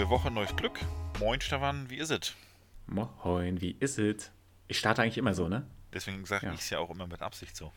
neue 0.00 0.08
Woche, 0.08 0.30
neues 0.30 0.56
Glück. 0.56 0.80
Moin 1.18 1.42
Stefan, 1.42 1.90
wie 1.90 1.98
ist 1.98 2.10
es? 2.10 2.32
Moin, 2.86 3.60
wie 3.60 3.76
ist 3.80 3.98
es? 3.98 4.30
Ich 4.66 4.78
starte 4.78 5.02
eigentlich 5.02 5.18
immer 5.18 5.34
so, 5.34 5.46
ne? 5.46 5.66
Deswegen 5.92 6.24
sage 6.24 6.46
Ja. 6.46 6.54
ich 6.54 6.60
es 6.60 6.70
ja 6.70 6.78
auch 6.78 6.88
immer 6.88 7.06
mit 7.06 7.20
Absicht 7.20 7.54
so. 7.54 7.70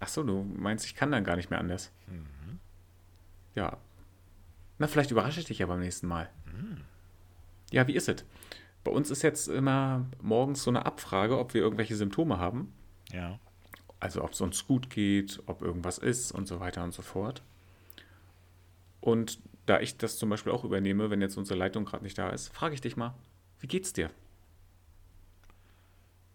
Ach 0.00 0.08
so, 0.08 0.22
du 0.22 0.44
meinst, 0.56 0.86
ich 0.86 0.94
kann 0.94 1.12
dann 1.12 1.24
gar 1.24 1.36
nicht 1.36 1.50
mehr 1.50 1.58
anders. 1.58 1.92
Mhm. 2.06 2.58
Ja. 3.54 3.76
Na, 4.78 4.86
vielleicht 4.86 5.10
überrasche 5.10 5.40
ich 5.40 5.44
dich 5.44 5.58
ja 5.58 5.66
beim 5.66 5.80
nächsten 5.80 6.06
Mal. 6.06 6.30
Ja, 7.70 7.86
wie 7.86 7.96
ist 7.96 8.08
es? 8.08 8.24
Bei 8.82 8.90
uns 8.90 9.10
ist 9.10 9.20
jetzt 9.20 9.48
immer 9.48 10.06
morgens 10.22 10.62
so 10.62 10.70
eine 10.70 10.86
Abfrage, 10.86 11.38
ob 11.38 11.52
wir 11.52 11.60
irgendwelche 11.60 11.96
Symptome 11.96 12.38
haben. 12.38 12.72
Ja. 13.12 13.38
Also 14.00 14.24
ob 14.24 14.32
es 14.32 14.40
uns 14.40 14.66
gut 14.66 14.88
geht, 14.88 15.42
ob 15.44 15.60
irgendwas 15.60 15.98
ist 15.98 16.32
und 16.32 16.48
so 16.48 16.60
weiter 16.60 16.82
und 16.82 16.94
so 16.94 17.02
fort. 17.02 17.42
Und 19.02 19.38
da 19.66 19.80
ich 19.80 19.96
das 19.96 20.18
zum 20.18 20.30
Beispiel 20.30 20.52
auch 20.52 20.64
übernehme, 20.64 21.10
wenn 21.10 21.20
jetzt 21.20 21.36
unsere 21.36 21.58
Leitung 21.58 21.84
gerade 21.84 22.04
nicht 22.04 22.16
da 22.16 22.30
ist, 22.30 22.54
frage 22.54 22.74
ich 22.74 22.80
dich 22.80 22.96
mal, 22.96 23.14
wie 23.60 23.66
geht's 23.66 23.92
dir? 23.92 24.10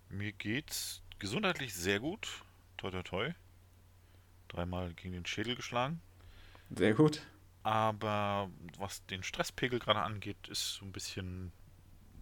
Mir 0.09 0.33
geht's 0.33 1.01
gesundheitlich 1.19 1.73
sehr 1.73 1.99
gut. 1.99 2.43
Toi, 2.77 2.91
toi, 2.91 3.03
toi. 3.03 3.33
Dreimal 4.49 4.93
gegen 4.93 5.13
den 5.13 5.25
Schädel 5.25 5.55
geschlagen. 5.55 6.01
Sehr 6.69 6.93
gut. 6.93 7.21
Aber 7.63 8.49
was 8.77 9.05
den 9.05 9.23
Stresspegel 9.23 9.79
gerade 9.79 10.01
angeht, 10.01 10.49
ist 10.49 10.75
so 10.75 10.85
ein 10.85 10.91
bisschen 10.91 11.53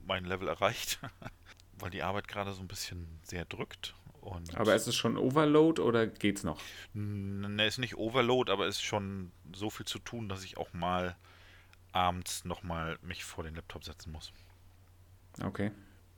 mein 0.06 0.26
Level 0.26 0.48
erreicht. 0.48 1.00
Weil 1.80 1.92
die 1.92 2.04
Arbeit 2.04 2.28
gerade 2.28 2.54
so 2.54 2.62
ein 2.62 2.68
bisschen 2.68 3.08
sehr 3.24 3.46
drückt. 3.46 3.96
Und 4.30 4.56
Aber 4.56 4.76
ist 4.76 4.88
es 4.88 4.96
schon 4.96 5.18
Overload 5.18 5.82
oder 5.82 6.06
geht's 6.06 6.44
noch? 6.44 6.62
Ne, 6.94 7.66
ist 7.66 7.80
nicht 7.80 7.98
Overload, 7.98 8.52
aber 8.52 8.68
ist 8.68 8.82
schon 8.82 9.32
so 9.54 9.70
viel 9.70 9.86
zu 9.86 9.98
tun, 10.00 10.30
dass 10.30 10.44
ich 10.44 10.58
auch 10.58 10.72
mal 10.74 11.16
abends 11.92 12.46
nochmal 12.46 13.00
mich 13.02 13.24
vor 13.24 13.44
den 13.44 13.56
Laptop 13.56 13.84
setzen 13.84 14.12
muss. 14.12 14.32
Okay. 15.42 15.72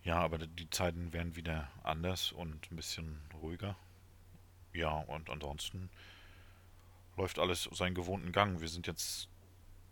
Ja, 0.03 0.17
aber 0.17 0.39
die 0.39 0.69
Zeiten 0.69 1.13
werden 1.13 1.35
wieder 1.35 1.69
anders 1.83 2.31
und 2.31 2.71
ein 2.71 2.75
bisschen 2.75 3.21
ruhiger. 3.41 3.77
Ja, 4.73 4.89
und 4.89 5.29
ansonsten 5.29 5.89
läuft 7.15 7.39
alles 7.39 7.69
seinen 7.71 7.95
gewohnten 7.95 8.31
Gang. 8.31 8.61
Wir 8.61 8.67
sind 8.67 8.87
jetzt 8.87 9.29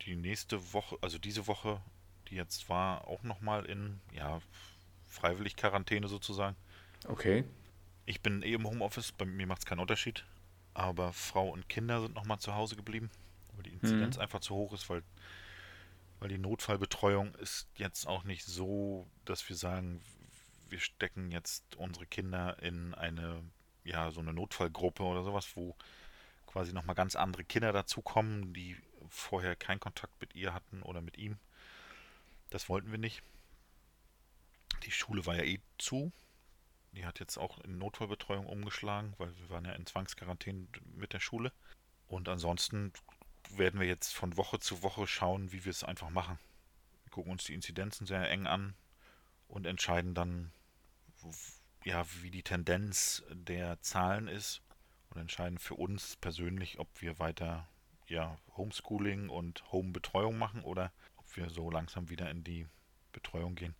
die 0.01 0.15
nächste 0.15 0.73
Woche, 0.73 0.97
also 1.01 1.17
diese 1.17 1.47
Woche, 1.47 1.81
die 2.29 2.35
jetzt 2.35 2.69
war, 2.69 3.07
auch 3.07 3.23
nochmal 3.23 3.65
in, 3.65 4.01
ja, 4.11 4.41
freiwillig 5.07 5.55
Quarantäne 5.55 6.07
sozusagen. 6.07 6.55
Okay. 7.07 7.45
Ich 8.09 8.21
bin 8.21 8.41
eh 8.41 8.53
im 8.53 8.65
Homeoffice, 8.65 9.11
bei 9.11 9.25
mir 9.25 9.45
macht 9.45 9.59
es 9.59 9.65
keinen 9.67 9.81
Unterschied. 9.81 10.25
Aber 10.73 11.13
Frau 11.13 11.47
und 11.49 11.69
Kinder 11.69 12.01
sind 12.01 12.15
nochmal 12.15 12.39
zu 12.39 12.55
Hause 12.55 12.75
geblieben, 12.75 13.11
weil 13.53 13.61
die 13.61 13.69
Inzidenz 13.73 14.17
einfach 14.17 14.39
zu 14.39 14.55
hoch 14.55 14.73
ist, 14.73 14.89
weil, 14.89 15.03
weil 16.19 16.29
die 16.29 16.39
Notfallbetreuung 16.39 17.35
ist 17.35 17.67
jetzt 17.75 18.07
auch 18.07 18.23
nicht 18.23 18.45
so, 18.45 19.05
dass 19.25 19.47
wir 19.47 19.55
sagen, 19.55 20.01
wir 20.69 20.79
stecken 20.79 21.29
jetzt 21.29 21.75
unsere 21.75 22.07
Kinder 22.07 22.57
in 22.63 22.95
eine, 22.95 23.43
ja, 23.83 24.09
so 24.09 24.21
eine 24.21 24.33
Notfallgruppe 24.33 25.03
oder 25.03 25.23
sowas, 25.23 25.47
wo 25.53 25.75
quasi 26.47 26.73
nochmal 26.73 26.95
ganz 26.95 27.15
andere 27.15 27.43
Kinder 27.43 27.73
dazukommen, 27.73 28.55
die 28.55 28.75
vorher 29.09 29.55
keinen 29.55 29.79
Kontakt 29.79 30.19
mit 30.19 30.33
ihr 30.33 30.55
hatten 30.55 30.81
oder 30.81 31.01
mit 31.01 31.19
ihm. 31.19 31.37
Das 32.49 32.69
wollten 32.69 32.89
wir 32.89 32.97
nicht. 32.97 33.21
Die 34.83 34.91
Schule 34.91 35.27
war 35.27 35.35
ja 35.35 35.43
eh 35.43 35.59
zu, 35.77 36.11
die 36.93 37.05
hat 37.05 37.19
jetzt 37.19 37.37
auch 37.37 37.59
in 37.59 37.77
Notfallbetreuung 37.77 38.45
umgeschlagen, 38.45 39.13
weil 39.17 39.35
wir 39.37 39.49
waren 39.49 39.65
ja 39.65 39.73
in 39.73 39.85
Zwangsquarantäne 39.85 40.67
mit 40.95 41.13
der 41.13 41.19
Schule. 41.19 41.51
Und 42.07 42.27
ansonsten 42.27 42.91
werden 43.51 43.79
wir 43.79 43.87
jetzt 43.87 44.13
von 44.13 44.37
Woche 44.37 44.59
zu 44.59 44.81
Woche 44.81 45.07
schauen, 45.07 45.51
wie 45.51 45.65
wir 45.65 45.69
es 45.69 45.83
einfach 45.83 46.09
machen. 46.09 46.39
Wir 47.03 47.11
gucken 47.11 47.31
uns 47.31 47.43
die 47.43 47.53
Inzidenzen 47.53 48.05
sehr 48.05 48.29
eng 48.29 48.47
an 48.47 48.75
und 49.47 49.65
entscheiden 49.65 50.13
dann, 50.13 50.51
ja, 51.83 52.05
wie 52.21 52.31
die 52.31 52.43
Tendenz 52.43 53.23
der 53.31 53.81
Zahlen 53.81 54.27
ist 54.27 54.61
und 55.09 55.21
entscheiden 55.21 55.57
für 55.57 55.75
uns 55.75 56.15
persönlich, 56.17 56.79
ob 56.79 56.87
wir 57.01 57.19
weiter 57.19 57.67
ja, 58.07 58.37
Homeschooling 58.57 59.29
und 59.29 59.71
Homebetreuung 59.71 60.37
machen 60.37 60.63
oder 60.63 60.91
ob 61.17 61.35
wir 61.35 61.49
so 61.49 61.69
langsam 61.69 62.09
wieder 62.09 62.29
in 62.29 62.43
die 62.43 62.67
Betreuung 63.11 63.55
gehen. 63.55 63.75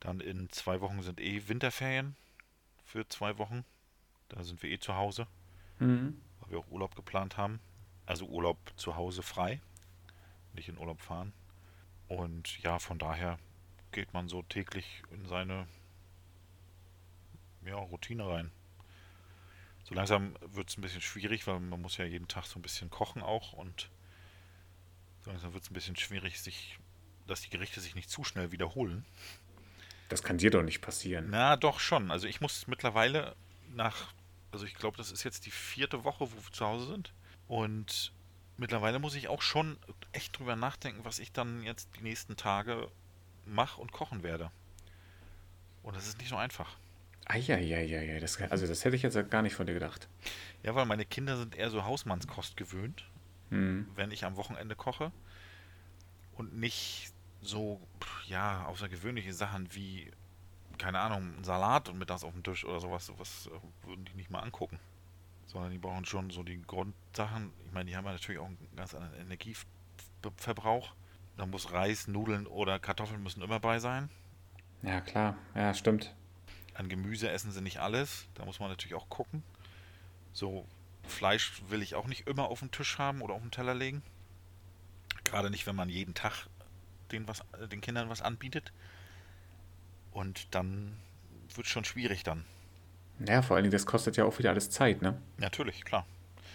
Dann 0.00 0.20
in 0.20 0.50
zwei 0.50 0.80
Wochen 0.80 1.02
sind 1.02 1.20
eh 1.20 1.48
Winterferien 1.48 2.16
für 2.90 3.08
zwei 3.08 3.38
Wochen. 3.38 3.64
Da 4.28 4.42
sind 4.42 4.62
wir 4.62 4.70
eh 4.70 4.78
zu 4.78 4.94
Hause, 4.94 5.26
Mhm. 5.78 6.20
weil 6.40 6.50
wir 6.50 6.58
auch 6.58 6.68
Urlaub 6.70 6.94
geplant 6.96 7.36
haben. 7.36 7.60
Also 8.06 8.26
Urlaub 8.26 8.58
zu 8.76 8.96
Hause 8.96 9.22
frei, 9.22 9.60
nicht 10.54 10.68
in 10.68 10.78
Urlaub 10.78 11.00
fahren. 11.00 11.32
Und 12.08 12.58
ja, 12.62 12.78
von 12.80 12.98
daher 12.98 13.38
geht 13.92 14.12
man 14.12 14.28
so 14.28 14.42
täglich 14.42 15.02
in 15.12 15.26
seine 15.26 15.68
ja, 17.64 17.76
Routine 17.76 18.26
rein. 18.26 18.50
So 19.84 19.94
langsam 19.94 20.36
wird 20.40 20.70
es 20.70 20.76
ein 20.76 20.82
bisschen 20.82 21.00
schwierig, 21.00 21.46
weil 21.46 21.60
man 21.60 21.80
muss 21.80 21.96
ja 21.96 22.04
jeden 22.04 22.28
Tag 22.28 22.46
so 22.46 22.58
ein 22.58 22.62
bisschen 22.62 22.90
kochen 22.90 23.22
auch 23.22 23.52
und 23.52 23.90
so 25.22 25.30
langsam 25.30 25.52
wird 25.52 25.62
es 25.64 25.70
ein 25.70 25.74
bisschen 25.74 25.96
schwierig, 25.96 26.40
sich, 26.40 26.78
dass 27.26 27.42
die 27.42 27.50
Gerichte 27.50 27.80
sich 27.80 27.94
nicht 27.94 28.10
zu 28.10 28.24
schnell 28.24 28.50
wiederholen. 28.52 29.04
Das 30.10 30.22
kann 30.22 30.36
dir 30.38 30.50
doch 30.50 30.62
nicht 30.62 30.80
passieren. 30.82 31.28
Na, 31.30 31.56
doch 31.56 31.80
schon. 31.80 32.10
Also 32.10 32.26
ich 32.26 32.40
muss 32.42 32.66
mittlerweile 32.66 33.34
nach, 33.74 34.12
also 34.52 34.66
ich 34.66 34.74
glaube, 34.74 34.96
das 34.98 35.10
ist 35.10 35.24
jetzt 35.24 35.46
die 35.46 35.50
vierte 35.50 36.04
Woche, 36.04 36.30
wo 36.30 36.36
wir 36.36 36.52
zu 36.52 36.66
Hause 36.66 36.86
sind. 36.88 37.12
Und 37.48 38.12
mittlerweile 38.56 38.98
muss 38.98 39.14
ich 39.14 39.28
auch 39.28 39.40
schon 39.40 39.78
echt 40.12 40.38
drüber 40.38 40.56
nachdenken, 40.56 41.04
was 41.04 41.18
ich 41.18 41.32
dann 41.32 41.62
jetzt 41.62 41.88
die 41.96 42.02
nächsten 42.02 42.36
Tage 42.36 42.90
mache 43.46 43.80
und 43.80 43.92
kochen 43.92 44.22
werde. 44.22 44.50
Und 45.82 45.96
das 45.96 46.06
ist 46.06 46.18
nicht 46.18 46.28
so 46.28 46.36
einfach. 46.36 46.76
Eieieiei, 47.26 48.18
das, 48.18 48.40
also 48.40 48.66
das 48.66 48.84
hätte 48.84 48.96
ich 48.96 49.02
jetzt 49.02 49.30
gar 49.30 49.42
nicht 49.42 49.54
von 49.54 49.66
dir 49.66 49.74
gedacht. 49.74 50.08
Ja, 50.64 50.74
weil 50.74 50.84
meine 50.86 51.04
Kinder 51.04 51.36
sind 51.36 51.54
eher 51.54 51.70
so 51.70 51.84
Hausmannskost 51.84 52.56
gewöhnt, 52.56 53.04
Mhm. 53.50 53.86
wenn 53.96 54.10
ich 54.10 54.24
am 54.24 54.36
Wochenende 54.36 54.74
koche. 54.76 55.10
Und 56.34 56.54
nicht 56.56 57.12
so, 57.42 57.80
ja, 58.26 58.66
außergewöhnliche 58.66 59.32
Sachen 59.32 59.72
wie, 59.74 60.10
keine 60.78 61.00
Ahnung, 61.00 61.34
ein 61.38 61.44
Salat 61.44 61.88
und 61.88 61.98
mittags 61.98 62.24
auf 62.24 62.32
dem 62.32 62.42
Tisch 62.42 62.64
oder 62.64 62.80
sowas, 62.80 63.06
sowas 63.06 63.48
äh, 63.48 63.86
würden 63.86 64.04
die 64.04 64.14
nicht 64.14 64.30
mal 64.30 64.40
angucken. 64.40 64.78
Sondern 65.46 65.72
die 65.72 65.78
brauchen 65.78 66.04
schon 66.04 66.30
so 66.30 66.42
die 66.42 66.62
Grundsachen. 66.62 67.52
Ich 67.66 67.72
meine, 67.72 67.90
die 67.90 67.96
haben 67.96 68.04
ja 68.04 68.12
natürlich 68.12 68.40
auch 68.40 68.46
einen 68.46 68.68
ganz 68.76 68.94
anderen 68.94 69.14
Energieverbrauch. 69.20 70.94
Da 71.36 71.46
muss 71.46 71.72
Reis, 71.72 72.06
Nudeln 72.06 72.46
oder 72.46 72.78
Kartoffeln 72.78 73.22
müssen 73.22 73.42
immer 73.42 73.58
bei 73.58 73.80
sein. 73.80 74.10
Ja, 74.82 75.00
klar. 75.00 75.36
Ja, 75.54 75.74
stimmt. 75.74 76.14
An 76.74 76.88
Gemüse 76.88 77.30
essen 77.30 77.50
sie 77.50 77.62
nicht 77.62 77.80
alles. 77.80 78.28
Da 78.34 78.44
muss 78.44 78.60
man 78.60 78.68
natürlich 78.68 78.94
auch 78.94 79.08
gucken. 79.08 79.42
So 80.32 80.66
Fleisch 81.10 81.62
will 81.68 81.82
ich 81.82 81.94
auch 81.94 82.06
nicht 82.06 82.26
immer 82.26 82.48
auf 82.48 82.60
dem 82.60 82.70
Tisch 82.70 82.98
haben 82.98 83.20
oder 83.20 83.34
auf 83.34 83.42
dem 83.42 83.50
Teller 83.50 83.74
legen. 83.74 84.02
Gerade 85.24 85.50
nicht, 85.50 85.66
wenn 85.66 85.76
man 85.76 85.88
jeden 85.88 86.14
Tag 86.14 86.46
den, 87.12 87.28
was, 87.28 87.42
den 87.70 87.80
Kindern 87.80 88.08
was 88.08 88.22
anbietet. 88.22 88.72
Und 90.12 90.54
dann 90.54 90.96
wird 91.54 91.66
es 91.66 91.72
schon 91.72 91.84
schwierig 91.84 92.22
dann. 92.22 92.44
Ja, 93.26 93.42
vor 93.42 93.56
allen 93.56 93.64
Dingen, 93.64 93.72
das 93.72 93.86
kostet 93.86 94.16
ja 94.16 94.24
auch 94.24 94.38
wieder 94.38 94.50
alles 94.50 94.70
Zeit, 94.70 95.02
ne? 95.02 95.20
Natürlich, 95.36 95.84
klar. 95.84 96.06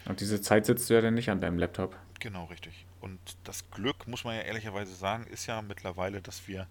Und 0.05 0.19
diese 0.19 0.41
Zeit 0.41 0.65
sitzt 0.65 0.89
du 0.89 0.93
ja 0.93 1.01
dann 1.01 1.13
nicht 1.13 1.29
an 1.29 1.41
deinem 1.41 1.59
Laptop. 1.59 1.95
Genau, 2.19 2.45
richtig. 2.45 2.85
Und 3.01 3.19
das 3.43 3.69
Glück, 3.71 4.07
muss 4.07 4.23
man 4.23 4.35
ja 4.35 4.41
ehrlicherweise 4.41 4.95
sagen, 4.95 5.27
ist 5.27 5.45
ja 5.45 5.61
mittlerweile, 5.61 6.21
dass 6.21 6.47
wir 6.47 6.67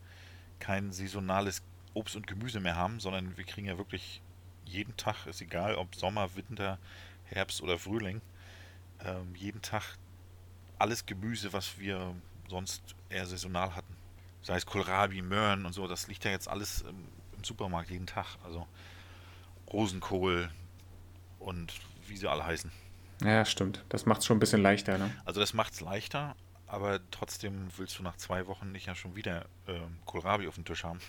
kein 0.58 0.92
saisonales 0.92 1.62
Obst 1.94 2.16
und 2.16 2.26
Gemüse 2.26 2.60
mehr 2.60 2.76
haben, 2.76 3.00
sondern 3.00 3.36
wir 3.36 3.44
kriegen 3.44 3.66
ja 3.66 3.78
wirklich 3.78 4.20
jeden 4.64 4.96
Tag, 4.96 5.26
ist 5.26 5.40
egal 5.40 5.76
ob 5.76 5.94
Sommer, 5.94 6.34
Winter, 6.34 6.78
Herbst 7.24 7.62
oder 7.62 7.78
Frühling, 7.78 8.20
ähm, 9.04 9.34
jeden 9.36 9.62
Tag 9.62 9.96
alles 10.78 11.06
Gemüse, 11.06 11.52
was 11.52 11.78
wir 11.78 12.14
sonst 12.48 12.94
eher 13.14 13.26
saisonal 13.26 13.74
hatten. 13.74 13.96
Sei 14.42 14.56
es 14.56 14.66
Kohlrabi, 14.66 15.22
Möhren 15.22 15.64
und 15.64 15.72
so, 15.72 15.86
das 15.86 16.08
liegt 16.08 16.24
ja 16.24 16.30
jetzt 16.30 16.48
alles 16.48 16.82
im, 16.82 17.08
im 17.36 17.44
Supermarkt 17.44 17.90
jeden 17.90 18.06
Tag. 18.06 18.26
Also 18.44 18.66
Rosenkohl 19.72 20.50
und 21.38 21.72
wie 22.06 22.16
sie 22.16 22.28
alle 22.28 22.44
heißen. 22.44 22.70
Ja, 23.22 23.44
stimmt. 23.44 23.84
Das 23.88 24.06
macht 24.06 24.20
es 24.20 24.26
schon 24.26 24.36
ein 24.36 24.40
bisschen 24.40 24.62
leichter, 24.62 24.98
ne? 24.98 25.10
Also 25.24 25.40
das 25.40 25.54
macht 25.54 25.72
es 25.72 25.80
leichter, 25.80 26.36
aber 26.66 27.00
trotzdem 27.10 27.68
willst 27.76 27.98
du 27.98 28.02
nach 28.02 28.16
zwei 28.16 28.46
Wochen 28.46 28.72
nicht 28.72 28.86
ja 28.86 28.94
schon 28.94 29.16
wieder 29.16 29.46
ähm, 29.66 29.98
Kohlrabi 30.04 30.46
auf 30.48 30.56
dem 30.56 30.64
Tisch 30.64 30.84
haben. 30.84 31.00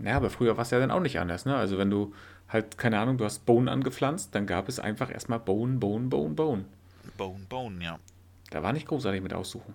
Ja, 0.00 0.16
aber 0.16 0.30
früher 0.30 0.56
war 0.56 0.62
es 0.62 0.70
ja 0.70 0.78
dann 0.78 0.92
auch 0.92 1.00
nicht 1.00 1.18
anders, 1.18 1.44
ne? 1.44 1.56
Also 1.56 1.76
wenn 1.76 1.90
du 1.90 2.14
halt, 2.48 2.78
keine 2.78 3.00
Ahnung, 3.00 3.18
du 3.18 3.24
hast 3.24 3.44
Bohnen 3.46 3.68
angepflanzt, 3.68 4.32
dann 4.32 4.46
gab 4.46 4.68
es 4.68 4.78
einfach 4.78 5.10
erstmal 5.10 5.40
Bohnen, 5.40 5.80
Bohnen, 5.80 6.08
Bohnen, 6.08 6.36
Bohnen. 6.36 6.66
Bone, 7.16 7.44
Bone, 7.48 7.84
ja. 7.84 7.98
Da 8.50 8.62
war 8.62 8.72
nicht 8.72 8.86
großartig 8.86 9.20
mit 9.20 9.34
aussuchen. 9.34 9.74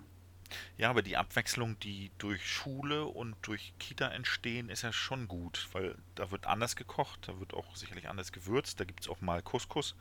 Ja, 0.76 0.90
aber 0.90 1.02
die 1.02 1.16
Abwechslung, 1.16 1.78
die 1.80 2.10
durch 2.18 2.48
Schule 2.48 3.06
und 3.06 3.36
durch 3.42 3.72
Kita 3.78 4.08
entstehen, 4.08 4.68
ist 4.68 4.82
ja 4.82 4.92
schon 4.92 5.28
gut, 5.28 5.68
weil 5.72 5.96
da 6.14 6.30
wird 6.30 6.46
anders 6.46 6.76
gekocht, 6.76 7.28
da 7.28 7.38
wird 7.40 7.54
auch 7.54 7.76
sicherlich 7.76 8.08
anders 8.08 8.32
gewürzt, 8.32 8.78
da 8.80 8.84
gibt 8.84 9.00
es 9.00 9.08
auch 9.08 9.20
mal 9.20 9.42
Couscous 9.42 9.94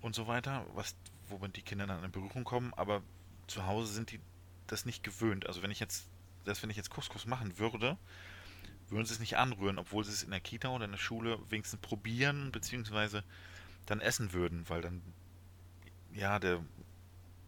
und 0.00 0.14
so 0.14 0.26
weiter, 0.26 0.66
was, 0.74 0.94
womit 1.28 1.56
die 1.56 1.62
Kinder 1.62 1.86
dann 1.86 2.04
in 2.04 2.10
Berührung 2.10 2.44
kommen, 2.44 2.72
aber 2.74 3.02
zu 3.46 3.66
Hause 3.66 3.92
sind 3.92 4.10
die 4.10 4.20
das 4.66 4.86
nicht 4.86 5.02
gewöhnt. 5.02 5.46
Also 5.46 5.62
wenn 5.62 5.70
ich 5.70 5.80
jetzt, 5.80 6.08
selbst 6.44 6.62
wenn 6.62 6.70
ich 6.70 6.76
jetzt 6.76 6.90
Couscous 6.90 7.26
machen 7.26 7.58
würde, 7.58 7.98
würden 8.88 9.06
sie 9.06 9.14
es 9.14 9.20
nicht 9.20 9.36
anrühren, 9.36 9.78
obwohl 9.78 10.04
sie 10.04 10.12
es 10.12 10.22
in 10.22 10.30
der 10.30 10.40
Kita 10.40 10.68
oder 10.68 10.84
in 10.84 10.92
der 10.92 10.98
Schule 10.98 11.38
wenigstens 11.50 11.80
probieren, 11.80 12.52
beziehungsweise 12.52 13.24
dann 13.86 14.00
essen 14.00 14.32
würden, 14.32 14.68
weil 14.68 14.80
dann 14.80 15.02
ja 16.12 16.38
der 16.38 16.62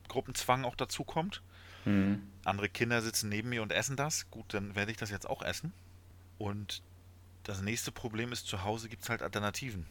Gruppenzwang 0.09 0.65
auch 0.65 0.77
dazu 0.77 1.05
kommt. 1.05 1.43
Mhm. 1.87 2.23
Andere 2.45 2.69
Kinder 2.69 3.01
sitzen 3.01 3.29
neben 3.29 3.49
mir 3.49 3.63
und 3.63 3.73
essen 3.73 3.97
das. 3.97 4.31
Gut, 4.31 4.53
dann 4.55 4.77
werde 4.77 4.91
ich 4.91 4.97
das 4.97 5.11
jetzt 5.11 5.29
auch 5.29 5.43
essen. 5.43 5.73
Und 6.39 6.83
das 7.45 7.63
nächste 7.63 7.93
Problem 7.93 8.33
ist, 8.33 8.47
zu 8.47 8.65
Hause 8.65 8.89
gibt 8.89 9.05
es 9.05 9.09
halt 9.09 9.23
Alternativen. 9.23 9.87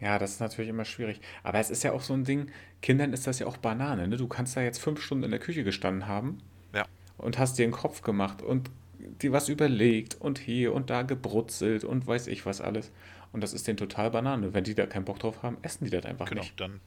Ja, 0.00 0.18
das 0.18 0.32
ist 0.32 0.40
natürlich 0.40 0.68
immer 0.68 0.84
schwierig. 0.84 1.20
Aber 1.42 1.58
es 1.58 1.70
ist 1.70 1.82
ja 1.82 1.92
auch 1.92 2.02
so 2.02 2.12
ein 2.12 2.24
Ding, 2.24 2.50
Kindern 2.82 3.12
ist 3.12 3.26
das 3.26 3.38
ja 3.38 3.46
auch 3.46 3.56
Banane. 3.56 4.08
Ne? 4.08 4.16
Du 4.16 4.28
kannst 4.28 4.56
da 4.56 4.60
jetzt 4.60 4.78
fünf 4.78 5.00
Stunden 5.00 5.24
in 5.24 5.30
der 5.30 5.40
Küche 5.40 5.64
gestanden 5.64 6.06
haben 6.06 6.38
ja. 6.74 6.84
und 7.16 7.38
hast 7.38 7.58
dir 7.58 7.64
einen 7.64 7.72
Kopf 7.72 8.02
gemacht 8.02 8.42
und 8.42 8.70
dir 8.98 9.32
was 9.32 9.48
überlegt 9.48 10.14
und 10.14 10.38
hier 10.38 10.74
und 10.74 10.90
da 10.90 11.02
gebrutzelt 11.02 11.84
und 11.84 12.06
weiß 12.06 12.26
ich 12.26 12.44
was 12.44 12.60
alles. 12.60 12.92
Und 13.32 13.42
das 13.42 13.52
ist 13.52 13.66
denen 13.66 13.76
total 13.76 14.10
Banane. 14.10 14.54
Wenn 14.54 14.64
die 14.64 14.74
da 14.74 14.86
keinen 14.86 15.04
Bock 15.04 15.18
drauf 15.18 15.42
haben, 15.42 15.58
essen 15.62 15.84
die 15.84 15.90
das 15.90 16.04
einfach 16.04 16.28
genau, 16.28 16.42
nicht. 16.42 16.60
Dann 16.60 16.80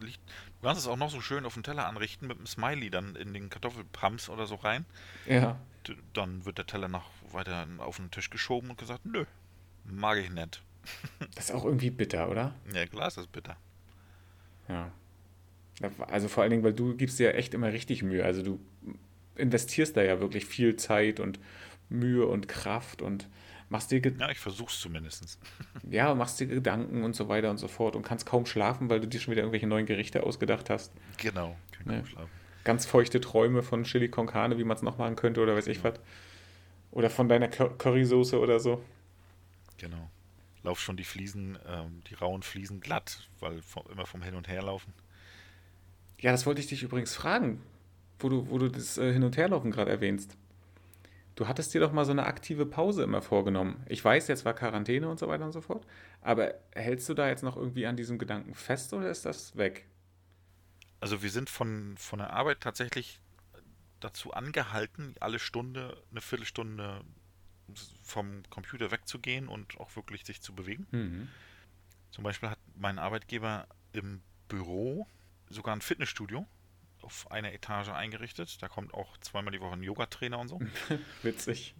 liegt, 0.00 0.20
kannst 0.66 0.82
es 0.82 0.88
auch 0.88 0.96
noch 0.96 1.10
so 1.10 1.20
schön 1.20 1.46
auf 1.46 1.54
dem 1.54 1.62
Teller 1.62 1.86
anrichten 1.86 2.26
mit 2.26 2.38
einem 2.38 2.46
Smiley 2.46 2.90
dann 2.90 3.14
in 3.14 3.32
den 3.32 3.50
Kartoffelpams 3.50 4.28
oder 4.28 4.46
so 4.46 4.56
rein. 4.56 4.84
Ja. 5.24 5.60
Dann 6.12 6.44
wird 6.44 6.58
der 6.58 6.66
Teller 6.66 6.88
noch 6.88 7.08
weiter 7.30 7.68
auf 7.78 7.98
den 7.98 8.10
Tisch 8.10 8.30
geschoben 8.30 8.70
und 8.70 8.78
gesagt, 8.78 9.06
nö, 9.06 9.24
mag 9.84 10.18
ich 10.18 10.30
nicht. 10.30 10.62
Das 11.34 11.50
ist 11.50 11.54
auch 11.54 11.64
irgendwie 11.64 11.90
bitter, 11.90 12.28
oder? 12.28 12.52
Ja, 12.72 12.84
klar 12.86 13.08
ist 13.08 13.16
das 13.16 13.28
bitter. 13.28 13.56
Ja. 14.68 14.90
Also 16.08 16.26
vor 16.26 16.42
allen 16.42 16.50
Dingen, 16.50 16.64
weil 16.64 16.72
du 16.72 16.96
gibst 16.96 17.18
dir 17.20 17.30
ja 17.30 17.36
echt 17.36 17.54
immer 17.54 17.72
richtig 17.72 18.02
Mühe. 18.02 18.24
Also 18.24 18.42
du 18.42 18.58
investierst 19.36 19.96
da 19.96 20.02
ja 20.02 20.20
wirklich 20.20 20.46
viel 20.46 20.74
Zeit 20.76 21.20
und 21.20 21.38
Mühe 21.88 22.26
und 22.26 22.48
Kraft 22.48 23.02
und 23.02 23.28
machst 23.68 23.90
dir 23.90 24.00
ja 24.00 24.30
ich 24.30 24.38
versuch's 24.38 24.80
zumindest 24.80 25.38
ja 25.90 26.14
machst 26.14 26.40
dir 26.40 26.46
Gedanken 26.46 27.04
und 27.04 27.16
so 27.16 27.28
weiter 27.28 27.50
und 27.50 27.58
so 27.58 27.68
fort 27.68 27.96
und 27.96 28.02
kannst 28.02 28.26
kaum 28.26 28.46
schlafen 28.46 28.88
weil 28.88 29.00
du 29.00 29.08
dir 29.08 29.20
schon 29.20 29.32
wieder 29.32 29.42
irgendwelche 29.42 29.66
neuen 29.66 29.86
Gerichte 29.86 30.22
ausgedacht 30.22 30.70
hast. 30.70 30.92
Genau 31.16 31.56
kann 31.86 31.98
ne? 31.98 32.06
schlafen. 32.06 32.30
Ganz 32.64 32.86
feuchte 32.86 33.20
Träume 33.20 33.62
von 33.62 33.84
Chili 33.84 34.08
con 34.08 34.26
Carne 34.26 34.58
wie 34.58 34.64
man 34.64 34.76
es 34.76 34.82
noch 34.82 34.98
machen 34.98 35.16
könnte 35.16 35.40
oder 35.40 35.54
weiß 35.56 35.68
ich 35.68 35.78
ja. 35.78 35.84
was. 35.84 36.00
Oder 36.90 37.10
von 37.10 37.28
deiner 37.28 37.48
Currysoße 37.48 38.38
oder 38.38 38.58
so. 38.58 38.82
Genau. 39.76 40.10
Lauf 40.62 40.80
schon 40.80 40.96
die 40.96 41.04
Fliesen 41.04 41.58
ähm, 41.68 42.02
die 42.08 42.14
rauen 42.14 42.42
Fliesen 42.42 42.80
glatt 42.80 43.28
weil 43.40 43.62
vom, 43.62 43.84
immer 43.90 44.06
vom 44.06 44.22
Hin 44.22 44.34
und 44.34 44.48
Her 44.48 44.62
laufen. 44.62 44.92
Ja 46.18 46.32
das 46.32 46.46
wollte 46.46 46.60
ich 46.60 46.66
dich 46.66 46.82
übrigens 46.82 47.14
fragen 47.14 47.62
wo 48.18 48.28
du 48.28 48.48
wo 48.50 48.58
du 48.58 48.68
das 48.68 48.98
äh, 48.98 49.12
Hin 49.12 49.24
und 49.24 49.36
Herlaufen 49.36 49.70
gerade 49.70 49.90
erwähnst 49.90 50.36
Du 51.36 51.46
hattest 51.46 51.74
dir 51.74 51.80
doch 51.82 51.92
mal 51.92 52.06
so 52.06 52.12
eine 52.12 52.24
aktive 52.24 52.64
Pause 52.64 53.02
immer 53.02 53.20
vorgenommen. 53.20 53.84
Ich 53.88 54.02
weiß, 54.02 54.26
jetzt 54.28 54.46
war 54.46 54.54
Quarantäne 54.54 55.06
und 55.08 55.18
so 55.18 55.28
weiter 55.28 55.44
und 55.44 55.52
so 55.52 55.60
fort. 55.60 55.86
Aber 56.22 56.54
hältst 56.74 57.08
du 57.10 57.14
da 57.14 57.28
jetzt 57.28 57.42
noch 57.42 57.56
irgendwie 57.58 57.86
an 57.86 57.96
diesem 57.96 58.18
Gedanken 58.18 58.54
fest 58.54 58.94
oder 58.94 59.10
ist 59.10 59.26
das 59.26 59.54
weg? 59.54 59.86
Also 60.98 61.22
wir 61.22 61.30
sind 61.30 61.50
von, 61.50 61.94
von 61.98 62.20
der 62.20 62.32
Arbeit 62.32 62.62
tatsächlich 62.62 63.20
dazu 64.00 64.32
angehalten, 64.32 65.14
alle 65.20 65.38
Stunde, 65.38 66.02
eine 66.10 66.22
Viertelstunde 66.22 67.04
vom 68.02 68.42
Computer 68.48 68.90
wegzugehen 68.90 69.46
und 69.46 69.78
auch 69.78 69.94
wirklich 69.94 70.24
sich 70.24 70.40
zu 70.40 70.54
bewegen. 70.54 70.86
Mhm. 70.90 71.28
Zum 72.12 72.24
Beispiel 72.24 72.48
hat 72.48 72.58
mein 72.76 72.98
Arbeitgeber 72.98 73.66
im 73.92 74.22
Büro 74.48 75.06
sogar 75.50 75.76
ein 75.76 75.82
Fitnessstudio 75.82 76.46
auf 77.06 77.30
einer 77.30 77.52
Etage 77.52 77.88
eingerichtet. 77.88 78.60
Da 78.60 78.68
kommt 78.68 78.92
auch 78.92 79.16
zweimal 79.18 79.52
die 79.52 79.60
Woche 79.60 79.74
ein 79.74 79.82
Yoga-Trainer 79.82 80.38
und 80.38 80.48
so. 80.48 80.60
Witzig. 81.22 81.74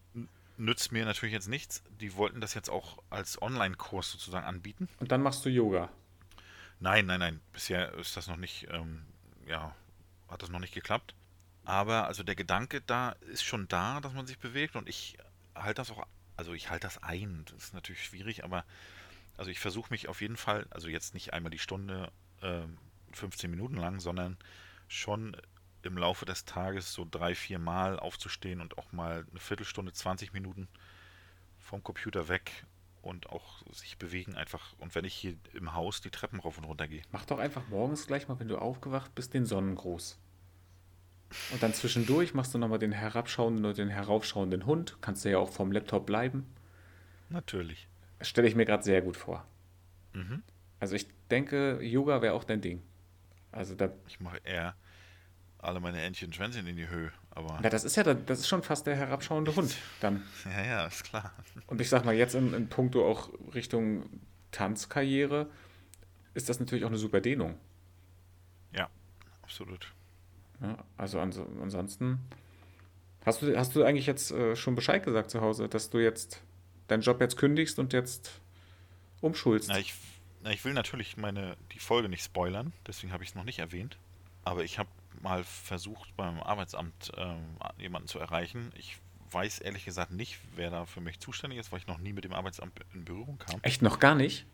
Nützt 0.56 0.92
mir 0.92 1.04
natürlich 1.04 1.32
jetzt 1.32 1.48
nichts. 1.48 1.82
Die 2.00 2.14
wollten 2.14 2.40
das 2.40 2.54
jetzt 2.54 2.70
auch 2.70 3.02
als 3.10 3.42
Online-Kurs 3.42 4.12
sozusagen 4.12 4.46
anbieten. 4.46 4.88
Und 5.00 5.10
dann 5.10 5.20
machst 5.20 5.44
du 5.44 5.50
Yoga? 5.50 5.90
Nein, 6.78 7.06
nein, 7.06 7.18
nein. 7.18 7.40
Bisher 7.52 7.92
ist 7.94 8.16
das 8.16 8.28
noch 8.28 8.36
nicht, 8.36 8.68
ähm, 8.70 9.02
ja, 9.46 9.74
hat 10.28 10.42
das 10.42 10.48
noch 10.48 10.60
nicht 10.60 10.74
geklappt. 10.74 11.14
Aber 11.64 12.06
also 12.06 12.22
der 12.22 12.36
Gedanke 12.36 12.80
da 12.80 13.10
ist 13.32 13.42
schon 13.42 13.66
da, 13.66 14.00
dass 14.00 14.12
man 14.12 14.28
sich 14.28 14.38
bewegt 14.38 14.76
und 14.76 14.88
ich 14.88 15.18
halte 15.56 15.80
das 15.80 15.90
auch, 15.90 16.06
also 16.36 16.54
ich 16.54 16.70
halte 16.70 16.86
das 16.86 17.02
ein. 17.02 17.44
Das 17.46 17.64
ist 17.64 17.74
natürlich 17.74 18.04
schwierig, 18.04 18.44
aber 18.44 18.64
also 19.36 19.50
ich 19.50 19.58
versuche 19.58 19.90
mich 19.90 20.08
auf 20.08 20.20
jeden 20.20 20.36
Fall, 20.36 20.68
also 20.70 20.88
jetzt 20.88 21.12
nicht 21.12 21.32
einmal 21.32 21.50
die 21.50 21.58
Stunde, 21.58 22.12
äh, 22.40 22.62
15 23.12 23.50
Minuten 23.50 23.76
lang, 23.76 23.98
sondern 23.98 24.36
schon 24.88 25.36
im 25.82 25.96
Laufe 25.96 26.24
des 26.24 26.44
Tages 26.44 26.92
so 26.92 27.06
drei, 27.08 27.34
vier 27.34 27.58
Mal 27.58 27.98
aufzustehen 27.98 28.60
und 28.60 28.78
auch 28.78 28.92
mal 28.92 29.26
eine 29.30 29.40
Viertelstunde, 29.40 29.92
20 29.92 30.32
Minuten 30.32 30.68
vom 31.58 31.82
Computer 31.82 32.28
weg 32.28 32.64
und 33.02 33.30
auch 33.30 33.62
sich 33.72 33.98
bewegen 33.98 34.34
einfach. 34.34 34.74
Und 34.78 34.94
wenn 34.94 35.04
ich 35.04 35.14
hier 35.14 35.34
im 35.54 35.74
Haus 35.74 36.00
die 36.00 36.10
Treppen 36.10 36.40
rauf 36.40 36.58
und 36.58 36.64
runter 36.64 36.88
gehe. 36.88 37.02
Mach 37.12 37.24
doch 37.24 37.38
einfach 37.38 37.68
morgens 37.68 38.06
gleich 38.06 38.28
mal, 38.28 38.38
wenn 38.40 38.48
du 38.48 38.58
aufgewacht 38.58 39.14
bist, 39.14 39.32
den 39.34 39.46
Sonnengruß. 39.46 40.18
Und 41.52 41.62
dann 41.62 41.74
zwischendurch 41.74 42.34
machst 42.34 42.54
du 42.54 42.58
nochmal 42.58 42.78
den 42.78 42.92
herabschauenden 42.92 43.64
oder 43.64 43.74
den 43.74 43.88
heraufschauenden 43.88 44.66
Hund. 44.66 44.98
Kannst 45.00 45.24
du 45.24 45.30
ja 45.30 45.38
auch 45.38 45.50
vom 45.50 45.72
Laptop 45.72 46.06
bleiben. 46.06 46.46
Natürlich. 47.28 47.88
Stelle 48.20 48.48
ich 48.48 48.54
mir 48.54 48.64
gerade 48.64 48.82
sehr 48.82 49.02
gut 49.02 49.16
vor. 49.16 49.46
Mhm. 50.12 50.42
Also 50.78 50.94
ich 50.94 51.06
denke, 51.30 51.80
Yoga 51.82 52.22
wäre 52.22 52.34
auch 52.34 52.44
dein 52.44 52.60
Ding. 52.60 52.82
Also 53.56 53.74
da. 53.74 53.90
Ich 54.06 54.20
mache 54.20 54.38
eher 54.44 54.76
alle 55.58 55.80
meine 55.80 56.00
Entchen 56.02 56.32
Schwänzchen 56.32 56.66
in 56.66 56.76
die 56.76 56.88
Höhe, 56.88 57.10
aber. 57.30 57.58
Ja, 57.62 57.70
das 57.70 57.84
ist 57.84 57.96
ja 57.96 58.02
das 58.04 58.40
ist 58.40 58.48
schon 58.48 58.62
fast 58.62 58.86
der 58.86 58.96
herabschauende 58.96 59.56
Hund 59.56 59.74
dann. 60.00 60.22
Ja, 60.44 60.64
ja, 60.64 60.86
ist 60.86 61.04
klar. 61.04 61.32
Und 61.66 61.80
ich 61.80 61.88
sag 61.88 62.04
mal, 62.04 62.14
jetzt 62.14 62.34
in, 62.34 62.52
in 62.52 62.68
puncto 62.68 63.08
auch 63.08 63.30
Richtung 63.54 64.04
Tanzkarriere 64.52 65.50
ist 66.34 66.48
das 66.48 66.60
natürlich 66.60 66.84
auch 66.84 66.90
eine 66.90 66.98
super 66.98 67.20
Dehnung. 67.20 67.58
Ja, 68.72 68.90
absolut. 69.42 69.92
Ja, 70.60 70.76
also 70.96 71.18
ans 71.18 71.38
ansonsten. 71.38 72.20
Hast 73.24 73.42
du, 73.42 73.56
hast 73.56 73.74
du 73.74 73.82
eigentlich 73.82 74.06
jetzt 74.06 74.30
äh, 74.30 74.54
schon 74.54 74.76
Bescheid 74.76 75.02
gesagt 75.02 75.30
zu 75.30 75.40
Hause, 75.40 75.68
dass 75.68 75.90
du 75.90 75.98
jetzt 75.98 76.42
deinen 76.86 77.00
Job 77.00 77.20
jetzt 77.20 77.36
kündigst 77.36 77.78
und 77.78 77.92
jetzt 77.92 78.40
umschulst? 79.20 79.68
Na, 79.68 79.78
ich 79.78 79.94
na, 80.46 80.52
ich 80.52 80.64
will 80.64 80.74
natürlich 80.74 81.16
meine 81.16 81.56
die 81.72 81.80
Folge 81.80 82.08
nicht 82.08 82.22
spoilern, 82.22 82.72
deswegen 82.86 83.12
habe 83.12 83.24
ich 83.24 83.30
es 83.30 83.34
noch 83.34 83.42
nicht 83.42 83.58
erwähnt. 83.58 83.98
Aber 84.44 84.62
ich 84.62 84.78
habe 84.78 84.88
mal 85.20 85.42
versucht, 85.42 86.16
beim 86.16 86.40
Arbeitsamt 86.40 87.10
ähm, 87.16 87.56
jemanden 87.78 88.06
zu 88.06 88.20
erreichen. 88.20 88.70
Ich 88.76 88.98
weiß 89.32 89.58
ehrlich 89.58 89.84
gesagt 89.84 90.12
nicht, 90.12 90.38
wer 90.54 90.70
da 90.70 90.86
für 90.86 91.00
mich 91.00 91.18
zuständig 91.18 91.58
ist, 91.58 91.72
weil 91.72 91.80
ich 91.80 91.88
noch 91.88 91.98
nie 91.98 92.12
mit 92.12 92.24
dem 92.24 92.32
Arbeitsamt 92.32 92.78
in 92.94 93.04
Berührung 93.04 93.38
kam. 93.38 93.58
Echt 93.62 93.82
noch 93.82 93.98
gar 93.98 94.14
nicht? 94.14 94.46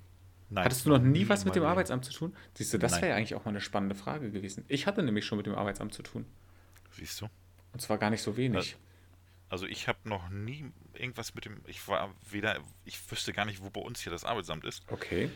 Nein. 0.48 0.64
Hattest 0.64 0.86
du 0.86 0.90
noch 0.90 0.98
nie 0.98 1.28
was 1.28 1.44
mit 1.44 1.54
dem. 1.56 1.64
Arbeitsamt 1.64 2.06
zu 2.06 2.12
tun? 2.14 2.34
Siehst 2.54 2.72
du, 2.72 2.78
das 2.78 2.96
wäre 2.96 3.08
ja 3.08 3.16
eigentlich 3.16 3.34
auch 3.34 3.44
mal 3.44 3.50
eine 3.50 3.60
spannende 3.60 3.94
Frage 3.94 4.30
gewesen. 4.30 4.64
Ich 4.68 4.86
hatte 4.86 5.02
nämlich 5.02 5.26
schon 5.26 5.36
mit 5.36 5.46
dem 5.46 5.54
Arbeitsamt 5.54 5.92
zu 5.92 6.02
tun. 6.02 6.24
Siehst 6.92 7.20
du? 7.20 7.28
Und 7.74 7.80
zwar 7.80 7.98
gar 7.98 8.08
nicht 8.08 8.22
so 8.22 8.38
wenig. 8.38 8.76
Also 9.50 9.66
ich 9.66 9.88
habe 9.88 9.98
noch 10.08 10.30
nie 10.30 10.72
irgendwas 10.94 11.34
mit 11.34 11.44
dem, 11.44 11.60
ich 11.66 11.86
war 11.86 12.14
weder, 12.30 12.58
ich 12.86 13.10
wüsste 13.10 13.34
gar 13.34 13.44
nicht, 13.44 13.62
wo 13.62 13.68
bei 13.68 13.82
uns 13.82 14.00
hier 14.00 14.10
das 14.10 14.24
Arbeitsamt 14.24 14.64
ist. 14.64 14.82
Okay. 14.90 15.30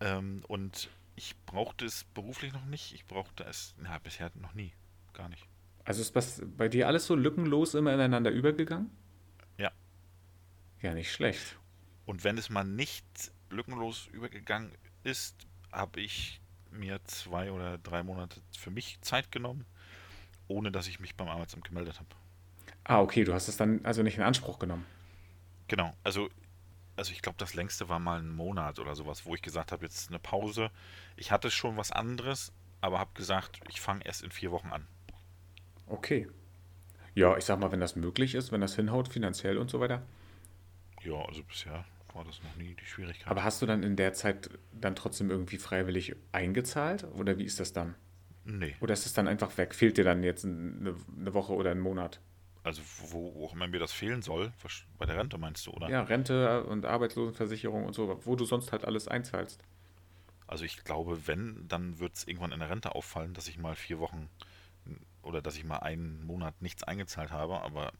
Ähm, 0.00 0.42
und 0.48 0.88
ich 1.16 1.36
brauchte 1.46 1.84
es 1.84 2.04
beruflich 2.04 2.52
noch 2.52 2.64
nicht. 2.64 2.94
Ich 2.94 3.06
brauchte 3.06 3.44
es, 3.44 3.74
na, 3.78 3.98
bisher 3.98 4.30
noch 4.34 4.54
nie. 4.54 4.72
Gar 5.12 5.28
nicht. 5.28 5.46
Also 5.84 6.00
ist 6.00 6.14
was 6.14 6.42
bei 6.56 6.68
dir 6.68 6.86
alles 6.86 7.06
so 7.06 7.14
lückenlos 7.14 7.74
immer 7.74 7.92
ineinander 7.92 8.30
übergegangen? 8.30 8.90
Ja. 9.58 9.70
Ja, 10.80 10.94
nicht 10.94 11.12
schlecht. 11.12 11.58
Und 12.06 12.24
wenn 12.24 12.38
es 12.38 12.48
mal 12.48 12.64
nicht 12.64 13.04
lückenlos 13.50 14.08
übergegangen 14.12 14.72
ist, 15.04 15.46
habe 15.72 16.00
ich 16.00 16.40
mir 16.70 17.00
zwei 17.04 17.52
oder 17.52 17.78
drei 17.78 18.02
Monate 18.02 18.40
für 18.56 18.70
mich 18.70 19.00
Zeit 19.02 19.32
genommen, 19.32 19.66
ohne 20.48 20.70
dass 20.70 20.86
ich 20.86 21.00
mich 21.00 21.16
beim 21.16 21.28
Arbeitsamt 21.28 21.64
gemeldet 21.64 21.98
habe. 21.98 22.08
Ah, 22.84 23.00
okay, 23.00 23.24
du 23.24 23.34
hast 23.34 23.48
es 23.48 23.56
dann 23.56 23.84
also 23.84 24.02
nicht 24.02 24.16
in 24.16 24.22
Anspruch 24.22 24.58
genommen. 24.58 24.86
Genau, 25.68 25.92
also 26.02 26.28
also 26.96 27.12
ich 27.12 27.22
glaube, 27.22 27.38
das 27.38 27.54
längste 27.54 27.88
war 27.88 27.98
mal 27.98 28.18
ein 28.18 28.30
Monat 28.30 28.78
oder 28.78 28.94
sowas, 28.94 29.24
wo 29.26 29.34
ich 29.34 29.42
gesagt 29.42 29.72
habe, 29.72 29.84
jetzt 29.84 30.08
eine 30.08 30.18
Pause. 30.18 30.70
Ich 31.16 31.32
hatte 31.32 31.50
schon 31.50 31.76
was 31.76 31.92
anderes, 31.92 32.52
aber 32.80 32.98
habe 32.98 33.10
gesagt, 33.14 33.60
ich 33.68 33.80
fange 33.80 34.04
erst 34.04 34.22
in 34.22 34.30
vier 34.30 34.50
Wochen 34.50 34.68
an. 34.68 34.86
Okay. 35.86 36.28
Ja, 37.14 37.36
ich 37.36 37.44
sag 37.44 37.58
mal, 37.58 37.72
wenn 37.72 37.80
das 37.80 37.96
möglich 37.96 38.34
ist, 38.34 38.52
wenn 38.52 38.60
das 38.60 38.76
hinhaut, 38.76 39.08
finanziell 39.08 39.58
und 39.58 39.70
so 39.70 39.80
weiter. 39.80 40.02
Ja, 41.02 41.14
also 41.26 41.42
bisher 41.42 41.84
war 42.14 42.24
das 42.24 42.42
noch 42.42 42.56
nie 42.56 42.74
die 42.74 42.84
Schwierigkeit. 42.84 43.28
Aber 43.28 43.44
hast 43.44 43.62
du 43.62 43.66
dann 43.66 43.82
in 43.82 43.96
der 43.96 44.12
Zeit 44.12 44.50
dann 44.72 44.94
trotzdem 44.94 45.30
irgendwie 45.30 45.58
freiwillig 45.58 46.16
eingezahlt? 46.32 47.04
Oder 47.14 47.38
wie 47.38 47.44
ist 47.44 47.60
das 47.60 47.72
dann? 47.72 47.94
Nee. 48.44 48.76
Oder 48.80 48.94
ist 48.94 49.06
es 49.06 49.12
dann 49.12 49.28
einfach 49.28 49.56
weg? 49.58 49.74
Fehlt 49.74 49.96
dir 49.96 50.04
dann 50.04 50.22
jetzt 50.22 50.44
eine, 50.44 50.94
eine 51.18 51.34
Woche 51.34 51.52
oder 51.52 51.70
einen 51.70 51.80
Monat? 51.80 52.20
Also 52.62 52.82
wo, 53.10 53.34
wo 53.34 53.46
auch 53.46 53.54
immer 53.54 53.68
mir 53.68 53.78
das 53.78 53.92
fehlen 53.92 54.20
soll, 54.22 54.52
bei 54.98 55.06
der 55.06 55.16
Rente 55.16 55.38
meinst 55.38 55.66
du, 55.66 55.70
oder? 55.70 55.88
Ja, 55.88 56.02
Rente 56.02 56.64
und 56.64 56.84
Arbeitslosenversicherung 56.84 57.84
und 57.84 57.94
so, 57.94 58.20
wo 58.24 58.36
du 58.36 58.44
sonst 58.44 58.72
halt 58.72 58.84
alles 58.84 59.08
einzahlst. 59.08 59.62
Also 60.46 60.64
ich 60.64 60.84
glaube, 60.84 61.26
wenn, 61.26 61.66
dann 61.68 62.00
wird 62.00 62.16
es 62.16 62.26
irgendwann 62.26 62.52
in 62.52 62.60
der 62.60 62.70
Rente 62.70 62.94
auffallen, 62.94 63.34
dass 63.34 63.48
ich 63.48 63.56
mal 63.56 63.76
vier 63.76 63.98
Wochen 63.98 64.28
oder 65.22 65.40
dass 65.40 65.56
ich 65.56 65.64
mal 65.64 65.78
einen 65.78 66.26
Monat 66.26 66.60
nichts 66.60 66.82
eingezahlt 66.82 67.30
habe, 67.30 67.60
aber 67.60 67.92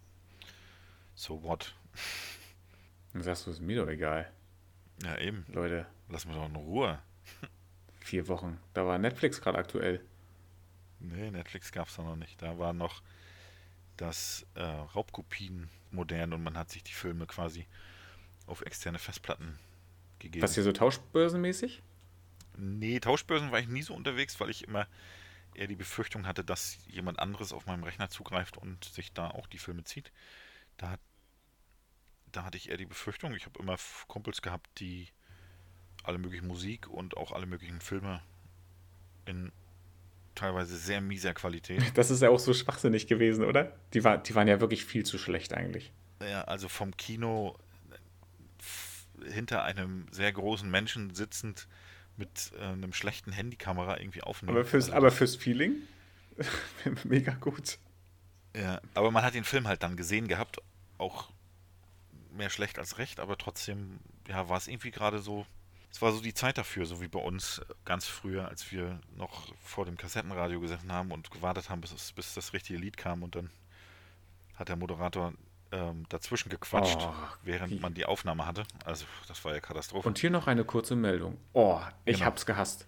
so 1.15 1.43
what? 1.43 1.75
Dann 3.13 3.23
sagst 3.23 3.47
du, 3.47 3.51
ist 3.51 3.61
mir 3.61 3.83
doch 3.83 3.89
egal. 3.89 4.31
Ja, 5.03 5.19
eben. 5.19 5.45
Leute. 5.49 5.87
Lass 6.09 6.27
mich 6.27 6.37
doch 6.37 6.47
in 6.47 6.57
Ruhe. 6.57 6.99
Vier 8.01 8.29
Wochen. 8.29 8.59
Da 8.73 8.87
war 8.87 8.99
Netflix 8.99 9.41
gerade 9.41 9.59
aktuell. 9.59 10.01
Nee, 11.01 11.31
Netflix 11.31 11.73
gab 11.73 11.89
es 11.89 11.97
da 11.97 12.03
noch 12.03 12.17
nicht. 12.17 12.41
Da 12.41 12.59
war 12.59 12.73
noch 12.73 13.03
das 14.01 14.47
äh, 14.55 14.63
Raubkopien 14.63 15.69
modern 15.91 16.33
und 16.33 16.43
man 16.43 16.57
hat 16.57 16.71
sich 16.71 16.83
die 16.83 16.93
Filme 16.93 17.27
quasi 17.27 17.67
auf 18.47 18.63
externe 18.63 18.99
Festplatten 18.99 19.59
gegeben. 20.19 20.43
Was 20.43 20.55
hier 20.55 20.63
so 20.63 20.73
tauschbörsenmäßig? 20.73 21.83
Nee, 22.57 23.01
Tauschbörsen 23.01 23.53
war 23.53 23.61
ich 23.61 23.69
nie 23.69 23.83
so 23.83 23.95
unterwegs, 23.95 24.39
weil 24.41 24.51
ich 24.51 24.65
immer 24.65 24.87
eher 25.55 25.67
die 25.67 25.77
Befürchtung 25.77 26.27
hatte, 26.27 26.45
dass 26.45 26.79
jemand 26.87 27.19
anderes 27.19 27.53
auf 27.53 27.67
meinem 27.67 27.85
Rechner 27.85 28.11
zugreift 28.11 28.57
und 28.57 28.85
sich 28.85 29.13
da 29.13 29.31
auch 29.31 29.47
die 29.47 29.59
Filme 29.59 29.85
zieht. 29.85 30.13
Da, 30.77 30.97
da 32.33 32.45
hatte 32.45 32.57
ich 32.57 32.71
eher 32.71 32.77
die 32.77 32.87
Befürchtung, 32.87 33.35
ich 33.35 33.47
habe 33.47 33.59
immer 33.61 33.77
Kumpels 34.07 34.43
gehabt, 34.43 34.69
die 34.79 35.09
alle 36.03 36.19
möglichen 36.19 36.47
Musik 36.47 36.89
und 36.89 37.17
auch 37.17 37.33
alle 37.33 37.47
möglichen 37.47 37.81
Filme 37.81 38.23
in 39.27 39.53
teilweise 40.41 40.77
sehr 40.77 41.01
mieser 41.01 41.35
Qualität. 41.35 41.83
Das 41.95 42.11
ist 42.11 42.23
ja 42.23 42.31
auch 42.31 42.39
so 42.39 42.55
schwachsinnig 42.55 43.07
gewesen, 43.07 43.45
oder? 43.45 43.77
Die, 43.93 44.05
war, 44.05 44.19
die 44.19 44.35
waren 44.35 44.49
ja 44.49 44.61
wirklich 44.61 44.85
viel 44.85 45.05
zu 45.05 45.19
schlecht 45.19 45.53
eigentlich. 45.53 45.93
Ja, 46.23 46.43
also 46.45 46.69
vom 46.69 46.97
Kino 46.97 47.57
hinter 49.29 49.65
einem 49.65 50.07
sehr 50.11 50.33
großen 50.33 50.71
Menschen 50.71 51.15
sitzend 51.15 51.69
mit 52.17 52.53
äh, 52.59 52.65
einem 52.65 52.93
schlechten 52.93 53.33
Handykamera 53.33 54.01
irgendwie 54.01 54.23
aufnehmen. 54.23 54.57
Aber 54.57 54.65
fürs, 54.65 54.87
also 54.87 54.97
aber 54.97 55.11
fürs 55.11 55.37
Feeling 55.37 55.77
mega 57.05 57.33
gut. 57.35 57.79
Ja, 58.57 58.81
aber 58.95 59.11
man 59.11 59.23
hat 59.23 59.35
den 59.35 59.45
Film 59.45 59.69
halt 59.69 59.83
dann 59.83 59.97
gesehen 59.97 60.27
gehabt, 60.27 60.59
auch 60.99 61.31
mehr 62.33 62.51
schlecht 62.51 62.79
als 62.79 62.99
recht, 62.99 63.21
aber 63.21 63.37
trotzdem, 63.37 63.99
ja, 64.29 64.49
war 64.49 64.57
es 64.57 64.69
irgendwie 64.69 64.91
gerade 64.91 65.19
so, 65.19 65.47
es 65.91 66.01
war 66.01 66.13
so 66.13 66.21
die 66.21 66.35
Zeit 66.35 66.57
dafür, 66.57 66.87
so 66.87 67.01
wie 67.01 67.09
bei 67.09 67.19
uns 67.19 67.61
ganz 67.85 68.07
früher, 68.07 68.49
als 68.49 68.71
wir 68.71 69.01
noch 69.17 69.53
vor 69.63 69.85
dem 69.85 69.97
Kassettenradio 69.97 70.61
gesessen 70.61 70.93
haben 70.93 71.11
und 71.11 71.31
gewartet 71.31 71.69
haben, 71.69 71.81
bis, 71.81 72.13
bis 72.13 72.35
das 72.35 72.53
richtige 72.53 72.79
Lied 72.79 72.97
kam 72.97 73.23
und 73.23 73.35
dann 73.35 73.51
hat 74.55 74.69
der 74.69 74.77
Moderator 74.77 75.33
ähm, 75.73 76.05
dazwischen 76.09 76.49
gequatscht, 76.49 76.99
oh, 77.01 77.13
während 77.43 77.73
wie? 77.73 77.81
man 77.81 77.95
die 77.95 78.05
Aufnahme 78.05 78.47
hatte. 78.47 78.65
Also 78.85 79.05
das 79.29 79.45
war 79.45 79.55
ja 79.55 79.61
Katastrophe. 79.61 80.07
Und 80.07 80.19
hier 80.19 80.31
noch 80.31 80.47
eine 80.47 80.65
kurze 80.65 80.97
Meldung. 80.97 81.39
Oh, 81.53 81.81
ich 82.05 82.17
genau. 82.17 82.27
hab's 82.27 82.47
gehasst. 82.47 82.87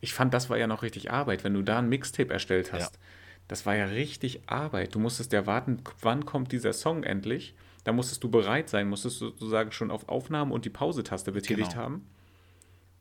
Ich 0.00 0.14
fand, 0.14 0.32
das 0.32 0.48
war 0.48 0.56
ja 0.56 0.66
noch 0.66 0.82
richtig 0.82 1.10
Arbeit, 1.10 1.44
wenn 1.44 1.54
du 1.54 1.62
da 1.62 1.78
ein 1.78 1.88
Mixtape 1.88 2.32
erstellt 2.32 2.72
hast. 2.72 2.94
Ja. 2.94 3.00
Das 3.48 3.66
war 3.66 3.74
ja 3.74 3.86
richtig 3.86 4.48
Arbeit. 4.48 4.94
Du 4.94 4.98
musstest 4.98 5.32
ja 5.32 5.46
warten, 5.46 5.82
wann 6.00 6.24
kommt 6.24 6.52
dieser 6.52 6.72
Song 6.72 7.02
endlich. 7.02 7.54
Da 7.84 7.92
musstest 7.92 8.22
du 8.22 8.30
bereit 8.30 8.68
sein, 8.68 8.88
musstest 8.88 9.20
du 9.20 9.26
sozusagen 9.26 9.72
schon 9.72 9.90
auf 9.90 10.08
Aufnahme 10.08 10.54
und 10.54 10.64
die 10.64 10.70
Pause-Taste 10.70 11.32
betätigt 11.32 11.70
genau. 11.72 11.82
haben. 11.82 12.06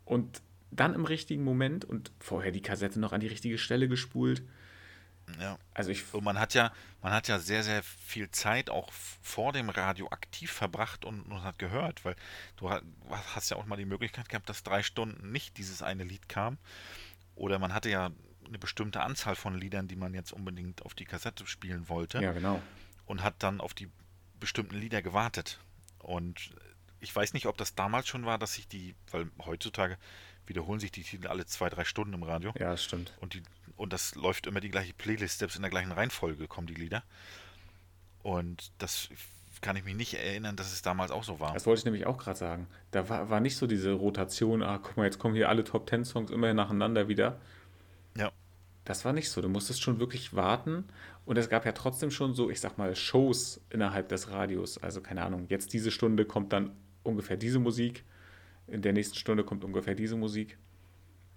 Und 0.09 0.41
dann 0.71 0.95
im 0.95 1.05
richtigen 1.05 1.43
Moment 1.43 1.85
und 1.85 2.11
vorher 2.19 2.51
die 2.51 2.63
Kassette 2.63 2.99
noch 2.99 3.13
an 3.13 3.19
die 3.19 3.27
richtige 3.27 3.59
Stelle 3.59 3.87
gespult. 3.87 4.41
Ja. 5.39 5.59
Also 5.71 5.91
ich. 5.91 6.11
Und 6.15 6.23
man 6.23 6.39
hat 6.39 6.55
ja, 6.55 6.73
man 7.03 7.11
hat 7.11 7.27
ja 7.27 7.37
sehr, 7.37 7.61
sehr 7.61 7.83
viel 7.83 8.31
Zeit 8.31 8.71
auch 8.71 8.91
vor 8.91 9.53
dem 9.53 9.69
Radio 9.69 10.07
aktiv 10.09 10.51
verbracht 10.51 11.05
und, 11.05 11.21
und 11.21 11.43
hat 11.43 11.59
gehört, 11.59 12.03
weil 12.05 12.15
du 12.57 12.71
hast 12.71 13.51
ja 13.51 13.57
auch 13.57 13.67
mal 13.67 13.75
die 13.75 13.85
Möglichkeit 13.85 14.29
gehabt, 14.29 14.49
dass 14.49 14.63
drei 14.63 14.81
Stunden 14.81 15.31
nicht 15.31 15.57
dieses 15.57 15.83
eine 15.83 16.03
Lied 16.03 16.27
kam. 16.27 16.57
Oder 17.35 17.59
man 17.59 17.75
hatte 17.75 17.91
ja 17.91 18.09
eine 18.47 18.57
bestimmte 18.57 19.01
Anzahl 19.01 19.35
von 19.35 19.53
Liedern, 19.53 19.87
die 19.87 19.95
man 19.95 20.15
jetzt 20.15 20.33
unbedingt 20.33 20.83
auf 20.83 20.95
die 20.95 21.05
Kassette 21.05 21.45
spielen 21.45 21.87
wollte. 21.87 22.19
Ja, 22.19 22.31
genau. 22.31 22.59
Und 23.05 23.21
hat 23.21 23.35
dann 23.43 23.61
auf 23.61 23.75
die 23.75 23.89
bestimmten 24.39 24.75
Lieder 24.75 25.03
gewartet. 25.03 25.59
Und 25.99 26.49
ich 26.99 27.15
weiß 27.15 27.33
nicht, 27.33 27.45
ob 27.45 27.57
das 27.57 27.75
damals 27.75 28.07
schon 28.07 28.25
war, 28.25 28.37
dass 28.37 28.53
sich 28.53 28.67
die, 28.67 28.95
weil 29.11 29.29
heutzutage 29.45 29.97
wiederholen 30.45 30.79
sich 30.79 30.91
die 30.91 31.03
Titel 31.03 31.27
alle 31.27 31.45
zwei, 31.45 31.69
drei 31.69 31.85
Stunden 31.85 32.13
im 32.13 32.23
Radio. 32.23 32.51
Ja, 32.59 32.71
das 32.71 32.83
stimmt. 32.83 33.13
Und, 33.19 33.33
die, 33.33 33.43
und 33.77 33.93
das 33.93 34.15
läuft 34.15 34.47
immer 34.47 34.59
die 34.59 34.69
gleiche 34.69 34.93
Playlist, 34.93 35.39
selbst 35.39 35.55
in 35.55 35.61
der 35.61 35.71
gleichen 35.71 35.91
Reihenfolge 35.91 36.47
kommen 36.47 36.67
die 36.67 36.73
Lieder. 36.73 37.03
Und 38.23 38.71
das 38.79 39.09
kann 39.61 39.75
ich 39.75 39.83
mich 39.83 39.95
nicht 39.95 40.13
erinnern, 40.13 40.55
dass 40.55 40.71
es 40.71 40.81
damals 40.81 41.11
auch 41.11 41.23
so 41.23 41.39
war. 41.39 41.53
Das 41.53 41.65
wollte 41.65 41.79
ich 41.79 41.85
nämlich 41.85 42.05
auch 42.05 42.17
gerade 42.17 42.37
sagen. 42.37 42.67
Da 42.91 43.09
war, 43.09 43.29
war 43.29 43.39
nicht 43.39 43.57
so 43.57 43.67
diese 43.67 43.91
Rotation, 43.91 44.63
ah, 44.63 44.79
guck 44.81 44.97
mal, 44.97 45.05
jetzt 45.05 45.19
kommen 45.19 45.35
hier 45.35 45.49
alle 45.49 45.63
Top 45.63 45.87
Ten 45.87 46.05
Songs 46.05 46.31
immer 46.31 46.53
nacheinander 46.53 47.07
wieder. 47.07 47.39
Ja. 48.17 48.31
Das 48.85 49.05
war 49.05 49.13
nicht 49.13 49.29
so. 49.29 49.41
Du 49.41 49.49
musstest 49.49 49.81
schon 49.81 49.99
wirklich 49.99 50.33
warten. 50.33 50.85
Und 51.25 51.37
es 51.37 51.49
gab 51.49 51.65
ja 51.65 51.73
trotzdem 51.73 52.09
schon 52.09 52.33
so, 52.33 52.49
ich 52.49 52.59
sag 52.59 52.77
mal, 52.77 52.95
Shows 52.95 53.61
innerhalb 53.69 54.09
des 54.09 54.31
Radios. 54.31 54.77
Also 54.77 55.01
keine 55.01 55.23
Ahnung, 55.23 55.45
jetzt 55.49 55.73
diese 55.73 55.91
Stunde 55.91 56.25
kommt 56.25 56.53
dann 56.53 56.71
ungefähr 57.03 57.37
diese 57.37 57.59
Musik 57.59 58.03
in 58.67 58.81
der 58.81 58.93
nächsten 58.93 59.15
Stunde 59.15 59.43
kommt 59.43 59.63
ungefähr 59.63 59.95
diese 59.95 60.15
Musik. 60.15 60.57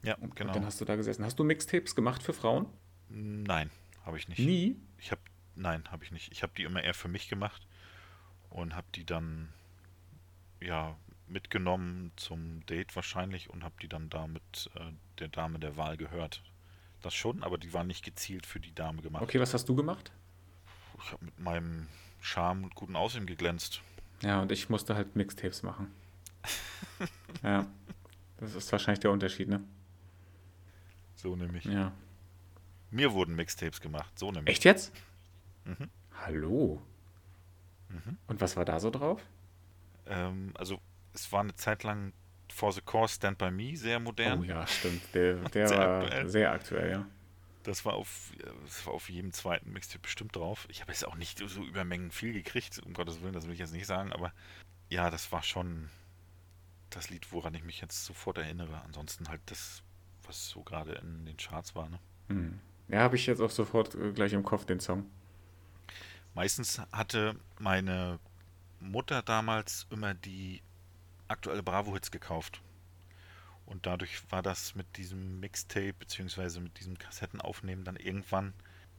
Ja, 0.02 0.16
und, 0.16 0.36
genau. 0.36 0.50
Und 0.50 0.56
dann 0.56 0.66
hast 0.66 0.80
du 0.80 0.84
da 0.84 0.96
gesessen. 0.96 1.24
Hast 1.24 1.38
du 1.38 1.44
Mixtapes 1.44 1.94
gemacht 1.94 2.22
für 2.22 2.32
Frauen? 2.32 2.66
Nein, 3.08 3.70
habe 4.04 4.18
ich 4.18 4.28
nicht. 4.28 4.38
Nie? 4.38 4.76
Ich 4.98 5.10
habe 5.10 5.20
nein, 5.54 5.84
habe 5.90 6.04
ich 6.04 6.10
nicht. 6.10 6.32
Ich 6.32 6.42
habe 6.42 6.52
die 6.56 6.64
immer 6.64 6.82
eher 6.82 6.94
für 6.94 7.08
mich 7.08 7.28
gemacht 7.28 7.66
und 8.50 8.74
habe 8.74 8.86
die 8.94 9.04
dann 9.04 9.48
ja 10.60 10.96
mitgenommen 11.26 12.12
zum 12.16 12.64
Date 12.66 12.94
wahrscheinlich 12.94 13.48
und 13.50 13.64
habe 13.64 13.74
die 13.80 13.88
dann 13.88 14.10
da 14.10 14.26
mit 14.26 14.70
äh, 14.74 14.92
der 15.18 15.28
Dame 15.28 15.58
der 15.58 15.76
Wahl 15.76 15.96
gehört. 15.96 16.42
Das 17.00 17.14
schon, 17.14 17.42
aber 17.42 17.58
die 17.58 17.72
waren 17.72 17.86
nicht 17.86 18.04
gezielt 18.04 18.46
für 18.46 18.60
die 18.60 18.74
Dame 18.74 19.02
gemacht. 19.02 19.22
Okay, 19.22 19.40
was 19.40 19.54
hast 19.54 19.68
du 19.68 19.74
gemacht? 19.74 20.12
Ich 21.02 21.10
habe 21.10 21.24
mit 21.24 21.38
meinem 21.40 21.88
Charme 22.20 22.64
und 22.64 22.74
guten 22.74 22.94
Aussehen 22.94 23.26
geglänzt. 23.26 23.82
Ja, 24.22 24.40
und 24.40 24.52
ich 24.52 24.68
musste 24.68 24.94
halt 24.94 25.16
Mixtapes 25.16 25.62
machen. 25.62 25.92
ja. 27.42 27.66
Das 28.38 28.54
ist 28.54 28.70
wahrscheinlich 28.72 29.00
der 29.00 29.10
Unterschied, 29.10 29.48
ne? 29.48 29.62
So 31.14 31.36
nämlich. 31.36 31.64
Ja. 31.64 31.92
Mir 32.90 33.12
wurden 33.12 33.34
Mixtapes 33.36 33.80
gemacht, 33.80 34.18
so 34.18 34.30
nämlich. 34.32 34.56
Echt 34.56 34.64
jetzt? 34.64 34.92
Mhm. 35.64 35.88
Hallo. 36.24 36.82
Mhm. 37.88 38.18
Und 38.26 38.40
was 38.40 38.56
war 38.56 38.64
da 38.64 38.80
so 38.80 38.90
drauf? 38.90 39.22
Ähm, 40.06 40.52
also, 40.54 40.80
es 41.14 41.30
war 41.32 41.40
eine 41.40 41.54
Zeit 41.54 41.84
lang 41.84 42.12
For 42.52 42.72
the 42.72 42.80
Core 42.80 43.08
Stand 43.08 43.38
By 43.38 43.50
Me 43.50 43.76
sehr 43.76 44.00
modern. 44.00 44.40
Oh 44.40 44.44
ja, 44.44 44.66
stimmt. 44.66 45.02
Der, 45.14 45.34
der 45.34 45.68
sehr 45.68 45.78
war 45.78 46.02
aktuell. 46.02 46.28
sehr 46.28 46.52
aktuell, 46.52 46.90
ja. 46.90 47.06
Das 47.62 47.84
war 47.84 47.94
auf, 47.94 48.32
das 48.64 48.86
war 48.86 48.94
auf 48.94 49.08
jedem 49.08 49.32
zweiten 49.32 49.72
Mixtape 49.72 50.00
bestimmt 50.02 50.34
drauf. 50.34 50.66
Ich 50.68 50.80
habe 50.80 50.92
jetzt 50.92 51.06
auch 51.06 51.14
nicht 51.14 51.38
so 51.38 51.62
übermengen 51.62 52.10
viel 52.10 52.32
gekriegt, 52.32 52.80
um 52.84 52.92
Gottes 52.92 53.20
Willen, 53.20 53.34
das 53.34 53.46
will 53.46 53.52
ich 53.52 53.60
jetzt 53.60 53.72
nicht 53.72 53.86
sagen, 53.86 54.12
aber 54.12 54.32
ja, 54.88 55.10
das 55.10 55.30
war 55.32 55.42
schon 55.42 55.88
das 56.90 57.08
Lied, 57.08 57.32
woran 57.32 57.54
ich 57.54 57.64
mich 57.64 57.80
jetzt 57.80 58.04
sofort 58.04 58.38
erinnere. 58.38 58.82
Ansonsten 58.82 59.28
halt 59.28 59.40
das, 59.46 59.82
was 60.24 60.48
so 60.48 60.62
gerade 60.62 60.92
in 60.94 61.24
den 61.24 61.36
Charts 61.36 61.74
war. 61.74 61.88
Ne? 61.88 61.98
Hm. 62.28 62.60
Ja, 62.88 63.00
habe 63.00 63.16
ich 63.16 63.26
jetzt 63.26 63.40
auch 63.40 63.50
sofort 63.50 63.94
äh, 63.94 64.12
gleich 64.12 64.32
im 64.32 64.42
Kopf 64.42 64.66
den 64.66 64.80
Song. 64.80 65.06
Meistens 66.34 66.80
hatte 66.92 67.36
meine 67.58 68.18
Mutter 68.80 69.22
damals 69.22 69.86
immer 69.90 70.14
die 70.14 70.62
aktuelle 71.28 71.62
Bravo-Hits 71.62 72.10
gekauft. 72.10 72.60
Und 73.72 73.86
dadurch 73.86 74.30
war 74.30 74.42
das 74.42 74.74
mit 74.74 74.98
diesem 74.98 75.40
Mixtape 75.40 75.94
bzw. 75.94 76.60
mit 76.60 76.78
diesem 76.78 76.98
Kassettenaufnehmen 76.98 77.84
dann 77.84 77.96
irgendwann 77.96 78.52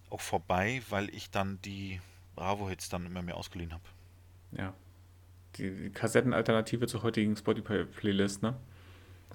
auch 0.09 0.21
vorbei, 0.21 0.81
weil 0.89 1.13
ich 1.13 1.29
dann 1.29 1.61
die 1.61 2.01
Bravo-Hits 2.35 2.89
dann 2.89 3.05
immer 3.05 3.21
mehr 3.21 3.37
ausgeliehen 3.37 3.71
habe. 3.71 3.83
Ja. 4.51 4.73
Die 5.57 5.91
Kassettenalternative 5.91 6.87
zur 6.87 7.03
heutigen 7.03 7.35
Spotify-Playlist, 7.35 8.41
ne? 8.41 8.55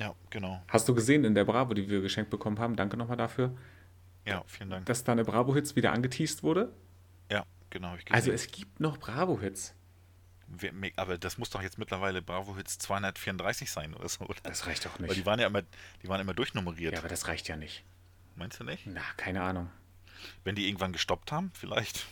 Ja, 0.00 0.14
genau. 0.30 0.60
Hast 0.66 0.88
du 0.88 0.94
gesehen 0.94 1.24
in 1.24 1.34
der 1.34 1.44
Bravo, 1.44 1.72
die 1.74 1.88
wir 1.88 2.00
geschenkt 2.00 2.30
bekommen 2.30 2.58
haben? 2.58 2.74
Danke 2.74 2.96
nochmal 2.96 3.16
dafür. 3.16 3.56
Ja, 4.26 4.42
vielen 4.46 4.70
Dank. 4.70 4.86
Dass 4.86 5.04
da 5.04 5.12
eine 5.12 5.24
Bravo-Hits 5.24 5.76
wieder 5.76 5.92
angeteased 5.92 6.42
wurde? 6.42 6.72
Ja, 7.30 7.44
genau. 7.70 7.94
also 8.10 8.32
es 8.32 8.48
gibt 8.48 8.80
noch 8.80 8.98
Bravo-Hits. 8.98 9.74
Aber 10.96 11.18
das 11.18 11.38
muss 11.38 11.50
doch 11.50 11.62
jetzt 11.62 11.78
mittlerweile 11.78 12.22
Bravo 12.22 12.56
Hits 12.56 12.78
234 12.78 13.70
sein 13.70 13.94
oder 13.94 14.08
so, 14.08 14.24
oder? 14.24 14.40
Das 14.42 14.66
reicht 14.66 14.86
doch 14.86 14.98
nicht. 14.98 15.10
Weil 15.10 15.16
die 15.16 15.26
waren 15.26 15.40
ja 15.40 15.46
immer, 15.46 15.62
die 16.02 16.08
waren 16.08 16.20
immer 16.20 16.34
durchnummeriert. 16.34 16.94
Ja, 16.94 16.98
aber 17.00 17.08
das 17.08 17.28
reicht 17.28 17.48
ja 17.48 17.56
nicht. 17.56 17.84
Meinst 18.36 18.58
du 18.60 18.64
nicht? 18.64 18.86
Na, 18.86 19.02
keine 19.16 19.42
Ahnung. 19.42 19.70
Wenn 20.44 20.54
die 20.54 20.66
irgendwann 20.66 20.92
gestoppt 20.92 21.32
haben, 21.32 21.50
vielleicht. 21.54 22.06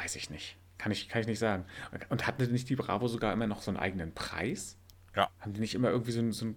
Weiß 0.00 0.16
ich 0.16 0.30
nicht. 0.30 0.56
Kann 0.78 0.92
ich, 0.92 1.08
kann 1.08 1.20
ich 1.20 1.26
nicht 1.26 1.38
sagen. 1.38 1.64
Und 2.08 2.26
hatten 2.26 2.50
nicht 2.52 2.68
die 2.68 2.76
Bravo 2.76 3.08
sogar 3.08 3.32
immer 3.32 3.46
noch 3.46 3.62
so 3.62 3.70
einen 3.70 3.78
eigenen 3.78 4.14
Preis? 4.14 4.76
Ja. 5.16 5.30
Haben 5.40 5.52
die 5.52 5.60
nicht 5.60 5.74
immer 5.74 5.90
irgendwie 5.90 6.12
so 6.12 6.20
ein, 6.20 6.32
so 6.32 6.46
ein 6.46 6.56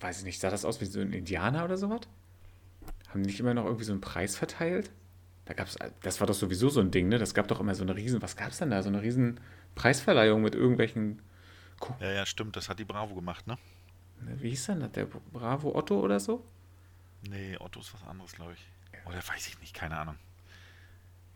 weiß 0.00 0.18
ich 0.18 0.24
nicht, 0.24 0.40
sah 0.40 0.50
das 0.50 0.64
aus 0.64 0.80
wie 0.80 0.84
so 0.84 1.00
ein 1.00 1.12
Indianer 1.12 1.64
oder 1.64 1.76
sowas? 1.76 2.02
Haben 3.08 3.22
die 3.22 3.28
nicht 3.28 3.40
immer 3.40 3.54
noch 3.54 3.64
irgendwie 3.64 3.84
so 3.84 3.92
einen 3.92 4.00
Preis 4.00 4.36
verteilt? 4.36 4.90
Da 5.44 5.54
gab's, 5.54 5.76
das 6.02 6.20
war 6.20 6.26
doch 6.26 6.34
sowieso 6.34 6.68
so 6.68 6.80
ein 6.80 6.90
Ding, 6.90 7.08
ne? 7.08 7.18
Das 7.18 7.32
gab 7.32 7.48
doch 7.48 7.60
immer 7.60 7.74
so 7.74 7.82
eine 7.82 7.96
riesen, 7.96 8.20
was 8.20 8.36
gab 8.36 8.50
es 8.50 8.58
denn 8.58 8.70
da? 8.70 8.82
So 8.82 8.88
eine 8.88 9.00
riesen 9.00 9.40
Preisverleihung 9.76 10.42
mit 10.42 10.56
irgendwelchen. 10.56 11.22
Ko 11.78 11.94
ja, 12.00 12.10
ja, 12.10 12.26
stimmt, 12.26 12.56
das 12.56 12.68
hat 12.68 12.80
die 12.80 12.84
Bravo 12.84 13.14
gemacht, 13.14 13.46
ne? 13.46 13.56
Ne, 14.22 14.40
wie 14.40 14.50
hieß 14.50 14.66
denn 14.66 14.80
das? 14.80 14.92
Der 14.92 15.04
Bravo 15.04 15.76
Otto 15.76 16.00
oder 16.00 16.18
so? 16.18 16.44
Nee, 17.28 17.56
Otto 17.58 17.80
ist 17.80 17.94
was 17.94 18.02
anderes, 18.04 18.32
glaube 18.32 18.54
ich. 18.54 18.66
Oder 19.04 19.18
weiß 19.18 19.46
ich 19.46 19.60
nicht, 19.60 19.74
keine 19.74 19.98
Ahnung. 19.98 20.16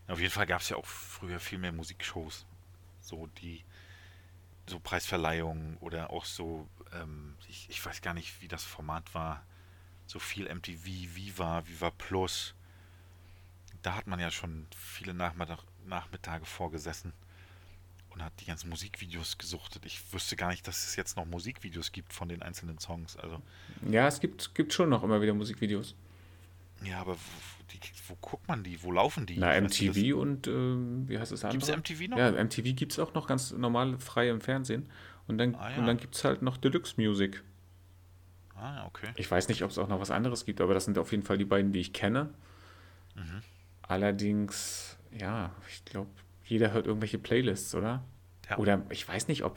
Auf 0.09 0.18
jeden 0.18 0.32
Fall 0.32 0.47
gab 0.47 0.62
es 0.62 0.70
ja 0.70 0.76
auch 0.76 0.87
früher 0.87 1.38
viel 1.38 1.59
mehr 1.59 1.73
Musikshows. 1.73 2.47
So 3.00 3.26
die, 3.40 3.62
so 4.66 4.80
Preisverleihungen 4.80 5.76
oder 5.78 6.11
auch 6.11 6.25
so, 6.25 6.66
ähm, 6.92 7.37
ich, 7.47 7.68
ich 7.68 7.85
weiß 7.85 8.00
gar 8.00 8.14
nicht, 8.14 8.40
wie 8.40 8.49
das 8.49 8.64
Format 8.64 9.14
war. 9.14 9.44
So 10.06 10.18
viel 10.18 10.52
MTV, 10.52 10.85
Viva, 11.14 11.66
Viva 11.66 11.90
Plus. 11.90 12.54
Da 13.82 13.94
hat 13.94 14.06
man 14.06 14.18
ja 14.18 14.30
schon 14.30 14.66
viele 14.75 15.12
Nachmittag, 15.12 15.61
Nachmittage 15.85 16.47
vorgesessen 16.47 17.12
und 18.11 18.23
hat 18.25 18.33
die 18.40 18.45
ganzen 18.47 18.69
Musikvideos 18.69 19.38
gesuchtet. 19.38 19.87
Ich 19.87 20.12
wüsste 20.12 20.37
gar 20.37 20.50
nicht, 20.50 20.67
dass 20.67 20.87
es 20.87 20.97
jetzt 20.97 21.17
noch 21.17 21.25
Musikvideos 21.26 21.93
gibt 21.93 22.12
von 22.12 22.29
den 22.29 22.43
einzelnen 22.43 22.79
Songs. 22.79 23.17
Also 23.17 23.40
Ja, 23.88 24.07
es 24.09 24.21
gibt, 24.21 24.55
gibt 24.55 24.73
schon 24.73 24.88
noch 24.88 25.02
immer 25.02 25.21
wieder 25.23 25.33
Musikvideos. 25.35 25.95
ja, 26.83 27.00
aber 27.00 27.14
wo, 27.14 27.64
die, 27.73 27.79
wo 28.09 28.17
guckt 28.21 28.49
man 28.49 28.64
die? 28.64 28.83
Wo 28.83 28.90
laufen 28.93 29.26
die? 29.26 29.37
Na, 29.38 29.49
Weißt 29.49 29.81
du? 29.81 29.85
MTV 29.87 30.17
und 30.19 30.47
ähm, 30.49 31.09
wie 31.09 31.19
heißt 31.19 31.31
es 31.33 31.45
andere? 31.45 31.76
MTV 31.76 32.09
noch? 32.09 32.19
Ja, 32.19 32.33
MTV 32.33 32.75
gibt 32.75 32.93
es 32.93 32.99
auch 32.99 33.14
noch 33.14 33.26
ganz 33.26 33.52
normal 33.52 33.99
frei 33.99 34.29
im 34.29 34.40
Fernsehen. 34.40 34.88
Und 35.29 35.38
dann, 35.38 35.55
Ah, 35.55 35.71
ja. 35.71 35.76
und 35.79 35.87
dann 35.87 35.97
gibt 35.99 36.17
es 36.17 36.25
halt 36.25 36.43
noch 36.43 36.57
Deluxe 36.57 36.95
Music. 37.00 37.43
Ah, 38.57 38.85
okay. 38.87 39.09
Ich 39.17 39.31
weiß 39.31 39.49
nicht, 39.49 39.62
ob 39.62 39.71
es 39.71 39.79
auch 39.79 39.87
noch 39.88 40.00
was 40.00 40.11
anderes 40.11 40.45
gibt, 40.45 40.61
aber 40.61 40.75
das 40.75 40.85
sind 40.85 40.99
auf 40.99 41.12
jeden 41.12 41.23
Fall 41.23 41.38
die 41.38 41.45
beiden, 41.45 41.73
die 41.73 41.79
ich 41.81 41.93
kenne. 41.93 42.29
Mhm. 43.14 43.43
Allerdings, 43.83 44.97
ja, 45.19 45.50
ich 45.69 45.85
glaube, 45.85 46.11
jeder 46.50 46.73
hört 46.73 46.87
irgendwelche 46.87 47.19
Playlists, 47.19 47.75
oder? 47.75 48.04
Ja. 48.49 48.59
Oder 48.59 48.83
ich 48.90 49.07
weiß 49.07 49.28
nicht, 49.28 49.45
ob, 49.45 49.57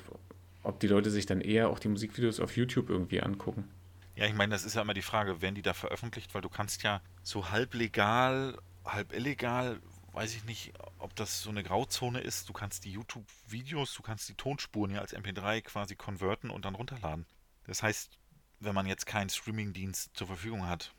ob 0.62 0.79
die 0.79 0.88
Leute 0.88 1.09
sich 1.09 1.25
dann 1.25 1.41
eher 1.41 1.69
auch 1.69 1.79
die 1.79 1.88
Musikvideos 1.88 2.39
auf 2.39 2.55
YouTube 2.55 2.89
irgendwie 2.89 3.21
angucken. 3.21 3.69
Ja, 4.15 4.27
ich 4.27 4.35
meine, 4.35 4.51
das 4.51 4.63
ist 4.63 4.75
ja 4.75 4.83
immer 4.83 4.93
die 4.93 5.01
Frage, 5.01 5.41
werden 5.41 5.55
die 5.55 5.63
da 5.63 5.73
veröffentlicht? 5.73 6.35
Weil 6.35 6.43
du 6.43 6.50
kannst 6.50 6.83
ja 6.83 7.01
so 7.23 7.50
halb 7.50 7.73
legal, 7.73 8.59
halb 8.85 9.12
illegal, 9.12 9.79
weiß 10.12 10.35
ich 10.35 10.45
nicht, 10.45 10.73
ob 11.00 11.15
das 11.15 11.41
so 11.41 11.50
eine 11.50 11.63
Grauzone 11.63 12.19
ist. 12.19 12.47
Du 12.47 12.53
kannst 12.53 12.85
die 12.85 12.91
YouTube-Videos, 12.91 13.95
du 13.95 14.03
kannst 14.03 14.29
die 14.29 14.35
Tonspuren 14.35 14.91
ja 14.91 15.01
als 15.01 15.15
MP3 15.15 15.62
quasi 15.62 15.95
konverten 15.95 16.51
und 16.51 16.63
dann 16.65 16.75
runterladen. 16.75 17.25
Das 17.65 17.81
heißt, 17.81 18.19
wenn 18.59 18.75
man 18.75 18.85
jetzt 18.85 19.07
keinen 19.07 19.31
Streaming-Dienst 19.31 20.15
zur 20.15 20.27
Verfügung 20.27 20.67
hat, 20.67 20.93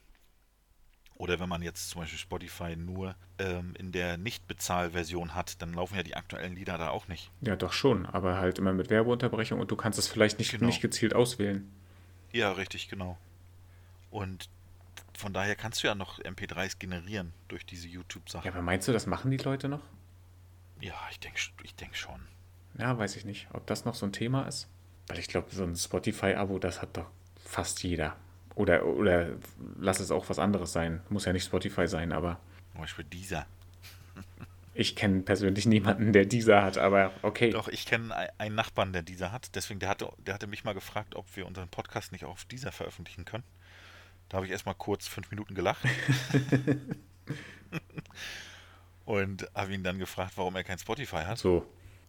oder 1.16 1.38
wenn 1.40 1.48
man 1.48 1.62
jetzt 1.62 1.90
zum 1.90 2.00
Beispiel 2.00 2.18
Spotify 2.18 2.76
nur 2.76 3.14
ähm, 3.38 3.74
in 3.78 3.92
der 3.92 4.16
Nicht-Bezahl-Version 4.16 5.34
hat, 5.34 5.62
dann 5.62 5.72
laufen 5.74 5.96
ja 5.96 6.02
die 6.02 6.16
aktuellen 6.16 6.56
Lieder 6.56 6.76
da 6.78 6.90
auch 6.90 7.06
nicht. 7.08 7.30
Ja, 7.40 7.54
doch 7.56 7.72
schon, 7.72 8.06
aber 8.06 8.38
halt 8.38 8.58
immer 8.58 8.72
mit 8.72 8.90
Werbeunterbrechung 8.90 9.60
und 9.60 9.70
du 9.70 9.76
kannst 9.76 9.98
es 9.98 10.08
vielleicht 10.08 10.38
nicht, 10.38 10.50
Genau. 10.50 10.66
nicht 10.66 10.80
gezielt 10.80 11.14
auswählen. 11.14 11.70
Ja, 12.32 12.52
richtig, 12.52 12.88
genau. 12.88 13.16
Und 14.10 14.48
von 15.16 15.32
daher 15.32 15.54
kannst 15.54 15.82
du 15.82 15.86
ja 15.86 15.94
noch 15.94 16.18
MP3s 16.20 16.78
generieren 16.78 17.32
durch 17.48 17.64
diese 17.64 17.86
YouTube-Sache. 17.86 18.46
Ja, 18.46 18.52
aber 18.52 18.62
meinst 18.62 18.88
du, 18.88 18.92
das 18.92 19.06
machen 19.06 19.30
die 19.30 19.36
Leute 19.36 19.68
noch? 19.68 19.82
Ja, 20.80 20.94
ich 21.12 21.20
denke 21.20 21.38
ich 21.62 21.74
denk 21.76 21.96
schon. 21.96 22.20
Ja, 22.76 22.98
weiß 22.98 23.14
ich 23.16 23.24
nicht, 23.24 23.46
ob 23.52 23.66
das 23.68 23.84
noch 23.84 23.94
so 23.94 24.04
ein 24.06 24.12
Thema 24.12 24.42
ist. 24.48 24.68
Weil 25.06 25.18
ich 25.20 25.28
glaube, 25.28 25.48
so 25.54 25.62
ein 25.62 25.76
Spotify-Abo, 25.76 26.58
das 26.58 26.82
hat 26.82 26.96
doch 26.96 27.06
fast 27.44 27.82
jeder. 27.84 28.16
Oder, 28.56 28.86
oder 28.86 29.30
lass 29.78 30.00
es 30.00 30.10
auch 30.10 30.28
was 30.28 30.38
anderes 30.38 30.72
sein. 30.72 31.00
Muss 31.08 31.24
ja 31.24 31.32
nicht 31.32 31.44
Spotify 31.44 31.88
sein, 31.88 32.12
aber 32.12 32.38
Zum 32.72 32.80
Beispiel 32.82 33.04
dieser. 33.04 33.46
ich 34.74 34.94
kenne 34.94 35.22
persönlich 35.22 35.66
niemanden, 35.66 36.12
der 36.12 36.24
dieser 36.24 36.62
hat, 36.62 36.78
aber 36.78 37.10
okay. 37.22 37.50
Doch, 37.50 37.66
ich 37.68 37.84
kenne 37.86 38.14
ei- 38.16 38.30
einen 38.38 38.54
Nachbarn, 38.54 38.92
der 38.92 39.02
dieser 39.02 39.32
hat. 39.32 39.54
Deswegen, 39.56 39.80
der 39.80 39.88
hatte, 39.88 40.08
der 40.26 40.34
hatte 40.34 40.46
mich 40.46 40.62
mal 40.64 40.72
gefragt, 40.74 41.16
ob 41.16 41.26
wir 41.36 41.46
unseren 41.46 41.68
Podcast 41.68 42.12
nicht 42.12 42.24
auf 42.24 42.44
dieser 42.44 42.70
veröffentlichen 42.72 43.24
können. 43.24 43.44
Da 44.28 44.36
habe 44.36 44.46
ich 44.46 44.52
erstmal 44.52 44.74
kurz 44.76 45.06
fünf 45.08 45.30
Minuten 45.30 45.54
gelacht. 45.54 45.84
Und 49.04 49.46
habe 49.54 49.74
ihn 49.74 49.82
dann 49.82 49.98
gefragt, 49.98 50.32
warum 50.36 50.56
er 50.56 50.64
kein 50.64 50.78
Spotify 50.78 51.24
hat. 51.24 51.38
So, 51.38 51.66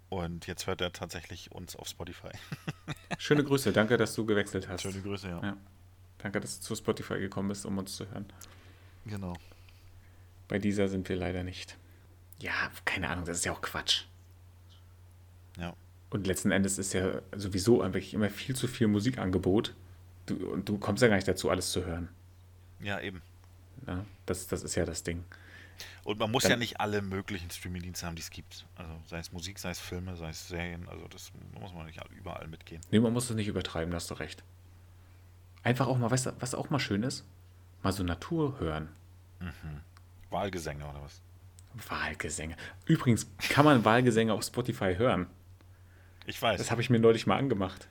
Und 0.10 0.48
jetzt 0.48 0.66
hört 0.68 0.80
er 0.82 0.94
tatsächlich 0.94 1.52
uns 1.52 1.76
auf 1.76 1.88
Spotify. 1.90 2.30
schöne 3.18 3.44
Grüße. 3.44 3.74
Danke, 3.74 3.98
dass 3.98 4.16
du 4.16 4.26
gewechselt 4.26 4.70
hast. 4.70 4.82
Schöne 4.84 5.02
Grüße, 5.02 5.28
ja. 5.28 5.42
Ja. 5.44 5.58
Danke, 6.26 6.40
dass 6.40 6.60
du 6.60 6.66
zu 6.66 6.76
Spotify 6.76 7.20
gekommen 7.20 7.50
bist, 7.50 7.68
um 7.68 7.78
uns 7.78 7.98
zu 7.98 8.10
hören. 8.10 8.26
Genau. 9.06 9.38
Bei 10.48 10.58
dieser 10.58 10.88
sind 10.88 11.08
wir 11.08 11.18
leider 11.18 11.44
nicht. 11.44 11.78
Ja, 12.40 12.72
keine 12.84 13.10
Ahnung, 13.10 13.26
das 13.26 13.38
ist 13.38 13.46
ja 13.46 13.52
auch 13.52 13.62
Quatsch. 13.62 14.06
Ja. 15.60 15.76
Und 16.10 16.26
letzten 16.26 16.50
Endes 16.50 16.80
ist 16.80 16.94
ja 16.94 17.22
sowieso 17.36 17.78
wirklich 17.78 18.16
immer 18.16 18.32
viel 18.32 18.56
zu 18.56 18.68
viel 18.68 18.88
Musikangebot. 18.88 19.76
Du, 20.26 20.34
und 20.48 20.68
du 20.68 20.80
kommst 20.80 21.04
ja 21.04 21.10
gar 21.10 21.16
nicht 21.18 21.28
dazu, 21.28 21.52
alles 21.52 21.72
zu 21.72 21.86
hören. 21.86 22.10
Ja, 22.80 23.00
eben. 23.02 23.22
Ne? 23.86 24.04
Das, 24.26 24.48
das 24.48 24.64
ist 24.64 24.74
ja 24.74 24.84
das 24.84 25.04
Ding. 25.04 25.24
Und 26.06 26.18
man 26.18 26.32
muss 26.32 26.42
Dann- 26.42 26.54
ja 26.54 26.58
nicht 26.58 26.80
alle 26.80 27.04
möglichen 27.04 27.52
Streamingdienste 27.52 28.08
haben, 28.08 28.16
die 28.16 28.24
es 28.24 28.32
gibt. 28.32 28.66
Also 28.78 29.00
sei 29.06 29.20
es 29.20 29.32
Musik, 29.32 29.60
sei 29.60 29.70
es 29.70 29.80
Filme, 29.80 30.16
sei 30.16 30.30
es 30.30 30.48
Serien. 30.48 30.90
Also 30.90 31.08
das 31.08 31.32
muss 31.62 31.72
man 31.72 31.86
nicht 31.86 32.00
überall 32.18 32.48
mitgehen. 32.48 32.82
Nee, 32.90 33.00
man 33.00 33.14
muss 33.14 33.30
es 33.30 33.36
nicht 33.36 33.48
übertreiben, 33.48 33.92
da 33.92 33.98
hast 33.98 34.10
du 34.10 34.16
recht. 34.16 34.44
Einfach 35.66 35.88
auch 35.88 35.98
mal, 35.98 36.12
weißt 36.12 36.28
du, 36.28 36.32
was 36.40 36.54
auch 36.54 36.70
mal 36.70 36.80
schön 36.80 37.02
ist? 37.02 37.26
Mal 37.82 37.92
so 37.92 38.04
Natur 38.04 38.60
hören. 38.60 38.88
Wahlgesänge 40.30 40.88
oder 40.88 41.02
was? 41.02 41.22
Wahlgesänge. 41.90 42.56
Übrigens 42.86 43.28
kann 43.50 43.66
man 43.66 43.84
Wahlgesänge 43.84 44.32
auf 44.32 44.44
Spotify 44.44 44.96
hören. 44.96 45.26
Ich 46.28 46.40
weiß. 46.40 46.60
Das 46.60 46.70
habe 46.70 46.82
ich 46.82 46.92
mir 46.92 47.00
neulich 47.00 47.26
mal 47.26 47.38
angemacht. 47.38 47.88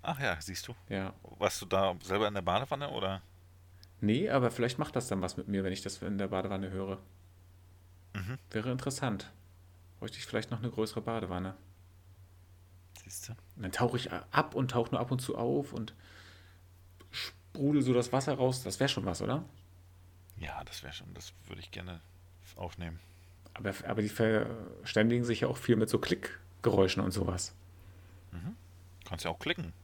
Ach 0.00 0.18
ja, 0.20 0.40
siehst 0.40 0.66
du. 0.68 0.74
Ja. 0.88 1.12
Warst 1.38 1.60
du 1.60 1.66
da 1.66 1.94
selber 2.02 2.28
in 2.28 2.34
der 2.34 2.40
Badewanne 2.40 2.88
oder? 2.88 3.20
Nee, 4.00 4.30
aber 4.30 4.50
vielleicht 4.50 4.78
macht 4.78 4.96
das 4.96 5.08
dann 5.08 5.20
was 5.20 5.36
mit 5.36 5.48
mir, 5.48 5.64
wenn 5.64 5.72
ich 5.72 5.82
das 5.82 6.00
in 6.00 6.16
der 6.16 6.28
Badewanne 6.28 6.70
höre. 6.70 6.98
Mhm. 8.14 8.38
Wäre 8.50 8.72
interessant. 8.72 9.30
Bräuchte 9.98 10.16
ich 10.16 10.24
vielleicht 10.24 10.50
noch 10.50 10.60
eine 10.60 10.70
größere 10.70 11.02
Badewanne. 11.02 11.56
Siehst 13.04 13.28
du? 13.28 13.32
Und 13.56 13.64
dann 13.64 13.72
tauche 13.72 13.98
ich 13.98 14.10
ab 14.12 14.54
und 14.54 14.70
tauche 14.70 14.92
nur 14.92 15.00
ab 15.00 15.10
und 15.10 15.20
zu 15.20 15.36
auf 15.36 15.74
und 15.74 15.94
sprudel 17.52 17.82
so 17.82 17.92
das 17.92 18.12
Wasser 18.12 18.34
raus. 18.34 18.62
Das 18.62 18.80
wäre 18.80 18.88
schon 18.88 19.04
was, 19.04 19.20
oder? 19.20 19.44
Ja, 20.38 20.62
das 20.64 20.82
wäre 20.82 20.92
schon, 20.92 21.12
das 21.14 21.32
würde 21.46 21.60
ich 21.60 21.70
gerne 21.70 22.00
aufnehmen. 22.56 22.98
Aber, 23.54 23.72
aber 23.86 24.02
die 24.02 24.08
verständigen 24.08 25.24
sich 25.24 25.42
ja 25.42 25.48
auch 25.48 25.58
viel 25.58 25.76
mit 25.76 25.90
so 25.90 25.98
Klickgeräuschen 25.98 27.02
und 27.02 27.10
sowas. 27.10 27.54
Kannst 29.04 29.26
ja 29.26 29.30
auch 29.30 29.38
klicken. 29.38 29.74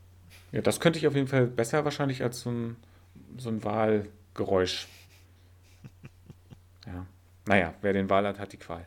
Ja, 0.52 0.62
das 0.62 0.80
könnte 0.80 0.98
ich 0.98 1.06
auf 1.06 1.14
jeden 1.14 1.28
Fall 1.28 1.46
besser 1.46 1.84
wahrscheinlich 1.84 2.22
als 2.22 2.40
so 2.40 2.50
ein, 2.50 2.76
so 3.36 3.50
ein 3.50 3.62
Wahlgeräusch. 3.64 4.88
Ja. 6.86 7.04
Naja, 7.44 7.74
wer 7.82 7.92
den 7.92 8.08
Wahl 8.08 8.26
hat, 8.26 8.38
hat 8.38 8.54
die 8.54 8.56
Qual. 8.56 8.86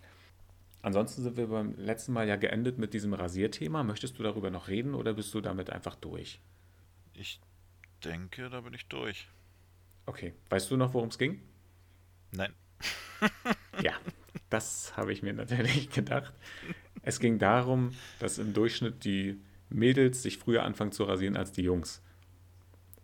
Ansonsten 0.81 1.21
sind 1.21 1.37
wir 1.37 1.45
beim 1.45 1.75
letzten 1.77 2.13
Mal 2.13 2.27
ja 2.27 2.35
geendet 2.35 2.79
mit 2.79 2.95
diesem 2.95 3.13
Rasierthema. 3.13 3.83
Möchtest 3.83 4.17
du 4.17 4.23
darüber 4.23 4.49
noch 4.49 4.69
reden 4.69 4.95
oder 4.95 5.13
bist 5.13 5.31
du 5.35 5.39
damit 5.39 5.69
einfach 5.69 5.93
durch? 5.93 6.39
Ich 7.13 7.39
denke, 8.01 8.49
da 8.49 8.61
bin 8.61 8.73
ich 8.73 8.87
durch. 8.87 9.27
Okay. 10.05 10.33
Weißt 10.49 10.69
du 10.71 10.77
noch, 10.77 10.93
worum 10.93 11.09
es 11.09 11.17
ging? 11.17 11.41
Nein. 12.31 12.53
Ja, 13.81 13.93
das 14.49 14.95
habe 14.97 15.13
ich 15.13 15.23
mir 15.23 15.33
natürlich 15.33 15.89
gedacht. 15.93 16.33
Es 17.03 17.19
ging 17.19 17.39
darum, 17.39 17.95
dass 18.19 18.37
im 18.37 18.53
Durchschnitt 18.53 19.05
die 19.05 19.39
Mädels 19.69 20.21
sich 20.21 20.37
früher 20.37 20.63
anfangen 20.63 20.91
zu 20.91 21.03
rasieren 21.03 21.37
als 21.37 21.51
die 21.51 21.63
Jungs. 21.63 22.01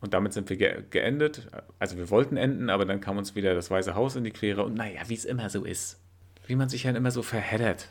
Und 0.01 0.13
damit 0.13 0.33
sind 0.33 0.49
wir 0.49 0.57
ge 0.57 0.83
geendet. 0.89 1.47
Also 1.79 1.97
wir 1.97 2.09
wollten 2.09 2.37
enden, 2.37 2.69
aber 2.69 2.85
dann 2.85 3.01
kam 3.01 3.17
uns 3.17 3.33
wieder 3.33 3.55
das 3.55 3.71
Weiße 3.71 3.95
Haus 3.95 4.15
in 4.15 4.23
die 4.23 4.31
Quere. 4.31 4.63
Und 4.63 4.75
naja, 4.75 5.01
wie 5.07 5.15
es 5.15 5.25
immer 5.25 5.49
so 5.49 5.63
ist. 5.63 5.99
Wie 6.45 6.55
man 6.55 6.69
sich 6.69 6.83
ja 6.83 6.91
immer 6.91 7.11
so 7.11 7.23
verheddert. 7.23 7.89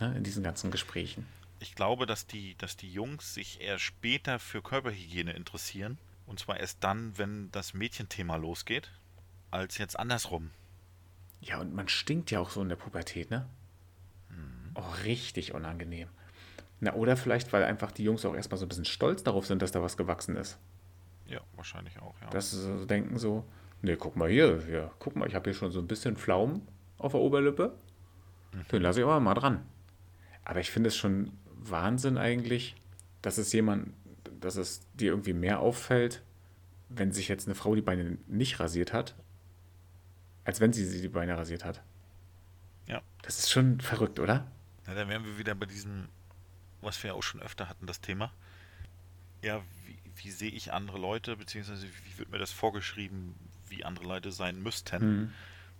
Ne, 0.00 0.14
in 0.16 0.24
diesen 0.24 0.42
ganzen 0.42 0.70
Gesprächen. 0.70 1.26
Ich 1.62 1.76
glaube, 1.76 2.06
dass 2.06 2.26
die, 2.26 2.56
dass 2.56 2.76
die 2.76 2.92
Jungs 2.92 3.34
sich 3.34 3.60
eher 3.60 3.78
später 3.78 4.40
für 4.40 4.62
Körperhygiene 4.62 5.32
interessieren. 5.32 5.96
Und 6.26 6.40
zwar 6.40 6.58
erst 6.58 6.82
dann, 6.82 7.16
wenn 7.18 7.52
das 7.52 7.72
Mädchenthema 7.72 8.34
losgeht, 8.34 8.90
als 9.52 9.78
jetzt 9.78 9.96
andersrum. 9.98 10.50
Ja, 11.40 11.60
und 11.60 11.72
man 11.72 11.88
stinkt 11.88 12.32
ja 12.32 12.40
auch 12.40 12.50
so 12.50 12.62
in 12.62 12.68
der 12.68 12.76
Pubertät, 12.76 13.30
ne? 13.30 13.48
Oh, 14.74 14.90
richtig 15.04 15.54
unangenehm. 15.54 16.08
Na, 16.80 16.94
oder 16.94 17.16
vielleicht, 17.16 17.52
weil 17.52 17.62
einfach 17.62 17.92
die 17.92 18.04
Jungs 18.04 18.24
auch 18.24 18.34
erstmal 18.34 18.58
so 18.58 18.64
ein 18.64 18.68
bisschen 18.68 18.84
stolz 18.84 19.22
darauf 19.22 19.46
sind, 19.46 19.62
dass 19.62 19.70
da 19.70 19.82
was 19.82 19.96
gewachsen 19.96 20.34
ist. 20.34 20.58
Ja, 21.26 21.40
wahrscheinlich 21.54 22.00
auch, 22.00 22.14
ja. 22.22 22.30
Dass 22.30 22.50
sie 22.50 22.60
so 22.60 22.84
denken 22.86 23.18
so, 23.18 23.44
nee, 23.82 23.96
guck 23.96 24.16
mal 24.16 24.28
hier, 24.28 24.64
hier 24.66 24.90
guck 24.98 25.14
mal, 25.14 25.28
ich 25.28 25.34
habe 25.36 25.50
hier 25.50 25.58
schon 25.58 25.70
so 25.70 25.78
ein 25.78 25.86
bisschen 25.86 26.16
Pflaumen 26.16 26.66
auf 26.98 27.12
der 27.12 27.20
Oberlippe. 27.20 27.76
Den 28.72 28.82
lasse 28.82 29.00
ich 29.00 29.04
aber 29.04 29.20
mal 29.20 29.34
dran. 29.34 29.64
Aber 30.44 30.58
ich 30.58 30.70
finde 30.70 30.88
es 30.88 30.96
schon 30.96 31.32
Wahnsinn 31.70 32.18
eigentlich, 32.18 32.74
dass 33.22 33.38
es 33.38 33.52
jemand, 33.52 33.92
dass 34.40 34.56
es 34.56 34.80
dir 34.94 35.10
irgendwie 35.10 35.32
mehr 35.32 35.60
auffällt, 35.60 36.22
wenn 36.88 37.12
sich 37.12 37.28
jetzt 37.28 37.46
eine 37.46 37.54
Frau 37.54 37.74
die 37.74 37.82
Beine 37.82 38.18
nicht 38.26 38.60
rasiert 38.60 38.92
hat, 38.92 39.14
als 40.44 40.60
wenn 40.60 40.72
sie 40.72 40.84
sie 40.84 41.00
die 41.00 41.08
Beine 41.08 41.36
rasiert 41.36 41.64
hat. 41.64 41.82
Ja. 42.86 43.02
Das 43.22 43.38
ist 43.38 43.50
schon 43.50 43.80
verrückt, 43.80 44.18
oder? 44.18 44.50
Na, 44.86 44.94
dann 44.94 45.08
wären 45.08 45.24
wir 45.24 45.38
wieder 45.38 45.54
bei 45.54 45.66
diesem, 45.66 46.08
was 46.80 47.02
wir 47.02 47.08
ja 47.08 47.14
auch 47.14 47.22
schon 47.22 47.40
öfter 47.40 47.68
hatten, 47.68 47.86
das 47.86 48.00
Thema. 48.00 48.32
Ja, 49.42 49.62
wie, 49.86 49.98
wie 50.16 50.30
sehe 50.30 50.50
ich 50.50 50.72
andere 50.72 50.98
Leute, 50.98 51.36
beziehungsweise 51.36 51.86
wie 51.86 52.18
wird 52.18 52.30
mir 52.30 52.38
das 52.38 52.52
vorgeschrieben, 52.52 53.34
wie 53.68 53.84
andere 53.84 54.06
Leute 54.06 54.32
sein 54.32 54.62
müssten. 54.62 55.20
Mhm. 55.22 55.32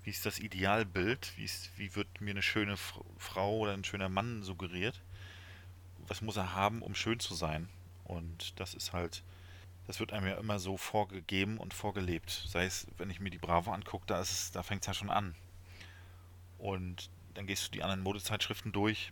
Wie 0.05 0.11
ist 0.11 0.27
das 0.27 0.41
Idealbild? 0.41 1.33
Wie, 1.37 1.45
ist, 1.45 1.71
wie 1.77 1.95
wird 1.95 2.21
mir 2.21 2.31
eine 2.31 2.43
schöne 2.43 2.77
Frau 2.77 3.59
oder 3.59 3.73
ein 3.73 3.85
schöner 3.85 4.09
Mann 4.09 4.43
suggeriert? 4.43 5.01
Was 6.13 6.21
muss 6.21 6.37
er 6.37 6.55
haben, 6.55 6.83
um 6.83 6.95
schön 6.95 7.21
zu 7.21 7.35
sein? 7.35 7.71
Und 8.05 8.61
das 8.61 8.75
ist 8.75 8.93
halt, 8.93 9.23
das 9.87 9.99
wird 9.99 10.13
einem 10.13 10.27
ja 10.27 10.35
immer 10.35 10.59
so 10.59 10.77
vorgegeben 10.77 11.57
und 11.57 11.73
vorgelebt. 11.73 12.45
Sei 12.49 12.67
es, 12.67 12.87
wenn 12.99 13.09
ich 13.09 13.19
mir 13.19 13.31
die 13.31 13.39
Bravo 13.39 13.73
angucke, 13.73 14.05
da, 14.07 14.23
da 14.53 14.63
fängt 14.63 14.83
es 14.83 14.89
ja 14.89 14.93
schon 14.93 15.09
an. 15.09 15.35
Und 16.59 17.09
dann 17.33 17.47
gehst 17.47 17.67
du 17.67 17.71
die 17.71 17.83
anderen 17.83 18.03
Modezeitschriften 18.03 18.73
durch, 18.73 19.11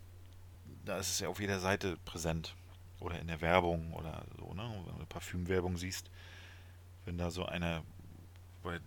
da 0.85 0.99
ist 0.99 1.09
es 1.09 1.21
ja 1.21 1.31
auf 1.31 1.41
jeder 1.41 1.59
Seite 1.59 1.97
präsent. 2.05 2.55
Oder 2.99 3.19
in 3.19 3.29
der 3.29 3.41
Werbung 3.41 3.95
oder 3.95 4.23
so, 4.39 4.53
ne? 4.53 4.71
Wenn 4.85 4.99
du 4.99 5.07
Parfümwerbung 5.07 5.79
siehst, 5.79 6.11
wenn 7.07 7.17
da 7.17 7.31
so 7.31 7.47
einer 7.47 7.83
bei 8.63 8.79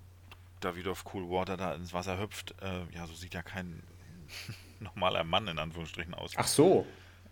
Davidoff 0.59 1.03
Cool 1.11 1.27
Water 1.31 1.57
da 1.57 1.73
ins 1.73 1.93
Wasser 1.93 2.19
hüpft, 2.19 2.53
äh, 2.61 2.83
ja, 2.93 3.07
so 3.07 3.15
sieht 3.15 3.33
ja 3.33 3.41
kein 3.41 3.81
normaler 4.79 5.23
Mann 5.23 5.47
in 5.47 5.57
Anführungsstrichen 5.57 6.13
aus. 6.13 6.33
Ach 6.35 6.45
so. 6.45 6.85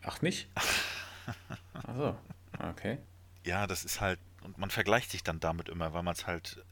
Ach 0.04 0.22
nicht? 0.22 0.50
Ach 1.74 1.96
so. 1.96 2.18
Okay. 2.60 2.98
Ja, 3.44 3.68
das 3.68 3.84
ist 3.84 4.02
halt, 4.02 4.20
und 4.44 4.58
man 4.58 4.70
vergleicht 4.70 5.12
sich 5.12 5.24
dann 5.24 5.40
damit 5.40 5.70
immer, 5.70 5.94
weil 5.94 6.04
man 6.04 6.14
es 6.14 6.28
halt 6.28 6.64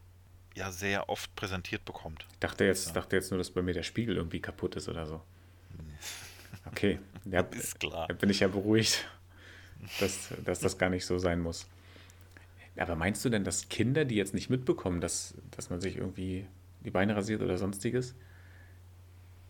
ja 0.55 0.71
sehr 0.71 1.09
oft 1.09 1.33
präsentiert 1.35 1.85
bekommt. 1.85 2.25
Ich 2.31 2.39
dachte 2.39 2.65
jetzt, 2.65 2.87
ja. 2.87 2.93
dachte 2.93 3.15
jetzt 3.15 3.31
nur, 3.31 3.37
dass 3.37 3.51
bei 3.51 3.61
mir 3.61 3.73
der 3.73 3.83
Spiegel 3.83 4.15
irgendwie 4.15 4.39
kaputt 4.39 4.75
ist 4.75 4.89
oder 4.89 5.05
so. 5.05 5.21
Okay, 6.65 6.99
ja, 7.25 7.41
ist 7.41 7.79
klar. 7.79 8.07
Da 8.07 8.13
bin 8.13 8.29
ich 8.29 8.41
ja 8.41 8.47
beruhigt, 8.47 9.07
dass, 9.99 10.29
dass 10.43 10.59
das 10.59 10.77
gar 10.77 10.89
nicht 10.89 11.05
so 11.05 11.17
sein 11.17 11.39
muss. 11.39 11.67
Aber 12.77 12.95
meinst 12.95 13.23
du 13.25 13.29
denn, 13.29 13.43
dass 13.43 13.69
Kinder, 13.69 14.05
die 14.05 14.15
jetzt 14.15 14.33
nicht 14.33 14.49
mitbekommen, 14.49 15.01
dass, 15.01 15.33
dass 15.51 15.69
man 15.69 15.81
sich 15.81 15.97
irgendwie 15.97 16.45
die 16.85 16.91
Beine 16.91 17.15
rasiert 17.15 17.41
oder 17.41 17.57
sonstiges, 17.57 18.13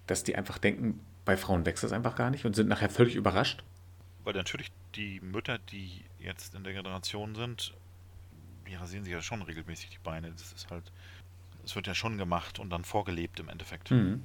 dass 0.08 0.24
die 0.24 0.36
einfach 0.36 0.58
denken, 0.58 1.00
bei 1.30 1.38
Frauen 1.38 1.64
wächst 1.64 1.84
das 1.84 1.92
einfach 1.92 2.16
gar 2.16 2.32
nicht 2.32 2.44
und 2.46 2.56
sind 2.56 2.70
nachher 2.70 2.90
völlig 2.90 3.14
überrascht? 3.14 3.64
Weil 4.24 4.34
natürlich 4.34 4.72
die 4.96 5.20
Mütter, 5.20 5.60
die 5.60 6.04
jetzt 6.18 6.56
in 6.56 6.64
der 6.64 6.74
Generation 6.74 7.36
sind, 7.36 7.76
die 8.68 8.74
rasieren 8.74 9.04
sich 9.04 9.14
ja 9.14 9.22
schon 9.22 9.44
regelmäßig 9.44 9.92
die 9.92 10.00
Beine. 10.00 10.32
Das 10.32 10.52
ist 10.54 10.72
halt, 10.72 10.92
es 11.64 11.76
wird 11.76 11.86
ja 11.86 11.94
schon 11.94 12.18
gemacht 12.18 12.58
und 12.58 12.72
dann 12.72 12.84
vorgelebt 12.84 13.40
im 13.40 13.48
Endeffekt. 13.48 13.92
Mhm. 13.92 14.24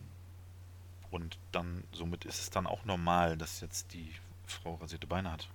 Und 1.11 1.37
dann, 1.53 1.85
somit 1.93 2.25
ist 2.25 2.41
es 2.41 2.49
dann 2.49 2.67
auch 2.67 2.87
normal, 2.87 3.37
dass 3.37 3.61
jetzt 3.61 3.93
die 3.93 4.11
Frau 4.47 4.77
rasierte 4.77 5.07
Beine 5.07 5.31
hat. 5.31 5.51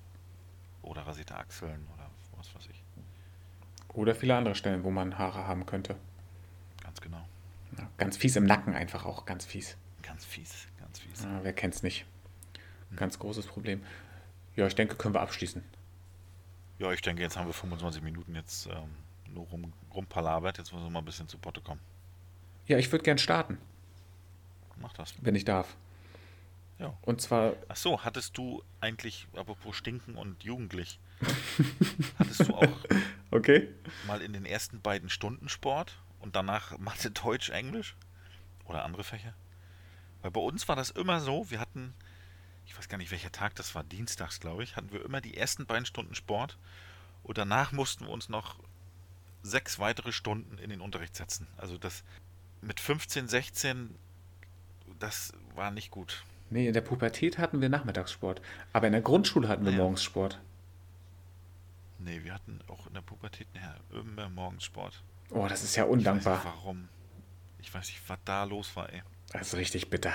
Oder 0.84 1.08
rasierte 1.08 1.36
Achseln 1.36 1.88
oder 1.96 2.12
was 2.38 2.54
weiß 2.54 2.68
ich. 2.70 2.84
Oder 3.96 4.14
viele 4.14 4.36
andere 4.36 4.54
Stellen, 4.54 4.84
wo 4.84 4.92
man 4.92 5.18
Haare 5.18 5.48
haben 5.48 5.66
könnte. 5.66 5.96
Ganz 6.84 7.02
genau. 7.02 7.28
Ja, 7.76 7.90
ganz 7.98 8.18
fies 8.18 8.36
im 8.36 8.46
Nacken 8.46 8.76
einfach 8.76 9.04
auch, 9.04 9.26
ganz 9.26 9.46
fies. 9.46 9.78
Ganz 10.04 10.26
fies, 10.26 10.68
ganz 10.89 10.99
fies. 10.99 11.23
Ja, 11.23 11.39
wer 11.43 11.54
kennt's 11.54 11.84
nicht? 11.84 12.06
Ganz 12.95 13.15
hm. 13.15 13.21
großes 13.21 13.45
Problem. 13.45 13.84
Ja, 14.56 14.67
ich 14.67 14.75
denke, 14.75 14.95
können 14.95 15.13
wir 15.13 15.21
abschließen. 15.21 15.63
Ja, 16.80 16.91
ich 16.91 17.02
denke, 17.02 17.21
jetzt 17.21 17.38
haben 17.38 17.47
wir 17.47 17.54
25 17.54 18.02
Minuten 18.02 18.36
jetzt 18.36 18.67
ähm, 18.67 18.95
nur 19.34 19.45
rum, 19.47 19.73
rumpalabert. 19.93 20.58
Jetzt 20.58 20.73
müssen 20.73 20.86
wir 20.86 20.89
mal 20.89 20.99
ein 20.99 21.06
bisschen 21.06 21.28
zu 21.28 21.38
Potte 21.38 21.62
kommen. 21.62 21.82
Ja, 22.67 22.78
ich 22.78 22.91
würde 22.91 23.04
gern 23.04 23.17
starten. 23.17 23.58
Mach 24.78 24.93
das. 24.93 25.13
Wenn 25.21 25.36
ich 25.36 25.45
darf. 25.45 25.75
Ja. 26.78 26.97
Und 27.02 27.21
zwar. 27.21 27.54
Ach 27.67 27.75
so, 27.75 28.04
hattest 28.04 28.38
du 28.38 28.63
eigentlich, 28.80 29.28
apropos 29.36 29.75
Stinken 29.75 30.15
und 30.15 30.43
Jugendlich, 30.43 30.99
hattest 32.19 32.47
du 32.47 32.56
auch 32.56 32.78
okay. 33.32 33.67
mal 34.08 34.21
in 34.21 34.32
den 34.32 34.45
ersten 34.45 34.80
beiden 34.80 35.10
Stunden 35.10 35.49
Sport 35.49 35.99
und 36.19 36.38
danach 36.38 36.78
Mathe, 36.78 37.12
Deutsch, 37.12 37.49
Englisch? 37.49 37.97
Oder 38.65 38.86
andere 38.86 39.04
Fächer? 39.04 39.34
Weil 40.21 40.32
bei 40.32 40.41
uns 40.41 40.67
war 40.67 40.75
das 40.75 40.89
immer 40.89 41.19
so, 41.19 41.49
wir 41.49 41.60
hatten, 41.60 41.93
ich 42.65 42.77
weiß 42.77 42.89
gar 42.89 42.97
nicht 42.97 43.12
welcher 43.12 43.32
Tag 43.32 43.55
das 43.55 43.75
war, 43.75 43.84
dienstags 43.84 44.39
glaube 44.39 44.63
ich, 44.63 44.75
hatten 44.75 44.91
wir 44.91 45.03
immer 45.03 45.21
die 45.21 45.38
ersten 45.38 45.65
beiden 45.65 45.86
Stunden 45.86 46.15
Sport 46.15 46.58
und 47.23 47.38
danach 47.38 47.71
mussten 47.71 48.05
wir 48.05 48.12
uns 48.12 48.29
noch 48.29 48.58
sechs 49.41 49.79
weitere 49.79 50.12
Stunden 50.12 50.58
in 50.58 50.69
den 50.69 50.82
Unterricht 50.82 51.15
setzen. 51.15 51.47
Also 51.58 51.77
das 51.77 52.03
mit 52.62 52.79
15, 52.79 53.27
16, 53.27 53.95
das 54.99 55.32
war 55.55 55.71
nicht 55.71 55.91
gut. 55.91 56.23
Nee, 56.49 56.67
in 56.67 56.73
der 56.73 56.82
Pubertät 56.82 57.38
hatten 57.38 57.62
wir 57.62 57.69
Nachmittagssport. 57.69 58.41
Aber 58.73 58.88
in 58.88 58.93
der 58.93 59.01
Grundschule 59.01 59.47
hatten 59.47 59.63
wir 59.63 59.71
naja. 59.71 59.84
morgens 59.84 60.03
Sport. 60.03 60.39
Nee, 61.99 62.23
wir 62.23 62.34
hatten 62.34 62.60
auch 62.67 62.88
in 62.88 62.93
der 62.93 63.01
Pubertät 63.01 63.47
ja, 63.53 63.75
immer 63.99 64.29
morgens 64.29 64.63
Sport. 64.63 65.03
Oh, 65.29 65.47
das 65.47 65.63
ist 65.63 65.75
ja 65.75 65.84
undankbar. 65.84 66.39
Ich 66.39 66.39
weiß 66.39 66.45
nicht, 66.45 66.55
warum. 66.55 66.89
Ich 67.60 67.73
weiß 67.73 67.88
nicht, 67.88 68.01
was 68.08 68.19
da 68.25 68.43
los 68.45 68.75
war, 68.75 68.91
ey. 68.91 69.03
Das 69.32 69.50
ist 69.50 69.56
richtig 69.56 69.89
bitter. 69.89 70.13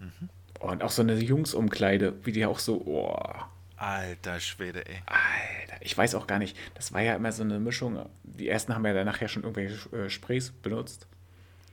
Mhm. 0.00 0.28
Und 0.60 0.82
auch 0.82 0.90
so 0.90 1.02
eine 1.02 1.14
Jungsumkleide, 1.14 2.14
wie 2.24 2.32
die 2.32 2.46
auch 2.46 2.58
so, 2.58 2.82
oh. 2.86 3.18
Alter 3.76 4.40
Schwede, 4.40 4.86
ey. 4.86 5.02
Alter, 5.06 5.76
ich 5.80 5.96
weiß 5.96 6.14
auch 6.14 6.26
gar 6.26 6.38
nicht. 6.38 6.56
Das 6.74 6.92
war 6.92 7.02
ja 7.02 7.14
immer 7.14 7.32
so 7.32 7.42
eine 7.42 7.58
Mischung. 7.58 8.08
Die 8.22 8.48
ersten 8.48 8.74
haben 8.74 8.86
ja 8.86 8.94
danach 8.94 9.20
ja 9.20 9.28
schon 9.28 9.42
irgendwelche 9.42 9.94
äh, 9.94 10.08
Sprays 10.08 10.50
benutzt. 10.50 11.06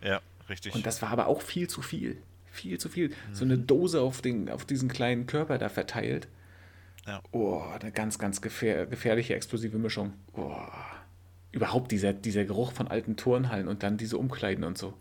Ja, 0.03 0.19
richtig. 0.49 0.75
Und 0.75 0.85
das 0.85 1.01
war 1.01 1.09
aber 1.09 1.27
auch 1.27 1.41
viel 1.41 1.69
zu 1.69 1.81
viel. 1.81 2.21
Viel 2.51 2.77
zu 2.77 2.89
viel. 2.89 3.09
Mhm. 3.09 3.13
So 3.33 3.45
eine 3.45 3.57
Dose 3.57 4.01
auf, 4.01 4.21
den, 4.21 4.49
auf 4.49 4.65
diesen 4.65 4.89
kleinen 4.89 5.27
Körper 5.27 5.57
da 5.57 5.69
verteilt. 5.69 6.27
Ja. 7.07 7.21
Oh, 7.31 7.61
eine 7.79 7.91
ganz, 7.91 8.19
ganz 8.19 8.41
gefähr 8.41 8.85
gefährliche, 8.85 9.35
explosive 9.35 9.77
Mischung. 9.77 10.13
Oh. 10.33 10.55
Überhaupt 11.51 11.91
dieser, 11.91 12.13
dieser 12.13 12.45
Geruch 12.45 12.73
von 12.73 12.87
alten 12.87 13.15
Turnhallen 13.15 13.67
und 13.67 13.83
dann 13.83 13.97
diese 13.97 14.17
Umkleiden 14.17 14.63
und 14.63 14.77
so. 14.77 14.93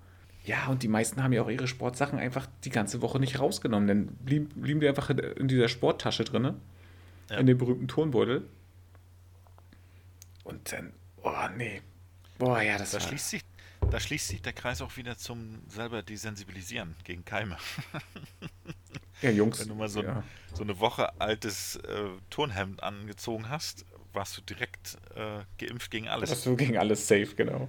Ja, 0.45 0.67
und 0.67 0.83
die 0.83 0.89
meisten 0.89 1.23
haben 1.23 1.33
ja 1.33 1.43
auch 1.43 1.49
ihre 1.49 1.69
Sportsachen 1.69 2.19
einfach 2.19 2.47
die 2.65 2.71
ganze 2.71 3.01
Woche 3.01 3.21
nicht 3.21 3.39
rausgenommen. 3.39 3.87
Dann 3.87 4.07
blieben, 4.07 4.49
blieben 4.49 4.81
die 4.81 4.89
einfach 4.89 5.11
in 5.11 5.49
dieser 5.49 5.69
Sporttasche 5.69 6.25
drin. 6.25 6.55
Ja. 7.31 7.39
In 7.39 7.47
dem 7.47 7.59
berühmten 7.59 7.87
Turnbeutel. 7.87 8.49
Und 10.45 10.73
dann, 10.73 10.93
oh 11.23 11.33
nee. 11.57 11.81
Boah, 12.39 12.61
ja, 12.61 12.77
das 12.77 12.91
da 12.91 13.01
war... 13.01 13.07
Schließt 13.07 13.31
sich, 13.31 13.43
da 13.91 14.01
schließt 14.01 14.29
sich 14.29 14.43
der 14.43 14.53
Kreis 14.53 14.83
auch 14.83 14.97
wieder 14.97 15.17
zum 15.17 15.63
selber 15.69 16.03
desensibilisieren 16.03 16.97
gegen 17.05 17.25
Keime. 17.25 17.57
Ja, 19.23 19.31
Jungs. 19.31 19.61
Wenn 19.61 19.69
du 19.69 19.75
mal 19.77 19.89
so, 19.89 20.03
ja. 20.03 20.25
so 20.53 20.65
eine 20.65 20.81
Woche 20.81 21.21
altes 21.21 21.77
äh, 21.77 22.09
Turnhemd 22.31 22.83
angezogen 22.83 23.49
hast, 23.49 23.87
warst 24.13 24.37
du 24.37 24.43
direkt 24.43 24.99
äh, 25.15 25.45
geimpft 25.65 25.93
gegen 25.93 26.09
alles. 26.09 26.31
Warst 26.31 26.45
du 26.45 26.57
gegen 26.57 26.77
alles 26.77 27.07
safe, 27.07 27.37
genau. 27.37 27.69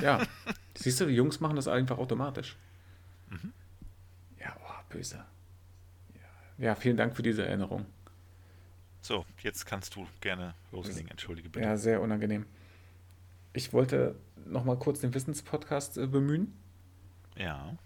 Ja. 0.00 0.26
Siehst 0.74 1.00
du, 1.00 1.06
die 1.06 1.14
Jungs 1.14 1.40
machen 1.40 1.56
das 1.56 1.68
einfach 1.68 1.98
automatisch. 1.98 2.56
Mhm. 3.30 3.52
Ja, 4.38 4.56
oh, 4.64 4.92
böse. 4.92 5.24
Ja. 6.58 6.74
vielen 6.74 6.96
Dank 6.96 7.16
für 7.16 7.22
diese 7.22 7.46
Erinnerung. 7.46 7.86
So, 9.02 9.24
jetzt 9.42 9.66
kannst 9.66 9.94
du 9.94 10.06
gerne 10.20 10.54
loslegen. 10.72 11.10
Entschuldige 11.10 11.48
bitte. 11.48 11.64
Ja, 11.64 11.76
sehr 11.76 12.00
unangenehm. 12.00 12.46
Ich 13.52 13.72
wollte 13.72 14.16
noch 14.44 14.64
mal 14.64 14.76
kurz 14.78 15.00
den 15.00 15.14
Wissenspodcast 15.14 15.98
äh, 15.98 16.06
bemühen. 16.06 16.52
Ja. 17.36 17.76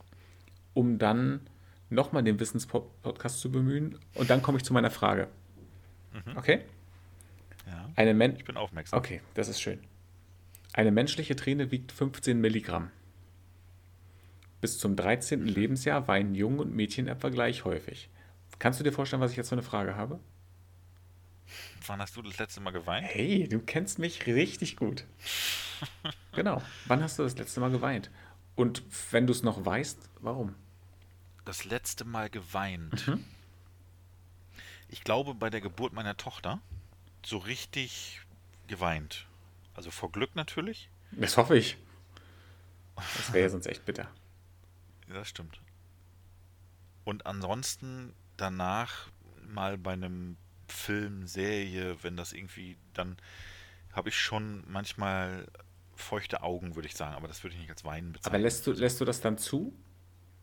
Um 0.72 0.98
dann 0.98 1.40
nochmal 1.90 2.22
den 2.22 2.40
Wissenspodcast 2.40 3.40
zu 3.40 3.50
bemühen. 3.50 3.98
Und 4.14 4.30
dann 4.30 4.42
komme 4.42 4.58
ich 4.58 4.64
zu 4.64 4.72
meiner 4.72 4.90
Frage. 4.90 5.28
Mhm. 6.12 6.36
Okay? 6.36 6.64
Ja. 7.66 7.90
Eine 7.96 8.14
Men 8.14 8.36
ich 8.36 8.44
bin 8.44 8.56
aufmerksam. 8.56 8.98
Okay, 8.98 9.20
das 9.34 9.48
ist 9.48 9.60
schön. 9.60 9.80
Eine 10.72 10.90
menschliche 10.90 11.36
Träne 11.36 11.70
wiegt 11.70 11.92
15 11.92 12.40
Milligramm. 12.40 12.90
Bis 14.60 14.78
zum 14.78 14.96
13. 14.96 15.40
Mhm. 15.40 15.46
Lebensjahr 15.46 16.06
weinen 16.08 16.34
Jungen 16.34 16.60
und 16.60 16.74
Mädchen 16.74 17.08
etwa 17.08 17.28
gleich 17.28 17.64
häufig. 17.64 18.08
Kannst 18.58 18.78
du 18.78 18.84
dir 18.84 18.92
vorstellen, 18.92 19.22
was 19.22 19.30
ich 19.30 19.36
jetzt 19.36 19.48
für 19.48 19.54
eine 19.54 19.62
Frage 19.62 19.96
habe? 19.96 20.20
Wann 21.86 22.00
hast 22.00 22.16
du 22.16 22.22
das 22.22 22.38
letzte 22.38 22.60
Mal 22.60 22.70
geweint? 22.70 23.06
Hey, 23.08 23.48
du 23.48 23.58
kennst 23.58 23.98
mich 23.98 24.26
richtig 24.26 24.76
gut. 24.76 25.04
genau. 26.32 26.62
Wann 26.86 27.02
hast 27.02 27.18
du 27.18 27.22
das 27.22 27.36
letzte 27.36 27.60
Mal 27.60 27.70
geweint? 27.70 28.10
Und 28.54 28.82
wenn 29.10 29.26
du 29.26 29.32
es 29.32 29.42
noch 29.42 29.64
weißt, 29.64 29.98
warum? 30.20 30.54
das 31.50 31.64
letzte 31.64 32.04
Mal 32.04 32.30
geweint? 32.30 33.08
Mhm. 33.08 33.24
Ich 34.88 35.02
glaube 35.02 35.34
bei 35.34 35.50
der 35.50 35.60
Geburt 35.60 35.92
meiner 35.92 36.16
Tochter 36.16 36.60
so 37.24 37.38
richtig 37.38 38.20
geweint. 38.68 39.26
Also 39.74 39.90
vor 39.90 40.12
Glück 40.12 40.34
natürlich. 40.34 40.90
Das 41.12 41.36
hoffe 41.36 41.56
ich. 41.56 41.76
Das 42.96 43.32
wäre 43.32 43.44
ja 43.44 43.48
sonst 43.48 43.66
echt 43.66 43.84
bitter. 43.84 44.10
Ja, 45.08 45.14
das 45.14 45.28
stimmt. 45.28 45.60
Und 47.04 47.26
ansonsten 47.26 48.14
danach 48.36 49.08
mal 49.46 49.78
bei 49.78 49.92
einem 49.92 50.36
Film, 50.68 51.26
Serie, 51.26 51.96
wenn 52.02 52.16
das 52.16 52.32
irgendwie, 52.32 52.76
dann 52.94 53.16
habe 53.92 54.10
ich 54.10 54.16
schon 54.16 54.62
manchmal 54.68 55.48
feuchte 55.96 56.42
Augen, 56.42 56.76
würde 56.76 56.88
ich 56.88 56.94
sagen, 56.94 57.14
aber 57.14 57.28
das 57.28 57.42
würde 57.42 57.54
ich 57.54 57.60
nicht 57.60 57.70
als 57.70 57.84
Weinen 57.84 58.12
bezeichnen. 58.12 58.34
Aber 58.36 58.42
lässt 58.42 58.66
du, 58.66 58.72
lässt 58.72 59.00
du 59.00 59.04
das 59.04 59.20
dann 59.20 59.38
zu? 59.38 59.74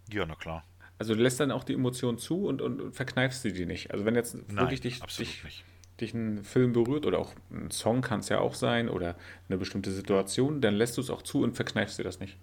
Ja, 0.09 0.25
na 0.25 0.35
klar. 0.35 0.63
Also 0.99 1.15
du 1.15 1.21
lässt 1.21 1.39
dann 1.39 1.51
auch 1.51 1.63
die 1.63 1.73
Emotionen 1.73 2.17
zu 2.17 2.45
und, 2.45 2.61
und, 2.61 2.81
und 2.81 2.93
verkneifst 2.93 3.43
sie 3.43 3.53
die 3.53 3.65
nicht. 3.65 3.91
Also 3.91 4.05
wenn 4.05 4.15
jetzt 4.15 4.35
Nein, 4.35 4.57
wirklich 4.57 4.81
dich, 4.81 5.01
absolut 5.01 5.31
dich 5.31 5.43
nicht. 5.43 5.63
Dich 5.99 6.13
ein 6.13 6.43
Film 6.43 6.73
berührt 6.73 7.05
oder 7.05 7.19
auch 7.19 7.33
ein 7.51 7.71
Song 7.71 8.01
kann 8.01 8.19
es 8.19 8.29
ja 8.29 8.39
auch 8.39 8.53
sein 8.53 8.89
oder 8.89 9.15
eine 9.49 9.57
bestimmte 9.57 9.91
Situation, 9.91 10.61
dann 10.61 10.75
lässt 10.75 10.97
du 10.97 11.01
es 11.01 11.09
auch 11.09 11.21
zu 11.21 11.41
und 11.41 11.55
verkneifst 11.55 11.97
dir 11.97 12.03
das 12.03 12.19
nicht. 12.19 12.37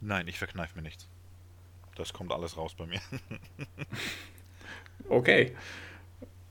Nein, 0.00 0.28
ich 0.28 0.38
verkneife 0.38 0.76
mir 0.76 0.82
nichts. 0.82 1.08
Das 1.96 2.12
kommt 2.12 2.32
alles 2.32 2.56
raus 2.56 2.74
bei 2.74 2.86
mir. 2.86 3.00
okay. 5.08 5.56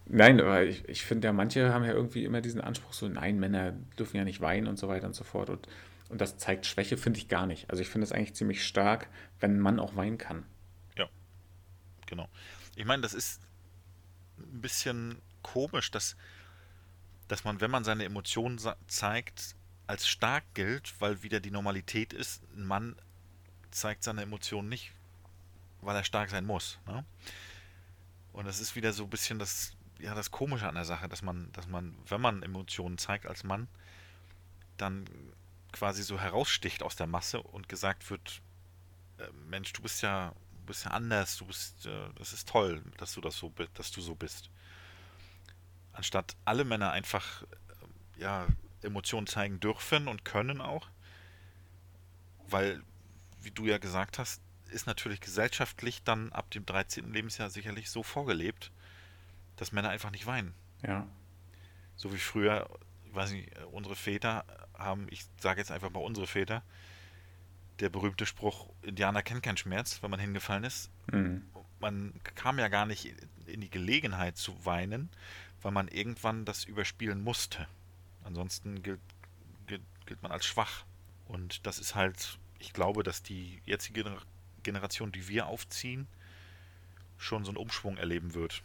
Nein, 0.05 0.39
aber 0.39 0.63
ich, 0.63 0.87
ich 0.87 1.03
finde 1.03 1.27
ja, 1.27 1.33
manche 1.33 1.73
haben 1.73 1.83
ja 1.83 1.91
irgendwie 1.91 2.23
immer 2.23 2.41
diesen 2.41 2.61
Anspruch, 2.61 2.93
so, 2.93 3.07
nein, 3.07 3.39
Männer 3.39 3.73
dürfen 3.97 4.17
ja 4.17 4.23
nicht 4.23 4.41
weinen 4.41 4.67
und 4.67 4.77
so 4.77 4.87
weiter 4.87 5.07
und 5.07 5.15
so 5.15 5.23
fort. 5.23 5.49
Und, 5.49 5.67
und 6.09 6.21
das 6.21 6.37
zeigt 6.37 6.65
Schwäche, 6.65 6.97
finde 6.97 7.19
ich 7.19 7.27
gar 7.27 7.45
nicht. 7.45 7.69
Also 7.69 7.81
ich 7.81 7.89
finde 7.89 8.05
es 8.05 8.11
eigentlich 8.11 8.33
ziemlich 8.33 8.65
stark, 8.65 9.09
wenn 9.39 9.57
ein 9.57 9.59
Mann 9.59 9.79
auch 9.79 9.95
weinen 9.95 10.17
kann. 10.17 10.45
Ja, 10.97 11.09
genau. 12.05 12.29
Ich 12.75 12.85
meine, 12.85 13.01
das 13.01 13.13
ist 13.13 13.41
ein 14.37 14.61
bisschen 14.61 15.21
komisch, 15.53 15.91
dass, 15.91 16.15
dass 17.27 17.43
man, 17.43 17.61
wenn 17.61 17.71
man 17.71 17.83
seine 17.83 18.03
Emotionen 18.03 18.59
zeigt, 18.87 19.55
als 19.87 20.07
stark 20.07 20.43
gilt, 20.53 20.93
weil 20.99 21.23
wieder 21.23 21.39
die 21.39 21.51
Normalität 21.51 22.13
ist, 22.13 22.43
ein 22.55 22.65
Mann 22.65 22.95
zeigt 23.71 24.03
seine 24.03 24.21
Emotionen 24.21 24.69
nicht, 24.69 24.91
weil 25.81 25.95
er 25.95 26.03
stark 26.03 26.29
sein 26.29 26.45
muss. 26.45 26.77
Ne? 26.85 27.05
Und 28.33 28.45
das 28.45 28.59
ist 28.59 28.75
wieder 28.75 28.91
so 28.91 29.03
ein 29.03 29.09
bisschen 29.09 29.39
das, 29.39 29.73
ja, 29.99 30.13
das 30.13 30.31
Komische 30.31 30.67
an 30.67 30.75
der 30.75 30.85
Sache, 30.85 31.07
dass 31.07 31.21
man, 31.21 31.49
dass 31.53 31.67
man, 31.67 31.95
wenn 32.07 32.21
man 32.21 32.43
Emotionen 32.43 32.97
zeigt 32.97 33.25
als 33.25 33.43
Mann, 33.43 33.67
dann 34.75 35.05
quasi 35.71 36.03
so 36.03 36.19
heraussticht 36.19 36.83
aus 36.83 36.95
der 36.95 37.07
Masse 37.07 37.41
und 37.41 37.69
gesagt 37.69 38.09
wird, 38.09 38.41
äh, 39.17 39.29
Mensch, 39.47 39.71
du 39.73 39.81
bist 39.81 40.01
ja, 40.01 40.33
bist 40.65 40.83
ja 40.83 40.91
anders, 40.91 41.37
du 41.37 41.45
bist, 41.45 41.85
äh, 41.85 42.09
das 42.15 42.33
ist 42.33 42.49
toll, 42.49 42.83
dass 42.97 43.13
du 43.13 43.21
das 43.21 43.37
so, 43.37 43.53
dass 43.73 43.91
du 43.91 44.01
so 44.01 44.13
bist 44.13 44.49
anstatt 45.97 46.37
alle 46.45 46.63
Männer 46.63 46.91
einfach 46.91 47.43
äh, 47.43 48.21
ja, 48.21 48.47
Emotionen 48.81 49.27
zeigen 49.27 49.59
dürfen 49.59 50.07
und 50.07 50.23
können 50.23 50.61
auch. 50.61 50.87
Weil, 52.47 52.81
wie 53.41 53.51
du 53.51 53.65
ja 53.65 53.77
gesagt 53.77 54.19
hast, 54.19 54.41
ist 54.69 54.85
natürlich 54.87 55.19
gesellschaftlich 55.19 56.03
dann 56.03 56.31
ab 56.31 56.51
dem 56.51 56.65
13. 56.65 57.11
Lebensjahr 57.11 57.49
sicherlich 57.49 57.89
so 57.89 58.03
vorgelebt, 58.03 58.71
dass 59.55 59.71
Männer 59.71 59.89
einfach 59.89 60.11
nicht 60.11 60.27
weinen. 60.27 60.53
Ja. 60.85 61.07
So 61.95 62.13
wie 62.13 62.19
früher, 62.19 62.69
ich 63.05 63.15
weiß 63.15 63.31
nicht, 63.31 63.49
unsere 63.71 63.95
Väter 63.95 64.45
haben, 64.77 65.07
ich 65.09 65.25
sage 65.39 65.59
jetzt 65.59 65.71
einfach 65.71 65.89
mal 65.89 65.99
unsere 65.99 66.27
Väter, 66.27 66.63
der 67.79 67.89
berühmte 67.89 68.25
Spruch, 68.25 68.69
Indianer 68.81 69.23
kennen 69.23 69.41
keinen 69.41 69.57
Schmerz, 69.57 70.01
wenn 70.01 70.11
man 70.11 70.19
hingefallen 70.19 70.63
ist. 70.63 70.89
Mhm. 71.11 71.43
Man 71.79 72.13
kam 72.35 72.59
ja 72.59 72.67
gar 72.69 72.85
nicht 72.85 73.13
in 73.45 73.61
die 73.61 73.69
Gelegenheit 73.69 74.37
zu 74.37 74.65
weinen, 74.65 75.09
weil 75.67 75.73
man 75.73 75.89
irgendwann 75.89 76.45
das 76.45 76.63
überspielen 76.63 77.21
musste. 77.21 77.67
Ansonsten 78.23 78.83
gilt, 78.83 79.01
gilt, 79.65 79.81
gilt 80.05 80.23
man 80.23 80.31
als 80.31 80.45
schwach. 80.45 80.85
Und 81.25 81.67
das 81.67 81.77
ist 81.77 81.93
halt, 81.93 82.39
ich 82.57 82.71
glaube, 82.71 83.03
dass 83.03 83.21
die 83.21 83.59
jetzige 83.65 84.05
Generation, 84.63 85.11
die 85.11 85.27
wir 85.27 85.47
aufziehen, 85.47 86.07
schon 87.17 87.43
so 87.43 87.51
einen 87.51 87.57
Umschwung 87.57 87.97
erleben 87.97 88.33
wird. 88.33 88.63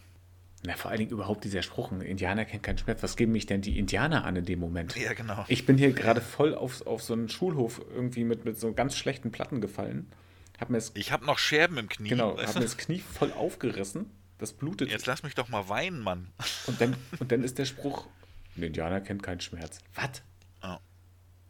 Na, 0.65 0.77
vor 0.77 0.91
allen 0.91 0.99
Dingen 0.99 1.11
überhaupt 1.11 1.43
dieser 1.43 1.61
Spruch, 1.61 1.91
ein 1.91 1.99
Indianer 1.99 2.45
kennt 2.45 2.63
keinen 2.63 2.77
Schmerz. 2.77 3.03
Was 3.03 3.17
geben 3.17 3.33
mich 3.33 3.47
denn 3.47 3.59
die 3.59 3.77
Indianer 3.77 4.23
an 4.23 4.37
in 4.37 4.45
dem 4.45 4.61
Moment? 4.61 4.95
Ja, 4.95 5.11
genau. 5.11 5.43
Ich 5.49 5.65
bin 5.65 5.77
hier 5.77 5.91
gerade 5.91 6.21
voll 6.21 6.55
auf, 6.55 6.87
auf 6.87 7.03
so 7.03 7.11
einen 7.11 7.27
Schulhof 7.27 7.81
irgendwie 7.93 8.23
mit, 8.23 8.45
mit 8.45 8.57
so 8.57 8.71
ganz 8.71 8.95
schlechten 8.95 9.29
Platten 9.29 9.59
gefallen. 9.59 10.09
Hab 10.57 10.69
mir 10.69 10.77
das, 10.77 10.93
ich 10.95 11.11
habe 11.11 11.25
noch 11.25 11.37
Scherben 11.37 11.77
im 11.79 11.89
Knie. 11.89 12.07
Genau, 12.07 12.37
habe 12.41 12.59
mir 12.59 12.61
das 12.61 12.77
Knie 12.77 12.99
voll 12.99 13.33
aufgerissen 13.33 14.09
das 14.37 14.53
blutet. 14.53 14.89
Jetzt 14.89 15.05
lass 15.05 15.23
mich 15.23 15.35
doch 15.35 15.49
mal 15.49 15.69
weinen, 15.69 15.99
Mann. 15.99 16.31
Und 16.67 16.79
dann, 16.79 16.95
und 17.19 17.31
dann 17.31 17.43
ist 17.43 17.57
der 17.57 17.65
Spruch, 17.65 18.07
ein 18.55 18.63
Indianer 18.63 19.01
kennt 19.01 19.23
keinen 19.23 19.41
Schmerz. 19.41 19.79
Was? 19.95 20.21
Oh. 20.61 20.77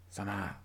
Sag 0.10 0.26
mal. 0.26 0.56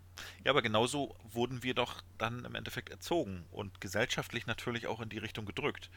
Ja, 0.44 0.50
aber 0.50 0.62
genauso 0.62 1.14
wurden 1.30 1.62
wir 1.62 1.74
doch 1.74 2.02
dann 2.16 2.44
im 2.44 2.54
Endeffekt 2.54 2.90
erzogen 2.90 3.44
und 3.50 3.80
gesellschaftlich 3.80 4.46
natürlich 4.46 4.86
auch 4.86 5.00
in 5.00 5.08
die 5.08 5.18
Richtung 5.18 5.46
gedrückt. 5.46 5.90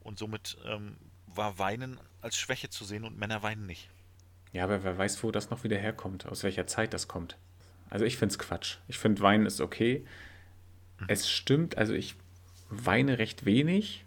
Und 0.00 0.18
somit 0.18 0.58
ähm, 0.66 0.96
war 1.26 1.58
Weinen 1.58 1.98
als 2.20 2.36
Schwäche 2.36 2.68
zu 2.68 2.84
sehen 2.84 3.04
und 3.04 3.18
Männer 3.18 3.42
weinen 3.42 3.66
nicht. 3.66 3.88
Ja, 4.52 4.64
aber 4.64 4.84
wer 4.84 4.96
weiß, 4.96 5.22
wo 5.22 5.30
das 5.30 5.50
noch 5.50 5.64
wieder 5.64 5.78
herkommt, 5.78 6.26
aus 6.26 6.42
welcher 6.42 6.66
Zeit 6.66 6.94
das 6.94 7.08
kommt. 7.08 7.36
Also 7.90 8.04
ich 8.04 8.16
finde 8.16 8.32
es 8.32 8.38
Quatsch. 8.38 8.78
Ich 8.88 8.98
finde, 8.98 9.22
Weinen 9.22 9.46
ist 9.46 9.60
okay. 9.60 10.04
Mhm. 11.00 11.06
Es 11.08 11.30
stimmt, 11.30 11.76
also 11.78 11.92
ich 11.92 12.16
weine 12.68 13.18
recht 13.18 13.44
wenig, 13.44 14.04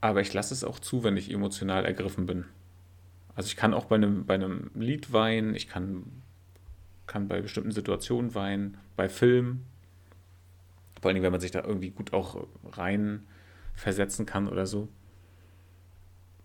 aber 0.00 0.20
ich 0.20 0.32
lasse 0.32 0.54
es 0.54 0.64
auch 0.64 0.78
zu, 0.78 1.02
wenn 1.02 1.16
ich 1.16 1.30
emotional 1.30 1.84
ergriffen 1.84 2.26
bin. 2.26 2.44
Also 3.34 3.48
ich 3.48 3.56
kann 3.56 3.74
auch 3.74 3.86
bei 3.86 3.96
einem, 3.96 4.26
bei 4.26 4.34
einem 4.34 4.70
Lied 4.74 5.12
weinen, 5.12 5.54
ich 5.54 5.68
kann, 5.68 6.04
kann 7.06 7.28
bei 7.28 7.40
bestimmten 7.40 7.72
Situationen 7.72 8.34
weinen, 8.34 8.78
bei 8.96 9.08
Filmen. 9.08 9.64
Vor 11.00 11.10
allem, 11.10 11.22
wenn 11.22 11.32
man 11.32 11.40
sich 11.40 11.50
da 11.50 11.62
irgendwie 11.62 11.90
gut 11.90 12.12
auch 12.12 12.46
rein 12.64 13.24
versetzen 13.74 14.26
kann 14.26 14.48
oder 14.48 14.66
so. 14.66 14.88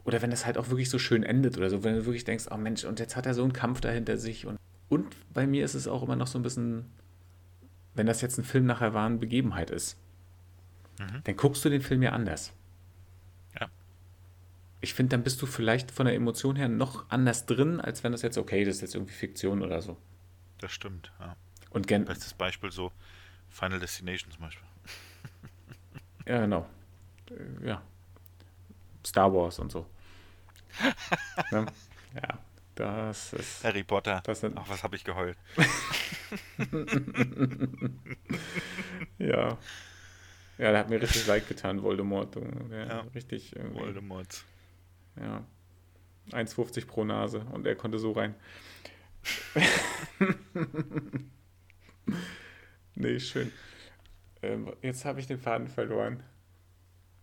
Oder 0.04 0.22
wenn 0.22 0.32
das 0.32 0.46
halt 0.46 0.58
auch 0.58 0.70
wirklich 0.70 0.90
so 0.90 1.00
schön 1.00 1.24
endet 1.24 1.58
oder 1.58 1.70
so, 1.70 1.84
wenn 1.84 1.96
du 1.96 2.06
wirklich 2.06 2.26
denkst, 2.26 2.46
oh 2.52 2.58
Mensch, 2.58 2.84
und 2.84 3.00
jetzt 3.00 3.16
hat 3.16 3.26
er 3.26 3.34
so 3.34 3.44
einen 3.44 3.54
Kampf 3.54 3.82
dahinter 3.82 4.18
sich. 4.18 4.46
Und, 4.46 4.60
und 4.90 5.16
bei 5.34 5.48
mir 5.48 5.66
ist 5.66 5.76
es 5.76 5.88
auch 5.88 6.04
immer 6.04 6.16
noch 6.16 6.28
so 6.28 6.38
ein 6.38 6.44
bisschen, 6.44 6.86
wenn 7.96 8.06
das 8.06 8.22
jetzt 8.22 8.38
ein 8.38 8.44
Film 8.44 8.66
nachher 8.66 8.94
wahren 8.94 9.20
Begebenheit 9.20 9.72
ist, 9.72 9.98
mhm. 11.00 11.22
dann 11.24 11.36
guckst 11.38 11.64
du 11.66 11.70
den 11.70 11.82
Film 11.82 12.04
ja 12.04 12.12
anders 12.12 12.54
ich 14.84 14.94
finde, 14.94 15.12
dann 15.12 15.24
bist 15.24 15.42
du 15.42 15.46
vielleicht 15.46 15.92
von 15.92 16.06
der 16.06 16.14
Emotion 16.14 16.58
her 16.58 16.68
noch 16.68 17.10
anders 17.10 17.46
drin, 17.46 17.80
als 17.80 18.04
wenn 18.04 18.12
das 18.12 18.22
jetzt, 18.22 18.38
okay, 18.38 18.66
das 18.66 18.76
ist 18.76 18.82
jetzt 18.82 18.96
irgendwie 18.96 19.14
Fiktion 19.14 19.62
oder 19.62 19.82
so. 19.82 19.96
Das 20.60 20.74
stimmt, 20.74 21.14
ja. 21.22 21.38
Und 21.70 21.88
gen 21.88 22.04
Bestes 22.04 22.34
Beispiel 22.34 22.70
so 22.70 22.92
Final 23.50 23.80
Destination 23.80 24.30
zum 24.30 24.42
Beispiel. 24.42 24.68
ja, 26.26 26.42
genau. 26.42 26.68
Äh, 27.32 27.70
ja. 27.70 27.82
Star 29.06 29.34
Wars 29.34 29.58
und 29.60 29.72
so. 29.72 29.86
ne? 31.52 31.66
Ja, 32.16 32.40
das 32.76 33.32
ist. 33.32 33.64
Harry 33.64 33.84
Potter. 33.84 34.22
Das 34.26 34.42
sind, 34.42 34.58
Ach, 34.58 34.68
was 34.68 34.84
habe 34.84 34.98
ich 34.98 35.06
geheult. 35.06 35.38
ja. 39.18 39.58
Ja, 40.58 40.72
der 40.72 40.78
hat 40.78 40.90
mir 40.90 41.02
richtig 41.02 41.26
leid 41.26 41.48
getan, 41.48 41.82
Voldemort. 41.82 42.36
Ja, 42.70 42.86
ja. 42.86 43.00
Richtig. 43.16 43.56
Irgendwie. 43.56 43.80
Voldemort. 43.80 44.44
Ja. 45.20 45.46
1,50 46.32 46.88
pro 46.88 47.04
Nase 47.04 47.40
und 47.52 47.68
er 47.68 47.76
konnte 47.76 48.00
so 48.00 48.14
rein. 48.14 48.36
nee, 52.96 53.20
schön. 53.20 53.52
Ähm, 54.42 54.74
jetzt 54.82 55.06
habe 55.06 55.20
ich 55.20 55.28
den 55.28 55.40
Faden 55.40 55.68
verloren. 55.68 56.24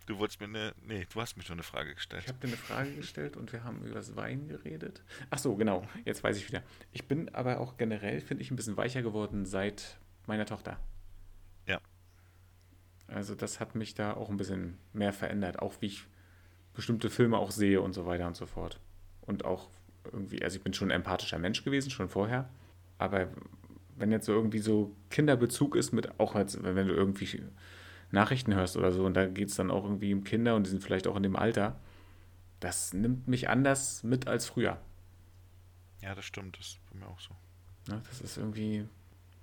Du 0.06 0.18
wolltest 0.18 0.40
mir 0.40 0.46
eine. 0.46 0.74
Nee, 0.82 1.06
du 1.12 1.20
hast 1.20 1.36
mir 1.36 1.44
schon 1.44 1.54
eine 1.54 1.62
Frage 1.62 1.94
gestellt. 1.94 2.24
Ich 2.24 2.28
habe 2.28 2.40
dir 2.40 2.48
eine 2.48 2.56
Frage 2.56 2.92
gestellt 2.94 3.36
und 3.36 3.52
wir 3.52 3.62
haben 3.62 3.84
über 3.84 3.94
das 3.94 4.16
Wein 4.16 4.48
geredet. 4.48 5.04
Ach 5.30 5.38
so, 5.38 5.54
genau. 5.54 5.86
Jetzt 6.04 6.24
weiß 6.24 6.36
ich 6.36 6.48
wieder. 6.48 6.64
Ich 6.90 7.06
bin 7.06 7.32
aber 7.34 7.60
auch 7.60 7.76
generell, 7.76 8.20
finde 8.20 8.42
ich, 8.42 8.50
ein 8.50 8.56
bisschen 8.56 8.76
weicher 8.76 9.02
geworden 9.02 9.46
seit 9.46 10.00
meiner 10.26 10.46
Tochter. 10.46 10.80
Ja. 11.66 11.80
Also, 13.06 13.34
das 13.34 13.60
hat 13.60 13.74
mich 13.74 13.94
da 13.94 14.14
auch 14.14 14.30
ein 14.30 14.36
bisschen 14.36 14.78
mehr 14.92 15.12
verändert. 15.12 15.60
Auch 15.60 15.74
wie 15.80 15.86
ich 15.86 16.04
bestimmte 16.74 17.10
Filme 17.10 17.38
auch 17.38 17.50
sehe 17.50 17.80
und 17.80 17.92
so 17.92 18.06
weiter 18.06 18.26
und 18.26 18.36
so 18.36 18.46
fort. 18.46 18.78
Und 19.22 19.44
auch 19.44 19.68
irgendwie, 20.12 20.42
also 20.42 20.56
ich 20.56 20.62
bin 20.62 20.72
schon 20.72 20.88
ein 20.88 20.96
empathischer 20.96 21.38
Mensch 21.38 21.64
gewesen, 21.64 21.90
schon 21.90 22.08
vorher. 22.08 22.48
Aber 22.98 23.28
wenn 23.96 24.12
jetzt 24.12 24.26
so 24.26 24.32
irgendwie 24.32 24.60
so 24.60 24.94
Kinderbezug 25.10 25.76
ist 25.76 25.92
mit, 25.92 26.18
auch 26.18 26.34
als, 26.34 26.62
wenn 26.62 26.88
du 26.88 26.94
irgendwie 26.94 27.42
Nachrichten 28.10 28.54
hörst 28.54 28.76
oder 28.76 28.92
so, 28.92 29.04
und 29.04 29.14
da 29.14 29.26
geht 29.26 29.48
es 29.48 29.56
dann 29.56 29.70
auch 29.70 29.84
irgendwie 29.84 30.14
um 30.14 30.24
Kinder 30.24 30.56
und 30.56 30.64
die 30.64 30.70
sind 30.70 30.82
vielleicht 30.82 31.06
auch 31.06 31.16
in 31.16 31.22
dem 31.22 31.36
Alter, 31.36 31.78
das 32.60 32.92
nimmt 32.92 33.28
mich 33.28 33.48
anders 33.48 34.02
mit 34.02 34.26
als 34.26 34.46
früher. 34.46 34.78
Ja, 36.02 36.14
das 36.14 36.24
stimmt, 36.24 36.58
das 36.58 36.66
ist 36.66 36.80
bei 36.90 36.98
mir 36.98 37.06
auch 37.06 37.20
so. 37.20 37.34
Ja, 37.88 38.00
das 38.08 38.20
ist 38.20 38.36
irgendwie, 38.36 38.86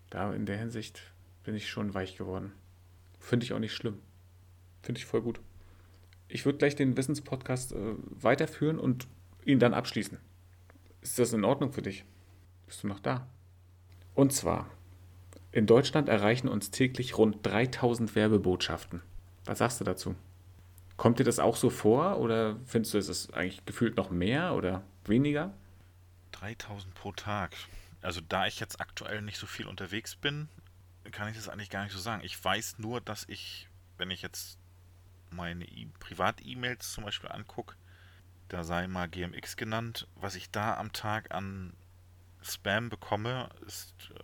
da 0.10 0.34
in 0.34 0.46
der 0.46 0.58
Hinsicht 0.58 1.02
bin 1.44 1.56
ich 1.56 1.70
schon 1.70 1.94
weich 1.94 2.18
geworden. 2.18 2.52
Finde 3.20 3.46
ich 3.46 3.54
auch 3.54 3.60
nicht 3.60 3.74
schlimm. 3.74 4.00
Finde 4.82 5.00
ich 5.00 5.06
voll 5.06 5.22
gut 5.22 5.40
ich 6.30 6.46
würde 6.46 6.58
gleich 6.58 6.76
den 6.76 6.98
Wissenspodcast 6.98 7.74
äh, 7.74 7.96
weiterführen 8.10 8.80
und 8.80 9.08
ihn 9.46 9.60
dann 9.60 9.74
abschließen. 9.74 10.18
Ist 11.02 11.20
das 11.20 11.34
in 11.34 11.46
Ordnung 11.46 11.72
für 11.72 11.82
dich? 11.82 12.04
Bist 12.66 12.84
du 12.84 12.88
noch 12.88 13.00
da? 13.00 13.28
Und 14.14 14.34
zwar, 14.34 14.70
in 15.52 15.66
Deutschland 15.66 16.10
erreichen 16.10 16.48
uns 16.48 16.72
täglich 16.72 17.18
rund 17.18 17.46
3000 17.46 18.16
Werbebotschaften. 18.16 19.02
Was 19.46 19.60
sagst 19.60 19.80
du 19.80 19.86
dazu? 19.86 20.16
Kommt 20.98 21.20
dir 21.20 21.24
das 21.24 21.40
auch 21.40 21.56
so 21.56 21.70
vor 21.70 22.20
oder 22.20 22.58
findest 22.66 22.94
du, 22.94 22.98
es 22.98 23.08
ist 23.08 23.34
eigentlich 23.34 23.66
gefühlt 23.66 23.96
noch 23.96 24.10
mehr 24.10 24.56
oder 24.56 24.84
weniger? 25.06 25.54
3000 26.34 26.94
pro 26.96 27.12
Tag. 27.12 27.56
Also 28.02 28.20
da 28.28 28.48
ich 28.48 28.60
jetzt 28.60 28.82
aktuell 28.82 29.22
nicht 29.22 29.38
so 29.38 29.48
viel 29.48 29.68
unterwegs 29.68 30.16
bin, 30.16 30.50
kann 31.12 31.30
ich 31.30 31.36
das 31.36 31.48
eigentlich 31.48 31.70
gar 31.70 31.84
nicht 31.84 31.94
so 31.94 32.00
sagen. 32.00 32.24
Ich 32.24 32.44
weiß 32.44 32.80
nur, 32.80 33.00
dass 33.00 33.26
ich, 33.30 33.68
wenn 33.98 34.12
ich 34.12 34.22
jetzt 34.22 34.58
meine 35.32 35.66
e 35.66 35.88
Privat-E-Mails 36.00 36.92
zum 36.92 37.04
Beispiel 37.04 37.32
angucke, 37.32 37.76
da 38.50 38.64
sei 38.64 38.88
mal 38.88 39.08
GMX 39.08 39.58
genannt. 39.58 40.08
Was 40.16 40.36
ich 40.36 40.50
da 40.52 40.78
am 40.78 40.94
Tag 40.94 41.34
an 41.34 41.74
Spam 42.42 42.90
bekomme, 42.90 43.50
ist, 43.66 43.94
äh, 44.12 44.20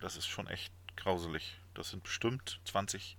das 0.00 0.16
ist 0.16 0.26
schon 0.26 0.46
echt 0.46 0.72
grauselig. 0.96 1.58
Das 1.74 1.90
sind 1.90 2.02
bestimmt 2.02 2.60
20 2.64 3.16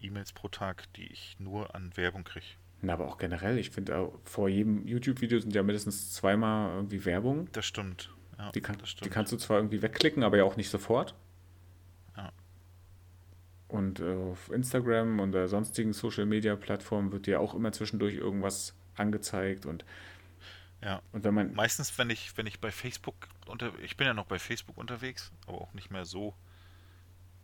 E-Mails 0.00 0.32
pro 0.32 0.48
Tag, 0.48 0.92
die 0.94 1.06
ich 1.06 1.36
nur 1.38 1.74
an 1.74 1.96
Werbung 1.96 2.24
kriege. 2.24 2.46
Na, 2.82 2.92
aber 2.92 3.08
auch 3.08 3.18
generell, 3.18 3.58
ich 3.58 3.70
finde, 3.70 4.12
vor 4.24 4.48
jedem 4.48 4.86
YouTube-Video 4.86 5.40
sind 5.40 5.54
ja 5.54 5.62
mindestens 5.62 6.12
zweimal 6.12 6.74
irgendwie 6.74 7.04
Werbung. 7.04 7.48
Das 7.52 7.64
stimmt. 7.64 8.10
Ja, 8.38 8.52
die, 8.52 8.60
kann, 8.60 8.76
das 8.78 8.90
stimmt. 8.90 9.06
die 9.06 9.10
kannst 9.10 9.32
du 9.32 9.36
zwar 9.38 9.58
irgendwie 9.58 9.80
wegklicken, 9.80 10.22
aber 10.22 10.36
ja 10.36 10.44
auch 10.44 10.56
nicht 10.56 10.68
sofort. 10.68 11.14
Und 13.68 14.00
äh, 14.00 14.14
auf 14.14 14.50
Instagram 14.50 15.18
und 15.20 15.32
der 15.32 15.48
sonstigen 15.48 15.92
Social-Media-Plattformen 15.92 17.12
wird 17.12 17.26
dir 17.26 17.40
auch 17.40 17.54
immer 17.54 17.72
zwischendurch 17.72 18.14
irgendwas 18.14 18.74
angezeigt 18.94 19.66
und 19.66 19.84
ja. 20.82 21.02
Und 21.12 21.24
wenn 21.24 21.34
man 21.34 21.54
meistens, 21.54 21.98
wenn 21.98 22.10
ich 22.10 22.36
wenn 22.36 22.46
ich 22.46 22.60
bei 22.60 22.70
Facebook 22.70 23.14
unter 23.46 23.76
ich 23.80 23.96
bin 23.96 24.06
ja 24.06 24.14
noch 24.14 24.26
bei 24.26 24.38
Facebook 24.38 24.76
unterwegs, 24.76 25.32
aber 25.46 25.60
auch 25.60 25.72
nicht 25.72 25.90
mehr 25.90 26.04
so 26.04 26.34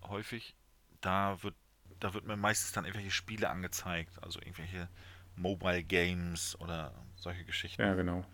häufig, 0.02 0.54
da 1.00 1.42
wird 1.42 1.54
da 1.98 2.14
wird 2.14 2.26
mir 2.26 2.36
meistens 2.36 2.72
dann 2.72 2.84
irgendwelche 2.84 3.10
Spiele 3.10 3.48
angezeigt, 3.48 4.22
also 4.22 4.38
irgendwelche 4.40 4.88
Mobile 5.36 5.82
Games 5.82 6.58
oder 6.60 6.92
solche 7.16 7.44
Geschichten. 7.44 7.82
Ja, 7.82 7.94
genau. 7.94 8.24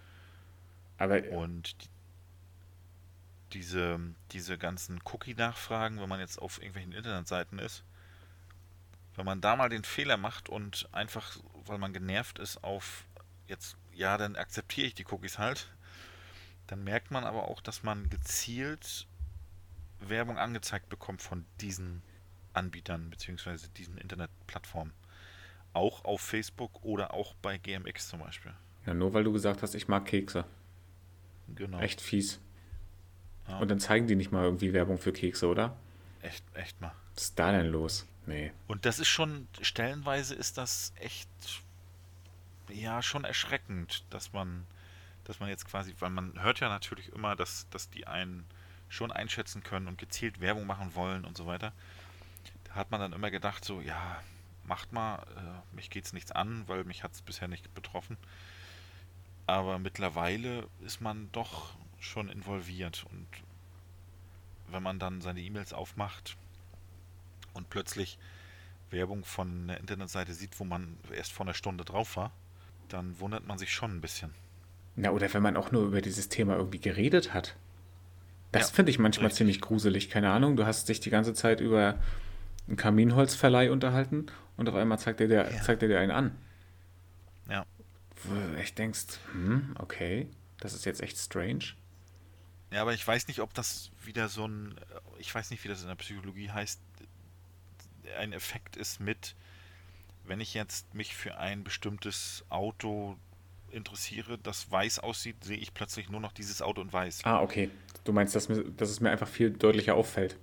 Aber 0.99 1.23
und 1.31 1.83
die, 1.83 1.89
diese, 3.53 3.99
diese 4.33 4.59
ganzen 4.59 5.01
Cookie-Nachfragen, 5.05 6.01
wenn 6.01 6.09
man 6.09 6.21
jetzt 6.21 6.39
auf 6.39 6.59
irgendwelchen 6.59 6.93
Internetseiten 6.93 7.59
ist, 7.59 7.85
wenn 9.17 9.25
man 9.25 9.41
da 9.41 9.57
mal 9.57 9.69
den 9.69 9.85
Fehler 9.85 10.17
macht 10.17 10.49
und 10.49 10.89
einfach, 10.93 11.37
weil 11.67 11.79
man 11.79 11.93
genervt 11.93 12.39
ist, 12.39 12.63
auf 12.63 13.05
jetzt, 13.47 13.77
ja, 13.93 14.17
dann 14.17 14.37
akzeptiere 14.37 14.87
ich 14.87 14.95
die 14.95 15.07
Cookies 15.11 15.39
halt, 15.39 15.69
dann 16.69 16.85
merkt 16.85 17.11
man 17.11 17.25
aber 17.25 17.49
auch, 17.49 17.61
dass 17.61 17.83
man 17.83 18.09
gezielt 18.11 19.07
Werbung 20.01 20.39
angezeigt 20.39 20.89
bekommt 20.89 21.23
von 21.23 21.45
diesen 21.61 22.03
Anbietern 22.53 23.11
bzw. 23.11 23.69
diesen 23.77 23.99
Internetplattformen. 23.99 24.93
Auch 25.73 26.05
auf 26.05 26.21
Facebook 26.21 26.85
oder 26.85 27.15
auch 27.15 27.35
bei 27.43 27.59
GMX 27.59 28.09
zum 28.09 28.21
Beispiel. 28.21 28.53
Ja, 28.87 28.95
nur 28.95 29.13
weil 29.13 29.25
du 29.25 29.33
gesagt 29.33 29.63
hast, 29.63 29.75
ich 29.75 29.89
mag 29.89 30.07
Kekse. 30.07 30.45
Genau. 31.55 31.81
Echt 31.81 32.01
fies. 32.01 32.41
Ja. 33.49 33.59
Und 33.59 33.69
dann 33.69 33.81
zeigen 33.81 34.07
die 34.07 34.17
nicht 34.17 34.33
mal 34.33 34.45
irgendwie 34.45 34.73
Werbung 34.73 34.99
für 34.99 35.13
Kekse, 35.13 35.47
oder? 35.47 35.77
Echt, 36.23 36.45
echt 36.55 36.81
mal. 36.81 36.93
Was 37.15 37.25
ist 37.25 37.39
da 37.39 37.53
denn 37.53 37.67
los? 37.67 38.07
Nee. 38.27 38.53
Und 38.67 38.85
das 38.85 38.99
ist 38.99 39.09
schon, 39.09 39.49
stellenweise 39.63 40.35
ist 40.35 40.59
das 40.59 40.93
echt, 40.97 41.29
ja, 42.69 43.03
schon 43.03 43.25
erschreckend, 43.25 44.05
dass 44.11 44.33
man, 44.33 44.67
dass 45.25 45.41
man 45.41 45.49
jetzt 45.49 45.67
quasi, 45.67 45.95
weil 45.99 46.11
man 46.11 46.41
hört 46.43 46.61
ja 46.61 46.69
natürlich 46.69 47.13
immer, 47.13 47.37
dass, 47.37 47.69
dass 47.71 47.89
die 47.89 48.07
einen 48.07 48.45
schon 48.89 49.13
einschätzen 49.13 49.63
können 49.63 49.89
und 49.89 49.99
gezielt 49.99 50.41
Werbung 50.41 50.67
machen 50.67 50.95
wollen 50.95 51.25
und 51.25 51.37
so 51.37 51.47
weiter. 51.47 51.73
Da 52.65 52.75
hat 52.75 52.91
man 52.91 53.01
dann 53.01 53.13
immer 53.13 53.31
gedacht, 53.31 53.65
so, 53.65 53.81
ja, 53.81 54.23
macht 54.65 54.93
mal, 54.93 55.23
äh, 55.37 55.75
mich 55.75 55.91
geht's 55.91 56.13
nichts 56.13 56.33
an, 56.33 56.65
weil 56.67 56.85
mich 56.85 57.03
hat 57.03 57.13
es 57.13 57.23
bisher 57.23 57.49
nicht 57.49 57.75
betroffen. 57.75 58.17
Aber 59.47 59.79
mittlerweile 59.79 60.69
ist 60.81 61.01
man 61.01 61.33
doch 61.33 61.75
schon 61.99 62.29
involviert. 62.29 63.05
Und 63.11 63.27
wenn 64.71 64.83
man 64.83 64.99
dann 64.99 65.21
seine 65.21 65.41
E-Mails 65.41 65.73
aufmacht 65.73 66.37
und 67.55 67.71
plötzlich 67.71 68.19
Werbung 68.91 69.25
von 69.25 69.65
einer 69.65 69.79
Internetseite 69.79 70.33
sieht, 70.33 70.59
wo 70.59 70.65
man 70.65 70.97
erst 71.15 71.33
vor 71.33 71.45
einer 71.47 71.55
Stunde 71.55 71.85
drauf 71.85 72.17
war, 72.17 72.33
dann 72.89 73.19
wundert 73.21 73.47
man 73.47 73.59
sich 73.59 73.73
schon 73.73 73.97
ein 73.97 74.01
bisschen. 74.01 74.33
Na, 74.97 75.11
oder 75.11 75.33
wenn 75.33 75.43
man 75.43 75.57
auch 75.57 75.71
nur 75.71 75.85
über 75.85 76.01
dieses 76.01 76.29
Thema 76.29 76.57
irgendwie 76.57 76.81
geredet 76.81 77.35
hat. 77.35 77.57
Das 78.53 78.71
ja, 78.71 78.77
finde 78.77 78.91
ich 78.91 78.99
manchmal 78.99 79.27
richtig. 79.27 79.39
ziemlich 79.39 79.61
gruselig. 79.61 80.11
Keine 80.11 80.31
Ahnung, 80.31 80.57
du 80.57 80.67
hast 80.67 80.89
dich 80.89 81.01
die 81.01 81.11
ganze 81.11 81.35
Zeit 81.35 81.61
über 81.61 81.99
einen 82.67 82.77
Kaminholzverleih 82.77 83.71
unterhalten 83.71 84.27
und 84.57 84.69
auf 84.69 84.75
einmal 84.75 84.99
zeigt 84.99 85.21
er 85.21 85.29
dir, 85.29 85.51
ja. 85.51 85.63
zeigt 85.63 85.83
er 85.83 85.89
dir 85.89 86.01
einen 86.01 86.11
an. 86.11 86.37
Ja. 87.49 87.65
Wo 88.25 88.35
du 88.35 88.57
echt 88.59 88.79
denkst, 88.79 89.21
hm, 89.33 89.75
okay, 89.79 90.29
das 90.61 90.75
ist 90.75 90.85
jetzt 90.85 91.03
echt 91.03 91.19
strange. 91.19 91.75
Ja, 92.71 92.83
aber 92.83 92.93
ich 92.95 93.07
weiß 93.07 93.29
nicht, 93.29 93.41
ob 93.41 93.55
das 93.55 93.91
wieder 94.05 94.29
so 94.29 94.47
ein, 94.47 94.75
ich 95.19 95.35
weiß 95.35 95.51
nicht, 95.51 95.65
wie 95.65 95.69
das 95.69 95.83
in 95.83 95.89
der 95.89 95.95
Psychologie 95.95 96.51
heißt, 96.51 96.81
ein 98.19 98.33
Effekt 98.33 98.77
ist 98.77 99.01
mit, 99.01 99.35
wenn 100.25 100.41
ich 100.41 100.55
jetzt 100.55 100.95
mich 100.95 101.15
für 101.15 101.39
ein 101.39 101.65
bestimmtes 101.65 102.45
Auto 102.49 103.17
interessiere, 103.71 104.39
das 104.39 104.71
weiß 104.71 104.99
aussieht, 105.01 105.45
sehe 105.45 105.57
ich 105.57 105.75
plötzlich 105.75 106.09
nur 106.09 106.21
noch 106.21 106.33
dieses 106.33 106.63
Auto 106.63 106.81
in 106.81 106.93
weiß. 106.93 107.21
Ah, 107.25 107.41
okay. 107.41 107.71
Du 108.05 108.13
meinst, 108.13 108.35
dass, 108.35 108.49
mir, 108.49 108.65
dass 108.65 108.91
es 108.91 109.01
mir 109.01 109.11
einfach 109.11 109.29
viel 109.29 109.51
deutlicher 109.51 109.95
auffällt. 109.95 110.37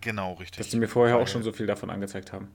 Genau, 0.00 0.34
richtig. 0.34 0.58
Dass 0.58 0.68
die 0.68 0.78
mir 0.78 0.88
vorher 0.88 1.16
Weil, 1.16 1.22
auch 1.22 1.28
schon 1.28 1.42
so 1.42 1.52
viel 1.52 1.66
davon 1.66 1.90
angezeigt 1.90 2.32
haben. 2.32 2.48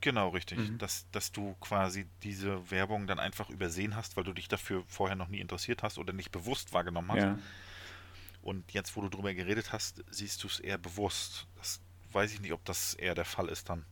Genau, 0.00 0.28
richtig. 0.28 0.58
Mhm. 0.58 0.78
Dass, 0.78 1.06
dass 1.10 1.32
du 1.32 1.56
quasi 1.60 2.06
diese 2.22 2.70
Werbung 2.70 3.08
dann 3.08 3.18
einfach 3.18 3.50
übersehen 3.50 3.96
hast, 3.96 4.16
weil 4.16 4.24
du 4.24 4.32
dich 4.32 4.46
dafür 4.46 4.84
vorher 4.86 5.16
noch 5.16 5.28
nie 5.28 5.40
interessiert 5.40 5.82
hast 5.82 5.98
oder 5.98 6.12
nicht 6.12 6.30
bewusst 6.30 6.72
wahrgenommen 6.72 7.10
hast. 7.10 7.22
Ja. 7.22 7.38
Und 8.48 8.72
jetzt, 8.72 8.96
wo 8.96 9.02
du 9.02 9.10
drüber 9.10 9.34
geredet 9.34 9.74
hast, 9.74 10.02
siehst 10.10 10.42
du 10.42 10.46
es 10.46 10.58
eher 10.58 10.78
bewusst. 10.78 11.46
Das 11.56 11.82
weiß 12.12 12.32
ich 12.32 12.40
nicht, 12.40 12.54
ob 12.54 12.64
das 12.64 12.94
eher 12.94 13.14
der 13.14 13.26
Fall 13.26 13.50
ist 13.50 13.68
dann. 13.68 13.84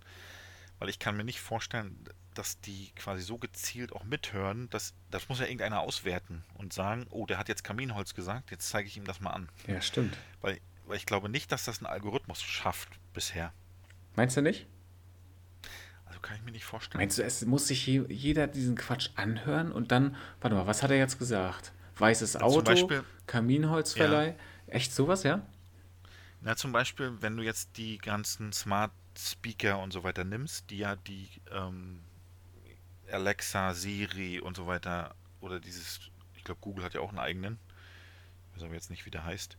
Weil 0.78 0.88
ich 0.88 0.98
kann 0.98 1.14
mir 1.14 1.24
nicht 1.24 1.40
vorstellen, 1.40 2.08
dass 2.32 2.58
die 2.62 2.90
quasi 2.96 3.20
so 3.20 3.36
gezielt 3.36 3.92
auch 3.92 4.04
mithören, 4.04 4.70
dass 4.70 4.94
das 5.10 5.28
muss 5.28 5.40
ja 5.40 5.44
irgendeiner 5.44 5.80
auswerten 5.80 6.42
und 6.54 6.72
sagen, 6.72 7.06
oh, 7.10 7.26
der 7.26 7.36
hat 7.36 7.50
jetzt 7.50 7.64
Kaminholz 7.64 8.14
gesagt, 8.14 8.50
jetzt 8.50 8.70
zeige 8.70 8.88
ich 8.88 8.96
ihm 8.96 9.04
das 9.04 9.20
mal 9.20 9.32
an. 9.32 9.50
Ja, 9.66 9.82
stimmt. 9.82 10.16
Weil, 10.40 10.58
weil 10.86 10.96
ich 10.96 11.04
glaube 11.04 11.28
nicht, 11.28 11.52
dass 11.52 11.64
das 11.64 11.82
ein 11.82 11.86
Algorithmus 11.86 12.42
schafft 12.42 12.98
bisher. 13.12 13.52
Meinst 14.14 14.38
du 14.38 14.40
nicht? 14.40 14.66
Also 16.06 16.18
kann 16.20 16.38
ich 16.38 16.42
mir 16.44 16.52
nicht 16.52 16.64
vorstellen. 16.64 17.02
Meinst 17.02 17.18
du, 17.18 17.24
es 17.24 17.44
muss 17.44 17.68
sich 17.68 17.86
jeder 17.86 18.46
diesen 18.46 18.74
Quatsch 18.74 19.10
anhören 19.16 19.70
und 19.70 19.92
dann, 19.92 20.16
warte 20.40 20.56
mal, 20.56 20.66
was 20.66 20.82
hat 20.82 20.90
er 20.90 20.96
jetzt 20.96 21.18
gesagt? 21.18 21.72
Weißes 21.98 22.36
Auto, 22.36 22.62
Beispiel, 22.62 23.04
Kaminholzverleih. 23.26 24.28
Ja. 24.28 24.34
Echt 24.66 24.92
sowas, 24.92 25.22
ja? 25.22 25.46
Na, 26.40 26.56
zum 26.56 26.72
Beispiel, 26.72 27.16
wenn 27.20 27.36
du 27.36 27.42
jetzt 27.42 27.76
die 27.76 27.98
ganzen 27.98 28.52
Smart 28.52 28.92
Speaker 29.18 29.78
und 29.78 29.92
so 29.92 30.04
weiter 30.04 30.24
nimmst, 30.24 30.70
die 30.70 30.78
ja 30.78 30.96
die 30.96 31.28
ähm, 31.50 32.00
Alexa, 33.10 33.72
Siri 33.74 34.40
und 34.40 34.56
so 34.56 34.66
weiter, 34.66 35.14
oder 35.40 35.58
dieses, 35.60 36.00
ich 36.36 36.44
glaube, 36.44 36.60
Google 36.60 36.84
hat 36.84 36.94
ja 36.94 37.00
auch 37.00 37.08
einen 37.08 37.18
eigenen, 37.18 37.58
ich 38.50 38.56
weiß 38.56 38.64
aber 38.64 38.74
jetzt 38.74 38.90
nicht, 38.90 39.06
wie 39.06 39.10
der 39.10 39.24
heißt, 39.24 39.56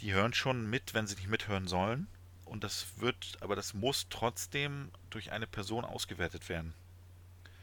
die 0.00 0.12
hören 0.12 0.34
schon 0.34 0.68
mit, 0.68 0.94
wenn 0.94 1.06
sie 1.06 1.14
nicht 1.14 1.28
mithören 1.28 1.68
sollen. 1.68 2.08
Und 2.44 2.64
das 2.64 2.86
wird, 2.96 3.38
aber 3.40 3.54
das 3.54 3.74
muss 3.74 4.08
trotzdem 4.10 4.90
durch 5.10 5.30
eine 5.30 5.46
Person 5.46 5.84
ausgewertet 5.84 6.48
werden. 6.48 6.74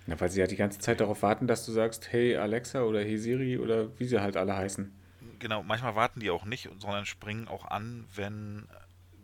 Na, 0.07 0.19
weil 0.19 0.29
sie 0.29 0.39
ja 0.39 0.47
die 0.47 0.55
ganze 0.55 0.79
Zeit 0.79 1.01
darauf 1.01 1.21
warten, 1.21 1.47
dass 1.47 1.65
du 1.65 1.71
sagst, 1.71 2.11
hey 2.11 2.37
Alexa 2.37 2.81
oder 2.83 3.01
hey 3.01 3.17
Siri 3.17 3.57
oder 3.57 3.97
wie 3.99 4.05
sie 4.05 4.19
halt 4.19 4.37
alle 4.37 4.55
heißen. 4.55 4.91
Genau, 5.39 5.61
manchmal 5.63 5.95
warten 5.95 6.21
die 6.21 6.31
auch 6.31 6.45
nicht, 6.45 6.69
sondern 6.79 7.05
springen 7.05 7.47
auch 7.47 7.65
an, 7.65 8.07
wenn 8.15 8.67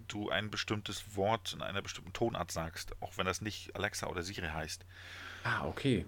du 0.10 0.30
ein 0.30 0.52
bestimmtes 0.52 1.16
Wort 1.16 1.54
in 1.54 1.62
einer 1.62 1.82
bestimmten 1.82 2.14
Tonart 2.14 2.52
sagst, 2.52 3.02
auch 3.02 3.18
wenn 3.18 3.26
das 3.26 3.42
nicht 3.42 3.76
Alexa 3.76 4.08
oder 4.08 4.22
Siri 4.22 4.48
heißt. 4.48 4.86
Ah, 5.46 5.66
okay. 5.66 6.06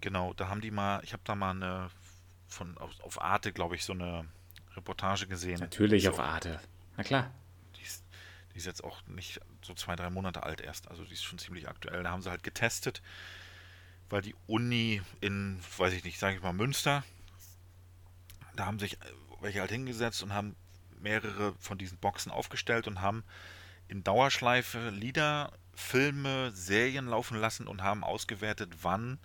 Genau, 0.00 0.34
da 0.34 0.48
haben 0.48 0.60
die 0.60 0.70
mal, 0.70 1.00
ich 1.02 1.12
habe 1.12 1.22
da 1.24 1.34
mal 1.34 1.50
eine 1.50 1.90
von 2.48 2.76
auf, 2.78 2.98
auf 3.00 3.20
Arte, 3.20 3.52
glaube 3.52 3.76
ich, 3.76 3.84
so 3.84 3.92
eine 3.92 4.26
Reportage 4.76 5.26
gesehen. 5.26 5.60
Natürlich 5.60 6.04
so, 6.04 6.10
auf 6.10 6.20
Arte. 6.20 6.60
Na 6.96 7.02
klar. 7.02 7.30
Die 7.76 7.82
ist, 7.82 8.04
die 8.52 8.58
ist 8.58 8.66
jetzt 8.66 8.84
auch 8.84 9.06
nicht 9.06 9.40
so 9.62 9.74
zwei, 9.74 9.96
drei 9.96 10.10
Monate 10.10 10.42
alt 10.42 10.60
erst, 10.60 10.88
also 10.88 11.04
die 11.04 11.14
ist 11.14 11.22
schon 11.22 11.38
ziemlich 11.38 11.68
aktuell. 11.68 12.02
Da 12.02 12.10
haben 12.10 12.22
sie 12.22 12.30
halt 12.30 12.42
getestet, 12.42 13.02
weil 14.10 14.22
die 14.22 14.34
Uni 14.46 15.00
in, 15.20 15.58
weiß 15.78 15.94
ich 15.94 16.04
nicht, 16.04 16.18
sage 16.18 16.36
ich 16.36 16.42
mal 16.42 16.52
Münster, 16.52 17.04
da 18.56 18.66
haben 18.66 18.78
sich 18.78 18.98
welche 19.40 19.60
halt 19.60 19.70
hingesetzt 19.70 20.22
und 20.22 20.34
haben 20.34 20.54
mehrere 21.00 21.54
von 21.58 21.78
diesen 21.78 21.96
Boxen 21.98 22.30
aufgestellt 22.30 22.86
und 22.86 23.00
haben 23.00 23.24
in 23.88 24.04
Dauerschleife 24.04 24.90
Lieder, 24.90 25.52
Filme, 25.74 26.50
Serien 26.52 27.06
laufen 27.06 27.38
lassen 27.38 27.66
und 27.66 27.82
haben 27.82 28.04
ausgewertet, 28.04 28.70
wann, 28.82 29.18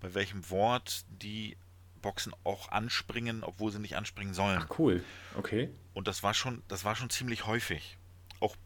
bei 0.00 0.12
welchem 0.12 0.50
Wort 0.50 1.04
die 1.08 1.56
Boxen 2.02 2.34
auch 2.44 2.68
anspringen, 2.68 3.42
obwohl 3.42 3.72
sie 3.72 3.78
nicht 3.78 3.96
anspringen 3.96 4.34
sollen. 4.34 4.62
Ach 4.62 4.78
cool, 4.78 5.02
okay. 5.36 5.70
Und 5.94 6.06
das 6.06 6.22
war 6.22 6.34
schon, 6.34 6.62
das 6.68 6.84
war 6.84 6.94
schon 6.94 7.08
ziemlich 7.08 7.46
häufig. 7.46 7.96
Auch 8.40 8.56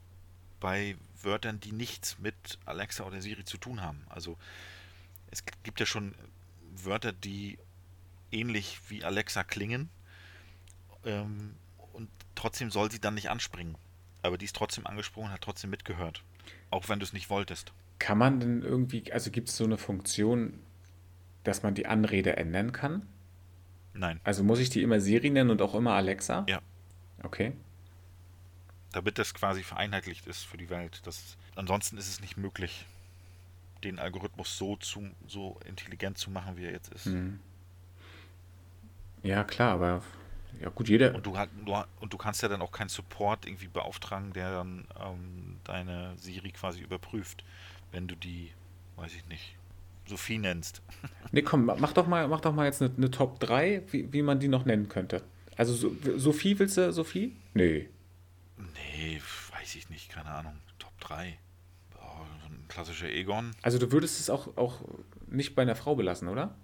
bei 0.58 0.96
Wörtern, 1.22 1.60
die 1.60 1.72
nichts 1.72 2.18
mit 2.18 2.58
Alexa 2.64 3.04
oder 3.04 3.22
Siri 3.22 3.44
zu 3.44 3.58
tun 3.58 3.80
haben. 3.80 4.04
Also 4.08 4.36
es 5.30 5.44
gibt 5.62 5.80
ja 5.80 5.86
schon 5.86 6.14
Wörter, 6.74 7.12
die 7.12 7.58
ähnlich 8.30 8.80
wie 8.88 9.04
Alexa 9.04 9.44
klingen. 9.44 9.88
Ähm, 11.04 11.54
und 11.92 12.08
trotzdem 12.34 12.70
soll 12.70 12.90
sie 12.90 13.00
dann 13.00 13.14
nicht 13.14 13.30
anspringen. 13.30 13.76
Aber 14.22 14.38
die 14.38 14.44
ist 14.44 14.56
trotzdem 14.56 14.86
angesprungen, 14.86 15.30
hat 15.30 15.42
trotzdem 15.42 15.70
mitgehört. 15.70 16.24
Auch 16.70 16.88
wenn 16.88 16.98
du 16.98 17.04
es 17.04 17.12
nicht 17.12 17.30
wolltest. 17.30 17.72
Kann 17.98 18.18
man 18.18 18.40
denn 18.40 18.62
irgendwie, 18.62 19.12
also 19.12 19.30
gibt 19.30 19.48
es 19.48 19.56
so 19.56 19.64
eine 19.64 19.78
Funktion, 19.78 20.60
dass 21.44 21.62
man 21.62 21.74
die 21.74 21.86
Anrede 21.86 22.36
ändern 22.36 22.72
kann? 22.72 23.06
Nein. 23.94 24.20
Also 24.22 24.44
muss 24.44 24.60
ich 24.60 24.70
die 24.70 24.82
immer 24.82 25.00
Siri 25.00 25.30
nennen 25.30 25.50
und 25.50 25.62
auch 25.62 25.74
immer 25.74 25.92
Alexa? 25.94 26.44
Ja. 26.48 26.60
Okay. 27.22 27.52
Damit 28.92 29.18
das 29.18 29.34
quasi 29.34 29.62
vereinheitlicht 29.62 30.26
ist 30.26 30.44
für 30.44 30.56
die 30.56 30.70
Welt. 30.70 31.00
Das, 31.04 31.36
ansonsten 31.56 31.98
ist 31.98 32.08
es 32.08 32.20
nicht 32.20 32.36
möglich, 32.36 32.86
den 33.84 33.98
Algorithmus 33.98 34.56
so, 34.56 34.76
zu, 34.76 35.08
so 35.26 35.58
intelligent 35.66 36.18
zu 36.18 36.30
machen, 36.30 36.56
wie 36.56 36.64
er 36.64 36.72
jetzt 36.72 36.92
ist. 36.92 37.06
Hm. 37.06 37.40
Ja, 39.22 39.44
klar, 39.44 39.72
aber 39.74 40.02
ja 40.60 40.70
gut, 40.70 40.88
jeder. 40.88 41.14
Und 41.14 41.26
du, 41.26 41.36
und 42.00 42.12
du 42.12 42.16
kannst 42.16 42.42
ja 42.42 42.48
dann 42.48 42.62
auch 42.62 42.72
keinen 42.72 42.88
Support 42.88 43.46
irgendwie 43.46 43.68
beauftragen, 43.68 44.32
der 44.32 44.52
dann 44.52 44.86
ähm, 45.00 45.60
deine 45.64 46.14
Siri 46.16 46.50
quasi 46.50 46.80
überprüft, 46.80 47.44
wenn 47.92 48.08
du 48.08 48.16
die, 48.16 48.50
weiß 48.96 49.14
ich 49.14 49.26
nicht, 49.26 49.56
Sophie 50.06 50.38
nennst. 50.38 50.82
Nee, 51.30 51.42
komm, 51.42 51.66
mach 51.66 51.92
doch 51.92 52.06
mal, 52.06 52.26
mach 52.26 52.40
doch 52.40 52.54
mal 52.54 52.64
jetzt 52.64 52.80
eine, 52.80 52.90
eine 52.96 53.10
Top 53.10 53.38
3, 53.40 53.82
wie, 53.90 54.10
wie 54.14 54.22
man 54.22 54.40
die 54.40 54.48
noch 54.48 54.64
nennen 54.64 54.88
könnte. 54.88 55.22
Also 55.58 55.74
so, 55.74 55.94
Sophie, 56.16 56.58
willst 56.58 56.78
du 56.78 56.90
Sophie? 56.90 57.36
Nee. 57.52 57.90
Nee, 58.56 59.20
weiß 59.52 59.74
ich 59.74 59.90
nicht, 59.90 60.08
keine 60.08 60.30
Ahnung. 60.30 60.54
Top 60.78 60.98
3. 61.00 61.36
Klassischer 62.68 63.10
Egon. 63.10 63.52
Also 63.62 63.78
du 63.78 63.90
würdest 63.92 64.20
es 64.20 64.30
auch, 64.30 64.56
auch 64.56 64.80
nicht 65.26 65.54
bei 65.54 65.62
einer 65.62 65.76
Frau 65.76 65.94
belassen, 65.94 66.28
oder? 66.28 66.54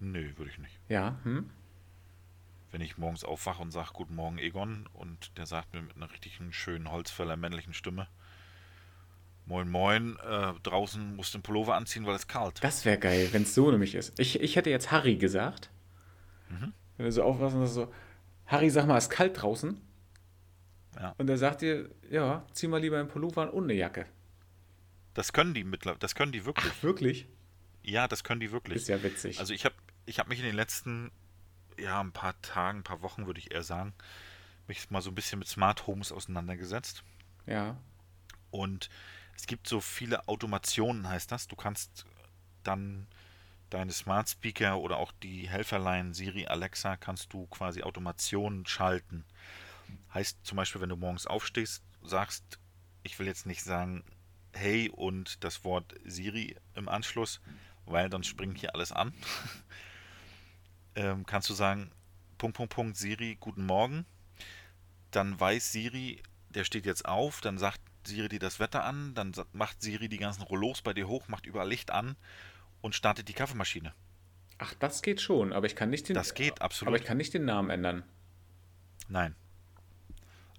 Nö, 0.00 0.32
würde 0.36 0.50
ich 0.50 0.58
nicht. 0.58 0.78
Ja, 0.88 1.18
hm? 1.24 1.50
Wenn 2.70 2.80
ich 2.80 2.98
morgens 2.98 3.24
aufwache 3.24 3.62
und 3.62 3.70
sage, 3.70 3.90
guten 3.92 4.14
Morgen 4.14 4.38
Egon, 4.38 4.88
und 4.92 5.36
der 5.38 5.46
sagt 5.46 5.72
mir 5.72 5.82
mit 5.82 5.96
einer 5.96 6.10
richtigen, 6.10 6.52
schönen 6.52 6.90
Holzfäller 6.90 7.36
männlichen 7.36 7.74
Stimme, 7.74 8.08
Moin 9.46 9.70
Moin, 9.70 10.16
äh, 10.28 10.52
draußen 10.64 11.14
musst 11.14 11.32
du 11.32 11.38
einen 11.38 11.44
Pullover 11.44 11.76
anziehen, 11.76 12.04
weil 12.04 12.16
es 12.16 12.26
kalt. 12.26 12.62
Das 12.64 12.84
wäre 12.84 12.98
geil, 12.98 13.28
wenn 13.30 13.42
es 13.42 13.54
so 13.54 13.70
nämlich 13.70 13.94
ist. 13.94 14.18
Ich, 14.18 14.40
ich 14.40 14.56
hätte 14.56 14.70
jetzt 14.70 14.90
Harry 14.90 15.16
gesagt. 15.16 15.70
Mhm. 16.48 16.72
Wenn 16.96 17.06
du 17.06 17.12
so 17.12 17.22
aufwachst 17.22 17.54
und 17.54 17.66
so, 17.68 17.92
Harry, 18.46 18.70
sag 18.70 18.86
mal, 18.86 18.96
es 18.96 19.04
ist 19.04 19.10
kalt 19.10 19.40
draußen. 19.40 19.80
Ja. 20.96 21.14
Und 21.18 21.30
er 21.30 21.38
sagt 21.38 21.62
dir, 21.62 21.90
ja, 22.10 22.44
zieh 22.52 22.66
mal 22.66 22.80
lieber 22.80 22.98
einen 22.98 23.08
Pullover 23.08 23.42
an 23.42 23.50
und 23.50 23.64
eine 23.64 23.74
Jacke. 23.74 24.06
Das 25.16 25.32
können 25.32 25.54
die 25.54 25.64
mittlerweile, 25.64 25.98
das 25.98 26.14
können 26.14 26.30
die 26.30 26.44
wirklich. 26.44 26.70
Ach, 26.76 26.82
wirklich? 26.82 27.26
Ja, 27.82 28.06
das 28.06 28.22
können 28.22 28.38
die 28.38 28.52
wirklich. 28.52 28.76
Ist 28.82 28.88
ja 28.88 29.02
witzig. 29.02 29.40
Also 29.40 29.54
ich 29.54 29.64
habe 29.64 29.74
ich 30.04 30.18
hab 30.18 30.28
mich 30.28 30.38
in 30.40 30.44
den 30.44 30.54
letzten, 30.54 31.10
ja, 31.78 32.02
ein 32.02 32.12
paar 32.12 32.38
Tagen, 32.42 32.80
ein 32.80 32.84
paar 32.84 33.00
Wochen, 33.00 33.26
würde 33.26 33.40
ich 33.40 33.50
eher 33.50 33.62
sagen, 33.62 33.94
mich 34.68 34.90
mal 34.90 35.00
so 35.00 35.10
ein 35.10 35.14
bisschen 35.14 35.38
mit 35.38 35.48
Smart 35.48 35.86
Homes 35.86 36.12
auseinandergesetzt. 36.12 37.02
ja. 37.46 37.78
Und 38.50 38.90
es 39.34 39.46
gibt 39.46 39.68
so 39.68 39.80
viele 39.80 40.28
Automationen, 40.28 41.08
heißt 41.08 41.32
das. 41.32 41.48
Du 41.48 41.56
kannst 41.56 42.04
dann 42.62 43.06
deine 43.70 43.92
Smart 43.92 44.28
Speaker 44.28 44.78
oder 44.78 44.98
auch 44.98 45.12
die 45.22 45.48
Helferlein 45.48 46.14
Siri, 46.14 46.46
Alexa, 46.46 46.96
kannst 46.96 47.32
du 47.32 47.46
quasi 47.46 47.82
Automationen 47.82 48.66
schalten. 48.66 49.24
Heißt 50.12 50.38
zum 50.42 50.56
Beispiel, 50.56 50.80
wenn 50.80 50.88
du 50.88 50.96
morgens 50.96 51.26
aufstehst, 51.26 51.82
sagst, 52.02 52.58
ich 53.02 53.18
will 53.18 53.26
jetzt 53.26 53.46
nicht 53.46 53.62
sagen, 53.62 54.04
hey 54.56 54.88
und 54.90 55.44
das 55.44 55.64
Wort 55.64 55.94
Siri 56.04 56.56
im 56.74 56.88
Anschluss, 56.88 57.40
weil 57.84 58.08
dann 58.08 58.24
springt 58.24 58.58
hier 58.58 58.74
alles 58.74 58.92
an. 58.92 59.12
ähm, 60.94 61.26
kannst 61.26 61.48
du 61.50 61.54
sagen, 61.54 61.90
Punkt, 62.38 62.56
Punkt, 62.56 62.74
Punkt, 62.74 62.96
Siri, 62.96 63.36
guten 63.38 63.64
Morgen. 63.64 64.06
Dann 65.10 65.38
weiß 65.38 65.72
Siri, 65.72 66.22
der 66.50 66.64
steht 66.64 66.86
jetzt 66.86 67.06
auf, 67.06 67.40
dann 67.40 67.58
sagt 67.58 67.80
Siri 68.06 68.28
dir 68.28 68.38
das 68.38 68.60
Wetter 68.60 68.84
an, 68.84 69.14
dann 69.14 69.32
macht 69.52 69.82
Siri 69.82 70.08
die 70.08 70.18
ganzen 70.18 70.42
Rollos 70.42 70.82
bei 70.82 70.92
dir 70.92 71.08
hoch, 71.08 71.28
macht 71.28 71.46
überall 71.46 71.68
Licht 71.68 71.90
an 71.90 72.16
und 72.80 72.94
startet 72.94 73.28
die 73.28 73.32
Kaffeemaschine. 73.32 73.92
Ach, 74.58 74.74
das 74.74 75.02
geht 75.02 75.20
schon, 75.20 75.52
aber 75.52 75.66
ich 75.66 75.76
kann 75.76 75.90
nicht 75.90 76.08
den, 76.08 76.14
Das 76.14 76.34
geht, 76.34 76.62
absolut. 76.62 76.88
aber 76.88 76.96
ich 76.98 77.04
kann 77.04 77.16
nicht 77.16 77.34
den 77.34 77.44
Namen 77.44 77.70
ändern. 77.70 78.04
Nein. 79.08 79.34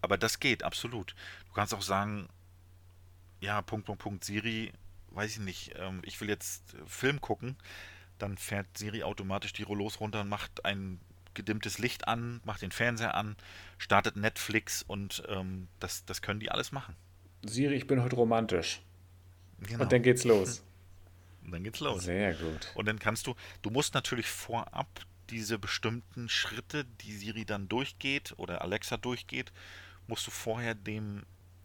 Aber 0.01 0.17
das 0.17 0.39
geht, 0.39 0.63
absolut. 0.63 1.15
Du 1.47 1.53
kannst 1.53 1.73
auch 1.73 1.81
sagen, 1.81 2.27
ja, 3.39 3.61
Punkt, 3.61 3.85
Punkt, 3.85 4.01
Punkt, 4.01 4.23
Siri, 4.23 4.71
weiß 5.11 5.31
ich 5.31 5.39
nicht, 5.39 5.73
ähm, 5.77 6.01
ich 6.03 6.19
will 6.21 6.29
jetzt 6.29 6.73
äh, 6.73 6.77
Film 6.85 7.21
gucken, 7.21 7.55
dann 8.17 8.37
fährt 8.37 8.77
Siri 8.77 9.03
automatisch 9.03 9.53
die 9.53 9.63
Rollos 9.63 9.99
runter 9.99 10.21
und 10.21 10.29
macht 10.29 10.65
ein 10.65 10.99
gedimmtes 11.33 11.77
Licht 11.77 12.07
an, 12.07 12.41
macht 12.45 12.61
den 12.61 12.71
Fernseher 12.71 13.13
an, 13.13 13.35
startet 13.77 14.15
Netflix 14.15 14.81
und 14.81 15.23
ähm, 15.29 15.67
das, 15.79 16.03
das 16.05 16.21
können 16.21 16.39
die 16.39 16.49
alles 16.49 16.71
machen. 16.71 16.95
Siri, 17.45 17.75
ich 17.75 17.87
bin 17.87 18.01
heute 18.01 18.15
romantisch. 18.15 18.81
Genau. 19.59 19.83
Und 19.83 19.91
dann 19.91 20.01
geht's 20.01 20.23
los. 20.23 20.63
Und 21.43 21.53
dann 21.53 21.63
geht's 21.63 21.79
los. 21.79 22.03
Sehr 22.03 22.33
gut. 22.33 22.73
Und 22.75 22.89
dann 22.89 22.99
kannst 22.99 23.25
du, 23.25 23.33
du 23.61 23.69
musst 23.69 23.93
natürlich 23.93 24.27
vorab 24.27 24.89
diese 25.29 25.57
bestimmten 25.57 26.27
Schritte, 26.27 26.83
die 26.83 27.13
Siri 27.13 27.45
dann 27.45 27.69
durchgeht 27.69 28.33
oder 28.35 28.61
Alexa 28.61 28.97
durchgeht, 28.97 29.53
musst 30.07 30.27
du 30.27 30.31
vorher 30.31 30.75
dem 30.75 31.23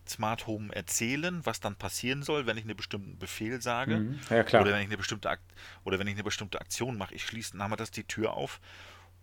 Smart 0.09 0.47
Home 0.47 0.75
erzählen, 0.75 1.45
was 1.45 1.61
dann 1.61 1.77
passieren 1.77 2.23
soll, 2.23 2.47
wenn 2.47 2.57
ich 2.57 2.65
einen 2.65 2.77
bestimmten 2.77 3.19
Befehl 3.19 3.61
sage. 3.61 3.99
Mhm. 3.99 4.21
Ja, 4.31 4.43
klar. 4.43 4.63
Oder 4.63 4.73
wenn 4.73 4.81
ich 4.81 4.89
eine 4.89 4.97
bestimmte 4.97 5.31
Akt 5.31 5.45
oder 5.85 5.99
wenn 5.99 6.07
ich 6.07 6.15
eine 6.15 6.25
bestimmte 6.25 6.61
Aktion 6.61 6.97
mache. 6.97 7.15
Ich 7.15 7.25
schließe 7.25 7.57
nachher 7.57 7.77
die 7.87 8.05
Tür 8.05 8.35
auf 8.35 8.61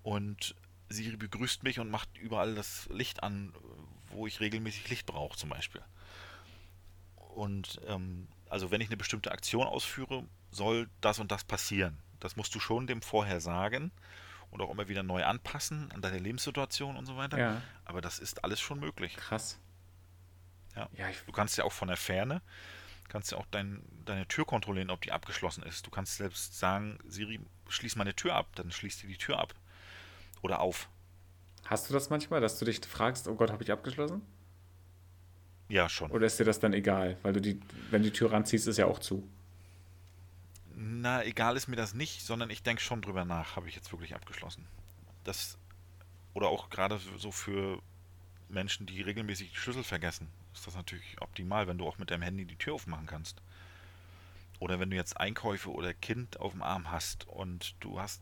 und 0.04 0.56
Siri 0.90 1.18
begrüßt 1.18 1.64
mich 1.64 1.80
und 1.80 1.90
macht 1.90 2.18
überall 2.18 2.56
das 2.56 2.88
Licht 2.92 3.22
an, 3.24 3.54
wo 4.10 4.26
ich 4.28 4.40
regelmäßig 4.40 4.90
Licht 4.90 5.06
brauche, 5.06 5.38
zum 5.38 5.50
Beispiel. 5.50 5.82
Und 7.16 7.80
ähm, 7.88 8.28
also 8.50 8.72
wenn 8.72 8.82
ich 8.82 8.88
eine 8.88 8.98
bestimmte 8.98 9.32
Aktion 9.32 9.68
ausführe, 9.68 10.26
soll 10.52 10.90
das 11.02 11.20
und 11.20 11.32
das 11.32 11.44
passieren. 11.44 11.98
Das 12.20 12.36
musst 12.36 12.54
du 12.56 12.60
schon 12.60 12.88
dem 12.88 13.02
vorher 13.02 13.40
sagen 13.40 13.92
und 14.52 14.62
auch 14.62 14.72
immer 14.72 14.88
wieder 14.88 15.04
neu 15.04 15.24
anpassen 15.24 15.92
an 15.92 16.02
deine 16.02 16.18
Lebenssituation 16.18 16.98
und 16.98 17.06
so 17.06 17.18
weiter. 17.18 17.38
Ja. 17.38 17.62
Aber 17.86 18.02
das 18.02 18.20
ist 18.20 18.44
alles 18.44 18.60
schon 18.60 18.80
möglich. 18.80 19.16
Krass. 19.16 19.60
Ja. 20.80 20.90
Ja, 20.98 21.14
Du 21.26 21.32
kannst 21.32 21.58
ja 21.58 21.66
auch 21.66 21.74
von 21.74 21.90
der 21.90 21.98
Ferne, 21.98 22.42
kannst 23.10 23.32
ja 23.32 23.38
auch 23.38 23.46
dein, 23.52 23.82
deine 24.06 24.28
Tür 24.28 24.46
kontrollieren, 24.46 24.90
ob 24.90 25.02
die 25.02 25.12
abgeschlossen 25.12 25.64
ist. 25.64 25.86
Du 25.86 25.92
kannst 25.92 26.18
selbst 26.18 26.58
sagen, 26.58 26.98
Siri, 27.08 27.40
schließ 27.68 27.96
meine 27.96 28.16
Tür 28.16 28.36
ab, 28.36 28.48
dann 28.56 28.72
schließt 28.72 29.04
die 29.04 29.08
die 29.08 29.18
Tür 29.18 29.40
ab. 29.40 29.54
Oder 30.42 30.62
auf. 30.62 30.88
hast 31.66 31.90
du 31.90 31.94
das 31.94 32.10
manchmal, 32.10 32.40
dass 32.40 32.58
du 32.58 32.66
dich 32.66 32.80
fragst, 32.86 33.28
oh 33.28 33.36
Gott, 33.36 33.52
habe 33.52 33.62
ich 33.64 33.72
abgeschlossen? 33.72 34.22
Ja, 35.68 35.90
schon. 35.90 36.10
Oder 36.12 36.26
ist 36.26 36.40
dir 36.40 36.46
das 36.46 36.60
dann 36.60 36.74
egal? 36.74 37.18
Weil 37.24 37.34
du 37.34 37.42
die, 37.42 37.60
wenn 37.92 38.02
die 38.02 38.12
Tür 38.12 38.32
ranziehst, 38.32 38.68
ist 38.68 38.78
ja 38.78 38.86
auch 38.86 39.00
zu. 39.00 39.28
Na, 40.76 41.24
egal 41.26 41.58
ist 41.58 41.68
mir 41.68 41.76
das 41.76 41.94
nicht, 41.94 42.26
sondern 42.26 42.50
ich 42.50 42.64
denke 42.64 42.82
schon 42.82 43.02
drüber 43.02 43.26
nach, 43.26 43.58
habe 43.58 43.68
ich 43.68 43.76
jetzt 43.76 43.92
wirklich 43.92 44.16
abgeschlossen. 44.16 44.66
Das, 45.26 45.58
oder 46.34 46.48
auch 46.48 46.70
gerade 46.70 47.00
so 47.18 47.32
für 47.32 47.82
Menschen, 48.48 48.88
die 48.88 49.02
regelmäßig 49.02 49.52
die 49.52 49.58
Schlüssel 49.58 49.84
vergessen, 49.84 50.28
ist 50.60 50.68
das 50.68 50.76
natürlich 50.76 51.22
optimal, 51.22 51.68
wenn 51.68 51.78
du 51.78 51.88
auch 51.88 51.97
mit 51.97 52.12
deinem 52.12 52.22
Handy 52.22 52.45
die 52.45 52.57
Tür 52.57 52.74
aufmachen 52.74 53.05
kannst. 53.05 53.41
Oder 54.60 54.80
wenn 54.80 54.89
du 54.89 54.97
jetzt 54.97 55.18
Einkäufe 55.18 55.72
oder 55.72 55.93
Kind 55.93 56.39
auf 56.39 56.51
dem 56.51 56.62
Arm 56.62 56.91
hast 56.91 57.28
und 57.28 57.76
du 57.80 57.99
hast, 57.99 58.22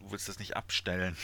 du 0.00 0.10
willst 0.10 0.28
das 0.28 0.38
nicht 0.38 0.56
abstellen, 0.56 1.16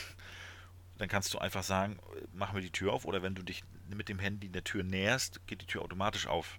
dann 0.98 1.09
kannst 1.09 1.32
du 1.32 1.38
einfach 1.38 1.62
sagen, 1.62 1.98
mach 2.34 2.53
mir 2.53 2.61
die 2.61 2.70
Tür 2.70 2.92
auf. 2.92 3.07
Oder 3.07 3.22
wenn 3.22 3.34
du 3.34 3.42
dich 3.42 3.64
mit 3.88 4.09
dem 4.09 4.18
Handy 4.18 4.48
der 4.48 4.62
Tür 4.62 4.84
näherst, 4.84 5.46
geht 5.46 5.62
die 5.62 5.66
Tür 5.66 5.82
automatisch 5.82 6.26
auf. 6.26 6.59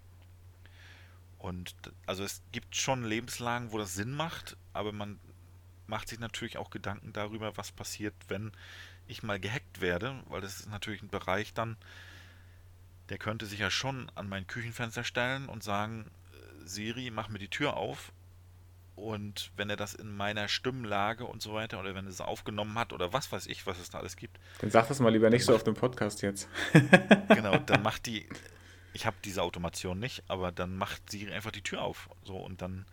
Und 1.37 1.75
also 2.05 2.23
es 2.23 2.41
gibt 2.51 2.75
schon 2.75 3.03
Lebenslagen, 3.03 3.71
wo 3.71 3.77
das 3.77 3.93
Sinn 3.93 4.11
macht, 4.11 4.57
aber 4.71 4.91
man 4.91 5.19
macht 5.87 6.07
sich 6.07 6.19
natürlich 6.19 6.57
auch 6.57 6.69
Gedanken 6.69 7.13
darüber, 7.13 7.57
was 7.57 7.71
passiert, 7.71 8.15
wenn 8.27 8.53
ich 9.07 9.23
mal 9.23 9.39
gehackt 9.39 9.81
werde, 9.81 10.23
weil 10.29 10.41
das 10.41 10.61
ist 10.61 10.69
natürlich 10.69 11.03
ein 11.03 11.09
Bereich 11.09 11.53
dann, 11.53 11.75
der 13.09 13.17
könnte 13.17 13.45
sich 13.45 13.59
ja 13.59 13.69
schon 13.69 14.11
an 14.15 14.29
mein 14.29 14.47
Küchenfenster 14.47 15.03
stellen 15.03 15.49
und 15.49 15.63
sagen, 15.63 16.09
äh, 16.33 16.67
Siri, 16.67 17.11
mach 17.11 17.29
mir 17.29 17.39
die 17.39 17.49
Tür 17.49 17.75
auf. 17.75 18.11
Und 18.95 19.51
wenn 19.55 19.69
er 19.71 19.75
das 19.75 19.95
in 19.95 20.15
meiner 20.15 20.47
Stimmlage 20.47 21.25
und 21.25 21.41
so 21.41 21.53
weiter 21.53 21.79
oder 21.79 21.95
wenn 21.95 22.05
er 22.05 22.11
es 22.11 22.21
aufgenommen 22.21 22.77
hat 22.77 22.93
oder 22.93 23.11
was 23.11 23.31
weiß 23.31 23.47
ich, 23.47 23.65
was 23.65 23.79
es 23.79 23.89
da 23.89 23.97
alles 23.97 24.15
gibt, 24.15 24.39
Dann 24.59 24.69
sag 24.69 24.87
das 24.87 24.99
mal 24.99 25.09
lieber 25.09 25.31
nicht 25.31 25.45
so 25.45 25.55
auf 25.55 25.63
dem 25.63 25.73
Podcast 25.73 26.21
jetzt. 26.21 26.47
genau, 27.29 27.57
dann 27.57 27.81
macht 27.83 28.05
die, 28.05 28.27
ich 28.93 29.07
habe 29.07 29.15
diese 29.25 29.41
Automation 29.41 29.99
nicht, 29.99 30.23
aber 30.27 30.51
dann 30.51 30.77
macht 30.77 31.09
Siri 31.09 31.33
einfach 31.33 31.51
die 31.51 31.63
Tür 31.63 31.81
auf. 31.81 32.07
So 32.23 32.37
und 32.37 32.61
dann 32.61 32.85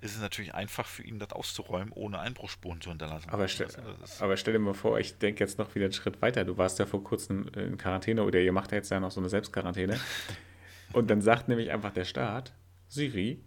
ist 0.00 0.14
es 0.14 0.20
natürlich 0.20 0.54
einfach 0.54 0.86
für 0.86 1.02
ihn, 1.02 1.18
das 1.18 1.32
auszuräumen, 1.32 1.92
ohne 1.92 2.18
Einbruchsspuren 2.20 2.80
zu 2.80 2.88
hinterlassen. 2.90 3.28
Aber, 3.30 3.44
ist- 3.44 4.22
aber 4.22 4.36
stell 4.36 4.54
dir 4.54 4.58
mal 4.58 4.72
vor, 4.74 4.98
ich 4.98 5.18
denke 5.18 5.44
jetzt 5.44 5.58
noch 5.58 5.74
wieder 5.74 5.84
einen 5.86 5.92
Schritt 5.92 6.22
weiter. 6.22 6.44
Du 6.44 6.56
warst 6.56 6.78
ja 6.78 6.86
vor 6.86 7.04
kurzem 7.04 7.48
in 7.48 7.76
Quarantäne 7.76 8.22
oder 8.24 8.40
ihr 8.40 8.52
macht 8.52 8.72
ja 8.72 8.78
jetzt 8.78 8.90
ja 8.90 8.98
noch 9.00 9.10
so 9.10 9.20
eine 9.20 9.28
Selbstquarantäne. 9.28 10.00
Und 10.92 11.08
dann 11.08 11.20
sagt 11.20 11.48
nämlich 11.48 11.70
einfach 11.70 11.92
der 11.92 12.04
Staat, 12.04 12.52
Siri, 12.88 13.40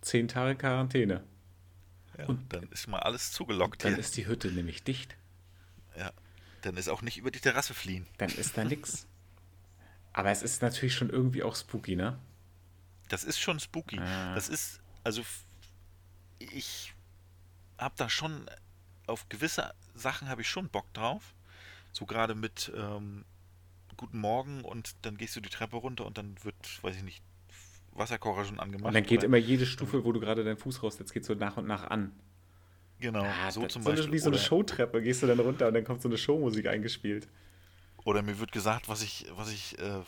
zehn 0.00 0.26
Tage 0.28 0.56
Quarantäne. 0.56 1.22
ja, 2.18 2.26
dann 2.48 2.64
ist 2.70 2.88
mal 2.88 2.98
alles 3.00 3.30
zugelockt 3.30 3.84
Dann 3.84 3.92
hier. 3.92 4.00
ist 4.00 4.16
die 4.16 4.26
Hütte 4.26 4.48
nämlich 4.50 4.82
dicht. 4.82 5.14
Ja, 5.96 6.10
dann 6.62 6.76
ist 6.76 6.88
auch 6.88 7.02
nicht 7.02 7.18
über 7.18 7.30
die 7.30 7.38
Terrasse 7.40 7.74
fliehen. 7.74 8.06
Dann 8.18 8.30
ist 8.30 8.56
da 8.56 8.64
nix. 8.64 9.06
Aber 10.14 10.30
es 10.30 10.42
ist 10.42 10.62
natürlich 10.62 10.94
schon 10.94 11.10
irgendwie 11.10 11.42
auch 11.42 11.54
spooky, 11.54 11.96
ne? 11.96 12.18
Das 13.08 13.24
ist 13.24 13.38
schon 13.38 13.60
spooky. 13.60 13.98
Ah. 13.98 14.34
Das 14.34 14.48
ist, 14.48 14.80
also 15.04 15.22
ich 16.52 16.94
habe 17.78 17.94
da 17.96 18.08
schon 18.08 18.48
auf 19.06 19.28
gewisse 19.28 19.74
Sachen 19.94 20.28
habe 20.28 20.42
ich 20.42 20.48
schon 20.48 20.68
Bock 20.68 20.92
drauf. 20.94 21.34
So 21.92 22.06
gerade 22.06 22.34
mit 22.34 22.72
ähm, 22.74 23.24
Guten 23.96 24.18
Morgen 24.18 24.64
und 24.64 24.94
dann 25.02 25.16
gehst 25.16 25.36
du 25.36 25.40
die 25.40 25.50
Treppe 25.50 25.76
runter 25.76 26.06
und 26.06 26.18
dann 26.18 26.36
wird, 26.42 26.56
weiß 26.82 26.96
ich 26.96 27.02
nicht, 27.02 27.22
Wasserkocher 27.92 28.44
schon 28.44 28.58
angemacht. 28.58 28.88
Und 28.88 28.94
dann 28.94 29.04
geht 29.04 29.22
immer 29.22 29.36
jede 29.36 29.66
Stufe, 29.66 30.04
wo 30.04 30.12
du 30.12 30.20
gerade 30.20 30.44
deinen 30.44 30.56
Fuß 30.56 30.82
raussetzt, 30.82 31.12
geht 31.12 31.24
so 31.24 31.34
nach 31.34 31.58
und 31.58 31.66
nach 31.66 31.90
an. 31.90 32.12
Genau, 33.00 33.24
ah, 33.24 33.50
so 33.50 33.66
zum 33.66 33.82
so 33.82 33.90
Beispiel. 33.90 34.04
Eine, 34.04 34.12
wie 34.12 34.18
so 34.18 34.30
eine 34.30 34.38
Showtreppe, 34.38 35.02
gehst 35.02 35.22
du 35.22 35.26
dann 35.26 35.40
runter 35.40 35.68
und 35.68 35.74
dann 35.74 35.84
kommt 35.84 36.00
so 36.00 36.08
eine 36.08 36.16
Showmusik 36.16 36.66
eingespielt. 36.68 37.28
Oder 38.04 38.22
mir 38.22 38.38
wird 38.38 38.52
gesagt, 38.52 38.88
was 38.88 39.02
ich, 39.02 39.26
was 39.36 39.52
ich, 39.52 39.78
äh, 39.78 40.00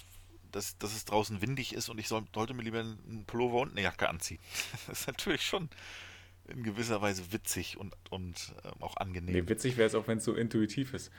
dass, 0.51 0.78
dass 0.78 0.95
es 0.95 1.05
draußen 1.05 1.43
windig 1.43 1.74
ist 1.74 1.89
und 1.89 1.99
ich 1.99 2.09
soll, 2.09 2.24
sollte 2.35 2.55
mir 2.55 2.62
lieber 2.62 2.80
einen 2.80 3.24
Pullover 3.26 3.61
und 3.61 3.72
eine 3.72 3.82
Jacke 3.82 4.09
anziehen. 4.09 4.39
Das 4.87 5.01
ist 5.01 5.07
natürlich 5.07 5.45
schon 5.45 5.68
in 6.49 6.62
gewisser 6.62 7.01
Weise 7.01 7.32
witzig 7.32 7.76
und, 7.78 7.95
und 8.11 8.55
ähm, 8.64 8.72
auch 8.80 8.97
angenehm. 8.97 9.34
Nee, 9.34 9.49
witzig 9.49 9.76
wäre 9.76 9.86
es 9.86 9.95
auch, 9.95 10.07
wenn 10.09 10.18
es 10.18 10.24
so 10.24 10.34
intuitiv 10.34 10.95
ist. 10.95 11.11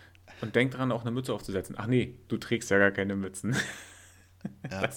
Und 0.41 0.55
denk 0.55 0.71
dran, 0.71 0.91
auch 0.91 1.01
eine 1.01 1.11
Mütze 1.11 1.33
aufzusetzen. 1.33 1.75
Ach 1.77 1.87
nee, 1.87 2.15
du 2.27 2.37
trägst 2.37 2.69
ja 2.69 2.77
gar 2.77 2.91
keine 2.91 3.15
Mützen. 3.15 3.55
Ja. 4.69 4.87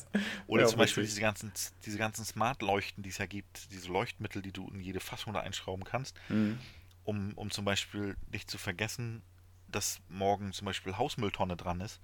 Oder 0.46 0.66
zum 0.66 0.78
Beispiel 0.78 1.04
diese 1.04 1.22
ganzen, 1.22 1.50
diese 1.86 1.96
ganzen 1.96 2.22
Smart-Leuchten, 2.22 3.02
die 3.02 3.08
es 3.08 3.16
ja 3.16 3.24
gibt, 3.24 3.72
diese 3.72 3.88
Leuchtmittel, 3.88 4.42
die 4.42 4.52
du 4.52 4.68
in 4.68 4.80
jede 4.80 5.00
Fassung 5.00 5.32
da 5.32 5.40
einschrauben 5.40 5.84
kannst, 5.84 6.14
mhm. 6.28 6.58
um, 7.04 7.32
um 7.32 7.50
zum 7.50 7.64
Beispiel 7.64 8.16
nicht 8.30 8.50
zu 8.50 8.58
vergessen, 8.58 9.22
dass 9.66 10.00
morgen 10.10 10.52
zum 10.52 10.66
Beispiel 10.66 10.98
Hausmülltonne 10.98 11.56
dran 11.56 11.80
ist, 11.80 11.98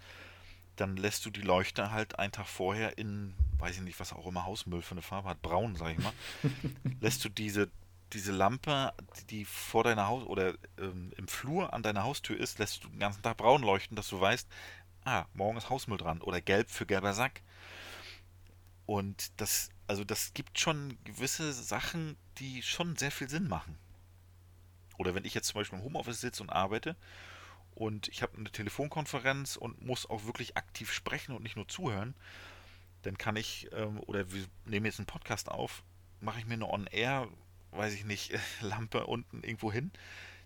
dann 0.77 0.97
lässt 0.97 1.25
du 1.25 1.31
die 1.31 1.43
Leuchte 1.43 1.91
halt 1.91 2.19
einen 2.19 2.33
Tag 2.33 2.47
vorher 2.47 2.99
in, 2.99 3.35
weiß 3.59 3.77
ich 3.77 3.83
nicht, 3.83 4.01
was 4.01 4.13
auch 4.13 4.27
immer 4.27 4.45
Hausmüll 4.45 4.83
für 4.83 4.93
eine 4.93 5.03
Farbe 5.03 5.29
hat, 5.29 5.43
braun, 5.43 5.77
sag 5.77 5.93
ich 5.93 5.99
mal, 5.99 6.13
lässt 7.01 7.25
du 7.25 7.29
diese 7.29 7.69
diese 8.15 8.33
Lampe, 8.33 8.95
die 9.31 9.45
vor 9.45 9.85
deiner 9.85 10.07
Haus 10.07 10.25
oder 10.25 10.55
ähm, 10.79 11.13
im 11.17 11.29
Flur 11.29 11.73
an 11.73 11.83
deiner 11.83 12.05
Haustür 12.05 12.39
ist, 12.39 12.59
lässt 12.59 12.85
du 12.85 12.89
den 12.89 13.01
ganzen 13.01 13.23
Tag 13.23 13.37
braun 13.37 13.63
leuchten, 13.63 13.97
dass 13.97 14.09
du 14.09 14.21
weißt, 14.21 14.49
ah, 15.05 15.27
morgen 15.35 15.59
ist 15.59 15.71
Hausmüll 15.71 15.99
dran 15.99 16.21
oder 16.23 16.41
gelb 16.41 16.71
für 16.71 16.87
gelber 16.87 17.13
Sack. 17.13 17.43
Und 18.87 19.41
das, 19.41 19.71
also 19.87 20.05
das 20.05 20.35
gibt 20.35 20.59
schon 20.59 20.99
gewisse 21.05 21.53
Sachen, 21.53 22.17
die 22.39 22.63
schon 22.63 22.97
sehr 22.97 23.11
viel 23.11 23.29
Sinn 23.29 23.49
machen. 23.49 23.79
Oder 24.99 25.15
wenn 25.15 25.25
ich 25.25 25.35
jetzt 25.35 25.49
zum 25.49 25.61
Beispiel 25.61 25.79
im 25.79 25.85
Homeoffice 25.85 26.21
sitze 26.21 26.43
und 26.43 26.51
arbeite 26.51 26.97
und 27.75 28.09
ich 28.09 28.23
habe 28.23 28.37
eine 28.37 28.51
Telefonkonferenz 28.51 29.57
und 29.57 29.85
muss 29.85 30.09
auch 30.09 30.25
wirklich 30.25 30.57
aktiv 30.57 30.93
sprechen 30.93 31.35
und 31.35 31.43
nicht 31.43 31.57
nur 31.57 31.69
zuhören, 31.69 32.15
dann 33.03 33.19
kann 33.19 33.37
ich, 33.37 33.69
ähm, 33.73 34.01
oder 34.01 34.33
wir 34.33 34.45
nehmen 34.65 34.87
jetzt 34.87 34.99
einen 34.99 35.07
Podcast 35.07 35.51
auf, 35.51 35.83
mache 36.21 36.39
ich 36.39 36.47
mir 36.47 36.55
eine 36.55 36.71
On-Air 36.71 37.29
weiß 37.77 37.95
ich 37.95 38.05
nicht, 38.05 38.33
Lampe 38.61 39.07
unten 39.07 39.43
irgendwo 39.43 39.73
hin, 39.73 39.91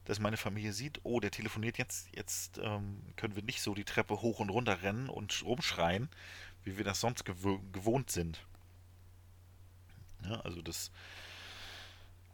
dass 0.05 0.20
meine 0.20 0.37
Familie 0.37 0.72
sieht, 0.72 1.01
oh, 1.03 1.20
der 1.20 1.31
telefoniert 1.31 1.79
jetzt, 1.79 2.09
jetzt 2.14 2.59
ähm, 2.59 3.03
können 3.16 3.37
wir 3.37 3.43
nicht 3.43 3.61
so 3.61 3.74
die 3.74 3.85
Treppe 3.85 4.22
hoch 4.22 4.41
und 4.41 4.51
runter 4.51 4.83
rennen 4.83 5.09
und 5.09 5.43
rumschreien, 5.45 6.09
wie 6.64 6.79
wir 6.79 6.85
das 6.85 7.01
sonst 7.01 7.24
gew 7.24 7.61
gewohnt 7.72 8.11
sind. 8.11 8.45
Ja, 10.24 10.41
also 10.41 10.62
das, 10.62 10.91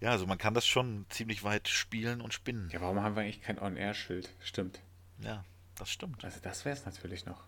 ja, 0.00 0.10
also 0.10 0.26
man 0.26 0.38
kann 0.38 0.54
das 0.54 0.66
schon 0.66 1.06
ziemlich 1.08 1.44
weit 1.44 1.68
spielen 1.68 2.20
und 2.20 2.32
spinnen. 2.32 2.70
Ja, 2.70 2.80
warum 2.80 3.00
haben 3.00 3.16
wir 3.16 3.22
eigentlich 3.22 3.42
kein 3.42 3.58
On-Air-Schild? 3.58 4.30
Stimmt. 4.40 4.80
Ja, 5.20 5.44
das 5.76 5.90
stimmt. 5.90 6.24
Also 6.24 6.40
das 6.40 6.64
wäre 6.64 6.76
es 6.76 6.84
natürlich 6.84 7.26
noch. 7.26 7.44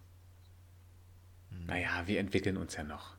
Hm. 1.51 1.66
Naja, 1.66 2.07
wir 2.07 2.18
entwickeln 2.20 2.57
uns 2.57 2.76
ja 2.76 2.82
noch. 2.82 3.16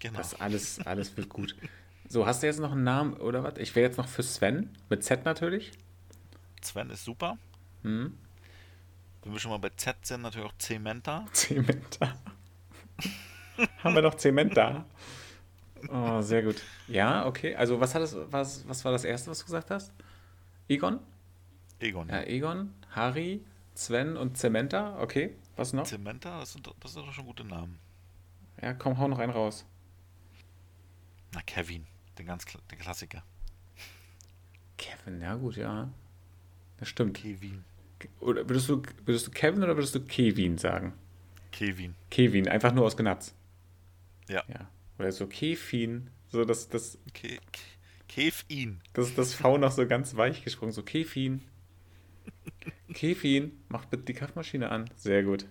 Genau. 0.00 0.18
Das 0.18 0.34
alles, 0.40 0.80
alles 0.80 1.16
wird 1.16 1.28
gut. 1.28 1.54
So, 2.12 2.26
hast 2.26 2.42
du 2.42 2.46
jetzt 2.46 2.60
noch 2.60 2.72
einen 2.72 2.84
Namen 2.84 3.14
oder 3.14 3.42
was? 3.42 3.56
Ich 3.56 3.74
wäre 3.74 3.86
jetzt 3.86 3.96
noch 3.96 4.06
für 4.06 4.22
Sven, 4.22 4.68
mit 4.90 5.02
Z 5.02 5.24
natürlich. 5.24 5.72
Sven 6.60 6.90
ist 6.90 7.06
super. 7.06 7.38
Hm. 7.84 8.18
Wenn 9.22 9.32
wir 9.32 9.40
schon 9.40 9.50
mal 9.50 9.56
bei 9.56 9.70
Z 9.70 9.96
sind, 10.04 10.20
natürlich 10.20 10.46
auch 10.46 10.58
Zementa. 10.58 11.24
Zementa. 11.32 12.14
Haben 13.82 13.94
wir 13.94 14.02
noch 14.02 14.16
Zementa? 14.16 14.84
Oh, 15.88 16.20
sehr 16.20 16.42
gut. 16.42 16.62
Ja, 16.86 17.24
okay. 17.24 17.56
Also, 17.56 17.80
was, 17.80 17.94
hat 17.94 18.02
das, 18.02 18.14
was, 18.30 18.68
was 18.68 18.84
war 18.84 18.92
das 18.92 19.04
Erste, 19.04 19.30
was 19.30 19.38
du 19.38 19.46
gesagt 19.46 19.70
hast? 19.70 19.90
Egon? 20.68 21.00
Egon. 21.80 22.10
Ja, 22.10 22.24
Egon, 22.24 22.74
Harry, 22.90 23.42
Sven 23.74 24.18
und 24.18 24.36
Zementa. 24.36 25.00
Okay, 25.00 25.34
was 25.56 25.72
noch? 25.72 25.84
Zementa, 25.84 26.40
das 26.40 26.52
sind, 26.52 26.70
das 26.78 26.92
sind 26.92 27.06
doch 27.06 27.12
schon 27.14 27.24
gute 27.24 27.44
Namen. 27.44 27.78
Ja, 28.60 28.74
komm, 28.74 28.98
hau 28.98 29.08
noch 29.08 29.18
einen 29.18 29.32
raus. 29.32 29.64
Na, 31.32 31.40
Kevin. 31.40 31.86
Den 32.18 32.26
ganz 32.26 32.44
den 32.44 32.78
Klassiker. 32.78 33.22
Kevin, 34.76 35.20
ja 35.20 35.34
gut, 35.34 35.56
ja. 35.56 35.90
Das 36.78 36.88
stimmt. 36.88 37.16
Kevin. 37.16 37.64
Oder 38.20 38.48
würdest 38.48 38.68
du, 38.68 38.82
würdest 39.04 39.26
du 39.28 39.30
Kevin 39.30 39.62
oder 39.62 39.76
würdest 39.76 39.94
du 39.94 40.00
Kevin 40.00 40.58
sagen? 40.58 40.92
Kevin. 41.52 41.94
Kevin, 42.10 42.48
einfach 42.48 42.72
nur 42.72 42.84
aus 42.84 42.96
Gnatz. 42.96 43.34
Ja. 44.28 44.42
ja. 44.48 44.68
Oder 44.98 45.12
so 45.12 45.26
Kevin. 45.26 46.10
So 46.28 46.44
das, 46.44 46.68
das. 46.68 46.98
Ke 47.12 47.38
Kevin. 48.08 48.80
Das 48.92 49.08
ist 49.08 49.18
das 49.18 49.34
V 49.34 49.58
noch 49.58 49.72
so 49.72 49.86
ganz 49.86 50.16
weich 50.16 50.42
gesprungen. 50.42 50.72
So 50.72 50.82
Kevin. 50.82 51.42
Kevin, 52.92 53.52
mach 53.68 53.86
bitte 53.86 54.04
die 54.04 54.14
Kaffeemaschine 54.14 54.70
an. 54.70 54.90
Sehr 54.96 55.22
gut. 55.22 55.46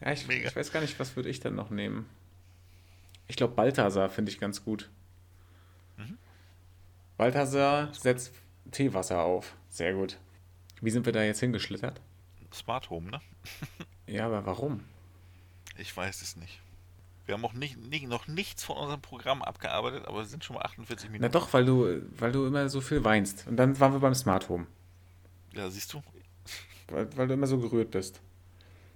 Ja, 0.00 0.12
ich, 0.12 0.28
ich 0.28 0.54
weiß 0.54 0.72
gar 0.72 0.80
nicht, 0.80 0.98
was 1.00 1.16
würde 1.16 1.28
ich 1.28 1.40
dann 1.40 1.54
noch 1.54 1.70
nehmen. 1.70 2.06
Ich 3.28 3.36
glaube, 3.36 3.54
Balthasar 3.54 4.08
finde 4.10 4.30
ich 4.30 4.38
ganz 4.38 4.64
gut. 4.64 4.90
Balthasar 7.16 7.92
setzt 7.94 8.32
Teewasser 8.70 9.22
auf. 9.22 9.54
Sehr 9.68 9.94
gut. 9.94 10.18
Wie 10.80 10.90
sind 10.90 11.06
wir 11.06 11.12
da 11.12 11.22
jetzt 11.22 11.40
hingeschlittert? 11.40 12.00
Smart 12.52 12.90
Home, 12.90 13.10
ne? 13.10 13.20
ja, 14.06 14.26
aber 14.26 14.44
warum? 14.46 14.84
Ich 15.78 15.96
weiß 15.96 16.22
es 16.22 16.36
nicht. 16.36 16.60
Wir 17.26 17.34
haben 17.34 17.44
auch 17.44 17.54
nicht, 17.54 17.76
nicht, 17.76 18.06
noch 18.06 18.28
nichts 18.28 18.62
von 18.62 18.76
unserem 18.76 19.00
Programm 19.00 19.42
abgearbeitet, 19.42 20.06
aber 20.06 20.20
es 20.20 20.30
sind 20.30 20.44
schon 20.44 20.54
mal 20.54 20.62
48 20.62 21.10
Minuten. 21.10 21.22
Na 21.22 21.28
doch, 21.28 21.52
weil 21.52 21.64
du, 21.64 22.02
weil 22.18 22.30
du 22.30 22.46
immer 22.46 22.68
so 22.68 22.80
viel 22.80 23.02
weinst. 23.02 23.46
Und 23.48 23.56
dann 23.56 23.78
waren 23.80 23.92
wir 23.92 23.98
beim 23.98 24.14
Smart 24.14 24.48
Home. 24.48 24.66
Ja, 25.52 25.68
siehst 25.68 25.92
du? 25.92 26.02
Weil, 26.88 27.08
weil 27.16 27.26
du 27.26 27.34
immer 27.34 27.48
so 27.48 27.58
gerührt 27.58 27.90
bist. 27.90 28.20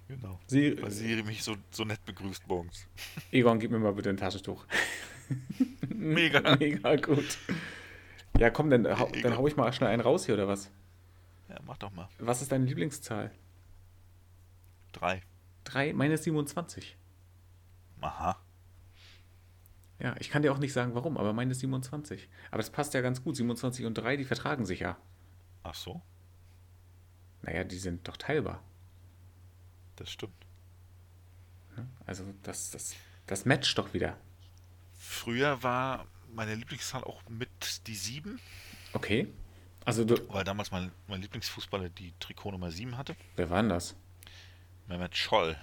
Genau. 0.07 0.39
Sie, 0.47 0.81
weil 0.81 0.91
Siri 0.91 1.23
mich 1.23 1.43
so, 1.43 1.55
so 1.71 1.83
nett 1.83 2.03
begrüßt 2.05 2.47
morgens. 2.47 2.85
Egon, 3.31 3.59
gib 3.59 3.71
mir 3.71 3.79
mal 3.79 3.93
bitte 3.93 4.09
ein 4.09 4.17
Taschentuch. 4.17 4.65
Mega. 5.89 6.55
Mega 6.59 6.95
gut. 6.97 7.37
Ja, 8.41 8.49
komm, 8.49 8.71
dann, 8.71 8.87
hau, 8.97 9.07
dann 9.21 9.37
hau 9.37 9.47
ich 9.47 9.55
mal 9.55 9.71
schnell 9.71 9.91
einen 9.91 10.01
raus 10.01 10.25
hier, 10.25 10.33
oder 10.33 10.47
was? 10.47 10.71
Ja, 11.47 11.59
mach 11.63 11.77
doch 11.77 11.91
mal. 11.91 12.09
Was 12.17 12.41
ist 12.41 12.51
deine 12.51 12.65
Lieblingszahl? 12.65 13.29
Drei. 14.93 15.21
Drei? 15.63 15.93
Meine 15.93 16.15
ist 16.15 16.23
27. 16.23 16.97
Aha. 18.01 18.41
Ja, 19.99 20.15
ich 20.17 20.31
kann 20.31 20.41
dir 20.41 20.51
auch 20.51 20.57
nicht 20.57 20.73
sagen, 20.73 20.95
warum, 20.95 21.19
aber 21.19 21.33
meine 21.33 21.51
ist 21.51 21.59
27. 21.59 22.27
Aber 22.49 22.57
das 22.57 22.71
passt 22.71 22.95
ja 22.95 23.01
ganz 23.01 23.23
gut. 23.23 23.35
27 23.35 23.85
und 23.85 23.93
3, 23.93 24.17
die 24.17 24.25
vertragen 24.25 24.65
sich 24.65 24.79
ja. 24.79 24.97
Ach 25.61 25.75
so? 25.75 26.01
Naja, 27.43 27.63
die 27.63 27.77
sind 27.77 28.07
doch 28.07 28.17
teilbar. 28.17 28.63
Das 29.97 30.09
stimmt. 30.09 30.47
Also, 32.07 32.23
das, 32.41 32.71
das, 32.71 32.95
das 33.27 33.45
matcht 33.45 33.77
doch 33.77 33.93
wieder. 33.93 34.17
Früher 34.97 35.61
war 35.61 36.07
meine 36.33 36.55
Lieblingszahl 36.55 37.03
auch 37.03 37.21
mit 37.29 37.87
die 37.87 37.95
7. 37.95 38.39
Okay. 38.93 39.27
Also 39.83 40.05
du 40.05 40.15
Weil 40.29 40.43
damals 40.43 40.71
mein, 40.71 40.91
mein 41.07 41.21
Lieblingsfußballer 41.21 41.89
die 41.89 42.13
Trikot 42.19 42.51
Nummer 42.51 42.71
7 42.71 42.97
hatte. 42.97 43.15
Wer 43.35 43.49
war 43.49 43.61
denn 43.61 43.69
das? 43.69 43.95
Mehmet 44.87 45.15
Scholl. 45.15 45.57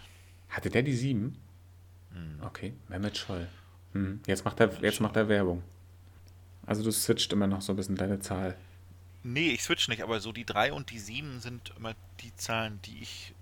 Hatte 0.49 0.71
der 0.71 0.83
die 0.83 0.95
7? 0.95 1.37
Hm. 2.13 2.41
Okay, 2.43 2.75
Mehmet 2.89 3.17
Scholl. 3.17 3.49
Hm. 3.93 4.21
Jetzt, 4.27 4.45
macht 4.45 4.61
er, 4.61 4.73
jetzt 4.83 5.01
macht 5.01 5.17
er 5.17 5.29
Werbung. 5.29 5.63
Also 6.67 6.83
du 6.83 6.91
switcht 6.91 7.33
immer 7.33 7.47
noch 7.47 7.63
so 7.63 7.73
ein 7.73 7.77
bisschen 7.77 7.97
deine 7.97 8.19
Zahl. 8.21 8.57
Nee, 9.23 9.51
ich 9.51 9.63
switch 9.63 9.89
nicht, 9.89 10.03
aber 10.03 10.21
so 10.21 10.33
die 10.33 10.45
3 10.45 10.73
und 10.73 10.91
die 10.91 10.99
7 10.99 11.41
sind 11.41 11.73
immer 11.77 11.95
die 12.21 12.35
Zahlen, 12.37 12.81
die 12.83 12.99
ich 13.01 13.35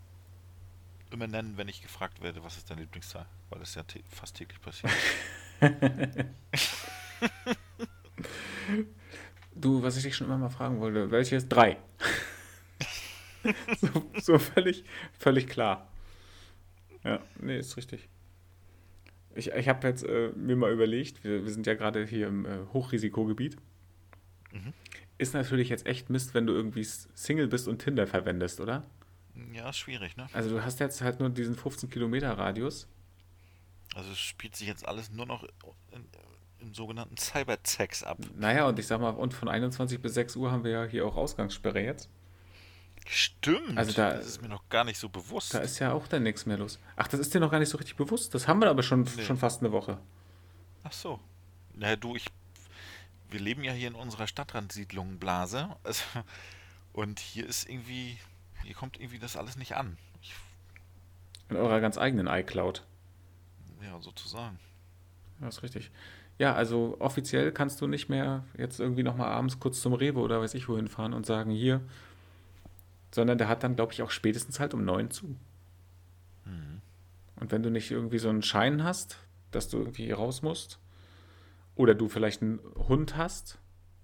immer 1.11 1.27
nenne, 1.27 1.57
wenn 1.57 1.69
ich 1.69 1.83
gefragt 1.83 2.23
werde, 2.23 2.43
was 2.43 2.57
ist 2.57 2.71
deine 2.71 2.83
Lieblingszahl? 2.83 3.27
Weil 3.51 3.61
das 3.61 3.75
ja 3.75 3.83
fast 4.09 4.37
täglich 4.37 4.61
passiert. 4.61 4.93
du, 9.55 9.83
was 9.83 9.97
ich 9.97 10.03
dich 10.05 10.17
schon 10.17 10.27
immer 10.27 10.39
mal 10.39 10.51
fragen 10.51 10.81
wollte, 10.81 11.11
welche 11.11 11.37
ist 11.37 11.49
drei? 11.49 11.79
so, 13.81 14.11
so 14.21 14.39
völlig, 14.39 14.85
völlig 15.19 15.47
klar. 15.47 15.91
Ja, 17.05 17.21
nee, 17.41 17.59
ist 17.59 17.77
richtig. 17.77 18.09
Ich, 19.35 19.49
ich 19.49 19.69
habe 19.69 19.87
jetzt 19.87 20.05
äh, 20.05 20.33
mir 20.35 20.57
mal 20.57 20.73
überlegt, 20.73 21.23
wir, 21.23 21.45
wir 21.45 21.53
sind 21.53 21.67
ja 21.67 21.75
gerade 21.75 22.05
hier 22.07 22.27
im 22.29 22.47
äh, 22.47 22.59
Hochrisikogebiet. 22.73 23.57
Mhm. 24.53 24.73
Ist 25.19 25.35
natürlich 25.35 25.69
jetzt 25.69 25.87
echt 25.87 26.11
Mist, 26.11 26.35
wenn 26.35 26.47
du 26.47 26.53
irgendwie 26.53 26.85
Single 26.85 27.49
bist 27.49 27.69
und 27.69 27.79
Tinder 27.79 28.07
verwendest, 28.07 28.61
oder? 28.61 28.85
Ja, 29.53 29.69
ist 29.71 29.79
schwierig, 29.79 30.17
ne? 30.17 30.27
Also 30.33 30.51
du 30.51 30.63
hast 30.63 30.81
jetzt 30.81 31.03
halt 31.03 31.21
nur 31.21 31.29
diesen 31.29 31.55
15 31.55 31.91
Kilometer 31.91 32.33
Radius 32.33 32.89
also 33.97 34.13
es 34.13 34.19
spielt 34.19 34.55
sich 34.55 34.69
jetzt 34.69 34.87
alles 34.87 35.11
nur 35.11 35.25
noch 35.25 35.47
im 36.67 36.75
sogenannten 36.75 37.17
Cybersex 37.17 38.03
ab. 38.03 38.19
Naja, 38.35 38.67
und 38.67 38.79
ich 38.79 38.87
sag 38.87 39.01
mal, 39.01 39.11
und 39.11 39.33
von 39.33 39.49
21 39.49 40.03
bis 40.03 40.15
6 40.15 40.37
Uhr 40.37 40.51
haben 40.51 40.65
wir 40.65 40.73
ja 40.73 40.85
hier 40.85 41.07
auch 41.07 41.17
Ausgangssperre 41.17 41.81
jetzt. 41.81 42.11
Stimmt. 43.07 43.79
Also 43.79 43.93
da, 43.93 44.15
das 44.15 44.27
ist 44.27 44.43
mir 44.43 44.49
noch 44.49 44.69
gar 44.69 44.83
nicht 44.83 44.99
so 44.99 45.09
bewusst. 45.09 45.55
Da 45.55 45.61
ist 45.61 45.79
ja 45.79 45.93
auch 45.93 46.09
dann 46.09 46.25
nichts 46.25 46.45
mehr 46.45 46.59
los. 46.59 46.81
Ach, 46.97 47.07
das 47.07 47.21
ist 47.21 47.33
dir 47.33 47.41
noch 47.41 47.53
gar 47.53 47.61
nicht 47.61 47.69
so 47.69 47.79
richtig 47.79 47.97
bewusst. 47.97 48.35
Das 48.35 48.49
haben 48.49 48.61
wir 48.61 48.69
aber 48.69 48.83
schon, 48.83 49.03
nee. 49.03 49.23
schon 49.23 49.37
fast 49.37 49.61
eine 49.61 49.71
Woche. 49.71 49.99
Ach 50.83 50.93
so. 50.93 51.21
Naja, 51.75 51.95
du, 51.95 52.17
ich. 52.17 52.27
Wir 53.31 53.41
leben 53.41 53.63
ja 53.63 53.73
hier 53.73 53.89
in 53.89 53.95
unserer 53.95 54.27
Stadtrandsiedlung 54.27 55.19
Blase. 55.19 55.69
Also, 55.85 56.03
und 56.93 57.21
hier 57.21 57.47
ist 57.47 57.69
irgendwie. 57.69 58.19
Hier 58.65 58.75
kommt 58.75 58.99
irgendwie 58.99 59.21
das 59.21 59.37
alles 59.37 59.57
nicht 59.57 59.77
an. 59.77 59.97
Ich, 60.21 60.35
in 61.49 61.57
eurer 61.57 61.81
ganz 61.81 61.99
eigenen 61.99 62.27
iCloud. 62.27 62.85
Ja, 63.83 64.01
sozusagen. 64.01 64.59
Ja, 65.41 65.47
ist 65.47 65.63
richtig. 65.63 65.93
Ja, 66.39 66.55
also 66.55 66.97
offiziell 66.99 67.51
kannst 67.53 67.81
du 67.81 67.87
nicht 67.87 68.09
mehr 68.09 68.45
jetzt 68.59 68.79
irgendwie 68.79 69.03
nochmal 69.03 69.29
abends 69.29 69.59
kurz 69.59 69.81
zum 69.81 69.95
Rewe 69.95 70.21
oder 70.21 70.41
weiß 70.41 70.55
ich 70.55 70.69
wohin 70.69 70.89
fahren 70.89 71.15
und 71.15 71.25
sagen, 71.25 71.51
hier, 71.51 71.81
sondern 73.11 73.39
der 73.39 73.49
hat 73.49 73.63
dann, 73.63 73.77
glaube 73.77 73.93
ich, 73.93 74.03
auch 74.03 74.11
spätestens 74.11 74.61
halt 74.61 74.75
um 74.75 74.85
neun 74.85 75.11
zu. 75.11 75.35
Mhm. 76.45 76.83
Und 77.41 77.53
wenn 77.53 77.63
du 77.63 77.71
nicht 77.71 77.91
irgendwie 77.91 78.19
so 78.19 78.29
einen 78.29 78.43
Schein 78.43 78.85
hast, 78.85 79.19
dass 79.51 79.69
du 79.69 79.79
irgendwie 79.79 80.11
raus 80.11 80.43
musst, 80.43 80.79
oder 81.77 81.95
du 81.95 82.09
vielleicht 82.09 82.43
einen 82.43 82.59
Hund 82.89 83.17
hast 83.17 83.59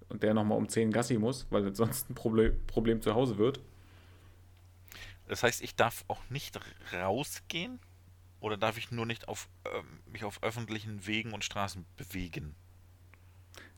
und 0.07 0.23
der 0.23 0.33
nochmal 0.33 0.57
um 0.57 0.69
zehn 0.69 0.91
Gassi 0.91 1.17
muss, 1.17 1.47
weil 1.49 1.75
sonst 1.75 2.09
ein 2.09 2.15
Problem, 2.15 2.55
Problem 2.67 3.01
zu 3.01 3.13
Hause 3.13 3.37
wird. 3.37 3.59
Das 5.27 5.43
heißt, 5.43 5.61
ich 5.61 5.75
darf 5.75 6.05
auch 6.07 6.21
nicht 6.29 6.59
rausgehen? 6.93 7.79
Oder 8.43 8.57
darf 8.57 8.77
ich 8.77 8.91
nur 8.91 9.05
nicht 9.05 9.29
auf, 9.29 9.47
äh, 9.63 9.69
mich 10.11 10.25
auf 10.25 10.43
öffentlichen 10.43 11.07
Wegen 11.07 11.31
und 11.31 11.45
Straßen 11.45 11.85
bewegen? 11.95 12.55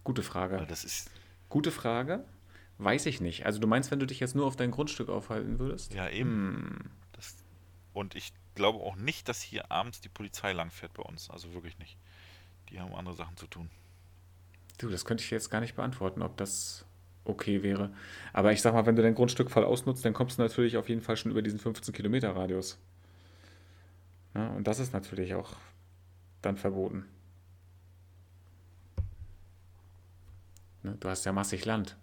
Gute 0.03 0.24
Frage. 0.24 0.57
Weil 0.57 0.66
das 0.66 0.84
ist. 0.84 1.11
Gute 1.49 1.70
Frage. 1.70 2.26
Weiß 2.80 3.05
ich 3.05 3.22
nicht. 3.22 3.45
Also 3.45 3.59
du 3.59 3.68
meinst, 3.68 3.91
wenn 3.91 3.99
du 3.99 4.07
dich 4.07 4.20
jetzt 4.20 4.36
nur 4.36 4.47
auf 4.47 4.55
dein 4.55 4.72
Grundstück 4.72 5.07
aufhalten 5.07 5.59
würdest? 5.59 5.93
Ja, 5.93 6.09
eben. 6.09 6.80
Hm. 6.80 6.91
Das, 7.11 7.36
und 7.93 8.16
ich 8.16 8.34
glaube 8.55 8.80
auch 8.80 8.95
nicht, 8.95 9.30
dass 9.30 9.39
hier 9.39 9.72
abends 9.72 10.01
die 10.01 10.09
Polizei 10.09 10.51
langfährt 10.51 10.95
bei 10.95 11.03
uns. 11.03 11.30
Also 11.30 11.53
wirklich 11.53 11.78
nicht. 11.78 11.99
Die 12.70 12.80
haben 12.80 12.95
andere 12.95 13.13
Sachen 13.13 13.38
zu 13.38 13.45
tun. 13.45 13.70
Du, 14.80 14.89
das 14.89 15.05
könnte 15.05 15.24
ich 15.24 15.30
jetzt 15.30 15.51
gar 15.51 15.61
nicht 15.61 15.76
beantworten, 15.76 16.24
ob 16.24 16.38
das 16.38 16.86
okay 17.24 17.61
wäre. 17.61 17.93
Aber 18.34 18.51
ich 18.51 18.63
sag 18.63 18.74
mal, 18.74 18.88
wenn 18.88 18.95
du 18.95 19.03
dein 19.03 19.13
Grundstück 19.13 19.51
voll 19.51 19.63
ausnutzt, 19.63 20.03
dann 20.03 20.13
kommst 20.13 20.39
du 20.39 20.41
natürlich 20.41 20.76
auf 20.78 20.89
jeden 20.89 21.01
Fall 21.01 21.18
schon 21.18 21.30
über 21.30 21.43
diesen 21.43 21.59
15 21.59 21.93
Kilometer 21.93 22.36
Radius. 22.36 22.80
Ja, 24.36 24.49
und 24.49 24.67
das 24.67 24.79
ist 24.79 24.93
natürlich 24.93 25.33
auch 25.33 25.53
dann 26.41 26.57
verboten. 26.57 27.05
Ne, 30.83 30.95
du 30.99 31.09
hast 31.09 31.25
ja 31.25 31.31
massig 31.31 31.65
Land. 31.65 31.97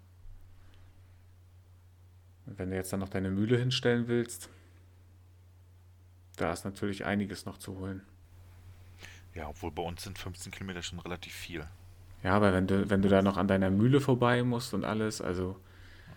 Wenn 2.45 2.71
du 2.71 2.75
jetzt 2.75 2.91
dann 2.91 2.99
noch 2.99 3.09
deine 3.09 3.29
Mühle 3.29 3.57
hinstellen 3.57 4.07
willst, 4.07 4.49
da 6.35 6.51
ist 6.51 6.65
natürlich 6.65 7.05
einiges 7.05 7.45
noch 7.45 7.57
zu 7.57 7.77
holen. 7.77 8.01
Ja, 9.33 9.47
obwohl 9.47 9.71
bei 9.71 9.83
uns 9.83 10.03
sind 10.03 10.17
15 10.17 10.51
Kilometer 10.51 10.81
schon 10.81 10.99
relativ 10.99 11.33
viel. 11.33 11.65
Ja, 12.23 12.33
aber 12.33 12.53
wenn 12.53 12.67
du, 12.67 12.89
wenn 12.89 13.01
du 13.01 13.09
da 13.09 13.21
noch 13.21 13.37
an 13.37 13.47
deiner 13.47 13.69
Mühle 13.69 14.01
vorbei 14.01 14.43
musst 14.43 14.73
und 14.73 14.83
alles, 14.85 15.21
also. 15.21 15.59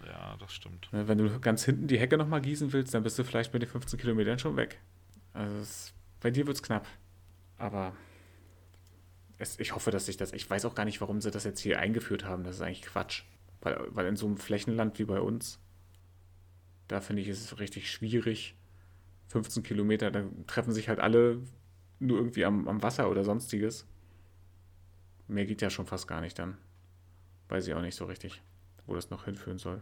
Ja, 0.06 0.36
das 0.38 0.52
stimmt. 0.52 0.92
Ne, 0.92 1.08
wenn 1.08 1.18
du 1.18 1.40
ganz 1.40 1.64
hinten 1.64 1.88
die 1.88 1.98
Hecke 1.98 2.16
nochmal 2.16 2.40
gießen 2.40 2.72
willst, 2.72 2.94
dann 2.94 3.02
bist 3.02 3.18
du 3.18 3.24
vielleicht 3.24 3.52
mit 3.52 3.62
den 3.62 3.68
15 3.68 3.98
Kilometern 3.98 4.38
schon 4.38 4.56
weg. 4.56 4.80
Also 5.32 5.56
es, 5.58 5.92
bei 6.26 6.32
dir 6.32 6.44
wird 6.48 6.56
es 6.56 6.62
knapp. 6.64 6.88
Aber 7.56 7.94
es, 9.38 9.60
ich 9.60 9.76
hoffe, 9.76 9.92
dass 9.92 10.06
sich 10.06 10.16
das. 10.16 10.32
Ich 10.32 10.50
weiß 10.50 10.64
auch 10.64 10.74
gar 10.74 10.84
nicht, 10.84 11.00
warum 11.00 11.20
sie 11.20 11.30
das 11.30 11.44
jetzt 11.44 11.60
hier 11.60 11.78
eingeführt 11.78 12.24
haben. 12.24 12.42
Das 12.42 12.56
ist 12.56 12.62
eigentlich 12.62 12.82
Quatsch. 12.82 13.22
Weil, 13.60 13.78
weil 13.90 14.06
in 14.06 14.16
so 14.16 14.26
einem 14.26 14.36
Flächenland 14.36 14.98
wie 14.98 15.04
bei 15.04 15.20
uns 15.20 15.60
da 16.88 17.00
finde 17.00 17.22
ich, 17.22 17.28
ist 17.28 17.40
es 17.40 17.60
richtig 17.60 17.90
schwierig. 17.90 18.56
15 19.28 19.62
Kilometer, 19.62 20.10
da 20.10 20.24
treffen 20.48 20.72
sich 20.72 20.88
halt 20.88 20.98
alle 20.98 21.40
nur 22.00 22.18
irgendwie 22.18 22.44
am, 22.44 22.66
am 22.66 22.82
Wasser 22.82 23.08
oder 23.08 23.22
sonstiges. 23.22 23.86
Mehr 25.28 25.46
geht 25.46 25.62
ja 25.62 25.70
schon 25.70 25.86
fast 25.86 26.08
gar 26.08 26.20
nicht 26.20 26.40
dann. 26.40 26.58
Weiß 27.48 27.68
ich 27.68 27.74
auch 27.74 27.82
nicht 27.82 27.94
so 27.94 28.04
richtig, 28.06 28.42
wo 28.86 28.96
das 28.96 29.10
noch 29.10 29.26
hinführen 29.26 29.58
soll. 29.58 29.80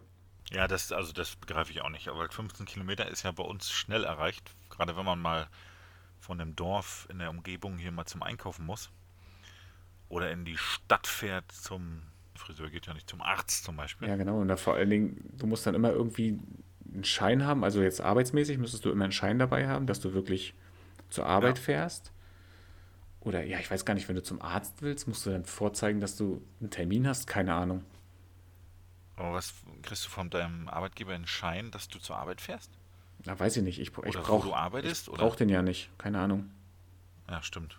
Ja, 0.51 0.68
das, 0.68 0.92
also 0.92 1.14
das 1.14 1.36
begreife 1.36 1.72
ich 1.72 1.80
auch 1.80 1.88
nicht. 1.88 2.09
Aber 2.09 2.28
15 2.28 2.66
Kilometer 2.66 3.09
ist 3.09 3.22
ja 3.22 3.32
bei 3.32 3.45
uns 3.45 3.70
schnell 3.70 4.05
erreicht. 4.05 4.51
Gerade 4.68 4.95
wenn 4.95 5.07
man 5.07 5.20
mal 5.20 5.49
von 6.25 6.39
dem 6.39 6.57
Dorf 6.57 7.07
in 7.11 7.18
der 7.18 7.29
Umgebung 7.29 7.77
hier 7.77 7.93
mal 7.93 8.07
zum 8.07 8.22
Einkaufen 8.22 8.64
muss. 8.64 8.91
Oder 10.09 10.31
in 10.31 10.45
die 10.45 10.57
Stadt 10.57 11.07
fährt 11.07 11.53
zum 11.53 12.03
Friseur 12.35 12.70
geht 12.70 12.87
ja 12.87 12.95
nicht 12.95 13.09
zum 13.09 13.20
Arzt 13.20 13.64
zum 13.64 13.77
Beispiel. 13.77 14.09
Ja, 14.09 14.16
genau. 14.16 14.41
Und 14.41 14.49
da 14.49 14.57
vor 14.57 14.75
allen 14.75 14.91
Dingen, 14.91 15.31
du 15.39 15.47
musst 15.47 15.66
dann 15.66 15.75
immer 15.75 15.91
irgendwie 15.91 16.39
einen 16.93 17.05
Schein 17.05 17.45
haben, 17.45 17.62
also 17.62 17.83
jetzt 17.83 18.01
arbeitsmäßig 18.01 18.59
müsstest 18.59 18.85
du 18.85 18.91
immer 18.91 19.05
einen 19.05 19.12
Schein 19.12 19.39
dabei 19.39 19.68
haben, 19.68 19.87
dass 19.87 20.01
du 20.01 20.14
wirklich 20.14 20.55
zur 21.11 21.27
Arbeit 21.27 21.59
ja. 21.59 21.64
fährst. 21.64 22.12
Oder 23.20 23.45
ja, 23.45 23.59
ich 23.59 23.70
weiß 23.70 23.85
gar 23.85 23.95
nicht, 23.95 24.09
wenn 24.09 24.16
du 24.16 24.22
zum 24.22 24.43
Arzt 24.43 24.83
willst, 24.83 25.07
musst 25.07 25.25
du 25.27 25.31
dann 25.31 25.45
vorzeigen, 25.45 26.01
dass 26.01 26.16
du 26.16 26.43
einen 26.61 26.70
Termin 26.70 27.07
hast? 27.07 27.27
Keine 27.27 27.55
Ahnung. 27.55 27.85
Aber 29.16 29.35
was 29.35 29.55
kriegst 29.83 30.05
du 30.07 30.11
von 30.11 30.29
deinem 30.29 30.68
Arbeitgeber 30.68 31.14
einen 31.14 31.27
Schein, 31.27 31.70
dass 31.70 31.89
du 31.89 31.99
zur 31.99 32.16
Arbeit 32.16 32.41
fährst? 32.41 32.70
Na, 33.25 33.39
weiß 33.39 33.57
ich 33.57 33.62
nicht. 33.62 33.79
Ich, 33.79 33.89
ich 33.89 34.16
brauche 34.16 34.49
du 34.49 34.55
arbeitest, 34.55 35.09
ich 35.09 35.14
brauche 35.14 35.37
den 35.37 35.49
ja 35.49 35.62
nicht. 35.62 35.91
Keine 35.99 36.18
Ahnung. 36.18 36.51
Ja, 37.29 37.43
stimmt. 37.43 37.79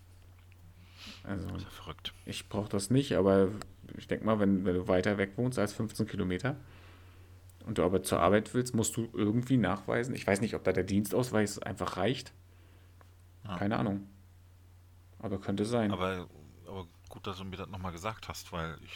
Also, 1.24 1.48
das 1.48 1.58
ist 1.58 1.64
ja 1.64 1.70
verrückt. 1.70 2.14
Ich 2.26 2.50
brauche 2.50 2.70
das 2.70 2.90
nicht, 2.90 3.16
aber 3.16 3.50
ich 3.98 4.08
denke 4.08 4.26
mal, 4.26 4.40
wenn, 4.40 4.66
wenn 4.66 4.76
du 4.76 4.88
weiter 4.88 5.18
weg 5.18 5.34
wohnst 5.36 5.60
als 5.60 5.74
15 5.74 6.08
Kilometer, 6.08 6.56
und 7.66 7.80
du 7.80 7.84
aber 7.84 8.04
zur 8.04 8.20
Arbeit 8.20 8.54
willst, 8.54 8.76
musst 8.76 8.96
du 8.96 9.10
irgendwie 9.14 9.58
nachweisen. 9.58 10.14
Ich 10.14 10.26
weiß 10.26 10.40
nicht, 10.42 10.54
ob 10.54 10.64
da 10.64 10.72
der 10.72 10.84
Dienstausweis 10.84 11.60
einfach 11.60 11.98
reicht. 11.98 12.32
Ja. 13.44 13.58
Keine 13.58 13.78
Ahnung. 13.78 14.08
Aber 15.20 15.40
könnte 15.40 15.66
sein. 15.66 15.92
Aber, 15.92 16.28
aber 16.68 16.88
gut, 17.10 17.26
dass 17.26 17.38
du 17.38 17.44
mir 17.44 17.58
das 17.58 17.68
nochmal 17.70 17.92
gesagt 17.92 18.30
hast, 18.30 18.52
weil 18.52 18.78
ich, 18.84 18.92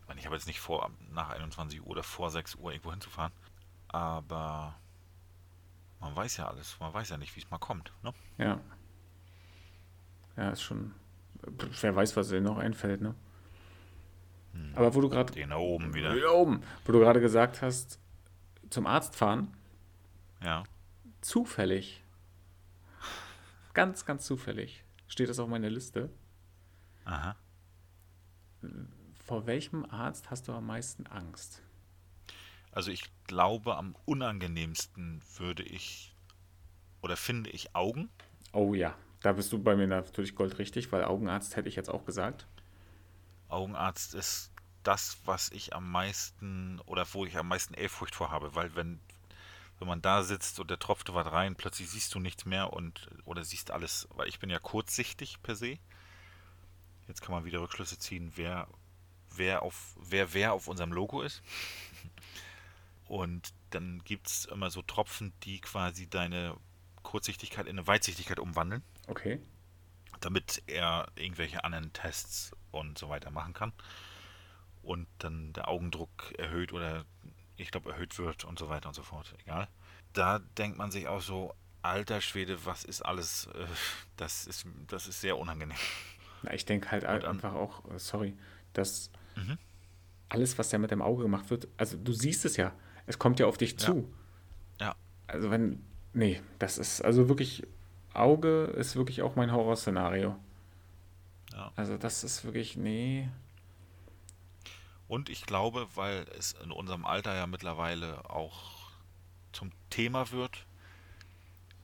ich 0.00 0.08
meine, 0.08 0.18
ich 0.18 0.26
habe 0.26 0.34
jetzt 0.34 0.48
nicht 0.48 0.58
vor, 0.58 0.90
nach 1.12 1.30
21 1.30 1.82
Uhr 1.82 1.86
oder 1.86 2.02
vor 2.02 2.30
6 2.30 2.56
Uhr 2.56 2.72
irgendwo 2.72 2.90
hinzufahren. 2.90 3.32
Aber 3.88 4.74
man 6.04 6.14
weiß 6.14 6.36
ja 6.36 6.48
alles. 6.48 6.78
Man 6.80 6.92
weiß 6.92 7.08
ja 7.08 7.16
nicht, 7.16 7.34
wie 7.34 7.40
es 7.40 7.50
mal 7.50 7.58
kommt. 7.58 7.92
Ne? 8.02 8.12
Ja. 8.36 8.60
Ja, 10.36 10.50
ist 10.50 10.62
schon. 10.62 10.94
Wer 11.80 11.96
weiß, 11.96 12.14
was 12.16 12.28
dir 12.28 12.40
noch 12.40 12.58
einfällt, 12.58 13.00
ne? 13.00 13.14
Hm. 14.52 14.72
Aber 14.74 14.94
wo 14.94 15.00
du 15.00 15.08
gerade. 15.08 15.32
Den 15.32 15.50
da 15.50 15.56
oben 15.56 15.94
wieder. 15.94 16.14
Da 16.14 16.30
oben. 16.30 16.62
Wo 16.84 16.92
du 16.92 17.00
gerade 17.00 17.20
gesagt 17.20 17.62
hast, 17.62 17.98
zum 18.68 18.86
Arzt 18.86 19.16
fahren. 19.16 19.56
Ja. 20.42 20.64
Zufällig. 21.22 22.04
Ganz, 23.72 24.04
ganz 24.04 24.26
zufällig. 24.26 24.84
Steht 25.08 25.30
das 25.30 25.38
auf 25.38 25.48
meiner 25.48 25.70
Liste. 25.70 26.10
Aha. 27.06 27.34
Vor 29.24 29.46
welchem 29.46 29.86
Arzt 29.86 30.30
hast 30.30 30.48
du 30.48 30.52
am 30.52 30.66
meisten 30.66 31.06
Angst? 31.06 31.62
Also 32.74 32.90
ich 32.90 33.04
glaube, 33.28 33.76
am 33.76 33.94
unangenehmsten 34.04 35.22
würde 35.36 35.62
ich 35.62 36.12
oder 37.02 37.16
finde 37.16 37.50
ich 37.50 37.76
Augen. 37.76 38.10
Oh 38.52 38.74
ja, 38.74 38.96
da 39.20 39.32
bist 39.32 39.52
du 39.52 39.62
bei 39.62 39.76
mir 39.76 39.86
natürlich 39.86 40.34
goldrichtig, 40.34 40.90
weil 40.90 41.04
Augenarzt 41.04 41.54
hätte 41.54 41.68
ich 41.68 41.76
jetzt 41.76 41.88
auch 41.88 42.04
gesagt. 42.04 42.48
Augenarzt 43.48 44.14
ist 44.14 44.50
das, 44.82 45.18
was 45.24 45.50
ich 45.52 45.72
am 45.72 45.88
meisten 45.88 46.80
oder 46.86 47.06
wo 47.12 47.24
ich 47.24 47.36
am 47.36 47.46
meisten 47.46 47.74
Ehrfurcht 47.74 48.16
vor 48.16 48.32
habe, 48.32 48.56
weil 48.56 48.74
wenn, 48.74 48.98
wenn 49.78 49.86
man 49.86 50.02
da 50.02 50.24
sitzt 50.24 50.58
und 50.58 50.68
der 50.68 50.80
tropft 50.80 51.14
was 51.14 51.30
rein, 51.30 51.54
plötzlich 51.54 51.88
siehst 51.88 52.12
du 52.12 52.18
nichts 52.18 52.44
mehr 52.44 52.72
und 52.72 53.08
oder 53.24 53.44
siehst 53.44 53.70
alles, 53.70 54.08
weil 54.16 54.26
ich 54.26 54.40
bin 54.40 54.50
ja 54.50 54.58
kurzsichtig 54.58 55.40
per 55.44 55.54
se. 55.54 55.78
Jetzt 57.06 57.22
kann 57.22 57.34
man 57.36 57.44
wieder 57.44 57.60
Rückschlüsse 57.60 58.00
ziehen, 58.00 58.32
wer 58.34 58.66
wer 59.36 59.62
auf 59.62 59.94
wer 60.00 60.34
wer 60.34 60.54
auf 60.54 60.66
unserem 60.66 60.92
Logo 60.92 61.22
ist. 61.22 61.40
Und 63.06 63.52
dann 63.70 64.02
gibt 64.04 64.28
es 64.28 64.44
immer 64.46 64.70
so 64.70 64.82
Tropfen, 64.82 65.32
die 65.42 65.60
quasi 65.60 66.08
deine 66.08 66.56
Kurzsichtigkeit 67.02 67.66
in 67.66 67.78
eine 67.78 67.86
Weitsichtigkeit 67.86 68.38
umwandeln. 68.38 68.82
Okay. 69.08 69.40
Damit 70.20 70.62
er 70.66 71.08
irgendwelche 71.16 71.64
anderen 71.64 71.92
Tests 71.92 72.52
und 72.70 72.98
so 72.98 73.08
weiter 73.08 73.30
machen 73.30 73.52
kann. 73.52 73.72
Und 74.82 75.06
dann 75.18 75.52
der 75.52 75.68
Augendruck 75.68 76.32
erhöht 76.38 76.72
oder 76.72 77.04
ich 77.56 77.70
glaube 77.70 77.92
erhöht 77.92 78.18
wird 78.18 78.44
und 78.44 78.58
so 78.58 78.68
weiter 78.68 78.88
und 78.88 78.94
so 78.94 79.02
fort. 79.02 79.34
Egal. 79.42 79.68
Da 80.12 80.38
denkt 80.38 80.78
man 80.78 80.90
sich 80.90 81.08
auch 81.08 81.20
so, 81.20 81.54
alter 81.84 82.20
Schwede, 82.20 82.64
was 82.64 82.84
ist 82.84 83.02
alles, 83.02 83.46
äh, 83.54 83.66
das 84.16 84.46
ist, 84.46 84.66
das 84.88 85.06
ist 85.06 85.20
sehr 85.20 85.38
unangenehm. 85.38 85.76
Na, 86.42 86.54
ich 86.54 86.64
denke 86.64 86.90
halt 86.90 87.04
und 87.04 87.24
einfach 87.24 87.52
auch, 87.54 87.84
äh, 87.90 87.98
sorry, 87.98 88.36
dass 88.72 89.10
mhm. 89.36 89.58
alles, 90.28 90.58
was 90.58 90.72
ja 90.72 90.78
mit 90.78 90.90
dem 90.90 91.02
Auge 91.02 91.22
gemacht 91.22 91.50
wird, 91.50 91.68
also 91.76 91.96
du 91.96 92.12
siehst 92.12 92.44
es 92.44 92.56
ja, 92.56 92.72
es 93.06 93.18
kommt 93.18 93.38
ja 93.40 93.46
auf 93.46 93.58
dich 93.58 93.78
zu. 93.78 94.08
Ja. 94.80 94.86
ja. 94.86 94.96
Also 95.26 95.50
wenn, 95.50 95.84
nee, 96.12 96.40
das 96.58 96.78
ist 96.78 97.00
also 97.02 97.28
wirklich, 97.28 97.66
Auge 98.12 98.64
ist 98.64 98.96
wirklich 98.96 99.22
auch 99.22 99.36
mein 99.36 99.52
Horrorszenario. 99.52 100.36
Ja. 101.52 101.72
Also 101.76 101.96
das 101.96 102.24
ist 102.24 102.44
wirklich, 102.44 102.76
nee. 102.76 103.28
Und 105.06 105.28
ich 105.28 105.46
glaube, 105.46 105.86
weil 105.94 106.26
es 106.38 106.52
in 106.64 106.70
unserem 106.70 107.04
Alter 107.04 107.34
ja 107.34 107.46
mittlerweile 107.46 108.28
auch 108.30 108.74
zum 109.52 109.70
Thema 109.90 110.30
wird, 110.30 110.66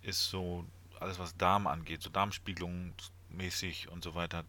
ist 0.02 0.30
so 0.30 0.64
alles, 0.98 1.18
was 1.18 1.36
Darm 1.36 1.66
angeht, 1.66 2.02
so 2.02 2.10
Darmspiegelung 2.10 2.92
mäßig 3.28 3.88
und 3.88 4.02
so 4.02 4.14
weiter, 4.14 4.44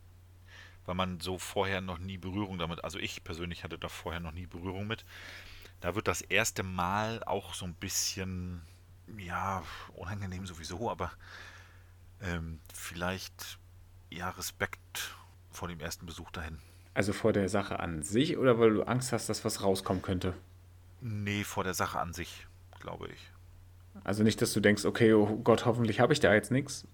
weil 0.86 0.96
man 0.96 1.20
so 1.20 1.38
vorher 1.38 1.82
noch 1.82 2.00
nie 2.00 2.18
Berührung 2.18 2.58
damit, 2.58 2.84
also 2.84 2.98
ich 2.98 3.24
persönlich 3.24 3.64
hatte 3.64 3.78
da 3.78 3.90
vorher 3.90 4.20
noch 4.20 4.32
nie 4.32 4.48
Berührung 4.48 4.88
mit. 4.88 5.06
Da 5.82 5.96
wird 5.96 6.08
das 6.08 6.22
erste 6.22 6.64
Mal 6.64 7.24
auch 7.24 7.54
so 7.54 7.66
ein 7.66 7.74
bisschen, 7.74 8.62
ja, 9.18 9.64
unangenehm 9.94 10.46
sowieso, 10.46 10.90
aber 10.90 11.12
ähm, 12.22 12.60
vielleicht 12.74 13.58
ja 14.12 14.30
Respekt 14.30 15.16
vor 15.50 15.68
dem 15.68 15.80
ersten 15.80 16.06
Besuch 16.06 16.32
dahin. 16.32 16.60
Also 16.94 17.14
vor 17.14 17.34
der 17.34 17.50
Sache 17.50 17.80
an 17.80 18.04
sich 18.04 18.38
oder 18.38 18.60
weil 18.60 18.74
du 18.74 18.84
Angst 18.84 19.12
hast, 19.12 19.28
dass 19.30 19.44
was 19.44 19.64
rauskommen 19.64 20.02
könnte? 20.02 20.36
Nee, 21.00 21.44
vor 21.44 21.64
der 21.64 21.74
Sache 21.74 22.00
an 22.00 22.14
sich, 22.14 22.46
glaube 22.80 23.08
ich. 23.08 23.32
Also 24.04 24.24
nicht, 24.24 24.42
dass 24.42 24.54
du 24.54 24.60
denkst, 24.60 24.86
okay, 24.86 25.14
oh 25.14 25.38
Gott, 25.38 25.66
hoffentlich 25.66 26.00
habe 26.00 26.14
ich 26.14 26.20
da 26.20 26.34
jetzt 26.34 26.52
nichts. 26.52 26.86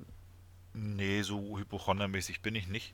Nee, 0.73 1.23
so 1.23 1.57
hypochondermäßig 1.57 2.41
bin 2.41 2.55
ich 2.55 2.67
nicht, 2.67 2.93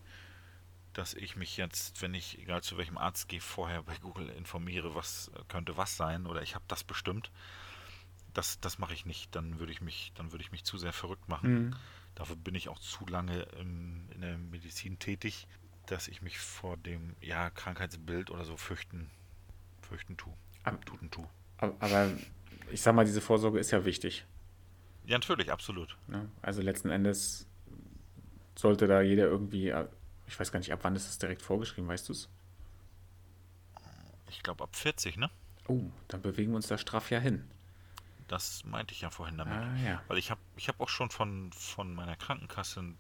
dass 0.94 1.14
ich 1.14 1.36
mich 1.36 1.58
jetzt, 1.58 2.02
wenn 2.02 2.14
ich, 2.14 2.40
egal 2.40 2.62
zu 2.62 2.78
welchem 2.78 2.98
Arzt 2.98 3.28
gehe, 3.28 3.42
vorher 3.42 3.84
bei 3.84 3.96
Google 3.98 4.30
informiere, 4.30 4.96
was 4.96 5.32
könnte 5.48 5.78
was 5.78 5.98
sein 5.98 6.26
oder 6.26 6.42
ich 6.42 6.56
habe 6.56 6.66
das 6.68 6.84
bestimmt. 6.84 7.32
Das, 8.34 8.60
das 8.60 8.80
mache 8.80 8.94
ich 8.94 9.06
nicht. 9.06 9.36
Dann 9.36 9.60
würde 9.60 9.72
ich 9.72 9.82
mich, 9.82 10.12
dann 10.16 10.32
würde 10.32 10.44
ich 10.44 10.52
mich 10.52 10.64
zu 10.64 10.78
sehr 10.78 10.94
verrückt 10.94 11.28
machen. 11.30 11.54
Mhm. 11.54 11.76
Dafür 12.16 12.36
bin 12.36 12.56
ich 12.56 12.70
auch 12.70 12.80
zu 12.80 13.06
lange 13.08 13.42
im, 13.60 14.08
in 14.14 14.22
der 14.22 14.38
Medizin 14.38 15.00
tätig, 15.00 15.48
dass 15.88 16.08
ich 16.08 16.22
mich 16.22 16.40
vor 16.40 16.78
dem 16.78 17.16
ja, 17.22 17.50
Krankheitsbild 17.50 18.32
oder 18.32 18.46
so 18.46 18.58
fürchten, 18.58 19.10
fürchten 19.82 20.18
tue. 20.18 20.34
Ab, 20.64 20.86
tut 20.86 21.02
und 21.02 21.12
tu. 21.12 21.28
Aber 21.58 22.12
ich 22.72 22.82
sag 22.82 22.96
mal, 22.96 23.06
diese 23.06 23.22
Vorsorge 23.22 23.60
ist 23.60 23.72
ja 23.72 23.86
wichtig. 23.86 24.26
Ja, 25.06 25.18
natürlich, 25.18 25.52
absolut. 25.52 25.98
Ja, 26.12 26.26
also 26.42 26.62
letzten 26.62 26.90
Endes 26.90 27.48
sollte 28.56 28.88
da 28.88 29.02
jeder 29.02 29.26
irgendwie, 29.26 29.74
ich 30.34 30.40
weiß 30.40 30.52
gar 30.52 30.60
nicht, 30.60 30.74
ab 30.74 30.80
wann 30.82 30.96
ist 30.96 31.08
das 31.08 31.20
direkt 31.20 31.44
vorgeschrieben, 31.44 31.88
weißt 31.88 32.10
du 32.10 32.14
es? 32.14 32.28
Ich 34.30 34.42
glaube 34.42 34.64
ab 34.64 34.76
40, 34.76 35.18
ne? 35.18 35.30
Oh, 35.68 35.84
dann 36.08 36.24
bewegen 36.24 36.52
wir 36.52 36.56
uns 36.56 36.68
da 36.68 36.80
straff 36.80 37.12
ja 37.12 37.20
hin. 37.20 37.48
Das 38.28 38.66
meinte 38.66 38.96
ich 38.96 39.02
ja 39.02 39.12
vorhin 39.12 39.38
damit. 39.38 39.54
Ah, 39.54 39.76
ja. 39.86 40.02
Weil 40.08 40.18
ich 40.18 40.32
habe 40.32 40.42
ich 40.56 40.70
hab 40.70 40.80
auch 40.80 40.90
schon 40.90 41.12
von, 41.12 41.52
von 41.54 41.94
meiner 41.94 42.16
Krankenkasse 42.16 42.96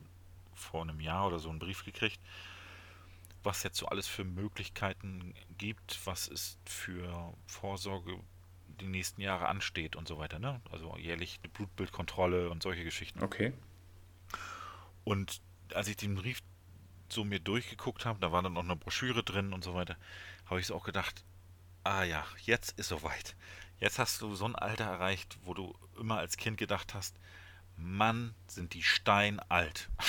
vor 0.54 0.84
einem 0.84 1.00
Jahr 1.00 1.26
oder 1.26 1.40
so 1.40 1.50
einen 1.50 1.58
Brief 1.58 1.84
gekriegt, 1.84 2.20
was 3.42 3.64
jetzt 3.64 3.80
so 3.80 3.88
alles 3.88 4.08
für 4.08 4.24
Möglichkeiten 4.24 5.34
gibt, 5.58 6.06
was 6.06 6.28
es 6.28 6.60
für 6.66 7.34
Vorsorge 7.48 8.20
die 8.80 8.86
nächsten 8.86 9.22
Jahre 9.22 9.48
ansteht 9.48 9.96
und 9.96 10.08
so 10.08 10.20
weiter. 10.20 10.38
Ne? 10.38 10.62
Also 10.72 10.96
jährlich 10.98 11.40
eine 11.42 11.52
Blutbildkontrolle 11.52 12.52
und 12.52 12.62
solche 12.62 12.84
Geschichten. 12.84 13.24
Okay. 13.24 13.54
Und 15.04 15.42
als 15.74 15.88
ich 15.88 15.98
den 15.98 16.14
Brief 16.14 16.44
so 17.14 17.24
mir 17.24 17.40
durchgeguckt 17.40 18.06
habe, 18.06 18.20
da 18.20 18.32
war 18.32 18.42
dann 18.42 18.54
noch 18.54 18.64
eine 18.64 18.76
Broschüre 18.76 19.24
drin 19.24 19.54
und 19.54 19.64
so 19.64 19.74
weiter, 19.74 19.98
habe 20.46 20.60
ich 20.60 20.68
es 20.68 20.72
auch 20.72 20.84
gedacht, 20.84 21.24
ah 21.84 22.04
ja, 22.04 22.26
jetzt 22.42 22.78
ist 22.80 22.90
soweit. 22.90 23.36
Jetzt 23.80 24.00
hast 24.00 24.22
du 24.22 24.36
so 24.36 24.46
ein 24.46 24.56
Alter 24.56 24.86
erreicht, 24.86 25.38
wo 25.44 25.54
du 25.54 25.76
immer 26.00 26.18
als 26.18 26.38
Kind 26.38 26.58
gedacht 26.58 26.94
hast, 26.94 27.16
Mann, 27.76 28.34
sind 28.48 28.74
die 28.74 28.84
Stein 28.84 29.40
alt. 29.50 29.90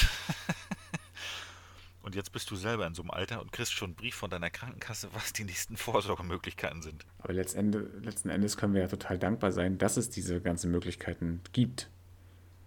Und 2.02 2.14
jetzt 2.14 2.32
bist 2.32 2.50
du 2.50 2.56
selber 2.56 2.86
in 2.86 2.94
so 2.94 3.00
einem 3.00 3.10
Alter 3.10 3.40
und 3.40 3.50
kriegst 3.50 3.72
schon 3.72 3.88
einen 3.88 3.94
Brief 3.94 4.14
von 4.14 4.28
deiner 4.28 4.50
Krankenkasse, 4.50 5.08
was 5.14 5.32
die 5.32 5.44
nächsten 5.44 5.78
Vorsorgemöglichkeiten 5.78 6.82
sind. 6.82 7.06
Aber 7.18 7.32
letzten 7.32 8.28
Endes 8.28 8.58
können 8.58 8.74
wir 8.74 8.82
ja 8.82 8.88
total 8.88 9.18
dankbar 9.18 9.52
sein, 9.52 9.78
dass 9.78 9.96
es 9.96 10.10
diese 10.10 10.42
ganzen 10.42 10.70
Möglichkeiten 10.70 11.40
gibt. 11.52 11.88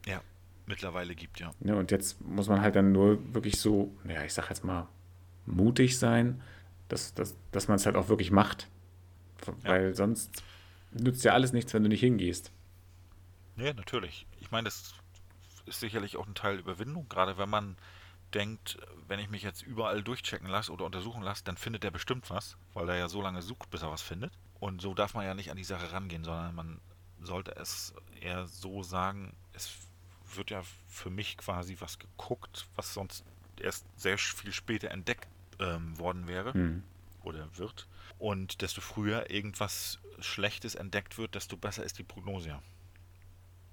Ja, 0.07 0.23
mittlerweile 0.67 1.15
gibt, 1.15 1.39
ja. 1.39 1.51
ja. 1.61 1.75
Und 1.75 1.91
jetzt 1.91 2.21
muss 2.21 2.47
man 2.47 2.61
halt 2.61 2.75
dann 2.75 2.91
nur 2.91 3.33
wirklich 3.33 3.59
so, 3.59 3.91
naja, 4.03 4.23
ich 4.23 4.33
sag 4.33 4.49
jetzt 4.49 4.63
mal, 4.63 4.87
mutig 5.45 5.97
sein, 5.97 6.41
dass, 6.89 7.13
dass, 7.13 7.35
dass 7.51 7.67
man 7.67 7.77
es 7.77 7.85
halt 7.85 7.95
auch 7.95 8.09
wirklich 8.09 8.31
macht. 8.31 8.67
Weil 9.63 9.89
ja. 9.89 9.93
sonst 9.93 10.43
nützt 10.91 11.23
ja 11.23 11.33
alles 11.33 11.53
nichts, 11.53 11.73
wenn 11.73 11.83
du 11.83 11.89
nicht 11.89 12.01
hingehst. 12.01 12.51
Ja, 13.55 13.73
natürlich. 13.73 14.27
Ich 14.39 14.51
meine, 14.51 14.65
das 14.65 14.93
ist 15.65 15.79
sicherlich 15.79 16.17
auch 16.17 16.27
ein 16.27 16.35
Teil 16.35 16.59
Überwindung, 16.59 17.07
gerade 17.09 17.37
wenn 17.37 17.49
man 17.49 17.77
denkt, 18.33 18.77
wenn 19.07 19.19
ich 19.19 19.29
mich 19.29 19.43
jetzt 19.43 19.61
überall 19.61 20.03
durchchecken 20.03 20.49
lasse 20.49 20.71
oder 20.71 20.85
untersuchen 20.85 21.23
lasse, 21.23 21.43
dann 21.45 21.57
findet 21.57 21.85
er 21.85 21.91
bestimmt 21.91 22.29
was, 22.29 22.57
weil 22.73 22.89
er 22.89 22.97
ja 22.97 23.07
so 23.07 23.21
lange 23.21 23.41
sucht, 23.41 23.69
bis 23.69 23.81
er 23.81 23.91
was 23.91 24.01
findet. 24.01 24.33
Und 24.59 24.81
so 24.81 24.93
darf 24.93 25.13
man 25.13 25.25
ja 25.25 25.33
nicht 25.33 25.49
an 25.49 25.57
die 25.57 25.63
Sache 25.63 25.91
rangehen, 25.91 26.23
sondern 26.23 26.55
man 26.55 26.81
sollte 27.21 27.55
es 27.55 27.93
eher 28.19 28.47
so 28.47 28.83
sagen, 28.83 29.33
es 29.53 29.86
wird 30.35 30.51
ja 30.51 30.61
für 30.87 31.09
mich 31.09 31.37
quasi 31.37 31.77
was 31.79 31.99
geguckt, 31.99 32.67
was 32.75 32.93
sonst 32.93 33.23
erst 33.61 33.85
sehr 33.95 34.17
viel 34.17 34.51
später 34.51 34.91
entdeckt 34.91 35.27
ähm, 35.59 35.97
worden 35.97 36.27
wäre 36.27 36.57
mhm. 36.57 36.83
oder 37.23 37.47
wird. 37.57 37.87
Und 38.19 38.61
desto 38.61 38.81
früher 38.81 39.29
irgendwas 39.29 39.99
Schlechtes 40.19 40.75
entdeckt 40.75 41.17
wird, 41.17 41.35
desto 41.35 41.57
besser 41.57 41.83
ist 41.83 41.97
die 41.97 42.03
Prognose 42.03 42.49
ja. 42.49 42.61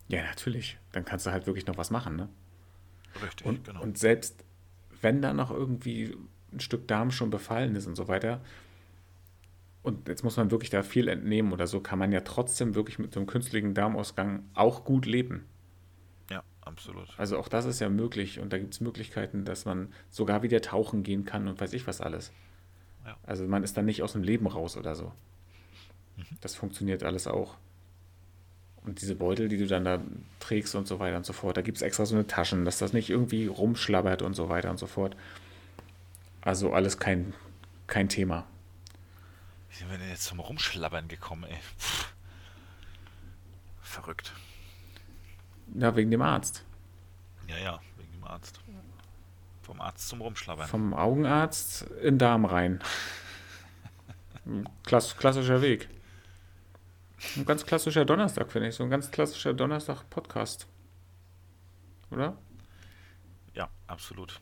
Ja, 0.08 0.22
natürlich. 0.22 0.78
Dann 0.92 1.04
kannst 1.04 1.26
du 1.26 1.30
halt 1.30 1.46
wirklich 1.46 1.66
noch 1.66 1.78
was 1.78 1.90
machen, 1.90 2.16
ne? 2.16 2.28
Richtig, 3.22 3.46
und, 3.46 3.64
genau. 3.64 3.82
Und 3.82 3.98
selbst 3.98 4.44
wenn 5.00 5.22
da 5.22 5.32
noch 5.32 5.50
irgendwie 5.50 6.16
ein 6.52 6.60
Stück 6.60 6.88
Darm 6.88 7.10
schon 7.10 7.30
befallen 7.30 7.74
ist 7.76 7.86
und 7.86 7.94
so 7.94 8.08
weiter, 8.08 8.40
und 9.82 10.08
jetzt 10.08 10.24
muss 10.24 10.36
man 10.36 10.50
wirklich 10.50 10.70
da 10.70 10.82
viel 10.82 11.08
entnehmen 11.08 11.52
oder 11.52 11.66
so, 11.66 11.80
kann 11.80 11.98
man 11.98 12.10
ja 12.10 12.20
trotzdem 12.20 12.74
wirklich 12.74 12.98
mit 12.98 13.12
so 13.12 13.20
einem 13.20 13.26
künstlichen 13.26 13.74
Darmausgang 13.74 14.44
auch 14.54 14.84
gut 14.84 15.04
leben. 15.04 15.46
Absolut. 16.74 17.08
Also 17.16 17.38
auch 17.38 17.48
das 17.48 17.66
ist 17.66 17.78
ja 17.78 17.88
möglich 17.88 18.40
und 18.40 18.52
da 18.52 18.58
gibt 18.58 18.74
es 18.74 18.80
Möglichkeiten, 18.80 19.44
dass 19.44 19.64
man 19.64 19.92
sogar 20.10 20.42
wieder 20.42 20.60
tauchen 20.60 21.04
gehen 21.04 21.24
kann 21.24 21.46
und 21.46 21.60
weiß 21.60 21.72
ich 21.72 21.86
was 21.86 22.00
alles. 22.00 22.32
Ja. 23.06 23.16
Also 23.22 23.44
man 23.44 23.62
ist 23.62 23.76
dann 23.76 23.84
nicht 23.84 24.02
aus 24.02 24.12
dem 24.12 24.24
Leben 24.24 24.48
raus 24.48 24.76
oder 24.76 24.96
so. 24.96 25.12
Mhm. 26.16 26.24
Das 26.40 26.56
funktioniert 26.56 27.04
alles 27.04 27.28
auch. 27.28 27.54
Und 28.82 29.00
diese 29.00 29.14
Beutel, 29.14 29.48
die 29.48 29.56
du 29.56 29.68
dann 29.68 29.84
da 29.84 30.00
trägst 30.40 30.74
und 30.74 30.88
so 30.88 30.98
weiter 30.98 31.16
und 31.16 31.24
so 31.24 31.32
fort, 31.32 31.56
da 31.56 31.62
gibt 31.62 31.76
es 31.76 31.82
extra 31.82 32.06
so 32.06 32.16
eine 32.16 32.26
Taschen, 32.26 32.64
dass 32.64 32.78
das 32.78 32.92
nicht 32.92 33.08
irgendwie 33.08 33.46
rumschlabbert 33.46 34.22
und 34.22 34.34
so 34.34 34.48
weiter 34.48 34.70
und 34.70 34.78
so 34.78 34.86
fort. 34.86 35.16
Also 36.40 36.72
alles 36.72 36.98
kein, 36.98 37.34
kein 37.86 38.08
Thema. 38.08 38.46
Wie 39.70 39.76
sind 39.76 39.90
wir 39.90 39.98
denn 39.98 40.08
jetzt 40.08 40.24
zum 40.24 40.40
Rumschlabbern 40.40 41.06
gekommen, 41.06 41.44
ey? 41.44 41.56
Pff. 41.78 42.12
Verrückt. 43.80 44.32
Ja, 45.74 45.94
wegen 45.96 46.10
dem 46.10 46.22
Arzt. 46.22 46.64
Ja, 47.48 47.58
ja, 47.58 47.80
wegen 47.96 48.12
dem 48.12 48.24
Arzt. 48.24 48.60
Vom 49.62 49.80
Arzt 49.80 50.08
zum 50.08 50.20
Rumschlabbern. 50.20 50.68
Vom 50.68 50.94
Augenarzt 50.94 51.82
in 52.02 52.18
Darm 52.18 52.44
rein. 52.44 52.80
Klass, 54.84 55.16
klassischer 55.16 55.62
Weg. 55.62 55.88
Ein 57.36 57.46
ganz 57.46 57.64
klassischer 57.64 58.04
Donnerstag, 58.04 58.52
finde 58.52 58.68
ich. 58.68 58.74
So 58.74 58.84
ein 58.84 58.90
ganz 58.90 59.10
klassischer 59.10 59.54
Donnerstag-Podcast. 59.54 60.66
Oder? 62.10 62.36
Ja, 63.54 63.70
absolut. 63.86 64.40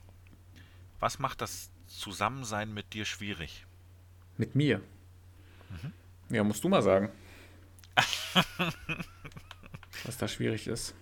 Was 0.98 1.18
macht 1.18 1.40
das 1.40 1.70
Zusammensein 1.86 2.74
mit 2.74 2.92
dir 2.92 3.04
schwierig? 3.04 3.64
Mit 4.36 4.54
mir? 4.54 4.80
Mhm. 5.70 5.92
Ja, 6.34 6.42
musst 6.42 6.64
du 6.64 6.68
mal 6.68 6.82
sagen. 6.82 7.10
was 10.04 10.16
da 10.16 10.26
schwierig 10.26 10.66
ist. 10.66 10.94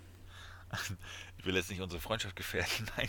Ich 1.39 1.47
will 1.47 1.57
jetzt 1.57 1.71
nicht 1.71 1.81
unsere 1.81 2.03
Freundschaft 2.03 2.37
gefährden. 2.37 2.87
Nein. 2.99 3.09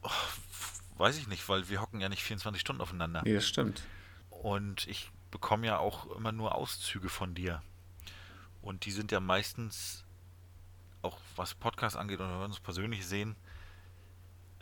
oh, 0.00 0.10
weiß 0.96 1.18
ich 1.18 1.28
nicht, 1.28 1.46
weil 1.46 1.68
wir 1.68 1.82
hocken 1.82 2.00
ja 2.00 2.08
nicht 2.08 2.22
24 2.22 2.58
Stunden 2.58 2.80
aufeinander. 2.80 3.20
Nee, 3.22 3.34
das 3.34 3.46
stimmt. 3.46 3.82
Und 4.30 4.86
ich 4.88 5.10
bekomme 5.30 5.66
ja 5.66 5.78
auch 5.78 6.10
immer 6.16 6.32
nur 6.32 6.54
Auszüge 6.54 7.10
von 7.10 7.34
dir. 7.34 7.62
Und 8.62 8.86
die 8.86 8.92
sind 8.92 9.12
ja 9.12 9.20
meistens, 9.20 10.04
auch 11.02 11.18
was 11.36 11.54
Podcast 11.54 11.96
angeht 11.96 12.18
oder 12.18 12.30
wenn 12.30 12.38
wir 12.38 12.44
uns 12.46 12.60
persönlich 12.60 13.06
sehen, 13.06 13.36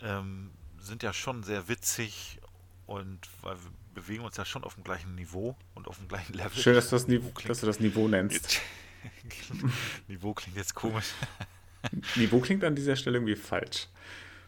ähm, 0.01 0.51
sind 0.77 1.03
ja 1.03 1.13
schon 1.13 1.43
sehr 1.43 1.67
witzig 1.67 2.39
und 2.85 3.19
weil 3.41 3.55
wir 3.55 3.71
bewegen 3.93 4.23
uns 4.23 4.37
ja 4.37 4.45
schon 4.45 4.63
auf 4.63 4.75
dem 4.75 4.83
gleichen 4.83 5.15
Niveau 5.15 5.55
und 5.75 5.87
auf 5.87 5.97
dem 5.97 6.07
gleichen 6.07 6.33
Level. 6.33 6.61
Schön, 6.61 6.75
dass 6.75 6.89
du 6.89 6.95
das 6.95 7.07
Niveau, 7.07 7.31
dass 7.45 7.59
du 7.59 7.65
das 7.65 7.79
Niveau 7.79 8.07
nennst. 8.07 8.61
Niveau 10.07 10.33
klingt 10.33 10.57
jetzt 10.57 10.75
komisch. 10.75 11.13
Niveau 12.15 12.39
klingt 12.39 12.63
an 12.63 12.75
dieser 12.75 12.95
Stelle 12.95 13.17
irgendwie 13.17 13.35
falsch. 13.35 13.87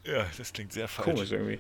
Ja, 0.04 0.26
das 0.38 0.54
klingt 0.54 0.74
sehr 0.74 0.88
falsch. 0.88 1.06
Komisch 1.06 1.32
irgendwie. 1.32 1.60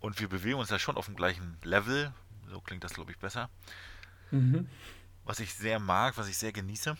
Und 0.00 0.18
wir 0.20 0.28
bewegen 0.28 0.58
uns 0.58 0.70
ja 0.70 0.78
schon 0.78 0.96
auf 0.96 1.06
dem 1.06 1.16
gleichen 1.16 1.56
Level. 1.62 2.12
So 2.48 2.60
klingt 2.60 2.84
das, 2.84 2.94
glaube 2.94 3.12
ich, 3.12 3.18
besser. 3.18 3.50
Mhm. 4.30 4.68
Was 5.24 5.40
ich 5.40 5.54
sehr 5.54 5.78
mag, 5.78 6.16
was 6.18 6.28
ich 6.28 6.36
sehr 6.36 6.52
genieße, 6.52 6.96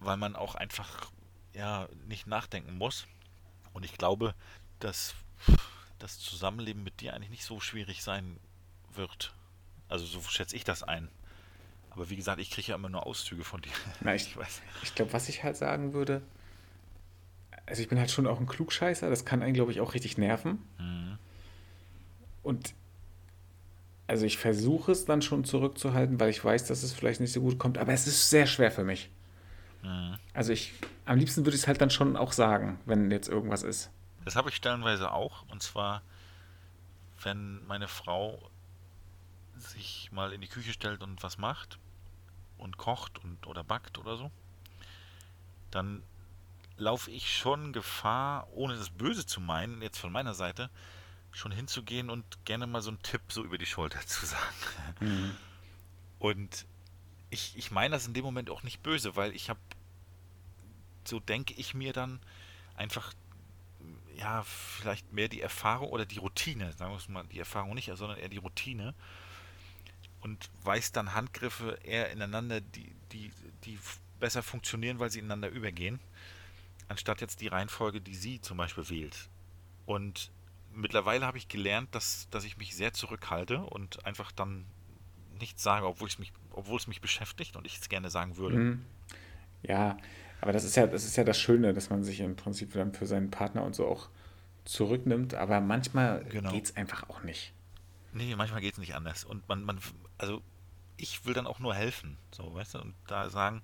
weil 0.00 0.16
man 0.16 0.36
auch 0.36 0.54
einfach 0.54 1.10
ja 1.54 1.88
nicht 2.06 2.26
nachdenken 2.26 2.76
muss. 2.76 3.06
Und 3.72 3.84
ich 3.84 3.96
glaube, 3.96 4.34
dass 4.78 5.14
das 5.98 6.18
Zusammenleben 6.18 6.82
mit 6.82 7.00
dir 7.00 7.14
eigentlich 7.14 7.30
nicht 7.30 7.44
so 7.44 7.60
schwierig 7.60 8.02
sein 8.02 8.38
wird. 8.92 9.34
Also 9.88 10.04
so 10.04 10.22
schätze 10.22 10.56
ich 10.56 10.64
das 10.64 10.82
ein. 10.82 11.08
Aber 11.90 12.08
wie 12.08 12.16
gesagt, 12.16 12.40
ich 12.40 12.50
kriege 12.50 12.68
ja 12.68 12.74
immer 12.76 12.88
nur 12.88 13.06
Auszüge 13.06 13.44
von 13.44 13.60
dir. 13.60 13.72
Na, 14.00 14.14
ich, 14.14 14.36
ich 14.82 14.94
glaube, 14.94 15.12
was 15.12 15.28
ich 15.28 15.42
halt 15.42 15.56
sagen 15.56 15.92
würde, 15.92 16.22
also 17.66 17.82
ich 17.82 17.88
bin 17.88 17.98
halt 17.98 18.10
schon 18.10 18.26
auch 18.26 18.40
ein 18.40 18.46
Klugscheißer, 18.46 19.10
das 19.10 19.24
kann 19.24 19.42
einen, 19.42 19.54
glaube 19.54 19.72
ich, 19.72 19.80
auch 19.80 19.94
richtig 19.94 20.18
nerven. 20.18 20.58
Mhm. 20.78 21.18
Und 22.42 22.74
also 24.06 24.26
ich 24.26 24.38
versuche 24.38 24.90
es 24.90 25.04
dann 25.04 25.22
schon 25.22 25.44
zurückzuhalten, 25.44 26.18
weil 26.18 26.30
ich 26.30 26.44
weiß, 26.44 26.64
dass 26.64 26.82
es 26.82 26.92
vielleicht 26.92 27.20
nicht 27.20 27.32
so 27.32 27.40
gut 27.40 27.58
kommt, 27.60 27.78
aber 27.78 27.92
es 27.92 28.08
ist 28.08 28.28
sehr 28.28 28.46
schwer 28.46 28.72
für 28.72 28.82
mich. 28.82 29.08
Mhm. 29.82 30.16
Also 30.34 30.52
ich, 30.52 30.72
am 31.06 31.16
liebsten 31.18 31.44
würde 31.46 31.54
ich 31.54 31.62
es 31.62 31.68
halt 31.68 31.80
dann 31.80 31.90
schon 31.90 32.16
auch 32.16 32.32
sagen, 32.32 32.80
wenn 32.86 33.10
jetzt 33.12 33.28
irgendwas 33.28 33.62
ist. 33.62 33.90
Das 34.24 34.34
habe 34.34 34.48
ich 34.48 34.56
stellenweise 34.56 35.12
auch, 35.12 35.44
und 35.48 35.62
zwar, 35.62 36.02
wenn 37.22 37.64
meine 37.66 37.86
Frau 37.86 38.50
sich 39.60 40.10
mal 40.12 40.32
in 40.32 40.40
die 40.40 40.48
Küche 40.48 40.72
stellt 40.72 41.02
und 41.02 41.22
was 41.22 41.38
macht 41.38 41.78
und 42.58 42.76
kocht 42.76 43.18
und 43.22 43.46
oder 43.46 43.64
backt 43.64 43.98
oder 43.98 44.16
so, 44.16 44.30
dann 45.70 46.02
laufe 46.76 47.10
ich 47.10 47.36
schon 47.36 47.72
Gefahr, 47.72 48.48
ohne 48.52 48.76
das 48.76 48.90
Böse 48.90 49.26
zu 49.26 49.40
meinen, 49.40 49.82
jetzt 49.82 49.98
von 49.98 50.12
meiner 50.12 50.34
Seite, 50.34 50.70
schon 51.32 51.52
hinzugehen 51.52 52.10
und 52.10 52.24
gerne 52.44 52.66
mal 52.66 52.82
so 52.82 52.90
einen 52.90 53.02
Tipp 53.02 53.20
so 53.28 53.44
über 53.44 53.58
die 53.58 53.66
Schulter 53.66 54.00
zu 54.06 54.26
sagen. 54.26 54.56
Mhm. 55.00 55.36
Und 56.18 56.66
ich, 57.30 57.56
ich 57.56 57.70
meine 57.70 57.94
das 57.94 58.06
in 58.06 58.14
dem 58.14 58.24
Moment 58.24 58.50
auch 58.50 58.62
nicht 58.62 58.82
böse, 58.82 59.16
weil 59.16 59.34
ich 59.34 59.48
habe, 59.48 59.60
so 61.04 61.20
denke 61.20 61.54
ich 61.54 61.74
mir 61.74 61.92
dann 61.92 62.20
einfach, 62.76 63.12
ja, 64.16 64.42
vielleicht 64.42 65.12
mehr 65.12 65.28
die 65.28 65.40
Erfahrung 65.40 65.90
oder 65.90 66.04
die 66.04 66.18
Routine, 66.18 66.72
sagen 66.72 66.92
wir 66.92 66.98
es 66.98 67.08
mal, 67.08 67.24
die 67.26 67.38
Erfahrung 67.38 67.74
nicht, 67.74 67.90
sondern 67.94 68.18
eher 68.18 68.28
die 68.28 68.38
Routine 68.38 68.94
und 70.20 70.50
weiß 70.64 70.92
dann 70.92 71.14
Handgriffe 71.14 71.78
eher 71.82 72.10
ineinander, 72.10 72.60
die, 72.60 72.92
die, 73.12 73.32
die 73.64 73.78
besser 74.18 74.42
funktionieren, 74.42 74.98
weil 74.98 75.10
sie 75.10 75.18
ineinander 75.18 75.48
übergehen 75.48 76.00
anstatt 76.90 77.20
jetzt 77.20 77.40
die 77.40 77.46
Reihenfolge, 77.46 78.00
die 78.00 78.14
sie 78.14 78.40
zum 78.40 78.58
Beispiel 78.58 78.90
wählt. 78.90 79.28
Und 79.86 80.30
mittlerweile 80.74 81.24
habe 81.24 81.38
ich 81.38 81.48
gelernt, 81.48 81.94
dass, 81.94 82.28
dass 82.30 82.44
ich 82.44 82.58
mich 82.58 82.74
sehr 82.74 82.92
zurückhalte 82.92 83.60
und 83.60 84.04
einfach 84.04 84.32
dann 84.32 84.66
nichts 85.38 85.62
sage, 85.62 85.86
obwohl, 85.86 86.08
mich, 86.18 86.32
obwohl 86.50 86.78
es 86.78 86.88
mich 86.88 87.00
beschäftigt 87.00 87.56
und 87.56 87.64
ich 87.64 87.78
es 87.78 87.88
gerne 87.88 88.10
sagen 88.10 88.36
würde. 88.36 88.56
Mhm. 88.56 88.84
Ja, 89.62 89.96
aber 90.40 90.52
das 90.52 90.64
ist 90.64 90.76
ja, 90.76 90.86
das 90.86 91.04
ist 91.04 91.16
ja 91.16 91.22
das 91.22 91.38
Schöne, 91.38 91.72
dass 91.72 91.90
man 91.90 92.02
sich 92.02 92.20
im 92.20 92.34
Prinzip 92.34 92.72
dann 92.72 92.92
für 92.92 93.06
seinen 93.06 93.30
Partner 93.30 93.62
und 93.62 93.74
so 93.74 93.86
auch 93.86 94.08
zurücknimmt, 94.64 95.34
aber 95.34 95.60
manchmal 95.60 96.24
genau. 96.24 96.50
geht 96.50 96.64
es 96.64 96.76
einfach 96.76 97.08
auch 97.08 97.22
nicht. 97.22 97.52
Nee, 98.12 98.34
manchmal 98.36 98.60
geht 98.60 98.74
es 98.74 98.78
nicht 98.78 98.94
anders. 98.94 99.24
Und 99.24 99.48
man, 99.48 99.62
man, 99.62 99.80
also 100.18 100.42
ich 100.96 101.24
will 101.24 101.34
dann 101.34 101.46
auch 101.46 101.60
nur 101.60 101.74
helfen, 101.74 102.18
so, 102.32 102.54
weißt 102.54 102.74
du, 102.74 102.80
und 102.80 102.94
da 103.06 103.30
sagen, 103.30 103.62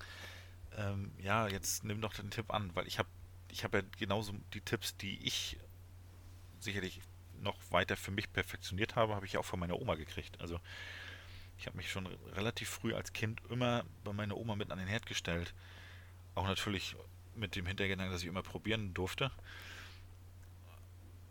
ähm, 0.77 1.13
ja, 1.19 1.49
jetzt 1.49 1.85
nimm 1.85 2.01
doch 2.01 2.15
den 2.15 2.31
Tipp 2.31 2.53
an, 2.53 2.71
weil 2.75 2.87
ich 2.87 2.99
habe 2.99 3.09
ich 3.57 3.65
habe 3.65 3.79
ja 3.79 3.85
genauso 3.99 4.35
die 4.53 4.61
Tipps, 4.61 4.97
die 4.97 5.19
ich 5.25 5.59
sicherlich 6.61 7.01
noch 7.41 7.57
weiter 7.71 7.97
für 7.97 8.11
mich 8.11 8.33
perfektioniert 8.33 8.97
habe, 8.97 9.15
habe 9.15 9.27
ich 9.27 9.39
auch 9.39 9.45
von 9.45 9.61
meiner 9.61 9.81
Oma 9.81 9.95
gekriegt. 9.95 10.41
Also 10.41 10.61
ich 11.59 11.67
habe 11.67 11.77
mich 11.77 11.91
schon 11.91 12.07
relativ 12.35 12.69
früh 12.69 12.95
als 12.95 13.13
Kind 13.13 13.41
immer 13.49 13.85
bei 14.05 14.13
meiner 14.13 14.37
Oma 14.37 14.57
mit 14.57 14.71
an 14.71 14.79
den 14.79 14.89
Herd 14.89 15.07
gestellt. 15.07 15.55
Auch 16.35 16.47
natürlich 16.47 16.97
mit 17.35 17.57
dem 17.57 17.67
Hintergedanken, 17.67 18.13
dass 18.13 18.23
ich 18.23 18.29
immer 18.29 18.43
probieren 18.43 18.93
durfte. 18.95 19.31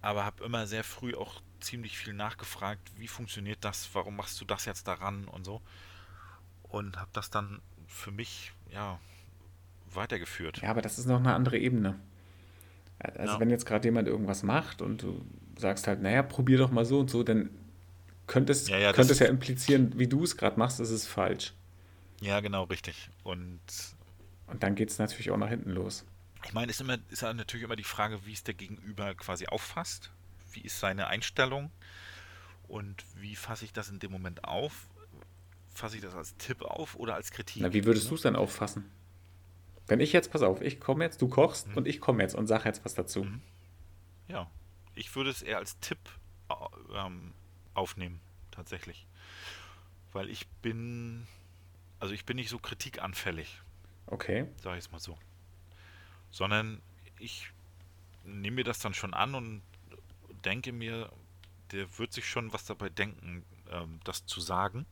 Aber 0.05 0.23
habe 0.23 0.43
immer 0.43 0.67
sehr 0.67 0.83
früh 0.83 1.15
auch 1.15 1.41
ziemlich 1.59 1.97
viel 1.97 2.13
nachgefragt, 2.13 2.91
wie 2.95 3.07
funktioniert 3.07 3.57
das, 3.61 3.89
warum 3.93 4.15
machst 4.15 4.39
du 4.39 4.45
das 4.45 4.65
jetzt 4.65 4.87
daran 4.87 5.25
und 5.25 5.45
so. 5.45 5.61
Und 6.61 6.97
habe 6.97 7.09
das 7.11 7.31
dann 7.31 7.59
für 7.87 8.11
mich, 8.11 8.51
ja, 8.71 8.99
weitergeführt. 9.91 10.61
Ja, 10.61 10.69
aber 10.69 10.83
das 10.83 10.99
ist 10.99 11.07
noch 11.07 11.17
eine 11.17 11.33
andere 11.33 11.57
Ebene. 11.57 11.99
Also 12.99 13.33
ja. 13.33 13.39
wenn 13.39 13.49
jetzt 13.49 13.65
gerade 13.65 13.87
jemand 13.87 14.07
irgendwas 14.07 14.43
macht 14.43 14.83
und 14.83 15.01
du 15.01 15.25
sagst 15.57 15.87
halt, 15.87 16.03
naja, 16.03 16.21
probier 16.21 16.59
doch 16.59 16.69
mal 16.69 16.85
so 16.85 16.99
und 16.99 17.09
so, 17.09 17.23
dann 17.23 17.49
könnte 18.27 18.51
es 18.51 18.67
ja, 18.67 18.77
ja, 18.77 18.93
könnte 18.93 19.13
es 19.13 19.17
ja 19.17 19.25
implizieren, 19.25 19.97
wie 19.97 20.07
du 20.07 20.23
es 20.23 20.37
gerade 20.37 20.59
machst, 20.59 20.79
ist 20.79 20.91
es 20.91 21.07
falsch. 21.07 21.55
Ja, 22.21 22.41
genau, 22.41 22.65
richtig. 22.65 23.09
Und, 23.23 23.59
und 24.45 24.61
dann 24.61 24.75
geht 24.75 24.91
es 24.91 24.99
natürlich 24.99 25.31
auch 25.31 25.37
nach 25.37 25.49
hinten 25.49 25.71
los. 25.71 26.05
Ich 26.45 26.53
meine, 26.53 26.69
es 26.69 26.77
ist, 26.77 26.81
immer, 26.81 26.97
ist 27.09 27.23
natürlich 27.23 27.63
immer 27.63 27.75
die 27.75 27.83
Frage, 27.83 28.25
wie 28.25 28.33
es 28.33 28.43
der 28.43 28.53
Gegenüber 28.53 29.15
quasi 29.15 29.47
auffasst. 29.47 30.11
Wie 30.51 30.61
ist 30.61 30.79
seine 30.79 31.07
Einstellung? 31.07 31.71
Und 32.67 33.03
wie 33.15 33.35
fasse 33.35 33.65
ich 33.65 33.73
das 33.73 33.89
in 33.89 33.99
dem 33.99 34.11
Moment 34.11 34.43
auf? 34.43 34.87
Fasse 35.73 35.95
ich 35.95 36.03
das 36.03 36.13
als 36.13 36.37
Tipp 36.37 36.61
auf 36.61 36.95
oder 36.95 37.15
als 37.15 37.31
Kritik? 37.31 37.61
Na, 37.61 37.73
wie 37.73 37.83
würdest 37.85 38.09
du 38.09 38.15
es 38.15 38.21
dann 38.21 38.35
auffassen? 38.35 38.89
Wenn 39.87 39.99
ich 39.99 40.13
jetzt, 40.13 40.31
pass 40.31 40.43
auf, 40.43 40.61
ich 40.61 40.79
komme 40.79 41.03
jetzt, 41.03 41.21
du 41.21 41.27
kochst 41.27 41.67
mhm. 41.67 41.77
und 41.77 41.87
ich 41.87 41.99
komme 41.99 42.21
jetzt 42.21 42.35
und 42.35 42.47
sage 42.47 42.65
jetzt 42.65 42.85
was 42.85 42.93
dazu. 42.93 43.23
Mhm. 43.23 43.41
Ja, 44.27 44.49
ich 44.93 45.15
würde 45.15 45.31
es 45.31 45.41
eher 45.41 45.57
als 45.57 45.79
Tipp 45.79 45.97
ähm, 46.95 47.33
aufnehmen, 47.73 48.21
tatsächlich. 48.51 49.07
Weil 50.13 50.29
ich 50.29 50.47
bin, 50.61 51.27
also 51.99 52.13
ich 52.13 52.25
bin 52.25 52.37
nicht 52.37 52.49
so 52.49 52.59
kritikanfällig. 52.59 53.61
Okay. 54.07 54.47
Sag 54.57 54.73
ich 54.73 54.85
es 54.85 54.91
mal 54.91 54.99
so. 54.99 55.17
Sondern 56.35 56.81
ich 57.17 57.49
nehme 58.25 58.55
mir 58.55 58.63
das 58.65 58.79
dann 58.79 58.93
schon 58.93 59.13
an 59.13 59.35
und 59.35 59.61
denke 60.43 60.73
mir, 60.73 61.09
der 61.71 61.97
wird 61.97 62.11
sich 62.11 62.27
schon 62.27 62.51
was 62.51 62.65
dabei 62.65 62.89
denken, 62.89 63.45
ähm, 63.71 64.01
das 64.03 64.25
zu 64.25 64.41
sagen. 64.41 64.85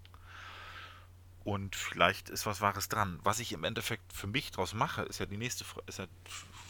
Und 1.43 1.75
vielleicht 1.75 2.29
ist 2.29 2.45
was 2.45 2.61
Wahres 2.61 2.87
dran. 2.87 3.19
Was 3.23 3.39
ich 3.39 3.51
im 3.51 3.65
Endeffekt 3.65 4.13
für 4.13 4.27
mich 4.27 4.51
draus 4.51 4.73
mache, 4.73 5.01
ist 5.01 5.19
ja 5.19 5.25
die 5.25 5.35
nächste, 5.35 5.65
ist 5.85 5.99
ja 5.99 6.07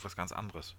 was 0.02 0.16
ganz 0.16 0.32
anderes. 0.32 0.74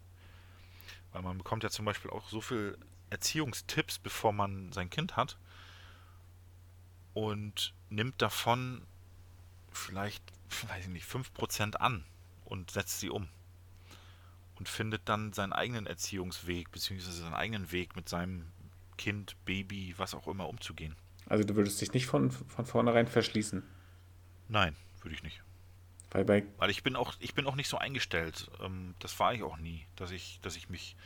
Weil 1.12 1.22
man 1.22 1.38
bekommt 1.38 1.62
ja 1.62 1.70
zum 1.70 1.84
Beispiel 1.84 2.11
auch 2.11 2.28
so 2.28 2.40
viel 2.40 2.76
Erziehungstipps, 3.11 4.01
bevor 4.01 4.32
man 4.32 4.72
sein 4.72 4.90
Kind 4.90 5.14
hat. 5.14 5.38
Und 7.12 7.72
nimmt 7.90 8.20
davon 8.20 8.84
vielleicht, 9.70 10.24
weiß 10.68 10.86
ich 10.86 10.90
nicht, 10.90 11.09
5% 11.09 11.76
an 11.76 12.05
und 12.45 12.72
setzt 12.72 12.99
sie 12.99 13.11
um. 13.11 13.28
Und 14.57 14.68
findet 14.68 15.09
dann 15.09 15.32
seinen 15.32 15.52
eigenen 15.52 15.86
Erziehungsweg, 15.86 16.70
beziehungsweise 16.70 17.22
seinen 17.22 17.34
eigenen 17.34 17.72
Weg 17.72 17.96
mit 17.96 18.09
seinem 18.09 18.46
Kind, 18.96 19.36
Baby, 19.44 19.94
was 19.96 20.14
auch 20.14 20.28
immer 20.28 20.48
umzugehen. 20.48 20.94
Also 21.26 21.44
du 21.44 21.57
würdest 21.57 21.80
dich 21.80 21.92
nicht 21.92 22.07
von, 22.07 22.30
von 22.30 22.66
vornherein 22.66 23.09
verschließen. 23.09 23.62
Nein, 24.48 24.76
würde 25.00 25.14
ich 25.14 25.22
nicht. 25.22 25.42
Weil, 26.11 26.24
bei 26.24 26.44
Weil 26.59 26.70
ich 26.70 26.82
bin 26.82 26.94
auch, 26.94 27.14
ich 27.18 27.34
bin 27.34 27.46
auch 27.46 27.57
nicht 27.57 27.68
so 27.68 27.78
eingestellt. 27.78 28.50
Ähm, 28.62 28.94
das 29.00 29.18
war 29.18 29.34
ich 29.34 29.42
auch 29.42 29.57
nie, 29.57 29.84
dass 29.96 30.12
ich, 30.12 30.38
dass 30.42 30.55
ich 30.55 30.68
mich 30.68 30.96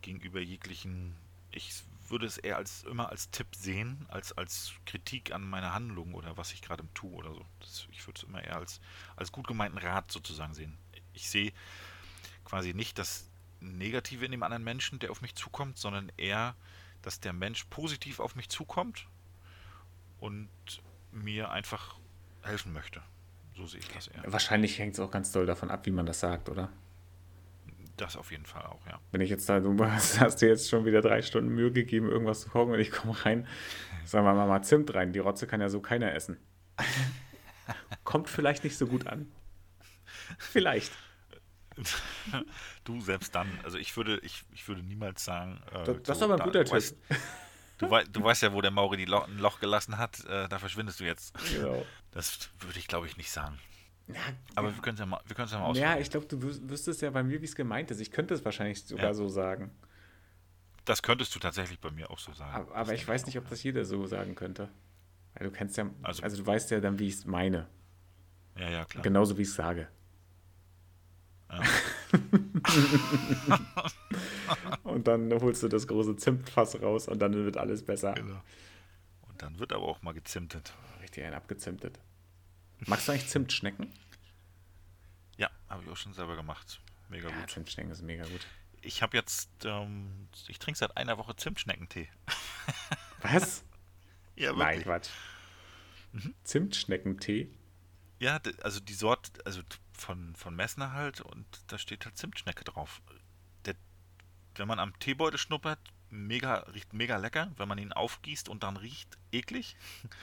gegenüber 0.00 0.40
jeglichen, 0.40 1.14
ich 1.50 1.82
würde 2.08 2.26
es 2.26 2.38
eher 2.38 2.56
als 2.56 2.84
immer 2.84 3.10
als 3.10 3.30
Tipp 3.30 3.48
sehen, 3.54 4.06
als 4.08 4.32
als 4.32 4.72
Kritik 4.86 5.32
an 5.32 5.48
meiner 5.48 5.74
Handlung 5.74 6.14
oder 6.14 6.36
was 6.36 6.52
ich 6.52 6.62
gerade 6.62 6.84
tue 6.94 7.12
oder 7.12 7.34
so. 7.34 7.44
Das, 7.60 7.86
ich 7.92 8.06
würde 8.06 8.18
es 8.18 8.24
immer 8.24 8.42
eher 8.42 8.56
als, 8.56 8.80
als 9.16 9.30
gut 9.30 9.46
gemeinten 9.46 9.78
Rat 9.78 10.10
sozusagen 10.10 10.54
sehen. 10.54 10.78
Ich 11.12 11.28
sehe 11.28 11.52
quasi 12.50 12.74
nicht 12.74 12.98
das 12.98 13.30
Negative 13.60 14.24
in 14.24 14.32
dem 14.32 14.42
anderen 14.42 14.64
Menschen, 14.64 14.98
der 14.98 15.12
auf 15.12 15.22
mich 15.22 15.36
zukommt, 15.36 15.78
sondern 15.78 16.10
eher, 16.16 16.56
dass 17.00 17.20
der 17.20 17.32
Mensch 17.32 17.64
positiv 17.64 18.18
auf 18.18 18.34
mich 18.34 18.48
zukommt 18.48 19.06
und 20.18 20.48
mir 21.12 21.50
einfach 21.50 21.96
helfen 22.42 22.72
möchte. 22.72 23.02
So 23.56 23.66
sehe 23.66 23.78
ich 23.78 23.88
das 23.88 24.08
eher. 24.08 24.22
Wahrscheinlich 24.26 24.78
hängt 24.78 24.94
es 24.94 25.00
auch 25.00 25.12
ganz 25.12 25.30
doll 25.30 25.46
davon 25.46 25.70
ab, 25.70 25.86
wie 25.86 25.92
man 25.92 26.06
das 26.06 26.18
sagt, 26.18 26.48
oder? 26.48 26.70
Das 27.96 28.16
auf 28.16 28.32
jeden 28.32 28.46
Fall 28.46 28.64
auch, 28.64 28.84
ja. 28.86 28.98
Wenn 29.12 29.20
ich 29.20 29.30
jetzt 29.30 29.48
da, 29.48 29.60
du 29.60 29.78
hast 29.84 30.40
dir 30.42 30.48
jetzt 30.48 30.68
schon 30.68 30.84
wieder 30.84 31.02
drei 31.02 31.22
Stunden 31.22 31.50
Mühe 31.50 31.70
gegeben, 31.70 32.08
irgendwas 32.08 32.40
zu 32.40 32.48
kochen 32.48 32.72
und 32.72 32.80
ich 32.80 32.90
komme 32.90 33.14
rein, 33.24 33.46
sagen 34.04 34.26
wir 34.26 34.34
mal, 34.34 34.48
mal 34.48 34.62
Zimt 34.62 34.92
rein. 34.94 35.12
Die 35.12 35.18
Rotze 35.20 35.46
kann 35.46 35.60
ja 35.60 35.68
so 35.68 35.80
keiner 35.80 36.12
essen. 36.14 36.36
Kommt 38.04 38.28
vielleicht 38.28 38.64
nicht 38.64 38.76
so 38.76 38.88
gut 38.88 39.06
an. 39.06 39.30
Vielleicht. 40.38 40.90
Du 42.84 43.00
selbst 43.00 43.34
dann. 43.34 43.48
Also 43.64 43.78
ich 43.78 43.96
würde, 43.96 44.18
ich, 44.22 44.42
ich 44.52 44.66
würde 44.68 44.82
niemals 44.82 45.24
sagen. 45.24 45.60
Äh, 45.72 45.84
das, 45.84 46.02
das 46.02 46.16
ist 46.18 46.22
aber 46.22 46.34
ein 46.34 46.40
guter 46.40 46.64
Tipp. 46.64 46.74
Weißt, 46.74 46.96
Du, 47.80 47.90
wei 47.90 48.04
du 48.04 48.22
weißt 48.22 48.42
ja, 48.42 48.52
wo 48.52 48.60
der 48.60 48.70
Mauri 48.70 49.06
Lo 49.06 49.22
ein 49.22 49.38
Loch 49.38 49.58
gelassen 49.58 49.96
hat, 49.96 50.22
äh, 50.26 50.48
da 50.48 50.58
verschwindest 50.58 51.00
du 51.00 51.04
jetzt. 51.04 51.34
Genau. 51.54 51.84
Das 52.10 52.50
würde 52.60 52.78
ich, 52.78 52.86
glaube 52.86 53.06
ich, 53.06 53.16
nicht 53.16 53.30
sagen. 53.30 53.58
Ja, 54.08 54.20
Aber 54.54 54.74
wir 54.74 54.82
können 54.82 54.94
es 54.94 55.00
ja 55.00 55.06
mal, 55.06 55.20
wir 55.24 55.36
ja 55.36 55.44
mal 55.44 55.64
ausprobieren. 55.66 55.92
Ja, 55.92 55.98
ich 55.98 56.10
glaube, 56.10 56.26
du 56.26 56.42
wüsstest 56.42 57.00
ja 57.00 57.10
bei 57.10 57.22
mir, 57.22 57.40
wie 57.40 57.46
es 57.46 57.54
gemeint 57.54 57.90
ist. 57.90 58.00
Ich 58.00 58.10
könnte 58.10 58.34
es 58.34 58.44
wahrscheinlich 58.44 58.84
sogar 58.84 59.06
ja. 59.06 59.14
so 59.14 59.28
sagen. 59.28 59.70
Das 60.84 61.02
könntest 61.02 61.34
du 61.34 61.38
tatsächlich 61.38 61.80
bei 61.80 61.90
mir 61.90 62.10
auch 62.10 62.18
so 62.18 62.32
sagen. 62.34 62.52
Aber, 62.52 62.74
aber 62.74 62.92
ich 62.92 63.06
weiß 63.06 63.24
nicht, 63.26 63.38
ob 63.38 63.48
das 63.48 63.62
jeder 63.62 63.84
so 63.84 64.06
sagen 64.06 64.34
könnte. 64.34 64.68
Weil 65.34 65.48
du 65.48 65.52
kennst 65.52 65.76
ja, 65.76 65.88
also, 66.02 66.22
also 66.22 66.36
du 66.36 66.46
weißt 66.46 66.70
ja 66.72 66.80
dann, 66.80 66.98
wie 66.98 67.06
ich 67.06 67.14
es 67.14 67.24
meine. 67.24 67.66
Ja, 68.58 68.68
ja, 68.68 68.84
klar. 68.84 69.02
Genauso 69.02 69.38
wie 69.38 69.42
ich 69.42 69.48
es 69.48 69.54
sage. 69.54 69.88
Ja. 71.50 71.62
und 74.84 75.06
dann 75.06 75.32
holst 75.32 75.62
du 75.62 75.68
das 75.68 75.86
große 75.86 76.16
Zimtfass 76.16 76.80
raus 76.80 77.08
und 77.08 77.18
dann 77.20 77.32
wird 77.34 77.56
alles 77.56 77.84
besser. 77.84 78.12
Genau. 78.14 78.40
Und 79.28 79.42
dann 79.42 79.58
wird 79.58 79.72
aber 79.72 79.84
auch 79.86 80.02
mal 80.02 80.12
gezimtet. 80.12 80.72
Richtig 81.02 81.24
ein 81.24 81.34
abgezimtet. 81.34 81.98
Magst 82.86 83.08
du 83.08 83.12
eigentlich 83.12 83.28
Zimtschnecken? 83.28 83.92
Ja, 85.36 85.50
habe 85.68 85.82
ich 85.84 85.90
auch 85.90 85.96
schon 85.96 86.12
selber 86.14 86.36
gemacht. 86.36 86.80
Mega 87.08 87.28
Ja, 87.28 87.40
gut. 87.40 87.50
Zimtschnecken 87.50 87.90
ist 87.92 88.02
mega 88.02 88.24
gut. 88.24 88.46
Ich 88.82 89.02
habe 89.02 89.16
jetzt, 89.16 89.50
ähm, 89.64 90.28
ich 90.48 90.58
trinke 90.58 90.78
seit 90.78 90.96
einer 90.96 91.18
Woche 91.18 91.36
Zimtschneckentee. 91.36 92.08
Was? 93.22 93.64
Ja, 94.36 94.52
Nein, 94.52 94.82
Quatsch. 94.82 95.10
Mhm. 96.12 96.34
Zimtschneckentee? 96.44 97.50
Ja, 98.18 98.40
also 98.62 98.80
die 98.80 98.94
Sorte, 98.94 99.30
also 99.44 99.60
von, 100.00 100.34
von 100.36 100.54
Messner 100.54 100.92
halt 100.92 101.20
und 101.20 101.46
da 101.68 101.78
steht 101.78 102.04
halt 102.04 102.16
Zimtschnecke 102.16 102.64
drauf. 102.64 103.02
Der, 103.64 103.74
wenn 104.56 104.68
man 104.68 104.78
am 104.78 104.98
Teebeutel 104.98 105.38
schnuppert, 105.38 105.78
mega, 106.10 106.54
riecht 106.74 106.92
mega 106.92 107.16
lecker. 107.16 107.52
Wenn 107.56 107.68
man 107.68 107.78
ihn 107.78 107.92
aufgießt 107.92 108.48
und 108.48 108.62
dann 108.62 108.76
riecht, 108.76 109.18
eklig. 109.32 109.76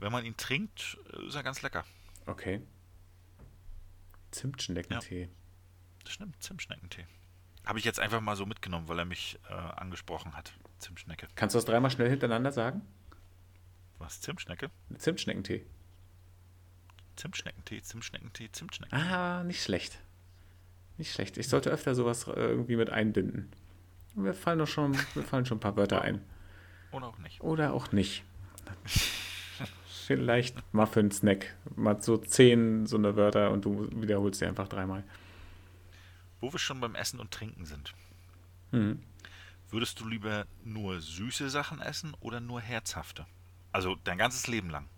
Wenn 0.00 0.12
man 0.12 0.24
ihn 0.24 0.36
trinkt, 0.36 0.96
ist 1.26 1.34
er 1.34 1.42
ganz 1.42 1.60
lecker. 1.62 1.84
Okay. 2.26 2.62
Zimtschneckentee. 4.30 5.28
Das 6.04 6.12
stimmt, 6.12 6.40
Zimtschneckentee. 6.40 7.04
Habe 7.66 7.80
ich 7.80 7.84
jetzt 7.84 7.98
einfach 7.98 8.20
mal 8.20 8.36
so 8.36 8.46
mitgenommen, 8.46 8.86
weil 8.86 9.00
er 9.00 9.04
mich 9.04 9.40
äh, 9.50 9.54
angesprochen 9.54 10.36
hat. 10.36 10.52
Zimtschnecke. 10.78 11.26
Kannst 11.34 11.54
du 11.54 11.58
das 11.58 11.64
dreimal 11.64 11.90
schnell 11.90 12.08
hintereinander 12.08 12.52
sagen? 12.52 12.82
Was? 13.98 14.20
Zimtschnecke? 14.20 14.70
Zimtschneckentee. 14.96 15.66
Zimtschneckentee, 17.18 17.82
Zimtschneckentee, 17.82 18.50
Zimtschnecken. 18.52 18.96
Ah, 18.96 19.42
nicht 19.44 19.62
schlecht. 19.62 19.98
Nicht 20.96 21.12
schlecht. 21.12 21.36
Ich 21.36 21.48
sollte 21.48 21.70
öfter 21.70 21.94
sowas 21.94 22.26
äh, 22.28 22.32
irgendwie 22.32 22.76
mit 22.76 22.90
einbinden. 22.90 23.50
Mir 24.14 24.34
fallen 24.34 24.58
doch 24.58 24.68
schon, 24.68 24.92
mir 25.14 25.22
fallen 25.22 25.44
schon 25.44 25.58
ein 25.58 25.60
paar 25.60 25.76
Wörter 25.76 26.02
ein. 26.02 26.20
Oder 26.92 27.08
auch 27.08 27.18
nicht. 27.18 27.40
Oder 27.40 27.72
auch 27.72 27.92
nicht. 27.92 28.24
Vielleicht 30.06 30.56
Muffin-Snack. 30.72 31.54
Mal 31.76 32.00
so 32.02 32.16
zehn 32.16 32.86
so 32.86 32.96
eine 32.96 33.14
Wörter 33.16 33.50
und 33.50 33.64
du 33.64 33.90
wiederholst 34.00 34.38
sie 34.40 34.46
einfach 34.46 34.68
dreimal. 34.68 35.04
Wo 36.40 36.52
wir 36.52 36.58
schon 36.58 36.80
beim 36.80 36.94
Essen 36.94 37.20
und 37.20 37.30
Trinken 37.30 37.66
sind. 37.66 37.94
Mhm. 38.70 39.02
Würdest 39.70 40.00
du 40.00 40.08
lieber 40.08 40.46
nur 40.64 41.00
süße 41.00 41.50
Sachen 41.50 41.80
essen 41.80 42.14
oder 42.20 42.40
nur 42.40 42.60
herzhafte? 42.60 43.26
Also 43.70 43.96
dein 44.04 44.18
ganzes 44.18 44.46
Leben 44.46 44.70
lang. 44.70 44.88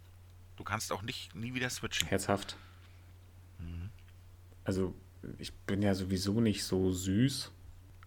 Du 0.60 0.64
kannst 0.64 0.92
auch 0.92 1.00
nicht 1.00 1.34
nie 1.34 1.54
wieder 1.54 1.70
switchen. 1.70 2.06
Herzhaft. 2.06 2.58
Also, 4.62 4.94
ich 5.38 5.54
bin 5.54 5.80
ja 5.80 5.94
sowieso 5.94 6.42
nicht 6.42 6.64
so 6.64 6.92
süß. 6.92 7.50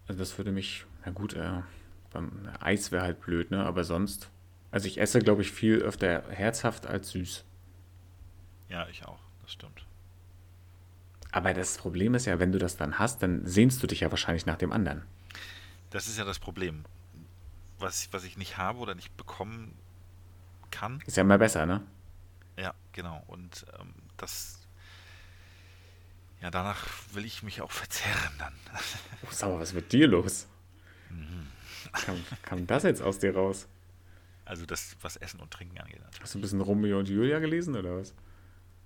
Also, 0.07 0.19
das 0.19 0.37
würde 0.37 0.51
mich, 0.51 0.85
na 1.03 1.11
gut, 1.11 1.33
äh, 1.33 1.63
beim 2.11 2.47
Eis 2.59 2.91
wäre 2.91 3.01
halt 3.01 3.21
blöd, 3.21 3.49
ne? 3.49 3.65
Aber 3.65 3.83
sonst. 3.83 4.29
Also, 4.69 4.87
ich 4.87 4.99
esse, 4.99 5.17
glaube 5.17 5.41
ich, 5.41 5.51
viel 5.51 5.79
öfter 5.79 6.29
herzhaft 6.29 6.85
als 6.85 7.09
süß. 7.09 7.43
Ja, 8.69 8.87
ich 8.87 9.03
auch. 9.03 9.19
Das 9.41 9.53
stimmt. 9.53 9.87
Aber 11.31 11.55
das 11.55 11.79
Problem 11.79 12.13
ist 12.13 12.27
ja, 12.27 12.37
wenn 12.37 12.51
du 12.51 12.59
das 12.59 12.77
dann 12.77 12.99
hast, 12.99 13.23
dann 13.23 13.47
sehnst 13.47 13.81
du 13.81 13.87
dich 13.87 14.01
ja 14.01 14.11
wahrscheinlich 14.11 14.45
nach 14.45 14.57
dem 14.57 14.71
anderen. 14.71 15.01
Das 15.89 16.05
ist 16.05 16.19
ja 16.19 16.23
das 16.23 16.37
Problem. 16.37 16.85
Was, 17.79 18.13
was 18.13 18.23
ich 18.23 18.37
nicht 18.37 18.59
habe 18.59 18.77
oder 18.77 18.93
nicht 18.93 19.17
bekommen 19.17 19.73
kann. 20.69 21.01
Ist 21.07 21.17
ja 21.17 21.23
immer 21.23 21.39
besser, 21.39 21.65
ne? 21.65 21.81
Ja, 22.57 22.73
genau. 22.91 23.23
Und 23.27 23.65
ähm, 23.79 23.93
das. 24.17 24.59
Ja, 26.41 26.51
danach 26.51 26.87
will 27.13 27.25
ich 27.25 27.41
mich 27.43 27.61
auch 27.61 27.71
verzehren 27.71 28.33
dann. 28.37 28.53
Oh, 29.23 29.27
sag 29.31 29.49
mal, 29.49 29.59
was 29.59 29.69
ist 29.69 29.75
mit 29.75 29.91
dir 29.91 30.07
los? 30.07 30.47
Kam, 31.93 32.23
kam 32.41 32.67
das 32.67 32.83
jetzt 32.83 33.01
aus 33.01 33.19
dir 33.19 33.33
raus? 33.35 33.67
Also 34.45 34.65
das, 34.65 34.97
was 35.01 35.15
Essen 35.17 35.39
und 35.39 35.51
Trinken 35.51 35.77
angeht. 35.79 35.99
natürlich. 36.01 36.21
Hast 36.21 36.33
du 36.33 36.39
ein 36.39 36.41
bisschen 36.41 36.59
Romeo 36.61 36.99
und 36.99 37.07
Julia 37.07 37.39
gelesen 37.39 37.75
oder 37.77 37.97
was? 37.97 38.13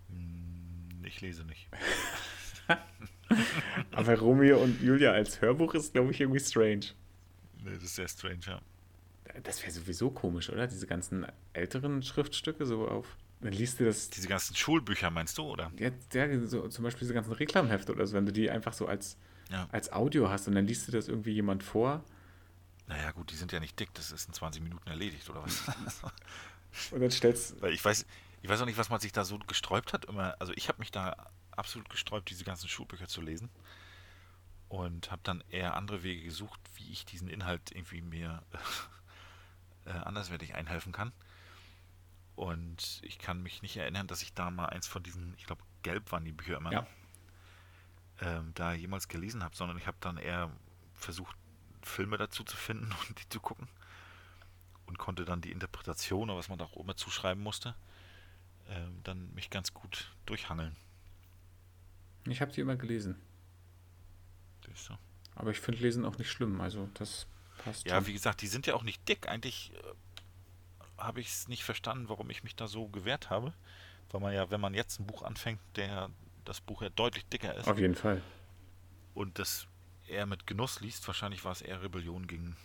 Hm, 0.10 1.04
Ich 1.06 1.22
lese 1.22 1.46
nicht. 1.46 1.68
Aber 3.92 4.18
Romeo 4.20 4.60
und 4.60 4.82
Julia 4.82 5.12
als 5.12 5.42
Hörbuch 5.42 5.74
ist, 5.74 5.94
glaube 5.94 6.12
ich, 6.12 6.22
irgendwie 6.22 6.40
strange. 6.40 6.88
Nee, 7.64 7.74
das 7.74 7.84
ist 7.84 7.96
sehr 7.96 8.08
strange, 8.08 8.40
ja. 8.46 8.62
Das 9.44 9.62
wäre 9.62 9.72
sowieso 9.72 10.10
komisch, 10.12 10.50
oder? 10.50 10.68
Diese 10.68 10.86
ganzen 10.88 11.26
älteren 11.54 12.04
Schriftstücke 12.04 12.66
so 12.66 12.88
auf. 12.88 13.18
Dann 13.42 13.54
liest 13.54 13.80
du 13.80 13.86
das. 13.86 14.10
Diese 14.10 14.28
ganzen 14.28 14.56
Schulbücher 14.56 15.10
meinst 15.12 15.38
du, 15.38 15.44
oder? 15.44 15.72
Ja, 15.78 15.92
ja, 16.14 16.48
so, 16.48 16.68
zum 16.68 16.84
Beispiel 16.84 17.02
diese 17.02 17.14
ganzen 17.14 17.34
Reklamhefte 17.34 17.92
oder 17.92 18.08
so, 18.08 18.16
wenn 18.16 18.26
du 18.26 18.34
die 18.34 18.50
einfach 18.50 18.74
so 18.74 18.88
als, 18.88 19.18
Ja. 19.50 19.68
als 19.72 19.92
Audio 19.92 20.30
hast 20.30 20.48
und 20.48 20.56
dann 20.56 20.66
liest 20.66 20.88
du 20.88 20.92
das 20.92 21.08
irgendwie 21.08 21.32
jemand 21.32 21.64
vor 21.64 22.04
Naja, 22.88 23.12
gut, 23.12 23.32
die 23.32 23.36
sind 23.36 23.52
ja 23.52 23.60
nicht 23.60 23.80
dick. 23.80 23.94
Das 23.94 24.12
ist 24.12 24.28
in 24.28 24.34
20 24.34 24.62
Minuten 24.64 24.90
erledigt, 24.90 25.30
oder 25.30 25.44
was? 25.44 25.62
und 26.92 27.02
dann 27.02 27.12
stellst 27.12 27.62
Weil 27.62 27.74
ich 27.74 27.84
weiß, 27.84 28.06
ich 28.42 28.50
weiß 28.50 28.62
auch 28.62 28.66
nicht, 28.66 28.78
was 28.78 28.90
man 28.90 29.00
sich 29.00 29.12
da 29.12 29.24
so 29.26 29.38
gesträubt 29.40 29.94
hat. 29.94 30.06
Immer, 30.06 30.36
also 30.40 30.54
ich 30.56 30.68
habe 30.70 30.80
mich 30.80 30.92
da 30.92 31.16
absolut 31.52 31.90
gesträubt, 31.90 32.30
diese 32.30 32.44
ganzen 32.44 32.68
Schulbücher 32.70 33.08
zu 33.08 33.22
lesen. 33.22 33.50
Und 34.70 35.12
habe 35.12 35.22
dann 35.24 35.44
eher 35.50 35.76
andere 35.78 36.04
Wege 36.04 36.24
gesucht, 36.24 36.60
wie 36.76 36.92
ich 36.92 37.06
diesen 37.06 37.30
Inhalt 37.30 37.72
irgendwie 37.72 38.02
mir 38.02 38.42
äh, 39.86 39.92
anderswertig 39.92 40.56
einhelfen 40.56 40.92
kann. 40.92 41.14
Und 42.38 43.00
ich 43.02 43.18
kann 43.18 43.42
mich 43.42 43.64
nicht 43.64 43.76
erinnern, 43.78 44.06
dass 44.06 44.22
ich 44.22 44.32
da 44.32 44.52
mal 44.52 44.68
eins 44.68 44.86
von 44.88 45.02
diesen, 45.02 45.34
ich 45.38 45.48
glaube, 45.48 45.64
gelb 45.82 46.12
waren 46.12 46.24
die 46.24 46.32
Bücher 46.32 46.58
immer, 46.58 46.72
Ja. 46.72 46.88
ähm, 48.22 48.52
da 48.54 48.74
jemals 48.74 49.08
gelesen 49.08 49.44
habe, 49.44 49.56
sondern 49.56 49.76
ich 49.80 49.88
habe 49.88 49.98
dann 50.02 50.18
eher 50.18 50.52
versucht, 50.94 51.36
Filme 51.82 52.16
dazu 52.18 52.44
zu 52.44 52.56
finden 52.56 52.92
und 53.10 53.20
die 53.20 53.28
zu 53.30 53.40
gucken. 53.40 53.68
Und 54.86 55.00
konnte 55.00 55.26
dann 55.26 55.42
die 55.42 55.52
Interpretation, 55.52 56.30
oder 56.30 56.38
was 56.38 56.48
man 56.48 56.60
da 56.60 56.66
auch 56.66 56.78
immer 56.78 56.96
zuschreiben 56.96 57.42
musste, 57.42 57.74
ähm, 58.70 59.00
dann 59.04 59.34
mich 59.34 59.50
ganz 59.50 59.74
gut 59.74 60.14
durchhangeln. 60.28 60.76
Ich 62.28 62.40
habe 62.40 62.52
die 62.52 62.62
immer 62.62 62.76
gelesen. 62.76 63.20
Siehst 64.66 64.90
du? 64.90 64.98
Aber 65.36 65.50
ich 65.50 65.60
finde 65.60 65.82
Lesen 65.82 66.06
auch 66.06 66.18
nicht 66.20 66.30
schlimm. 66.30 66.62
Also 66.62 66.88
das 66.94 67.26
passt. 67.58 67.88
Ja, 67.88 67.96
schon. 67.96 68.06
wie 68.08 68.14
gesagt, 68.14 68.42
die 68.42 68.48
sind 68.48 68.68
ja 68.68 68.76
auch 68.76 68.84
nicht 68.84 69.08
dick. 69.10 69.28
Eigentlich 69.28 69.74
äh, 69.74 69.94
habe 70.98 71.20
ich 71.22 71.28
es 71.28 71.48
nicht 71.48 71.64
verstanden, 71.64 72.10
warum 72.10 72.30
ich 72.30 72.44
mich 72.44 72.56
da 72.56 72.68
so 72.68 72.88
gewehrt 72.88 73.30
habe. 73.30 73.54
Weil 74.10 74.22
man 74.22 74.34
ja, 74.34 74.50
wenn 74.50 74.62
man 74.62 74.74
jetzt 74.74 75.00
ein 75.00 75.06
Buch 75.06 75.24
anfängt, 75.24 75.60
der 75.76 76.10
das 76.46 76.62
Buch 76.62 76.82
ja 76.82 76.90
deutlich 76.90 77.26
dicker 77.26 77.54
ist 77.56 77.68
Auf 77.68 77.78
jeden 77.78 77.96
Fall. 77.96 78.22
und 79.14 79.38
das 79.38 79.68
eher 80.08 80.26
mit 80.26 80.48
Genuss 80.48 80.80
liest, 80.80 81.06
wahrscheinlich 81.08 81.44
war 81.44 81.52
es 81.52 81.62
eher 81.62 81.82
Rebellion 81.84 82.26
gegen 82.26 82.56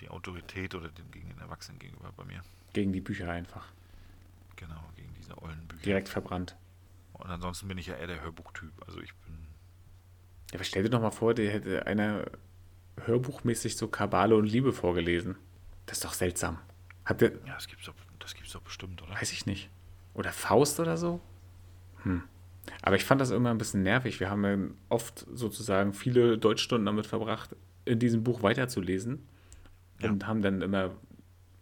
die 0.00 0.08
Autorität 0.08 0.74
oder 0.74 0.88
den, 0.88 1.10
gegen 1.10 1.28
den 1.28 1.38
Erwachsenen 1.38 1.78
gegenüber 1.78 2.12
bei 2.16 2.24
mir. 2.24 2.42
Gegen 2.72 2.92
die 2.92 3.00
Bücher 3.00 3.30
einfach. 3.30 3.66
Genau, 4.56 4.82
gegen 4.94 5.12
diese 5.14 5.40
ollen 5.42 5.66
Bücher. 5.66 5.82
Direkt 5.82 6.08
verbrannt. 6.08 6.56
Und 7.14 7.30
ansonsten 7.30 7.68
bin 7.68 7.78
ich 7.78 7.86
ja 7.88 7.96
eher 7.96 8.06
der 8.06 8.20
Hörbuchtyp. 8.22 8.72
Also 8.86 9.00
ich 9.00 9.14
bin. 9.14 9.34
Ja, 10.50 10.56
aber 10.56 10.64
stell 10.64 10.84
dir 10.84 10.90
doch 10.90 11.00
mal 11.00 11.10
vor, 11.10 11.34
der 11.34 11.52
hätte 11.52 11.86
einer 11.86 12.24
hörbuchmäßig 13.04 13.76
so 13.76 13.88
Kabale 13.88 14.36
und 14.36 14.46
Liebe 14.46 14.72
vorgelesen. 14.72 15.36
Das 15.86 15.98
ist 15.98 16.04
doch 16.04 16.12
seltsam. 16.12 16.58
Habt 17.04 17.22
ihr. 17.22 17.32
Ja, 17.46 17.54
das 17.54 17.68
gibt's 17.68 17.86
doch, 17.86 17.94
das 18.18 18.34
gibt's 18.34 18.52
doch 18.52 18.62
bestimmt, 18.62 19.02
oder? 19.02 19.14
Weiß 19.14 19.32
ich 19.32 19.46
nicht. 19.46 19.70
Oder 20.14 20.32
Faust 20.32 20.80
oder 20.80 20.96
so? 20.96 21.20
Hm. 22.02 22.22
Aber 22.82 22.96
ich 22.96 23.04
fand 23.04 23.20
das 23.20 23.30
immer 23.30 23.50
ein 23.50 23.58
bisschen 23.58 23.82
nervig. 23.82 24.20
Wir 24.20 24.30
haben 24.30 24.44
ja 24.44 24.56
oft 24.88 25.26
sozusagen 25.32 25.94
viele 25.94 26.38
Deutschstunden 26.38 26.86
damit 26.86 27.06
verbracht, 27.06 27.56
in 27.84 27.98
diesem 27.98 28.22
Buch 28.22 28.42
weiterzulesen. 28.42 29.26
Ja. 30.00 30.10
Und 30.10 30.26
haben 30.26 30.42
dann 30.42 30.62
immer, 30.62 30.90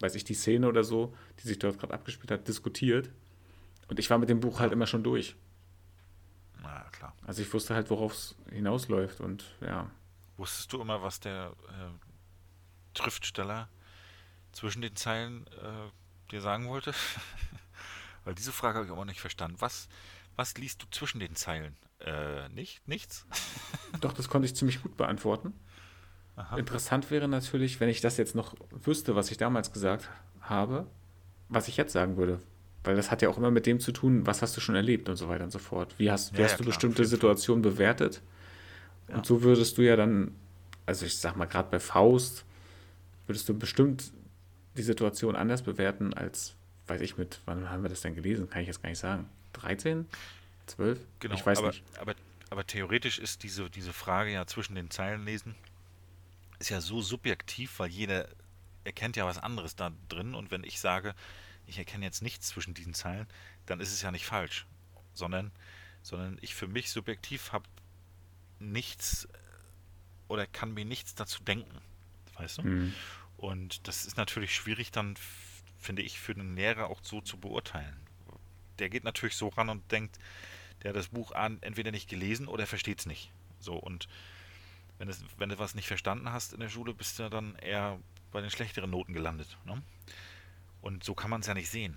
weiß 0.00 0.14
ich, 0.14 0.24
die 0.24 0.34
Szene 0.34 0.68
oder 0.68 0.84
so, 0.84 1.14
die 1.42 1.48
sich 1.48 1.58
dort 1.58 1.78
gerade 1.78 1.94
abgespielt 1.94 2.30
hat, 2.30 2.48
diskutiert. 2.48 3.10
Und 3.88 3.98
ich 3.98 4.10
war 4.10 4.18
mit 4.18 4.28
dem 4.28 4.40
Buch 4.40 4.60
halt 4.60 4.72
immer 4.72 4.86
schon 4.86 5.02
durch. 5.02 5.36
Na 6.62 6.84
klar. 6.92 7.14
Also 7.26 7.42
ich 7.42 7.52
wusste 7.52 7.74
halt, 7.74 7.90
worauf 7.90 8.12
es 8.12 8.36
hinausläuft. 8.50 9.20
Und 9.20 9.44
ja, 9.60 9.90
Wusstest 10.40 10.72
du 10.72 10.80
immer, 10.80 11.02
was 11.02 11.20
der 11.20 11.52
äh, 11.68 12.98
Schriftsteller 12.98 13.68
zwischen 14.52 14.82
den 14.82 14.96
Zeilen 14.96 15.46
äh, 15.48 16.30
dir 16.30 16.40
sagen 16.40 16.68
wollte? 16.68 16.92
Weil 18.24 18.34
diese 18.34 18.52
Frage 18.52 18.78
habe 18.78 18.86
ich 18.86 18.92
auch 18.92 19.04
nicht 19.04 19.20
verstanden. 19.20 19.56
Was, 19.60 19.88
was 20.36 20.56
liest 20.58 20.82
du 20.82 20.86
zwischen 20.90 21.20
den 21.20 21.34
Zeilen? 21.36 21.76
Äh, 22.00 22.48
nicht? 22.50 22.86
Nichts? 22.86 23.26
doch, 24.00 24.12
das 24.12 24.28
konnte 24.28 24.46
ich 24.46 24.54
ziemlich 24.54 24.82
gut 24.82 24.96
beantworten. 24.96 25.52
Aha. 26.36 26.56
Interessant 26.56 27.10
wäre 27.10 27.28
natürlich, 27.28 27.80
wenn 27.80 27.88
ich 27.88 28.00
das 28.00 28.16
jetzt 28.16 28.34
noch 28.34 28.54
wüsste, 28.70 29.16
was 29.16 29.30
ich 29.30 29.36
damals 29.36 29.72
gesagt 29.72 30.08
habe, 30.40 30.86
was 31.48 31.68
ich 31.68 31.76
jetzt 31.76 31.92
sagen 31.92 32.16
würde. 32.16 32.40
Weil 32.84 32.96
das 32.96 33.10
hat 33.10 33.20
ja 33.20 33.28
auch 33.28 33.36
immer 33.36 33.50
mit 33.50 33.66
dem 33.66 33.78
zu 33.78 33.92
tun, 33.92 34.26
was 34.26 34.40
hast 34.40 34.56
du 34.56 34.60
schon 34.60 34.74
erlebt 34.74 35.08
und 35.10 35.16
so 35.16 35.28
weiter 35.28 35.44
und 35.44 35.50
so 35.50 35.58
fort. 35.58 35.94
Wie 35.98 36.10
hast, 36.10 36.32
wie 36.32 36.38
Ja, 36.38 36.44
hast 36.44 36.52
ja, 36.52 36.56
du 36.58 36.62
klar, 36.62 36.72
bestimmte. 36.72 37.04
Situationen 37.04 37.60
bewertet? 37.60 38.22
Ja. 39.08 39.16
Und 39.16 39.26
so 39.26 39.42
würdest 39.42 39.76
du 39.76 39.82
ja 39.82 39.96
dann, 39.96 40.34
also 40.86 41.04
ich 41.04 41.18
sag 41.18 41.36
mal, 41.36 41.44
gerade 41.44 41.68
bei 41.70 41.78
Faust, 41.78 42.44
würdest 43.26 43.48
du 43.50 43.58
bestimmt 43.58 44.12
die 44.76 44.82
Situation 44.82 45.36
anders 45.36 45.62
bewerten 45.62 46.14
als, 46.14 46.54
weiß 46.86 47.00
ich, 47.00 47.16
mit, 47.16 47.40
wann 47.44 47.70
haben 47.70 47.82
wir 47.82 47.90
das 47.90 48.00
denn 48.00 48.14
gelesen? 48.14 48.48
Kann 48.48 48.62
ich 48.62 48.68
jetzt 48.68 48.82
gar 48.82 48.90
nicht 48.90 48.98
sagen. 48.98 49.28
13? 49.54 50.08
12? 50.66 51.00
Genau, 51.18 51.34
ich 51.34 51.44
weiß 51.44 51.58
aber, 51.58 51.68
nicht. 51.68 51.82
Aber, 51.98 52.14
aber 52.50 52.66
theoretisch 52.66 53.18
ist 53.18 53.42
diese, 53.42 53.68
diese 53.70 53.92
Frage 53.92 54.32
ja 54.32 54.46
zwischen 54.46 54.74
den 54.74 54.90
Zeilen 54.90 55.24
lesen, 55.24 55.54
ist 56.58 56.70
ja 56.70 56.80
so 56.80 57.00
subjektiv, 57.00 57.78
weil 57.78 57.88
jeder 57.88 58.28
erkennt 58.84 59.16
ja 59.16 59.26
was 59.26 59.38
anderes 59.38 59.76
da 59.76 59.92
drin. 60.08 60.34
Und 60.34 60.50
wenn 60.50 60.64
ich 60.64 60.80
sage, 60.80 61.14
ich 61.66 61.78
erkenne 61.78 62.04
jetzt 62.04 62.22
nichts 62.22 62.48
zwischen 62.48 62.74
diesen 62.74 62.94
Zeilen, 62.94 63.26
dann 63.66 63.80
ist 63.80 63.92
es 63.92 64.02
ja 64.02 64.10
nicht 64.10 64.26
falsch, 64.26 64.66
sondern, 65.14 65.50
sondern 66.02 66.38
ich 66.40 66.54
für 66.54 66.68
mich 66.68 66.90
subjektiv 66.90 67.52
habe 67.52 67.64
nichts 68.58 69.28
oder 70.28 70.46
kann 70.46 70.72
mir 70.74 70.84
nichts 70.84 71.14
dazu 71.14 71.42
denken, 71.42 71.78
weißt 72.36 72.58
du? 72.58 72.62
Mhm. 72.62 72.94
Und 73.40 73.88
das 73.88 74.04
ist 74.04 74.18
natürlich 74.18 74.54
schwierig 74.54 74.92
dann, 74.92 75.14
finde 75.78 76.02
ich, 76.02 76.20
für 76.20 76.34
den 76.34 76.56
Lehrer 76.56 76.88
auch 76.88 77.00
so 77.02 77.22
zu 77.22 77.38
beurteilen. 77.38 77.96
Der 78.78 78.90
geht 78.90 79.02
natürlich 79.02 79.34
so 79.34 79.48
ran 79.48 79.70
und 79.70 79.90
denkt, 79.90 80.18
der 80.82 80.90
hat 80.90 80.96
das 80.96 81.08
Buch 81.08 81.32
entweder 81.32 81.90
nicht 81.90 82.08
gelesen 82.08 82.48
oder 82.48 82.66
versteht 82.66 83.00
es 83.00 83.06
nicht. 83.06 83.32
So, 83.58 83.76
und 83.76 84.08
wenn, 84.98 85.08
es, 85.08 85.24
wenn 85.38 85.48
du 85.48 85.58
was 85.58 85.74
nicht 85.74 85.88
verstanden 85.88 86.30
hast 86.30 86.52
in 86.52 86.60
der 86.60 86.68
Schule, 86.68 86.92
bist 86.92 87.18
du 87.18 87.30
dann 87.30 87.54
eher 87.56 87.98
bei 88.30 88.42
den 88.42 88.50
schlechteren 88.50 88.90
Noten 88.90 89.14
gelandet. 89.14 89.56
Ne? 89.64 89.80
Und 90.82 91.02
so 91.02 91.14
kann 91.14 91.30
man 91.30 91.40
es 91.40 91.46
ja 91.46 91.54
nicht 91.54 91.70
sehen. 91.70 91.96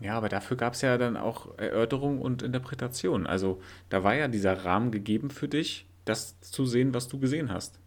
Ja, 0.00 0.18
aber 0.18 0.28
dafür 0.28 0.58
gab 0.58 0.74
es 0.74 0.82
ja 0.82 0.98
dann 0.98 1.16
auch 1.16 1.56
Erörterung 1.56 2.20
und 2.20 2.42
Interpretation. 2.42 3.26
Also 3.26 3.62
da 3.88 4.04
war 4.04 4.14
ja 4.14 4.28
dieser 4.28 4.66
Rahmen 4.66 4.90
gegeben 4.90 5.30
für 5.30 5.48
dich, 5.48 5.86
das 6.04 6.38
zu 6.42 6.66
sehen, 6.66 6.92
was 6.92 7.08
du 7.08 7.18
gesehen 7.18 7.50
hast. 7.50 7.80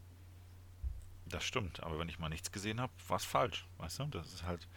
Das 1.29 1.43
stimmt, 1.43 1.83
aber 1.83 1.99
wenn 1.99 2.09
ich 2.09 2.19
mal 2.19 2.29
nichts 2.29 2.51
gesehen 2.51 2.79
habe, 2.79 2.93
war 3.07 3.17
es 3.17 3.25
falsch, 3.25 3.65
weißt 3.77 3.99
du? 3.99 4.05
Das 4.05 4.33
ist 4.33 4.43
halt, 4.43 4.67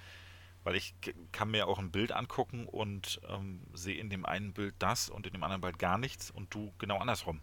weil 0.65 0.75
ich 0.75 0.95
kann 1.33 1.51
mir 1.51 1.67
auch 1.67 1.79
ein 1.79 1.93
Bild 1.93 2.13
angucken 2.13 2.67
und 2.67 3.21
ähm, 3.29 3.63
sehe 3.73 3.97
in 3.97 4.11
dem 4.11 4.27
einen 4.27 4.53
Bild 4.53 4.75
das 4.79 5.09
und 5.09 5.27
in 5.27 5.33
dem 5.33 5.45
anderen 5.45 5.61
Bild 5.61 5.79
gar 5.79 5.99
nichts 5.99 6.31
und 6.31 6.53
du 6.55 6.73
genau 6.79 6.99
andersrum. 6.99 7.41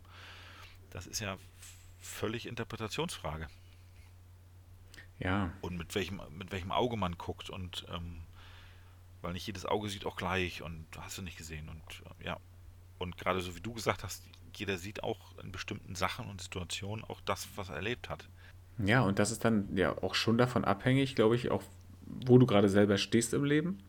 Das 0.90 1.08
ist 1.08 1.20
ja 1.20 1.38
völlig 2.00 2.46
Interpretationsfrage. 2.46 3.48
Ja. 5.20 5.52
Und 5.62 5.78
mit 5.78 5.96
welchem, 5.96 6.22
mit 6.32 6.52
welchem 6.52 6.72
Auge 6.72 6.98
man 6.98 7.18
guckt 7.18 7.50
und 7.50 7.86
ähm, 7.90 8.24
weil 9.22 9.34
nicht 9.34 9.48
jedes 9.48 9.66
Auge 9.66 9.90
sieht 9.90 10.06
auch 10.06 10.16
gleich 10.16 10.62
und 10.62 10.86
hast 10.98 11.18
du 11.18 11.22
nicht 11.22 11.38
gesehen 11.38 11.70
und 11.70 12.04
äh, 12.22 12.26
ja. 12.26 12.40
Und 12.98 13.18
gerade 13.18 13.42
so 13.42 13.56
wie 13.56 13.62
du 13.62 13.74
gesagt 13.74 14.04
hast, 14.04 14.24
jeder 14.56 14.78
sieht 14.78 15.04
auch 15.04 15.38
in 15.40 15.52
bestimmten 15.52 15.96
Sachen 15.96 16.28
und 16.28 16.42
Situationen 16.42 17.06
auch 17.06 17.22
das, 17.22 17.48
was 17.56 17.70
er 17.70 17.76
erlebt 17.76 18.10
hat. 18.10 18.28
Ja, 18.80 19.02
und 19.02 19.20
das 19.20 19.32
ist 19.32 19.44
dann 19.44 19.76
ja 19.76 19.98
auch 20.04 20.16
schon 20.16 20.38
davon 20.38 20.64
abhängig, 20.66 21.16
glaube 21.16 21.36
ich, 21.36 21.50
auch 21.50 21.64
wo 22.26 22.38
du 22.38 22.46
gerade 22.46 22.70
selber 22.70 22.98
stehst 22.98 23.34
im 23.34 23.44
Leben, 23.44 23.80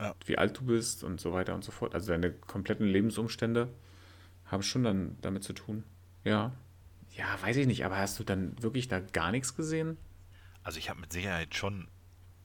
ja. 0.00 0.14
wie 0.26 0.38
alt 0.38 0.58
du 0.58 0.64
bist 0.64 1.04
und 1.04 1.20
so 1.20 1.32
weiter 1.32 1.54
und 1.54 1.62
so 1.62 1.70
fort. 1.72 1.94
Also 1.94 2.10
deine 2.10 2.32
kompletten 2.32 2.86
Lebensumstände 2.86 3.68
haben 4.46 4.62
schon 4.62 4.82
dann 4.82 5.16
damit 5.20 5.44
zu 5.44 5.52
tun. 5.52 5.84
Ja. 6.24 6.52
Ja, 7.16 7.26
weiß 7.42 7.56
ich 7.56 7.66
nicht, 7.66 7.84
aber 7.84 7.98
hast 7.98 8.18
du 8.18 8.24
dann 8.24 8.60
wirklich 8.62 8.88
da 8.88 9.00
gar 9.00 9.30
nichts 9.30 9.56
gesehen? 9.56 9.96
Also 10.62 10.78
ich 10.78 10.90
habe 10.90 11.00
mit 11.00 11.12
Sicherheit 11.12 11.54
schon 11.54 11.88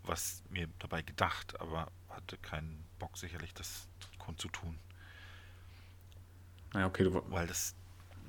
was 0.04 0.44
mir 0.50 0.68
dabei 0.80 1.02
gedacht, 1.02 1.60
aber 1.60 1.92
hatte 2.10 2.38
keinen 2.38 2.86
Bock 3.00 3.18
sicherlich, 3.18 3.54
das 3.54 3.88
zu 4.38 4.48
tun. 4.48 4.80
Ja, 6.74 6.88
okay, 6.88 7.04
du 7.04 7.22
Weil 7.30 7.46
das, 7.46 7.76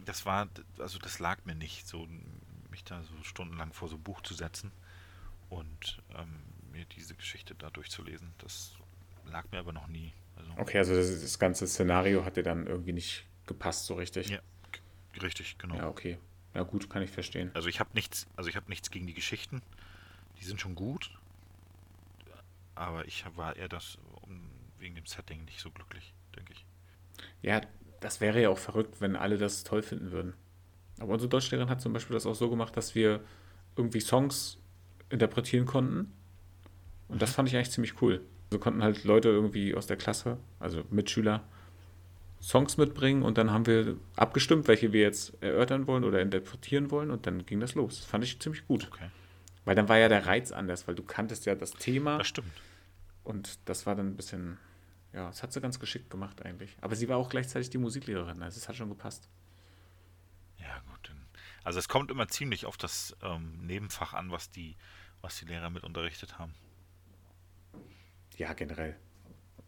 das 0.05 0.27
war, 0.27 0.49
also 0.79 0.99
das 0.99 1.21
lag 1.21 1.45
mir 1.45 1.55
nicht, 1.55 1.87
so 1.87 2.09
mich 2.75 2.83
da 2.83 3.01
so 3.05 3.23
stundenlang 3.23 3.73
vor 3.73 3.89
so 3.89 3.95
ein 3.95 4.03
Buch 4.03 4.21
zu 4.23 4.35
setzen 4.35 4.73
und 5.49 6.03
ähm, 6.17 6.41
mir 6.73 6.85
diese 6.87 7.15
Geschichte 7.15 7.55
da 7.55 7.71
durchzulesen. 7.71 8.35
Das 8.39 8.73
lag 9.31 9.45
mir 9.53 9.61
aber 9.61 9.73
noch 9.73 9.87
nie. 9.87 10.13
Also, 10.37 10.51
okay, 10.57 10.79
also 10.79 10.97
das, 10.97 11.21
das, 11.21 11.39
ganze 11.39 11.69
Szenario 11.69 12.25
hat 12.25 12.37
dir 12.37 12.43
dann 12.43 12.67
irgendwie 12.67 12.93
nicht 12.93 13.27
gepasst 13.47 13.87
so 13.87 13.95
richtig. 13.95 14.29
Ja, 14.29 14.41
richtig, 15.23 15.57
genau. 15.59 15.77
Ja, 15.77 15.89
okay. 15.89 16.19
Ja 16.53 16.65
gut, 16.65 16.91
kann 16.91 17.03
ich 17.03 17.11
verstehen. 17.11 17.53
Also 17.55 17.69
ich 17.69 17.79
habe 17.79 17.91
nichts, 17.95 18.27
also 18.35 18.51
ich 18.51 18.57
habe 18.57 18.69
nichts 18.69 18.91
gegen 18.91 19.07
die 19.07 19.15
Geschichten. 19.15 19.63
Die 20.41 20.45
sind 20.45 20.61
schon 20.61 20.75
gut. 20.75 21.17
Aber 22.75 23.07
ich 23.07 23.25
war 23.37 23.55
eher 23.55 23.69
das 23.69 23.99
wegen 24.81 24.97
dem 24.97 25.07
Setting 25.07 25.45
nicht 25.45 25.61
so 25.61 25.71
glücklich, 25.71 26.13
denke 26.35 26.53
ich. 26.53 26.67
Ja, 27.41 27.61
das 28.01 28.21
wäre 28.21 28.43
ja 28.43 28.49
auch 28.49 28.59
verrückt, 28.59 29.01
wenn 29.01 29.15
alle 29.15 29.39
das 29.39 29.63
toll 29.63 29.83
finden 29.83 30.11
würden. 30.11 30.35
Aber 30.99 31.15
unsere 31.15 31.29
Deutschlehrerin 31.29 31.71
hat 31.71 31.81
zum 31.81 31.93
Beispiel 31.93 32.15
das 32.15 32.27
auch 32.27 32.35
so 32.35 32.49
gemacht, 32.49 32.77
dass 32.77 32.95
wir 32.95 33.21
irgendwie 33.77 34.01
Songs 34.01 34.59
interpretieren 35.11 35.67
konnten. 35.67 36.13
Und 37.09 37.21
das 37.21 37.31
mhm. 37.31 37.35
fand 37.35 37.49
ich 37.49 37.57
eigentlich 37.57 37.71
ziemlich 37.71 38.01
cool. 38.03 38.21
So 38.51 38.59
konnten 38.59 38.83
halt 38.83 39.05
Leute 39.05 39.29
irgendwie 39.29 39.75
aus 39.75 39.87
der 39.87 39.97
Klasse, 39.97 40.39
also 40.61 40.85
Mitschüler, 40.91 41.43
Songs 42.41 42.77
mitbringen 42.77 43.23
und 43.23 43.39
dann 43.39 43.51
haben 43.51 43.67
wir 43.67 43.97
abgestimmt, 44.17 44.69
welche 44.69 44.93
wir 44.93 45.01
jetzt 45.01 45.33
erörtern 45.43 45.87
wollen 45.87 46.05
oder 46.05 46.21
interpretieren 46.21 46.91
wollen 46.91 47.11
und 47.11 47.27
dann 47.27 47.47
ging 47.47 47.59
das 47.59 47.75
los. 47.75 48.01
Das 48.01 48.05
fand 48.05 48.23
ich 48.23 48.39
ziemlich 48.39 48.67
gut. 48.67 48.89
Okay. 48.93 49.09
Weil 49.65 49.75
dann 49.75 49.89
war 49.89 49.97
ja 49.97 50.09
der 50.09 50.27
Reiz 50.27 50.53
anders, 50.53 50.87
weil 50.87 50.95
du 50.95 51.03
kanntest 51.03 51.47
ja 51.47 51.55
das 51.55 51.73
Thema. 51.73 52.19
Das 52.19 52.27
stimmt. 52.27 52.53
Und 53.23 53.59
das 53.65 53.87
war 53.87 53.95
dann 53.95 54.09
ein 54.09 54.17
bisschen, 54.17 54.59
ja, 55.15 55.27
das 55.29 55.43
hat 55.43 55.55
sie 55.55 55.61
ganz 55.63 55.81
geschickt 55.81 56.11
gemacht 56.11 56.45
eigentlich. 56.45 56.77
Aber 56.83 56.95
sie 56.97 57.09
war 57.09 57.17
auch 57.17 57.31
gleichzeitig 57.31 57.71
die 57.71 57.79
Musiklehrerin, 57.79 58.43
also 58.43 58.59
es 58.59 58.69
hat 58.69 58.77
schon 58.77 58.91
gepasst. 58.91 59.31
Ja, 60.65 60.81
gut. 60.91 61.13
Also 61.65 61.79
es 61.79 61.89
kommt 61.89 62.11
immer 62.11 62.29
ziemlich 62.29 62.67
auf 62.67 62.77
das 62.77 63.17
ähm, 63.23 63.67
Nebenfach 63.67 64.13
an, 64.13 64.31
was 64.31 64.51
die, 64.51 64.77
was 65.23 65.39
die 65.39 65.47
Lehrer 65.47 65.71
mit 65.71 65.83
unterrichtet 65.83 66.39
haben. 66.39 66.55
Ja, 68.37 68.53
generell. 68.53 68.97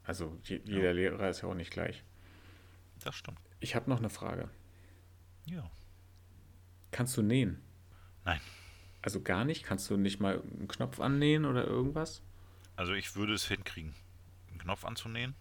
Also 0.04 0.38
je, 0.44 0.60
jeder 0.64 0.88
ja. 0.88 0.92
Lehrer 0.92 1.30
ist 1.30 1.40
ja 1.40 1.48
auch 1.48 1.54
nicht 1.54 1.70
gleich. 1.70 2.04
Das 3.02 3.14
stimmt. 3.14 3.40
Ich 3.60 3.74
habe 3.74 3.88
noch 3.88 3.98
eine 3.98 4.10
Frage. 4.10 4.50
Ja. 5.46 5.70
Kannst 6.90 7.16
du 7.16 7.22
nähen? 7.22 7.62
Nein. 8.24 8.40
Also 9.00 9.22
gar 9.22 9.44
nicht? 9.44 9.64
Kannst 9.64 9.88
du 9.88 9.96
nicht 9.96 10.20
mal 10.20 10.42
einen 10.42 10.68
Knopf 10.68 11.00
annähen 11.00 11.44
oder 11.46 11.64
irgendwas? 11.64 12.22
Also 12.76 12.92
ich 12.92 13.16
würde 13.16 13.32
es 13.32 13.46
hinkriegen, 13.46 13.94
einen 14.50 14.58
Knopf 14.58 14.84
anzunähen. 14.84 15.34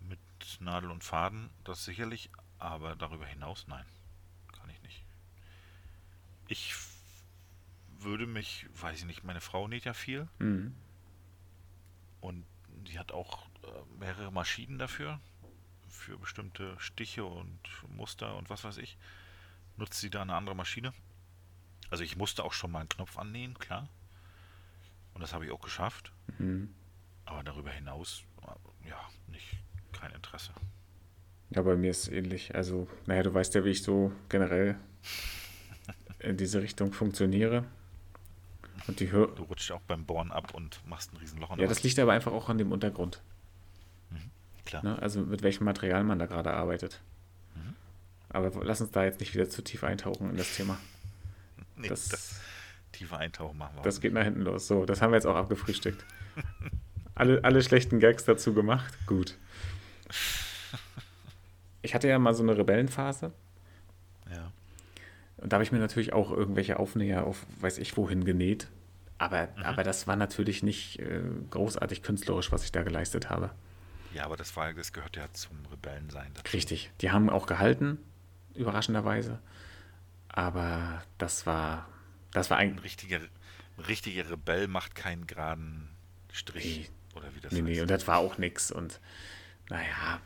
Mit 0.00 0.18
Nadel 0.60 0.90
und 0.90 1.04
Faden, 1.04 1.50
das 1.62 1.84
sicherlich, 1.84 2.30
aber 2.58 2.96
darüber 2.96 3.26
hinaus 3.26 3.66
nein. 3.68 3.84
Ich 6.52 6.74
würde 8.00 8.26
mich, 8.26 8.66
weiß 8.78 8.98
ich 8.98 9.04
nicht, 9.06 9.24
meine 9.24 9.40
Frau 9.40 9.68
näht 9.68 9.86
ja 9.86 9.94
viel. 9.94 10.28
Mhm. 10.38 10.74
Und 12.20 12.44
die 12.86 12.98
hat 12.98 13.10
auch 13.10 13.46
äh, 13.62 13.98
mehrere 13.98 14.30
Maschinen 14.30 14.78
dafür. 14.78 15.18
Für 15.88 16.18
bestimmte 16.18 16.78
Stiche 16.78 17.24
und 17.24 17.58
Muster 17.88 18.36
und 18.36 18.50
was 18.50 18.64
weiß 18.64 18.76
ich. 18.76 18.98
Nutzt 19.78 19.98
sie 19.98 20.10
da 20.10 20.20
eine 20.20 20.34
andere 20.34 20.54
Maschine. 20.54 20.92
Also 21.88 22.04
ich 22.04 22.16
musste 22.16 22.44
auch 22.44 22.52
schon 22.52 22.70
mal 22.70 22.80
einen 22.80 22.90
Knopf 22.90 23.16
annähen, 23.16 23.58
klar. 23.58 23.88
Und 25.14 25.22
das 25.22 25.32
habe 25.32 25.46
ich 25.46 25.52
auch 25.52 25.62
geschafft. 25.62 26.12
Mhm. 26.36 26.74
Aber 27.24 27.42
darüber 27.44 27.70
hinaus, 27.70 28.24
ja, 28.86 29.00
nicht 29.28 29.56
kein 29.92 30.12
Interesse. 30.12 30.52
Ja, 31.48 31.62
bei 31.62 31.76
mir 31.76 31.92
ist 31.92 32.02
es 32.02 32.08
ähnlich. 32.08 32.54
Also, 32.54 32.88
naja, 33.06 33.22
du 33.22 33.32
weißt 33.32 33.54
ja, 33.54 33.64
wie 33.64 33.70
ich 33.70 33.82
so 33.82 34.12
generell 34.28 34.76
in 36.22 36.36
diese 36.36 36.62
Richtung 36.62 36.92
funktioniere. 36.92 37.64
Und 38.86 39.00
die 39.00 39.12
Hör 39.12 39.28
du 39.28 39.44
rutschst 39.44 39.72
auch 39.72 39.80
beim 39.82 40.04
Bohren 40.04 40.32
ab 40.32 40.54
und 40.54 40.80
machst 40.88 41.12
ein 41.12 41.16
Riesenloch. 41.18 41.56
Ja, 41.56 41.66
das 41.66 41.82
liegt 41.82 41.98
aber 41.98 42.12
einfach 42.12 42.32
auch 42.32 42.48
an 42.48 42.58
dem 42.58 42.72
Untergrund. 42.72 43.22
Mhm, 44.10 44.30
klar. 44.64 44.82
Ne? 44.82 44.98
Also 45.00 45.20
mit 45.20 45.42
welchem 45.42 45.64
Material 45.64 46.02
man 46.04 46.18
da 46.18 46.26
gerade 46.26 46.52
arbeitet. 46.52 47.00
Mhm. 47.54 47.74
Aber 48.30 48.64
lass 48.64 48.80
uns 48.80 48.90
da 48.90 49.04
jetzt 49.04 49.20
nicht 49.20 49.34
wieder 49.34 49.48
zu 49.48 49.62
tief 49.62 49.84
eintauchen 49.84 50.30
in 50.30 50.36
das 50.36 50.56
Thema. 50.56 50.78
Nee, 51.74 51.88
das, 51.88 52.10
das 52.10 52.40
tiefe 52.92 53.16
Eintauchen 53.16 53.56
machen 53.56 53.76
wir. 53.76 53.82
Das 53.82 54.00
geht 54.00 54.12
nach 54.12 54.24
hinten 54.24 54.42
los. 54.42 54.66
So, 54.66 54.84
das 54.84 55.00
haben 55.00 55.10
wir 55.10 55.16
jetzt 55.16 55.24
auch 55.24 55.34
abgefrühstückt. 55.34 56.04
alle, 57.14 57.42
alle 57.44 57.62
schlechten 57.62 57.98
Gags 57.98 58.24
dazu 58.24 58.52
gemacht. 58.52 58.94
Gut. 59.06 59.38
Ich 61.84 61.96
hatte 61.96 62.06
ja 62.06 62.16
mal 62.20 62.32
so 62.32 62.44
eine 62.44 62.56
Rebellenphase. 62.56 63.32
Ja. 64.30 64.52
Und 65.42 65.52
da 65.52 65.56
habe 65.56 65.64
ich 65.64 65.72
mir 65.72 65.78
natürlich 65.78 66.12
auch 66.12 66.30
irgendwelche 66.30 66.78
Aufnäher 66.78 67.26
auf 67.26 67.44
weiß 67.60 67.78
ich 67.78 67.96
wohin 67.96 68.24
genäht. 68.24 68.68
Aber, 69.18 69.48
mhm. 69.56 69.62
aber 69.64 69.82
das 69.82 70.06
war 70.06 70.16
natürlich 70.16 70.62
nicht 70.62 71.00
äh, 71.00 71.20
großartig 71.50 72.02
künstlerisch, 72.02 72.52
was 72.52 72.64
ich 72.64 72.72
da 72.72 72.82
geleistet 72.82 73.28
habe. 73.28 73.50
Ja, 74.14 74.24
aber 74.24 74.36
das, 74.36 74.56
war, 74.56 74.72
das 74.72 74.92
gehört 74.92 75.16
ja 75.16 75.30
zum 75.32 75.56
Rebellensein. 75.70 76.30
Dazu. 76.34 76.56
Richtig. 76.56 76.90
Die 77.00 77.10
haben 77.10 77.28
auch 77.28 77.46
gehalten, 77.46 77.98
überraschenderweise. 78.54 79.40
Aber 80.28 81.02
das 81.18 81.46
war, 81.46 81.88
das 82.32 82.50
war 82.50 82.58
ein 82.58 82.78
richtiger, 82.78 83.20
richtiger 83.88 84.30
Rebell 84.30 84.68
macht 84.68 84.94
keinen 84.94 85.26
geraden 85.26 85.88
Strich. 86.30 86.90
Nee, 86.90 87.18
oder 87.18 87.34
wie 87.34 87.40
das 87.40 87.52
nee, 87.52 87.58
heißt. 87.58 87.68
Nee, 87.68 87.80
und 87.80 87.90
das 87.90 88.06
war 88.06 88.18
auch 88.18 88.38
nix. 88.38 88.70
Und 88.70 89.00
naja. 89.68 90.20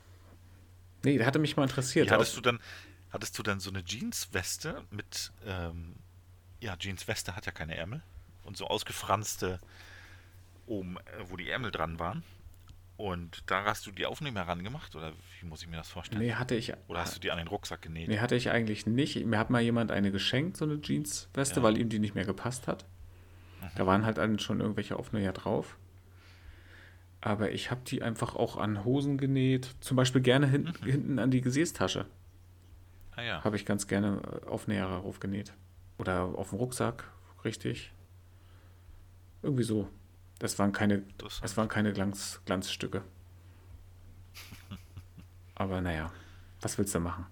Nee, 1.04 1.18
da 1.18 1.26
hatte 1.26 1.38
mich 1.38 1.56
mal 1.56 1.62
interessiert. 1.62 2.08
Wie 2.08 2.10
hattest 2.10 2.36
du 2.36 2.40
dann, 2.40 2.60
hattest 3.16 3.38
du 3.38 3.42
dann 3.42 3.60
so 3.60 3.70
eine 3.70 3.82
Jeansweste 3.84 4.84
mit, 4.90 5.32
ähm, 5.46 5.94
ja, 6.60 6.76
Jeansweste 6.78 7.34
hat 7.34 7.46
ja 7.46 7.52
keine 7.52 7.76
Ärmel. 7.76 8.02
Und 8.44 8.56
so 8.56 8.66
ausgefranste 8.68 9.58
oben, 10.66 10.98
äh, 10.98 11.00
wo 11.28 11.36
die 11.36 11.48
Ärmel 11.50 11.70
dran 11.70 11.98
waren. 11.98 12.22
Und 12.98 13.42
da 13.46 13.64
hast 13.64 13.86
du 13.86 13.90
die 13.90 14.06
Aufnehmer 14.06 14.40
herangemacht 14.40 14.94
oder 14.94 15.12
wie 15.40 15.46
muss 15.46 15.62
ich 15.62 15.68
mir 15.68 15.76
das 15.76 15.88
vorstellen? 15.88 16.22
Nee, 16.22 16.34
hatte 16.34 16.54
ich. 16.54 16.72
Oder 16.88 17.00
hast 17.00 17.16
du 17.16 17.20
die 17.20 17.30
an 17.30 17.38
den 17.38 17.48
Rucksack 17.48 17.82
genäht? 17.82 18.08
Nee, 18.08 18.20
hatte 18.20 18.36
ich 18.36 18.50
eigentlich 18.50 18.86
nicht. 18.86 19.24
Mir 19.26 19.38
hat 19.38 19.50
mal 19.50 19.60
jemand 19.62 19.90
eine 19.90 20.12
geschenkt, 20.12 20.56
so 20.56 20.64
eine 20.64 20.80
Jeansweste, 20.82 21.56
ja. 21.56 21.62
weil 21.62 21.78
ihm 21.78 21.88
die 21.88 21.98
nicht 21.98 22.14
mehr 22.14 22.24
gepasst 22.24 22.68
hat. 22.68 22.84
Mhm. 23.62 23.66
Da 23.76 23.86
waren 23.86 24.04
halt 24.04 24.18
dann 24.18 24.38
schon 24.38 24.60
irgendwelche 24.60 24.96
Aufnäher 24.96 25.32
drauf. 25.32 25.76
Aber 27.22 27.50
ich 27.50 27.70
habe 27.70 27.80
die 27.86 28.02
einfach 28.02 28.36
auch 28.36 28.56
an 28.56 28.84
Hosen 28.84 29.18
genäht. 29.18 29.74
Zum 29.80 29.96
Beispiel 29.96 30.20
gerne 30.20 30.46
hin, 30.46 30.72
Mhm. 30.80 30.86
hinten 30.86 31.18
an 31.18 31.30
die 31.30 31.40
Gesäßtasche. 31.40 32.06
Ah 33.16 33.22
ja. 33.22 33.44
Habe 33.44 33.56
ich 33.56 33.66
ganz 33.66 33.86
gerne 33.86 34.20
äh, 34.22 34.46
Aufnäher 34.46 34.88
aufgenäht. 34.88 35.52
Oder 35.98 36.24
auf 36.24 36.50
dem 36.50 36.58
Rucksack, 36.58 37.10
richtig. 37.44 37.92
Irgendwie 39.42 39.64
so. 39.64 39.88
Das 40.38 40.58
waren 40.58 40.72
keine, 40.72 41.02
das 41.16 41.56
waren 41.56 41.68
keine 41.68 41.94
Glanz, 41.94 42.42
Glanzstücke. 42.44 43.02
Aber 45.54 45.80
naja, 45.80 46.12
was 46.60 46.76
willst 46.76 46.94
du 46.94 47.00
machen? 47.00 47.26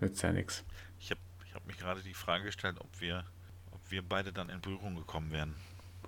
Nützt 0.00 0.22
ja 0.22 0.32
nichts. 0.32 0.64
Ich 0.98 1.12
habe 1.12 1.20
ich 1.46 1.54
hab 1.54 1.64
mich 1.66 1.78
gerade 1.78 2.02
die 2.02 2.14
Frage 2.14 2.44
gestellt, 2.44 2.78
ob 2.80 3.00
wir, 3.00 3.24
ob 3.70 3.80
wir 3.90 4.02
beide 4.02 4.32
dann 4.32 4.48
in 4.48 4.60
Berührung 4.60 4.96
gekommen 4.96 5.30
wären. 5.30 5.54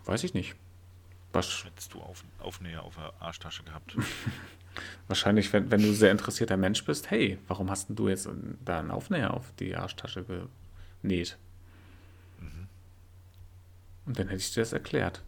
Weiß 0.05 0.25
ich 0.25 0.35
nicht. 0.35 0.57
Was, 1.33 1.65
Hättest 1.65 1.95
du 1.95 2.01
auf, 2.01 2.25
Aufnäher 2.39 2.83
auf 2.83 2.97
der 2.97 3.13
Arschtasche 3.21 3.63
gehabt. 3.63 3.97
wahrscheinlich, 5.09 5.53
wenn, 5.53 5.71
wenn 5.71 5.83
du 5.83 5.93
sehr 5.93 6.11
interessierter 6.11 6.57
Mensch 6.57 6.85
bist, 6.85 7.11
hey, 7.11 7.39
warum 7.49 7.71
hast 7.71 7.89
denn 7.89 7.97
du 7.97 8.09
jetzt 8.09 8.29
da 8.65 8.79
einen 8.79 8.91
Aufnäher 8.91 9.35
auf 9.35 9.53
die 9.59 9.77
Arschtasche 9.77 10.49
genäht? 11.03 11.39
Mhm. 12.39 12.69
Und 14.07 14.19
dann 14.19 14.29
hätte 14.29 14.41
ich 14.41 14.53
dir 14.53 14.61
das 14.61 14.73
erklärt. 14.73 15.23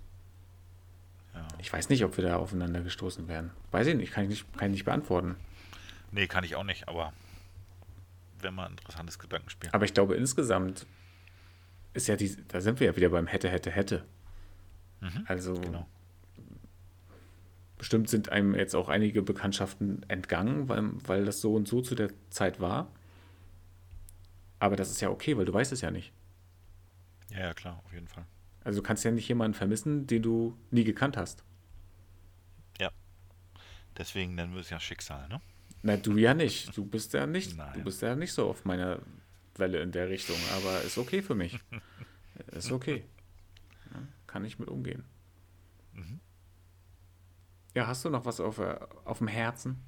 Ja. 1.35 1.47
Ich 1.59 1.73
weiß 1.73 1.89
nicht, 1.89 2.05
ob 2.05 2.17
wir 2.17 2.25
da 2.25 2.37
aufeinander 2.37 2.81
gestoßen 2.81 3.29
wären. 3.29 3.51
Weiß 3.71 3.87
ich 3.87 3.97
nicht, 3.97 4.13
kann 4.13 4.25
ich 4.25 4.31
nicht, 4.31 4.59
kann 4.59 4.69
ich 4.69 4.75
nicht 4.75 4.85
beantworten. 4.85 5.37
Nee, 6.11 6.27
kann 6.27 6.45
ich 6.45 6.55
auch 6.55 6.65
nicht, 6.65 6.89
aber 6.89 7.13
wäre 8.41 8.53
mal 8.53 8.67
ein 8.67 8.73
interessantes 8.73 9.19
Gedankenspiel. 9.19 9.71
Aber 9.73 9.85
ich 9.85 9.95
glaube, 9.95 10.15
insgesamt 10.15 10.87
ist 11.93 12.09
ja 12.09 12.17
die, 12.17 12.37
da 12.49 12.61
sind 12.61 12.79
wir 12.81 12.89
ja 12.89 12.97
wieder 12.97 13.09
beim 13.09 13.27
hätte, 13.27 13.49
hätte, 13.49 13.71
hätte. 13.71 14.05
Mhm. 15.01 15.25
Also 15.27 15.55
Genau. 15.55 15.87
Bestimmt 17.85 18.09
sind 18.09 18.31
einem 18.31 18.55
jetzt 18.55 18.75
auch 18.75 18.89
einige 18.89 19.21
Bekanntschaften 19.21 20.03
entgangen, 20.09 20.71
weil, 20.71 20.91
weil 21.07 21.25
das 21.27 21.43
so 21.43 21.55
und 21.55 21.69
so 21.69 21.83
zu 21.83 21.95
der 21.95 22.11
Zeit 22.31 22.59
war. 22.59 22.91
Aber 24.59 24.75
das 24.75 24.91
ist 24.91 25.03
ja 25.03 25.11
okay, 25.11 25.37
weil 25.37 25.45
du 25.45 25.53
weißt 25.53 25.71
es 25.71 25.83
ja 25.83 25.91
nicht. 25.91 26.13
Ja, 27.31 27.41
ja, 27.41 27.55
klar, 27.55 27.83
auf 27.85 27.93
jeden 27.93 28.09
Fall. 28.09 28.25
Also 28.63 28.81
du 28.81 28.87
kannst 28.87 29.05
ja 29.05 29.11
nicht 29.11 29.29
jemanden 29.29 29.55
vermissen, 29.55 30.07
den 30.07 30.23
du 30.23 30.57
nie 30.71 30.85
gekannt 30.85 31.17
hast. 31.19 31.45
Deswegen 33.97 34.35
nennen 34.35 34.55
wir 34.55 34.61
es 34.61 34.71
ja 34.71 34.81
Schicksal, 34.81 35.29
ne? 35.29 35.41
Na, 35.83 35.97
du 35.97 36.17
ja 36.17 36.35
nicht. 36.35 36.77
Du 36.77 36.85
bist 36.85 37.13
ja 37.13 37.27
nicht, 37.27 37.53
du 37.53 37.57
Nein. 37.57 37.85
bist 37.85 38.03
ja 38.03 38.17
nicht 38.17 38.33
so 38.33 38.49
auf 38.49 38.65
meiner 38.65 39.01
Welle 39.57 39.81
in 39.83 39.93
der 39.93 40.09
Richtung, 40.09 40.37
aber 40.57 40.83
ist 40.83 40.99
okay 40.99 41.23
für 41.23 41.35
mich. 41.35 41.59
ist 42.53 42.73
okay. 42.73 43.05
Ja, 43.93 44.03
kann 44.27 44.45
ich 44.45 44.59
mit 44.59 44.69
umgehen. 44.69 45.05
Mhm. 45.93 46.21
Ja, 47.75 47.87
hast 47.87 48.05
du 48.05 48.11
noch 48.11 48.25
was 48.25 48.41
auf, 48.41 48.59
äh, 48.59 48.79
auf 49.05 49.19
dem 49.19 49.29
Herzen? 49.29 49.83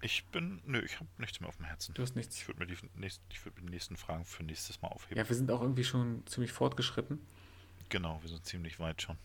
Ich 0.00 0.26
bin, 0.26 0.60
nö, 0.64 0.80
ich 0.80 0.96
habe 0.96 1.08
nichts 1.18 1.40
mehr 1.40 1.48
auf 1.48 1.56
dem 1.56 1.66
Herzen. 1.66 1.94
Du 1.94 2.02
hast 2.02 2.16
nichts. 2.16 2.36
Ich 2.36 2.48
würde 2.48 2.60
mir, 2.60 2.66
die 2.66 2.76
nächst, 2.94 3.20
ich 3.30 3.44
würd 3.44 3.56
mir 3.56 3.66
die 3.66 3.72
nächsten 3.72 3.96
Fragen 3.96 4.24
für 4.24 4.42
nächstes 4.42 4.82
Mal 4.82 4.88
aufheben. 4.88 5.16
Ja, 5.16 5.28
wir 5.28 5.36
sind 5.36 5.50
auch 5.50 5.62
irgendwie 5.62 5.84
schon 5.84 6.26
ziemlich 6.26 6.52
fortgeschritten. 6.52 7.20
Genau, 7.88 8.20
wir 8.22 8.28
sind 8.28 8.44
ziemlich 8.44 8.80
weit 8.80 9.02
schon. 9.02 9.16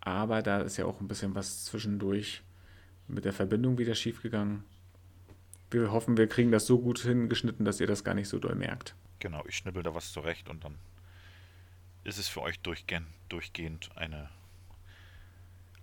Aber 0.00 0.42
da 0.42 0.60
ist 0.60 0.76
ja 0.76 0.84
auch 0.84 1.00
ein 1.00 1.08
bisschen 1.08 1.34
was 1.34 1.64
zwischendurch 1.64 2.42
mit 3.06 3.24
der 3.24 3.32
Verbindung 3.32 3.78
wieder 3.78 3.94
schiefgegangen. 3.94 4.64
Wir 5.70 5.92
hoffen, 5.92 6.16
wir 6.16 6.28
kriegen 6.28 6.50
das 6.50 6.66
so 6.66 6.78
gut 6.78 7.00
hingeschnitten, 7.00 7.64
dass 7.64 7.80
ihr 7.80 7.86
das 7.86 8.04
gar 8.04 8.14
nicht 8.14 8.28
so 8.28 8.38
doll 8.38 8.54
merkt. 8.54 8.94
Genau, 9.18 9.44
ich 9.46 9.56
schnibbel 9.56 9.82
da 9.82 9.94
was 9.94 10.12
zurecht 10.12 10.48
und 10.48 10.64
dann 10.64 10.76
ist 12.04 12.18
es 12.18 12.28
für 12.28 12.40
euch 12.40 12.60
durchgehend, 12.60 13.06
durchgehend 13.28 13.90
eine, 13.96 14.30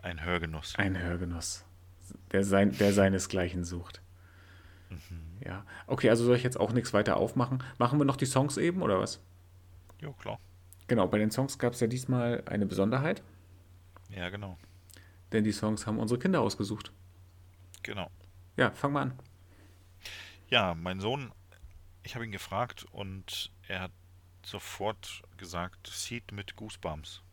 ein 0.06 0.24
Hörgenuss. 0.24 0.76
Ein 0.78 0.98
Hörgenuss, 0.98 1.66
der, 2.32 2.44
sein, 2.44 2.72
der 2.78 2.94
seinesgleichen 2.94 3.64
sucht. 3.64 4.02
Mhm. 4.90 5.38
Ja, 5.44 5.66
okay, 5.88 6.10
also 6.10 6.24
soll 6.26 6.36
ich 6.36 6.44
jetzt 6.44 6.60
auch 6.60 6.72
nichts 6.72 6.94
weiter 6.94 7.18
aufmachen? 7.18 7.64
Machen 7.78 8.00
wir 8.00 8.06
noch 8.06 8.16
die 8.16 8.26
Songs 8.26 8.58
eben 8.58 8.82
oder 8.82 9.00
was? 9.00 9.20
Jo, 10.00 10.14
klar. 10.14 10.40
Genau, 10.88 11.08
bei 11.08 11.18
den 11.18 11.32
Songs 11.32 11.58
gab 11.58 11.74
es 11.74 11.80
ja 11.80 11.88
diesmal 11.88 12.44
eine 12.46 12.66
Besonderheit, 12.66 13.24
Ja, 14.10 14.30
genau. 14.30 14.58
denn 15.32 15.44
die 15.44 15.52
Songs 15.52 15.88
haben 15.88 15.98
unsere 16.00 16.20
Kinder 16.20 16.42
ausgesucht. 16.42 16.92
Genau. 17.82 18.10
Ja, 18.58 18.72
fang 18.72 18.94
mal 18.94 19.02
an. 19.02 19.14
Ja, 20.50 20.76
mein 20.76 21.00
Sohn, 21.00 21.32
ich 22.04 22.14
habe 22.14 22.26
ihn 22.26 22.32
gefragt 22.32 22.86
und 22.92 23.52
er 23.68 23.82
hat 23.82 23.92
sofort 24.44 25.24
gesagt, 25.38 25.88
Seed 25.88 26.32
mit 26.32 26.56
Goosebumps. 26.56 27.24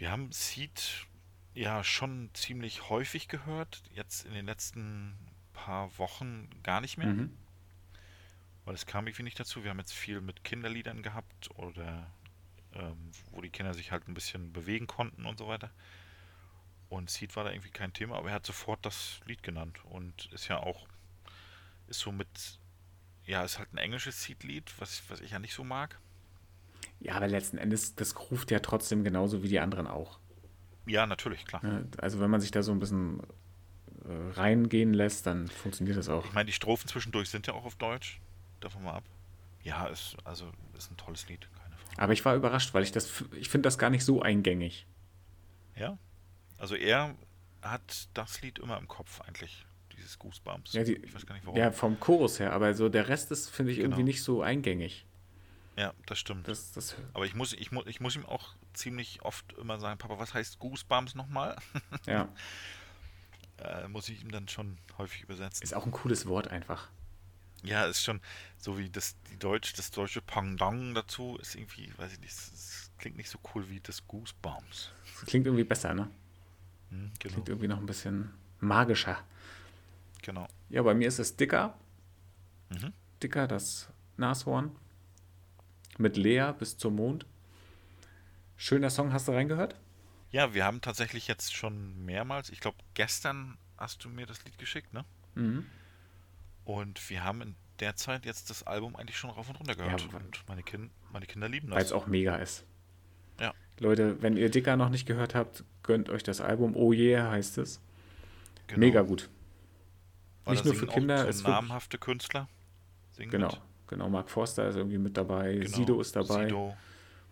Wir 0.00 0.10
haben 0.10 0.32
Seed 0.32 1.06
ja 1.52 1.84
schon 1.84 2.30
ziemlich 2.32 2.88
häufig 2.88 3.28
gehört, 3.28 3.82
jetzt 3.92 4.24
in 4.24 4.32
den 4.32 4.46
letzten 4.46 5.14
paar 5.52 5.98
Wochen 5.98 6.48
gar 6.62 6.80
nicht 6.80 6.96
mehr, 6.96 7.08
Mhm. 7.08 7.36
weil 8.64 8.74
es 8.74 8.86
kam 8.86 9.06
irgendwie 9.06 9.24
nicht 9.24 9.38
dazu. 9.38 9.62
Wir 9.62 9.68
haben 9.68 9.78
jetzt 9.78 9.92
viel 9.92 10.22
mit 10.22 10.42
Kinderliedern 10.42 11.02
gehabt 11.02 11.50
oder 11.56 12.10
ähm, 12.72 13.10
wo 13.30 13.42
die 13.42 13.50
Kinder 13.50 13.74
sich 13.74 13.92
halt 13.92 14.08
ein 14.08 14.14
bisschen 14.14 14.54
bewegen 14.54 14.86
konnten 14.86 15.26
und 15.26 15.36
so 15.36 15.48
weiter. 15.48 15.70
Und 16.88 17.10
Seed 17.10 17.36
war 17.36 17.44
da 17.44 17.50
irgendwie 17.50 17.70
kein 17.70 17.92
Thema, 17.92 18.16
aber 18.16 18.30
er 18.30 18.36
hat 18.36 18.46
sofort 18.46 18.86
das 18.86 19.20
Lied 19.26 19.42
genannt 19.42 19.84
und 19.84 20.32
ist 20.32 20.48
ja 20.48 20.56
auch, 20.60 20.88
ist 21.88 22.00
so 22.00 22.10
mit, 22.10 22.58
ja, 23.26 23.44
ist 23.44 23.58
halt 23.58 23.74
ein 23.74 23.78
englisches 23.78 24.22
Seed-Lied, 24.22 24.72
was, 24.78 25.02
was 25.10 25.20
ich 25.20 25.32
ja 25.32 25.38
nicht 25.40 25.52
so 25.52 25.62
mag. 25.62 26.00
Ja, 27.00 27.14
aber 27.14 27.28
letzten 27.28 27.56
Endes, 27.58 27.94
das 27.94 28.14
ruft 28.30 28.50
ja 28.50 28.58
trotzdem 28.60 29.04
genauso 29.04 29.42
wie 29.42 29.48
die 29.48 29.60
anderen 29.60 29.86
auch. 29.86 30.18
Ja, 30.86 31.06
natürlich, 31.06 31.44
klar. 31.46 31.62
Also 31.98 32.20
wenn 32.20 32.30
man 32.30 32.40
sich 32.40 32.50
da 32.50 32.62
so 32.62 32.72
ein 32.72 32.78
bisschen 32.80 33.20
äh, 34.04 34.32
reingehen 34.32 34.92
lässt, 34.92 35.26
dann 35.26 35.48
funktioniert 35.48 35.96
das 35.96 36.08
auch. 36.08 36.24
Ich 36.26 36.32
meine, 36.32 36.46
die 36.46 36.52
Strophen 36.52 36.88
zwischendurch 36.88 37.28
sind 37.30 37.46
ja 37.46 37.54
auch 37.54 37.64
auf 37.64 37.76
Deutsch. 37.76 38.20
Davon 38.60 38.82
mal 38.84 38.94
ab. 38.94 39.04
Ja, 39.62 39.86
ist, 39.86 40.16
also, 40.24 40.50
ist 40.76 40.90
ein 40.90 40.96
tolles 40.96 41.28
Lied, 41.28 41.48
keine 41.62 41.76
Frage. 41.76 42.02
Aber 42.02 42.12
ich 42.12 42.24
war 42.24 42.34
überrascht, 42.34 42.74
weil 42.74 42.82
ich 42.82 42.92
das, 42.92 43.24
ich 43.34 43.48
finde 43.48 43.66
das 43.66 43.78
gar 43.78 43.90
nicht 43.90 44.04
so 44.04 44.20
eingängig. 44.22 44.86
Ja. 45.76 45.98
Also 46.58 46.74
er 46.74 47.14
hat 47.62 48.08
das 48.14 48.40
Lied 48.42 48.58
immer 48.58 48.76
im 48.78 48.88
Kopf 48.88 49.20
eigentlich, 49.22 49.64
dieses 49.96 50.18
Goosebumps. 50.18 50.72
Ja, 50.74 50.82
die- 50.84 50.96
ich 50.96 51.14
weiß 51.14 51.24
gar 51.26 51.34
nicht 51.34 51.46
warum. 51.46 51.58
Ja, 51.58 51.72
vom 51.72 51.98
Chorus 52.00 52.38
her, 52.40 52.52
aber 52.52 52.74
so 52.74 52.88
der 52.88 53.08
Rest 53.08 53.30
ist, 53.30 53.48
finde 53.50 53.72
ich, 53.72 53.78
irgendwie 53.78 53.98
Genau. 54.00 54.08
nicht 54.08 54.22
so 54.22 54.42
eingängig. 54.42 55.06
Ja, 55.80 55.94
das 56.04 56.18
stimmt. 56.18 56.46
Das, 56.46 56.72
das, 56.72 56.94
Aber 57.14 57.24
ich 57.24 57.34
muss, 57.34 57.54
ich, 57.54 57.72
mu 57.72 57.82
ich 57.86 58.00
muss 58.00 58.14
ihm 58.14 58.26
auch 58.26 58.54
ziemlich 58.74 59.22
oft 59.22 59.54
immer 59.54 59.80
sagen, 59.80 59.96
Papa, 59.96 60.18
was 60.18 60.34
heißt 60.34 60.58
Goosebumps 60.58 61.14
nochmal? 61.14 61.56
ja, 62.06 62.28
äh, 63.56 63.88
muss 63.88 64.10
ich 64.10 64.20
ihm 64.20 64.30
dann 64.30 64.46
schon 64.46 64.76
häufig 64.98 65.22
übersetzen. 65.22 65.62
ist 65.62 65.72
auch 65.74 65.86
ein 65.86 65.92
cooles 65.92 66.26
Wort 66.26 66.48
einfach. 66.48 66.90
Ja, 67.62 67.86
ist 67.86 68.02
schon 68.02 68.20
so 68.58 68.76
wie 68.76 68.90
das, 68.90 69.16
die 69.30 69.38
Deutsch, 69.38 69.72
das 69.72 69.90
deutsche 69.90 70.20
Pendant 70.20 70.94
dazu 70.94 71.38
ist 71.40 71.54
irgendwie, 71.54 71.90
weiß 71.96 72.12
ich 72.12 72.20
nicht, 72.20 72.32
es 72.32 72.90
klingt 72.98 73.16
nicht 73.16 73.30
so 73.30 73.38
cool 73.54 73.68
wie 73.70 73.80
das 73.80 74.06
Goosebumps. 74.06 74.90
Das 75.20 75.26
klingt 75.26 75.46
irgendwie 75.46 75.64
besser, 75.64 75.94
ne? 75.94 76.10
Hm, 76.90 77.10
genau, 77.18 77.32
Klingt 77.32 77.48
irgendwie 77.48 77.68
noch 77.68 77.78
ein 77.78 77.86
bisschen 77.86 78.34
magischer. 78.60 79.18
genau. 80.20 80.46
Ja, 80.68 80.82
bei 80.82 80.92
mir 80.92 81.08
ist 81.08 81.18
es 81.18 81.36
dicker. 81.36 81.74
Mhm. 82.68 82.92
Dicker, 83.22 83.46
das 83.46 83.88
Nashorn. 84.18 84.76
Mit 86.00 86.16
Lea 86.16 86.52
bis 86.58 86.78
zum 86.78 86.96
Mond. 86.96 87.26
Schöner 88.56 88.88
Song, 88.88 89.12
hast 89.12 89.28
du 89.28 89.32
reingehört? 89.32 89.76
Ja, 90.30 90.54
wir 90.54 90.64
haben 90.64 90.80
tatsächlich 90.80 91.28
jetzt 91.28 91.54
schon 91.54 92.06
mehrmals, 92.06 92.48
ich 92.48 92.60
glaube 92.60 92.78
gestern 92.94 93.58
hast 93.76 94.02
du 94.02 94.08
mir 94.08 94.24
das 94.24 94.42
Lied 94.46 94.56
geschickt, 94.58 94.94
ne? 94.94 95.04
Mhm. 95.34 95.66
Und 96.64 97.10
wir 97.10 97.22
haben 97.22 97.42
in 97.42 97.54
der 97.80 97.96
Zeit 97.96 98.24
jetzt 98.24 98.48
das 98.48 98.62
Album 98.62 98.96
eigentlich 98.96 99.18
schon 99.18 99.28
rauf 99.28 99.50
und 99.50 99.56
runter 99.56 99.74
gehört. 99.74 100.00
Ja, 100.00 100.16
und 100.16 100.48
meine, 100.48 100.62
kind, 100.62 100.90
meine 101.12 101.26
Kinder 101.26 101.50
lieben 101.50 101.70
Weil 101.70 101.82
es 101.82 101.90
das. 101.90 101.92
auch 101.92 102.06
mega 102.06 102.36
ist. 102.36 102.64
Ja. 103.38 103.52
Leute, 103.78 104.22
wenn 104.22 104.38
ihr 104.38 104.50
Dicker 104.50 104.78
noch 104.78 104.88
nicht 104.88 105.04
gehört 105.04 105.34
habt, 105.34 105.64
gönnt 105.82 106.08
euch 106.08 106.22
das 106.22 106.40
Album. 106.40 106.76
Oh 106.76 106.94
yeah 106.94 107.30
heißt 107.30 107.58
es. 107.58 107.78
Genau. 108.68 108.80
Mega 108.80 109.02
gut. 109.02 109.28
Weil 110.44 110.54
Nicht 110.54 110.64
nur 110.64 110.74
für 110.74 110.86
Kinder, 110.86 111.30
so 111.30 111.46
namhafte 111.46 111.98
Künstler. 111.98 112.48
Singen 113.10 113.30
Genau. 113.32 113.48
Mit. 113.48 113.60
Genau, 113.90 114.08
Mark 114.08 114.30
Forster 114.30 114.68
ist 114.68 114.76
irgendwie 114.76 114.98
mit 114.98 115.16
dabei. 115.16 115.54
Genau. 115.54 115.76
Sido 115.76 116.00
ist 116.00 116.14
dabei. 116.14 116.44
Sido, 116.46 116.76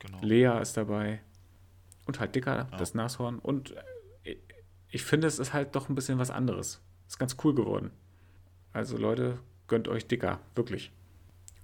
genau. 0.00 0.18
Lea 0.22 0.60
ist 0.60 0.76
dabei. 0.76 1.20
Und 2.04 2.18
halt 2.18 2.34
Dicker, 2.34 2.66
Ja. 2.70 2.76
das 2.76 2.94
Nashorn. 2.94 3.38
Und 3.38 3.74
äh, 4.24 4.36
ich 4.90 5.04
finde, 5.04 5.28
es 5.28 5.38
ist 5.38 5.52
halt 5.52 5.76
doch 5.76 5.88
ein 5.88 5.94
bisschen 5.94 6.18
was 6.18 6.30
anderes. 6.30 6.80
Ist 7.06 7.18
ganz 7.18 7.36
cool 7.44 7.54
geworden. 7.54 7.92
Also 8.72 8.96
Leute, 8.98 9.38
gönnt 9.68 9.86
euch 9.86 10.08
Dicker. 10.08 10.40
Wirklich. 10.56 10.90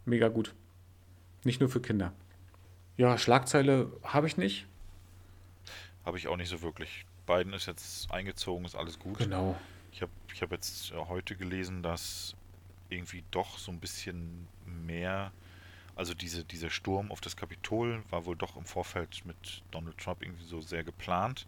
Mega 0.04 0.28
gut. 0.28 0.54
Nicht 1.42 1.58
nur 1.60 1.68
für 1.68 1.80
Kinder. 1.80 2.12
Ja, 2.96 3.18
Schlagzeile 3.18 3.90
habe 4.04 4.28
ich 4.28 4.36
nicht. 4.36 4.66
Habe 6.04 6.18
ich 6.18 6.28
auch 6.28 6.36
nicht 6.36 6.50
so 6.50 6.62
wirklich. 6.62 7.04
Biden 7.26 7.52
ist 7.52 7.66
jetzt 7.66 8.12
eingezogen, 8.12 8.64
ist 8.64 8.76
alles 8.76 8.98
gut. 9.00 9.18
Genau. 9.18 9.56
Ich 9.90 10.02
habe 10.02 10.12
ich 10.32 10.40
hab 10.40 10.52
jetzt 10.52 10.92
äh, 10.92 10.96
heute 11.08 11.34
gelesen, 11.34 11.82
dass 11.82 12.36
irgendwie 12.88 13.24
doch 13.30 13.58
so 13.58 13.70
ein 13.72 13.80
bisschen 13.80 14.46
mehr, 14.66 15.32
also 15.96 16.14
diese, 16.14 16.44
dieser 16.44 16.70
Sturm 16.70 17.10
auf 17.12 17.20
das 17.20 17.36
Kapitol 17.36 18.02
war 18.10 18.24
wohl 18.26 18.36
doch 18.36 18.56
im 18.56 18.64
Vorfeld 18.64 19.24
mit 19.24 19.62
Donald 19.70 19.98
Trump 19.98 20.22
irgendwie 20.22 20.44
so 20.44 20.60
sehr 20.60 20.84
geplant. 20.84 21.46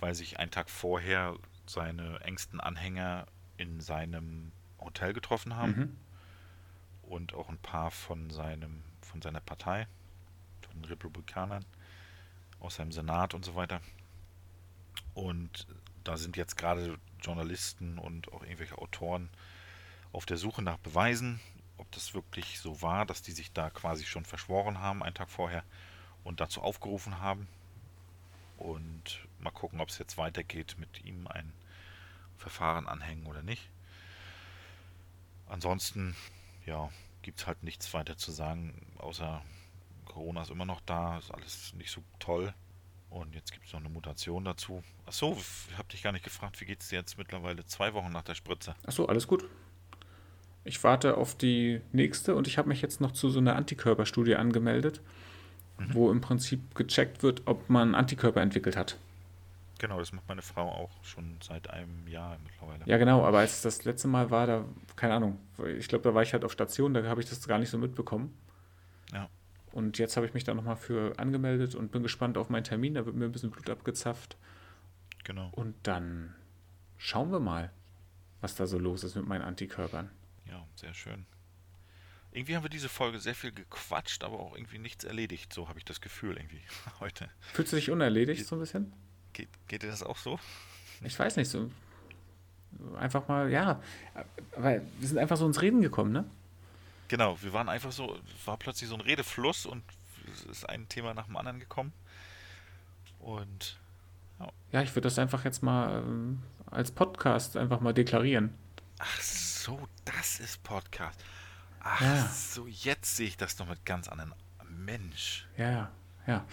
weil 0.00 0.14
sich 0.14 0.38
einen 0.38 0.50
Tag 0.50 0.68
vorher 0.68 1.34
seine 1.66 2.20
engsten 2.20 2.60
Anhänger 2.60 3.26
in 3.56 3.80
seinem 3.80 4.52
Hotel 4.78 5.14
getroffen 5.14 5.56
haben 5.56 5.72
Mhm. 5.72 5.96
und 7.10 7.32
auch 7.34 7.48
ein 7.48 7.56
paar 7.58 7.90
von 7.90 8.28
seinem 8.28 8.82
von 9.00 9.22
seiner 9.22 9.40
Partei, 9.40 9.86
von 10.60 10.74
den 10.74 10.84
Republikanern 10.86 11.64
aus 12.60 12.74
seinem 12.74 12.92
Senat 12.92 13.32
und 13.32 13.44
so 13.46 13.54
weiter. 13.54 13.80
Und 15.14 15.66
da 16.02 16.16
sind 16.16 16.36
jetzt 16.36 16.56
gerade 16.56 16.98
Journalisten 17.22 17.98
und 17.98 18.30
auch 18.32 18.42
irgendwelche 18.42 18.76
Autoren 18.78 19.30
auf 20.14 20.26
der 20.26 20.36
Suche 20.36 20.62
nach 20.62 20.78
Beweisen, 20.78 21.40
ob 21.76 21.90
das 21.92 22.14
wirklich 22.14 22.60
so 22.60 22.80
war, 22.82 23.04
dass 23.04 23.22
die 23.22 23.32
sich 23.32 23.52
da 23.52 23.70
quasi 23.70 24.04
schon 24.04 24.24
verschworen 24.24 24.78
haben, 24.78 25.02
einen 25.02 25.14
Tag 25.14 25.28
vorher, 25.28 25.64
und 26.22 26.40
dazu 26.40 26.62
aufgerufen 26.62 27.20
haben. 27.20 27.48
Und 28.56 29.26
mal 29.40 29.50
gucken, 29.50 29.80
ob 29.80 29.88
es 29.88 29.98
jetzt 29.98 30.16
weitergeht, 30.16 30.76
mit 30.78 31.04
ihm 31.04 31.26
ein 31.26 31.52
Verfahren 32.38 32.86
anhängen 32.86 33.26
oder 33.26 33.42
nicht. 33.42 33.68
Ansonsten, 35.48 36.16
ja, 36.64 36.90
gibt 37.22 37.40
es 37.40 37.46
halt 37.46 37.62
nichts 37.62 37.92
weiter 37.92 38.16
zu 38.16 38.30
sagen, 38.30 38.86
außer 38.98 39.42
Corona 40.06 40.42
ist 40.42 40.50
immer 40.50 40.64
noch 40.64 40.80
da, 40.80 41.18
ist 41.18 41.32
alles 41.32 41.74
nicht 41.74 41.90
so 41.90 42.02
toll. 42.20 42.54
Und 43.10 43.34
jetzt 43.34 43.52
gibt 43.52 43.66
es 43.66 43.72
noch 43.72 43.80
eine 43.80 43.88
Mutation 43.88 44.44
dazu. 44.44 44.82
Achso, 45.06 45.36
ich 45.70 45.78
habe 45.78 45.88
dich 45.88 46.02
gar 46.02 46.12
nicht 46.12 46.24
gefragt, 46.24 46.60
wie 46.60 46.64
geht 46.64 46.82
es 46.82 46.88
dir 46.88 46.98
jetzt 46.98 47.18
mittlerweile 47.18 47.64
zwei 47.66 47.94
Wochen 47.94 48.10
nach 48.10 48.22
der 48.22 48.34
Spritze? 48.34 48.74
Achso, 48.86 49.06
alles 49.06 49.26
gut. 49.26 49.44
Ich 50.64 50.82
warte 50.82 51.16
auf 51.16 51.36
die 51.36 51.80
nächste 51.92 52.34
und 52.34 52.46
ich 52.46 52.56
habe 52.58 52.68
mich 52.68 52.80
jetzt 52.82 53.00
noch 53.00 53.12
zu 53.12 53.28
so 53.28 53.38
einer 53.38 53.56
Antikörperstudie 53.56 54.36
angemeldet, 54.36 55.00
Mhm. 55.78 55.94
wo 55.94 56.10
im 56.10 56.20
Prinzip 56.20 56.74
gecheckt 56.74 57.22
wird, 57.22 57.42
ob 57.46 57.68
man 57.68 57.94
Antikörper 57.94 58.40
entwickelt 58.40 58.76
hat. 58.76 58.96
Genau, 59.78 59.98
das 59.98 60.12
macht 60.12 60.28
meine 60.28 60.40
Frau 60.40 60.70
auch 60.70 60.90
schon 61.04 61.36
seit 61.42 61.68
einem 61.68 62.06
Jahr 62.06 62.38
mittlerweile. 62.44 62.84
Ja, 62.86 62.96
genau, 62.96 63.24
aber 63.24 63.40
als 63.40 63.60
das 63.62 63.84
letzte 63.84 64.06
Mal 64.08 64.30
war, 64.30 64.46
da, 64.46 64.64
keine 64.94 65.14
Ahnung, 65.14 65.38
ich 65.78 65.88
glaube, 65.88 66.04
da 66.04 66.14
war 66.14 66.22
ich 66.22 66.32
halt 66.32 66.44
auf 66.44 66.52
Station, 66.52 66.94
da 66.94 67.02
habe 67.04 67.20
ich 67.20 67.28
das 67.28 67.46
gar 67.48 67.58
nicht 67.58 67.70
so 67.70 67.76
mitbekommen. 67.78 68.32
Ja. 69.12 69.28
Und 69.72 69.98
jetzt 69.98 70.16
habe 70.16 70.26
ich 70.26 70.32
mich 70.32 70.44
da 70.44 70.54
nochmal 70.54 70.76
für 70.76 71.18
angemeldet 71.18 71.74
und 71.74 71.90
bin 71.90 72.04
gespannt 72.04 72.38
auf 72.38 72.48
meinen 72.48 72.62
Termin. 72.62 72.94
Da 72.94 73.04
wird 73.04 73.16
mir 73.16 73.24
ein 73.24 73.32
bisschen 73.32 73.50
Blut 73.50 73.68
abgezapft. 73.68 74.36
Genau. 75.24 75.50
Und 75.52 75.74
dann 75.82 76.32
schauen 76.96 77.32
wir 77.32 77.40
mal, 77.40 77.72
was 78.40 78.54
da 78.54 78.66
so 78.68 78.78
los 78.78 79.02
ist 79.02 79.16
mit 79.16 79.26
meinen 79.26 79.42
Antikörpern. 79.42 80.08
Ja, 80.48 80.66
sehr 80.76 80.94
schön. 80.94 81.26
Irgendwie 82.32 82.56
haben 82.56 82.64
wir 82.64 82.70
diese 82.70 82.88
Folge 82.88 83.20
sehr 83.20 83.34
viel 83.34 83.52
gequatscht, 83.52 84.24
aber 84.24 84.40
auch 84.40 84.56
irgendwie 84.56 84.78
nichts 84.78 85.04
erledigt. 85.04 85.52
So 85.52 85.68
habe 85.68 85.78
ich 85.78 85.84
das 85.84 86.00
Gefühl 86.00 86.36
irgendwie 86.36 86.60
heute. 87.00 87.28
Fühlst 87.52 87.72
du 87.72 87.76
dich 87.76 87.90
unerledigt 87.90 88.44
so 88.46 88.56
ein 88.56 88.60
bisschen? 88.60 88.92
Geht, 89.32 89.48
geht 89.68 89.82
dir 89.82 89.88
das 89.90 90.02
auch 90.02 90.16
so? 90.18 90.38
Ich 91.02 91.18
weiß 91.18 91.36
nicht, 91.36 91.48
so 91.48 91.70
einfach 92.98 93.28
mal, 93.28 93.50
ja, 93.50 93.80
weil 94.56 94.82
wir 94.98 95.08
sind 95.08 95.18
einfach 95.18 95.36
so 95.36 95.46
ins 95.46 95.62
Reden 95.62 95.80
gekommen, 95.80 96.12
ne? 96.12 96.24
Genau, 97.08 97.40
wir 97.40 97.52
waren 97.52 97.68
einfach 97.68 97.92
so, 97.92 98.18
es 98.36 98.46
war 98.46 98.56
plötzlich 98.56 98.88
so 98.88 98.96
ein 98.96 99.00
Redefluss 99.00 99.66
und 99.66 99.84
es 100.32 100.44
ist 100.44 100.68
ein 100.68 100.88
Thema 100.88 101.14
nach 101.14 101.26
dem 101.26 101.36
anderen 101.36 101.60
gekommen. 101.60 101.92
Und 103.20 103.78
Ja, 104.72 104.82
ich 104.82 104.90
würde 104.90 105.02
das 105.02 105.18
einfach 105.18 105.44
jetzt 105.44 105.62
mal 105.62 106.02
ähm, 106.02 106.42
als 106.66 106.90
Podcast 106.90 107.56
einfach 107.56 107.80
mal 107.80 107.94
deklarieren. 107.94 108.52
ach 108.98 109.20
so, 109.20 109.53
das 110.04 110.40
ist 110.40 110.62
Podcast. 110.62 111.18
Ach 111.80 112.00
Ja. 112.00 112.26
so, 112.28 112.66
jetzt 112.66 113.16
sehe 113.16 113.26
ich 113.28 113.36
das 113.36 113.58
noch 113.58 113.68
mit 113.68 113.84
ganz 113.84 114.08
anderen. 114.08 114.34
Mensch, 114.68 115.46
Ja, 115.56 115.70
ja, 115.70 115.90
ja. 116.26 116.44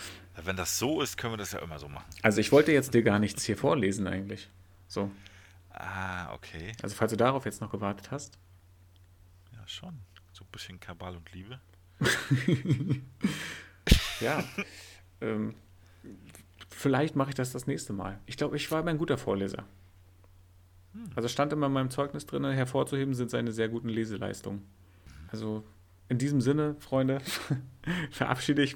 wenn 0.44 0.56
das 0.56 0.78
so 0.78 1.02
ist, 1.02 1.18
können 1.18 1.34
wir 1.34 1.38
das 1.38 1.52
ja 1.54 1.60
immer 1.60 1.80
so 1.80 1.88
machen. 1.90 2.06
Also 2.22 2.40
ich 2.40 2.52
wollte 2.52 2.72
jetzt 2.72 2.94
dir 2.94 3.02
gar 3.04 3.20
nichts 3.20 3.44
hier 3.44 3.58
vorlesen 3.58 4.08
eigentlich. 4.08 4.50
So, 4.88 5.12
Ah, 5.70 6.34
okay. 6.34 6.74
also 6.84 6.96
falls 6.96 7.12
du 7.12 7.18
darauf 7.18 7.46
jetzt 7.46 7.62
noch 7.62 7.72
gewartet 7.72 8.12
hast. 8.12 8.38
Ja, 9.54 9.66
schon. 9.68 10.00
So 10.34 10.44
ein 10.44 10.52
bisschen 10.52 10.80
Kabal 10.80 11.16
und 11.16 11.32
Liebe. 11.32 11.60
Ja. 14.20 14.44
ähm, 15.22 15.56
vielleicht 16.70 17.16
mache 17.16 17.30
ich 17.30 17.36
das 17.36 17.52
das 17.52 17.66
nächste 17.68 17.94
Mal. 17.94 18.20
Ich 18.28 18.38
glaube, 18.38 18.56
ich 18.56 18.70
war 18.72 18.82
immer 18.82 18.92
ein 18.92 18.98
guter 19.00 19.18
Vorleser. 19.18 19.66
Also 21.16 21.28
stand 21.28 21.54
immer 21.54 21.68
in 21.68 21.74
meinem 21.74 21.90
Zeugnis 21.90 22.26
drin, 22.26 22.44
hervorzuheben 22.44 23.14
sind 23.14 23.32
seine 23.32 23.52
sehr 23.52 23.70
guten 23.70 23.90
Leseleistungen. 23.90 24.68
Also 25.30 25.64
in 26.10 26.18
diesem 26.18 26.42
Sinne, 26.42 26.76
Freunde, 26.80 27.22
verabschiede 28.12 28.64
ich. 28.64 28.76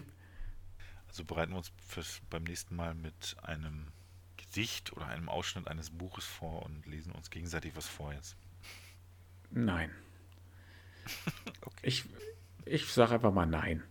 Also 1.07 1.25
bereiten 1.25 1.51
wir 1.51 1.57
uns 1.57 1.71
fürs, 1.85 2.21
beim 2.29 2.43
nächsten 2.43 2.75
Mal 2.75 2.93
mit 2.93 3.35
einem 3.41 3.87
Gedicht 4.37 4.93
oder 4.93 5.07
einem 5.07 5.27
Ausschnitt 5.27 5.67
eines 5.67 5.89
Buches 5.89 6.25
vor 6.25 6.63
und 6.63 6.85
lesen 6.85 7.11
uns 7.11 7.29
gegenseitig 7.29 7.75
was 7.75 7.87
vor 7.87 8.13
jetzt. 8.13 8.35
Nein. 9.51 9.91
Okay. 11.61 11.79
Ich, 11.83 12.05
ich 12.65 12.91
sage 12.91 13.15
einfach 13.15 13.33
mal 13.33 13.45
nein. 13.45 13.83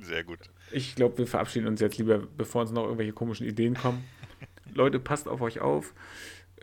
Sehr 0.00 0.24
gut. 0.24 0.38
Ich 0.70 0.94
glaube, 0.94 1.18
wir 1.18 1.26
verabschieden 1.26 1.66
uns 1.66 1.80
jetzt 1.80 1.98
lieber, 1.98 2.18
bevor 2.18 2.62
uns 2.62 2.70
noch 2.70 2.84
irgendwelche 2.84 3.12
komischen 3.12 3.46
Ideen 3.46 3.74
kommen. 3.74 4.04
Leute, 4.74 4.98
passt 4.98 5.28
auf 5.28 5.40
euch 5.40 5.60
auf. 5.60 5.94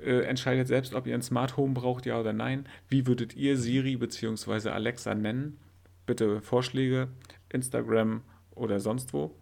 Äh, 0.03 0.21
entscheidet 0.21 0.67
selbst, 0.67 0.93
ob 0.93 1.07
ihr 1.07 1.15
ein 1.15 1.21
Smart 1.21 1.57
Home 1.57 1.73
braucht, 1.73 2.05
ja 2.05 2.19
oder 2.19 2.33
nein. 2.33 2.67
Wie 2.87 3.07
würdet 3.07 3.35
ihr 3.35 3.57
Siri 3.57 3.97
bzw. 3.97 4.69
Alexa 4.69 5.15
nennen? 5.15 5.59
Bitte 6.05 6.41
Vorschläge, 6.41 7.09
Instagram 7.49 8.23
oder 8.51 8.79
sonst 8.79 9.13
wo. 9.13 9.35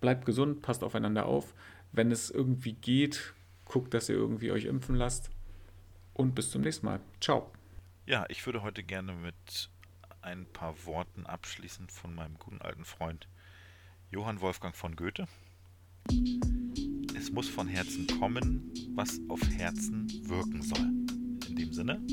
Bleibt 0.00 0.26
gesund, 0.26 0.62
passt 0.62 0.84
aufeinander 0.84 1.26
auf. 1.26 1.54
Wenn 1.92 2.10
es 2.10 2.30
irgendwie 2.30 2.72
geht, 2.72 3.34
guckt, 3.64 3.94
dass 3.94 4.08
ihr 4.08 4.16
irgendwie 4.16 4.50
euch 4.50 4.64
impfen 4.64 4.96
lasst. 4.96 5.30
Und 6.12 6.34
bis 6.34 6.50
zum 6.50 6.62
nächsten 6.62 6.86
Mal. 6.86 7.00
Ciao. 7.20 7.50
Ja, 8.06 8.24
ich 8.28 8.44
würde 8.46 8.62
heute 8.62 8.82
gerne 8.82 9.14
mit 9.14 9.70
ein 10.22 10.46
paar 10.46 10.74
Worten 10.86 11.26
abschließen 11.26 11.88
von 11.88 12.14
meinem 12.14 12.38
guten 12.38 12.60
alten 12.62 12.84
Freund 12.84 13.28
Johann 14.10 14.40
Wolfgang 14.40 14.74
von 14.74 14.96
Goethe. 14.96 15.26
Es 17.14 17.32
muss 17.32 17.48
von 17.48 17.68
Herzen 17.68 18.06
kommen, 18.18 18.70
was 18.90 19.20
auf 19.28 19.40
Herzen 19.56 20.06
wirken 20.28 20.60
soll. 20.62 20.90
In 21.48 21.56
dem 21.56 21.72
Sinne, 21.72 22.04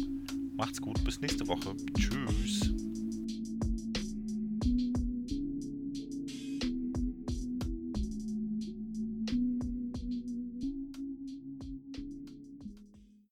macht's 0.56 0.80
gut, 0.80 1.04
bis 1.04 1.20
nächste 1.20 1.48
Woche. 1.48 1.76
Tschüss. 1.98 2.72